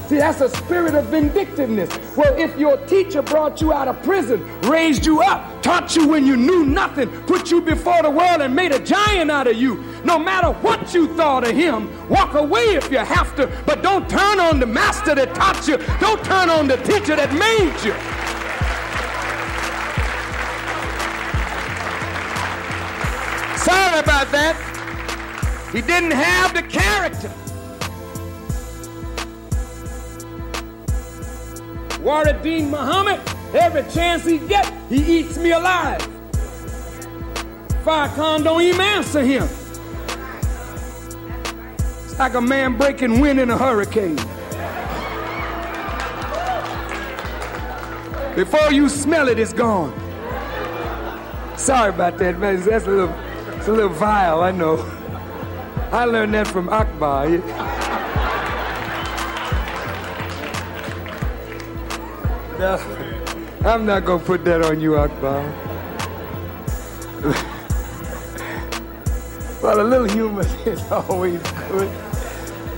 See, 0.08 0.20
that's 0.20 0.40
a 0.40 0.48
spirit 0.48 0.96
of 0.96 1.08
vindictiveness. 1.08 1.90
Well, 2.16 2.34
if 2.38 2.58
your 2.58 2.78
teacher 2.86 3.22
brought 3.22 3.60
you 3.60 3.74
out 3.74 3.90
of 3.90 4.02
prison, 4.04 4.42
raised 4.62 5.06
you 5.06 5.22
up, 5.22 5.62
taught 5.62 5.98
you 5.98 6.08
when 6.08 6.26
you 6.26 6.38
knew 6.38 6.66
nothing, 6.66 7.10
put 7.24 7.52
you 7.52 7.62
before 7.62 8.02
the 8.04 8.10
world, 8.10 8.40
and 8.40 8.56
made 8.56 8.72
a 8.72 8.80
giant 8.80 9.30
out 9.30 9.48
of 9.48 9.58
you, 9.58 9.84
no 10.06 10.18
matter 10.18 10.54
what 10.62 10.94
you 10.94 11.14
thought 11.18 11.46
of 11.46 11.54
him, 11.54 12.08
walk 12.08 12.36
away 12.36 12.76
if 12.76 12.90
you 12.90 13.00
have 13.00 13.36
to, 13.36 13.48
but 13.66 13.84
don't 13.84 14.10
turn 14.10 14.40
on 14.40 14.62
the 14.62 14.66
master 14.66 15.14
that 15.14 15.36
taught 15.36 15.68
you. 15.68 15.76
Don't 16.00 16.24
turn 16.24 16.50
on 16.50 16.70
the 16.70 16.78
teacher 16.78 17.18
that 17.18 17.34
made 17.34 17.76
you. 17.84 17.92
Sorry 23.60 24.00
about 24.00 24.32
that. 24.32 24.56
He 25.74 25.82
didn't 25.82 26.12
have 26.12 26.54
the 26.54 26.62
character. 26.62 27.30
Warith 32.08 32.42
Deen 32.42 32.72
Muhammad, 32.72 33.20
every 33.54 33.84
chance 33.92 34.24
he 34.24 34.38
get, 34.38 34.66
he 34.88 35.20
eats 35.20 35.38
me 35.38 35.52
alive. 35.52 36.00
Farrakhan 37.84 38.46
don't 38.46 38.62
even 38.62 38.80
answer 38.80 39.26
him. 39.26 39.44
It's 42.06 42.18
like 42.18 42.36
a 42.36 42.40
man 42.40 42.78
breaking 42.78 43.20
wind 43.20 43.42
in 43.42 43.50
a 43.50 43.58
hurricane. 43.58 44.16
Before 48.38 48.72
you 48.72 48.88
smell 48.88 49.28
it, 49.28 49.38
it's 49.38 49.52
gone. 49.52 49.92
Sorry 51.58 51.90
about 51.90 52.18
that, 52.20 52.40
man. 52.40 52.62
That's 52.62 52.88
a 52.88 52.90
little, 52.90 53.14
it's 53.58 53.68
a 53.68 53.74
little 53.74 53.90
vile, 53.90 54.44
I 54.44 54.52
know. 54.52 54.78
I 55.92 56.06
learned 56.06 56.36
that 56.36 56.48
from 56.48 56.70
Akbar. 56.70 57.84
No, 62.60 62.76
I'm 63.66 63.86
not 63.86 64.04
gonna 64.04 64.24
put 64.24 64.44
that 64.46 64.64
on 64.64 64.82
you, 64.82 64.98
Akbar. 64.98 65.44
well, 69.62 69.80
a 69.80 69.84
little 69.84 70.10
humor 70.10 70.42
is 70.66 70.82
always 70.92 71.40
good. 71.70 71.92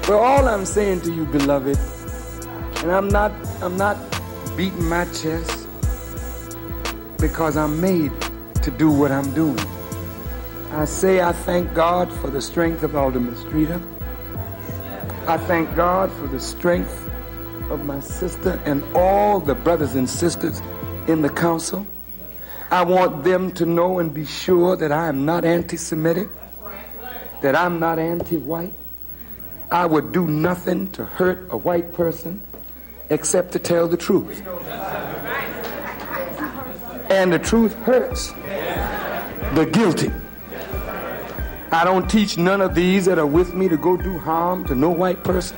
But 0.01 0.17
all 0.17 0.49
I'm 0.49 0.65
saying 0.65 0.99
to 1.01 1.13
you, 1.13 1.25
beloved, 1.25 1.77
and 2.81 2.91
I'm 2.91 3.07
not, 3.07 3.31
I'm 3.61 3.77
not 3.77 3.95
beating 4.57 4.83
my 4.83 5.05
chest 5.05 5.69
because 7.17 7.55
I'm 7.55 7.79
made 7.79 8.11
to 8.63 8.71
do 8.71 8.91
what 8.91 9.13
I'm 9.13 9.33
doing. 9.33 9.59
I 10.71 10.83
say 10.83 11.21
I 11.21 11.31
thank 11.31 11.73
God 11.73 12.11
for 12.11 12.29
the 12.29 12.41
strength 12.41 12.83
of 12.83 12.97
Alderman 12.97 13.37
Streeter. 13.37 13.81
I 15.25 15.37
thank 15.37 15.73
God 15.73 16.11
for 16.11 16.27
the 16.27 16.39
strength 16.39 17.08
of 17.69 17.85
my 17.85 17.99
sister 17.99 18.61
and 18.65 18.83
all 18.95 19.39
the 19.39 19.55
brothers 19.55 19.95
and 19.95 20.09
sisters 20.09 20.61
in 21.07 21.21
the 21.21 21.29
council. 21.29 21.85
I 22.71 22.83
want 22.83 23.23
them 23.23 23.51
to 23.53 23.65
know 23.65 23.99
and 23.99 24.13
be 24.13 24.25
sure 24.25 24.75
that 24.75 24.91
I 24.91 25.07
am 25.07 25.25
not 25.25 25.45
anti 25.45 25.77
Semitic. 25.77 26.29
that 27.41 27.55
I'm 27.55 27.79
not 27.79 27.99
anti 27.99 28.37
white. 28.37 28.73
I 29.71 29.85
would 29.85 30.11
do 30.11 30.27
nothing 30.27 30.91
to 30.91 31.05
hurt 31.05 31.47
a 31.51 31.57
white 31.57 31.93
person 31.93 32.41
except 33.09 33.51
to 33.53 33.59
tell 33.59 33.87
the 33.87 33.97
truth. 33.97 34.41
And 37.09 37.33
the 37.33 37.39
truth 37.39 37.73
hurts 37.75 38.31
the 39.55 39.67
guilty. 39.71 40.11
I 41.71 41.83
don't 41.83 42.09
teach 42.09 42.37
none 42.37 42.61
of 42.61 42.73
these 42.73 43.05
that 43.05 43.19
are 43.19 43.27
with 43.27 43.53
me 43.53 43.67
to 43.67 43.77
go 43.77 43.95
do 43.95 44.17
harm 44.17 44.65
to 44.65 44.75
no 44.75 44.89
white 44.89 45.23
person, 45.23 45.57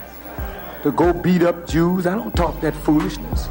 to 0.83 0.91
go 0.91 1.13
beat 1.13 1.43
up 1.43 1.67
Jews. 1.67 2.07
I 2.07 2.15
don't 2.15 2.35
talk 2.35 2.59
that 2.61 2.75
foolishness. 2.75 3.49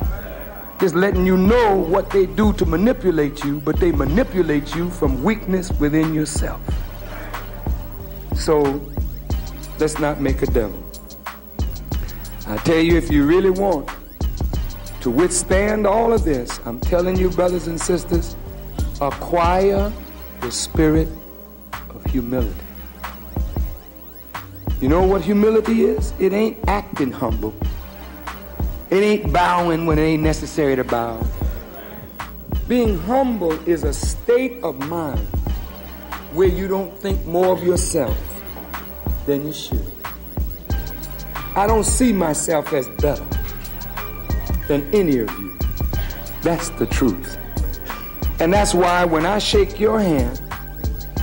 Just 0.80 0.94
letting 0.94 1.26
you 1.26 1.36
know 1.36 1.76
what 1.76 2.10
they 2.10 2.26
do 2.26 2.52
to 2.54 2.64
manipulate 2.64 3.44
you, 3.44 3.60
but 3.60 3.78
they 3.78 3.92
manipulate 3.92 4.74
you 4.74 4.88
from 4.90 5.22
weakness 5.22 5.70
within 5.72 6.14
yourself. 6.14 6.60
So 8.34 8.80
let's 9.78 9.98
not 9.98 10.20
make 10.20 10.42
a 10.42 10.46
devil. 10.46 10.82
I 12.46 12.56
tell 12.58 12.80
you, 12.80 12.96
if 12.96 13.10
you 13.10 13.26
really 13.26 13.50
want 13.50 13.88
to 15.02 15.10
withstand 15.10 15.86
all 15.86 16.12
of 16.12 16.24
this, 16.24 16.58
I'm 16.64 16.80
telling 16.80 17.16
you, 17.16 17.30
brothers 17.30 17.66
and 17.66 17.80
sisters, 17.80 18.34
acquire 19.00 19.92
the 20.40 20.50
spirit 20.50 21.08
of 21.94 22.04
humility. 22.06 22.69
You 24.80 24.88
know 24.88 25.04
what 25.04 25.20
humility 25.20 25.82
is? 25.84 26.14
It 26.18 26.32
ain't 26.32 26.56
acting 26.66 27.12
humble. 27.12 27.54
It 28.88 29.02
ain't 29.02 29.30
bowing 29.30 29.84
when 29.84 29.98
it 29.98 30.02
ain't 30.02 30.22
necessary 30.22 30.74
to 30.74 30.84
bow. 30.84 31.22
Being 32.66 32.98
humble 33.00 33.52
is 33.68 33.84
a 33.84 33.92
state 33.92 34.62
of 34.62 34.78
mind 34.88 35.20
where 36.32 36.48
you 36.48 36.66
don't 36.66 36.98
think 36.98 37.26
more 37.26 37.52
of 37.52 37.62
yourself 37.62 38.16
than 39.26 39.46
you 39.46 39.52
should. 39.52 39.92
I 41.54 41.66
don't 41.66 41.84
see 41.84 42.14
myself 42.14 42.72
as 42.72 42.88
better 42.88 43.26
than 44.66 44.88
any 44.94 45.18
of 45.18 45.30
you. 45.38 45.58
That's 46.40 46.70
the 46.70 46.86
truth. 46.86 47.36
And 48.40 48.50
that's 48.50 48.72
why 48.72 49.04
when 49.04 49.26
I 49.26 49.40
shake 49.40 49.78
your 49.78 50.00
hand, 50.00 50.40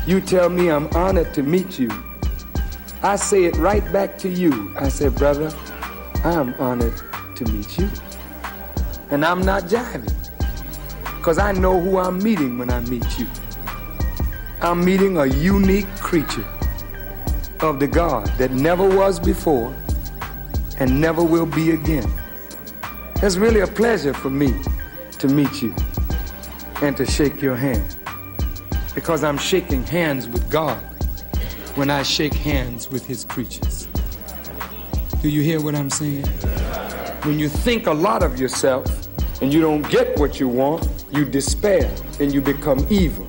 you 0.06 0.22
tell 0.22 0.50
me 0.50 0.70
I'm 0.70 0.88
honored 0.96 1.34
to 1.34 1.42
meet 1.42 1.80
you. 1.80 1.90
I 3.03 3.15
say 3.15 3.45
it 3.45 3.56
right 3.57 3.84
back 3.94 4.18
to 4.19 4.30
you. 4.30 4.74
I 4.76 4.90
say, 4.90 5.10
brother, 5.10 5.56
I'm 6.24 6.56
honored 6.56 6.99
to 7.36 7.45
meet 7.52 7.78
you. 7.78 7.88
And 9.11 9.24
I'm 9.24 9.41
not 9.41 9.64
jiving 9.64 10.11
because 11.18 11.38
I 11.38 11.52
know 11.52 11.80
who 11.80 11.99
I'm 11.99 12.18
meeting 12.24 12.57
when 12.57 12.72
I 12.72 12.80
meet 12.82 13.19
you. 13.19 13.28
I'm 14.61 14.84
meeting 14.84 15.18
a 15.18 15.26
unique 15.28 15.88
creature 15.98 16.45
of 17.60 17.80
the 17.80 17.88
God 17.88 18.26
that 18.40 18.52
never 18.52 18.88
was 18.88 19.19
before 19.19 19.76
and 20.80 20.99
never 20.99 21.24
will 21.24 21.45
be 21.45 21.72
again. 21.72 22.11
It's 23.18 23.38
really 23.38 23.60
a 23.60 23.68
pleasure 23.68 24.14
for 24.14 24.32
me 24.32 24.56
to 25.19 25.28
meet 25.28 25.61
you 25.61 25.76
and 26.82 26.98
to 26.98 27.06
shake 27.06 27.44
your 27.44 27.56
hand 27.56 27.95
because 28.95 29.24
I'm 29.24 29.38
shaking 29.38 29.84
hands 29.84 30.28
with 30.28 30.49
God 30.49 30.84
when 31.78 31.91
I 31.91 32.02
shake 32.02 32.34
hands 32.34 32.90
with 32.90 33.06
his 33.06 33.24
creatures. 33.24 33.88
Do 35.22 35.30
you 35.30 35.41
hear 35.41 35.62
what 35.62 35.76
I'm 35.76 35.91
saying? 35.91 36.26
When 37.24 37.38
you 37.38 37.49
think 37.49 37.86
a 37.86 37.94
lot 37.94 38.24
of 38.24 38.40
yourself 38.40 39.08
and 39.41 39.54
you 39.54 39.62
don't 39.62 39.88
get 39.88 40.18
what 40.18 40.40
you 40.40 40.48
want, 40.48 41.06
you 41.12 41.24
despair 41.24 41.94
and 42.20 42.34
you 42.34 42.41
become 42.41 42.88
evil. 42.90 43.28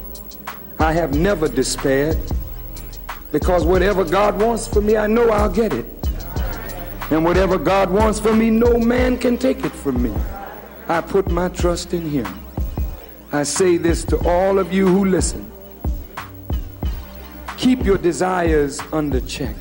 I 0.79 0.95
have 0.95 1.15
never 1.15 1.47
despaired 1.47 2.17
because 3.33 3.67
whatever 3.67 4.03
God 4.03 4.41
wants 4.41 4.67
for 4.67 4.81
me, 4.81 4.97
I 4.97 5.07
know 5.07 5.29
I'll 5.29 5.51
get 5.51 5.75
it. 5.75 5.87
And 7.11 7.27
whatever 7.27 7.59
God 7.59 7.91
wants 7.91 8.19
for 8.19 8.33
me, 8.33 8.49
no 8.49 8.79
man 8.79 9.19
can 9.19 9.37
take 9.37 9.63
it 9.63 9.73
from 9.73 10.03
me. 10.03 10.15
I 10.89 11.03
put 11.03 11.31
my 11.31 11.51
trust 11.51 11.93
in 11.93 12.09
Him. 12.09 12.27
I 13.31 13.43
say 13.43 13.77
this 13.77 14.05
to 14.05 14.17
all 14.27 14.59
of 14.59 14.73
you 14.73 14.89
who 14.89 15.05
listen. 15.05 15.53
Keep 17.59 17.85
your 17.85 17.99
desires 17.99 18.81
under 18.93 19.21
check. 19.21 19.57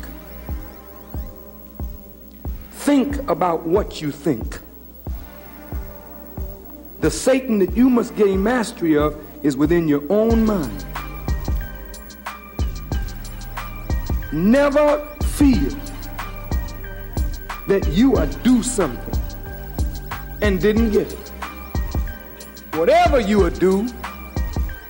Think 2.71 3.17
about 3.27 3.65
what 3.65 4.01
you 4.01 4.11
think. 4.11 4.59
The 7.01 7.09
Satan 7.09 7.57
that 7.57 7.75
you 7.75 7.89
must 7.89 8.15
gain 8.15 8.43
mastery 8.43 8.95
of 8.95 9.19
is 9.43 9.57
within 9.57 9.87
your 9.87 10.03
own 10.11 10.45
mind. 10.45 10.85
Never 14.31 15.03
feel 15.23 15.75
that 17.67 17.87
you 17.89 18.15
are 18.15 18.27
do 18.43 18.61
something 18.61 19.19
and 20.43 20.61
didn't 20.61 20.91
get 20.91 21.11
it. 21.11 21.31
Whatever 22.73 23.19
you 23.19 23.43
are 23.43 23.49
due, 23.49 23.87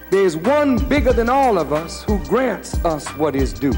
there's 0.09 0.38
one 0.38 0.77
bigger 0.88 1.11
than 1.11 1.29
all 1.29 1.57
of 1.57 1.73
us 1.73 2.03
who 2.03 2.17
grants 2.25 2.73
us 2.85 3.07
what 3.17 3.35
is 3.35 3.51
due. 3.51 3.73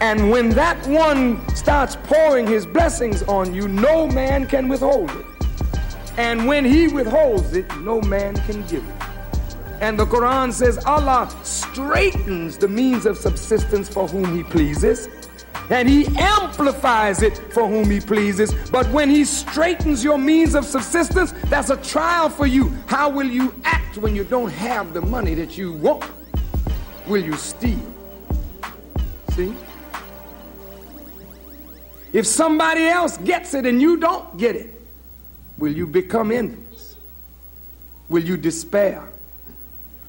And 0.00 0.30
when 0.30 0.50
that 0.50 0.86
one 0.86 1.46
starts 1.54 1.96
pouring 1.96 2.46
his 2.46 2.66
blessings 2.66 3.22
on 3.24 3.54
you, 3.54 3.68
no 3.68 4.06
man 4.06 4.46
can 4.46 4.68
withhold 4.68 5.10
it. 5.10 5.26
And 6.16 6.46
when 6.46 6.64
he 6.64 6.88
withholds 6.88 7.54
it, 7.54 7.66
no 7.80 8.00
man 8.00 8.34
can 8.46 8.66
give 8.66 8.84
it. 8.86 9.04
And 9.80 9.98
the 9.98 10.06
Quran 10.06 10.52
says 10.52 10.78
Allah 10.86 11.28
straitens 11.42 12.58
the 12.58 12.68
means 12.68 13.04
of 13.04 13.18
subsistence 13.18 13.88
for 13.88 14.08
whom 14.08 14.34
he 14.34 14.42
pleases 14.42 15.08
and 15.70 15.88
he 15.88 16.06
amplifies 16.18 17.22
it 17.22 17.38
for 17.52 17.66
whom 17.66 17.90
he 17.90 18.00
pleases. 18.00 18.54
But 18.70 18.86
when 18.90 19.08
he 19.08 19.22
straitens 19.22 20.04
your 20.04 20.18
means 20.18 20.54
of 20.54 20.64
subsistence, 20.64 21.32
that's 21.46 21.70
a 21.70 21.76
trial 21.78 22.28
for 22.28 22.46
you. 22.46 22.68
How 22.86 23.08
will 23.08 23.26
you 23.26 23.54
act 23.64 23.96
when 23.96 24.14
you 24.14 24.24
don't 24.24 24.50
have 24.50 24.92
the 24.92 25.00
money 25.00 25.34
that 25.34 25.56
you 25.56 25.72
want? 25.72 26.04
Will 27.06 27.22
you 27.22 27.34
steal? 27.34 27.80
See? 29.30 29.54
If 32.12 32.26
somebody 32.26 32.84
else 32.84 33.16
gets 33.18 33.54
it 33.54 33.66
and 33.66 33.80
you 33.80 33.96
don't 33.96 34.36
get 34.36 34.54
it, 34.54 34.80
will 35.58 35.72
you 35.72 35.86
become 35.86 36.30
envious? 36.30 36.96
Will 38.08 38.22
you 38.22 38.36
despair? 38.36 39.02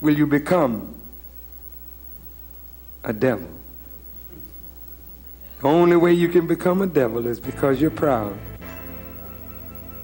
Will 0.02 0.16
you 0.16 0.28
become 0.28 0.94
a 3.04 3.14
devil? 3.14 3.55
Only 5.66 5.96
way 5.96 6.14
you 6.14 6.30
can 6.30 6.46
become 6.46 6.84
a 6.84 6.86
devil 6.86 7.26
is 7.26 7.40
because 7.40 7.82
you're 7.82 7.90
proud. 7.90 8.38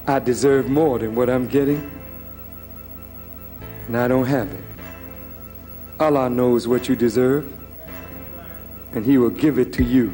I 0.08 0.18
deserve 0.18 0.68
more 0.68 0.98
than 0.98 1.14
what 1.14 1.30
I'm 1.30 1.46
getting, 1.46 1.88
and 3.86 3.96
I 3.96 4.08
don't 4.08 4.26
have 4.26 4.52
it. 4.52 4.64
Allah 6.00 6.28
knows 6.28 6.66
what 6.66 6.88
you 6.88 6.96
deserve, 6.96 7.44
and 8.92 9.06
He 9.06 9.18
will 9.18 9.30
give 9.30 9.60
it 9.60 9.72
to 9.74 9.84
you 9.84 10.12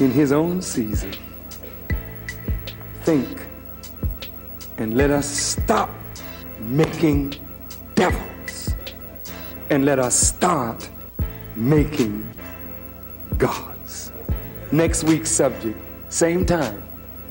in 0.00 0.10
His 0.10 0.32
own 0.32 0.62
season. 0.62 1.12
Think 3.02 3.46
and 4.78 4.96
let 4.96 5.10
us 5.10 5.26
stop 5.26 5.90
making 6.60 7.34
devils 7.94 8.74
and 9.68 9.84
let 9.84 9.98
us 9.98 10.18
start 10.18 10.88
making 11.54 12.32
gods. 13.36 13.73
Next 14.74 15.04
week's 15.04 15.30
subject, 15.30 15.78
same 16.08 16.44
time, 16.44 16.82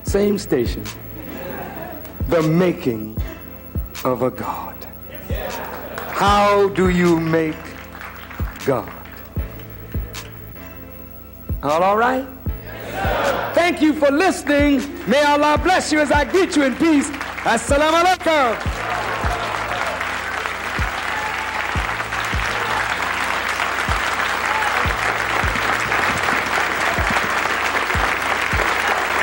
same 0.03 0.37
station. 0.37 0.85
The 2.29 2.41
making 2.41 3.17
of 4.05 4.21
a 4.21 4.31
God. 4.31 4.87
How 6.07 6.69
do 6.69 6.87
you 6.87 7.19
make 7.19 7.57
God? 8.65 8.89
All, 11.63 11.83
all 11.83 11.97
right? 11.97 12.25
Thank 13.53 13.81
you 13.81 13.91
for 13.91 14.09
listening. 14.09 14.81
May 15.09 15.21
Allah 15.25 15.59
bless 15.61 15.91
you 15.91 15.99
as 15.99 16.13
I 16.13 16.23
greet 16.23 16.55
you 16.55 16.63
in 16.63 16.75
peace. 16.75 17.09
Assalamu 17.43 18.05
alaikum. 18.05 19.22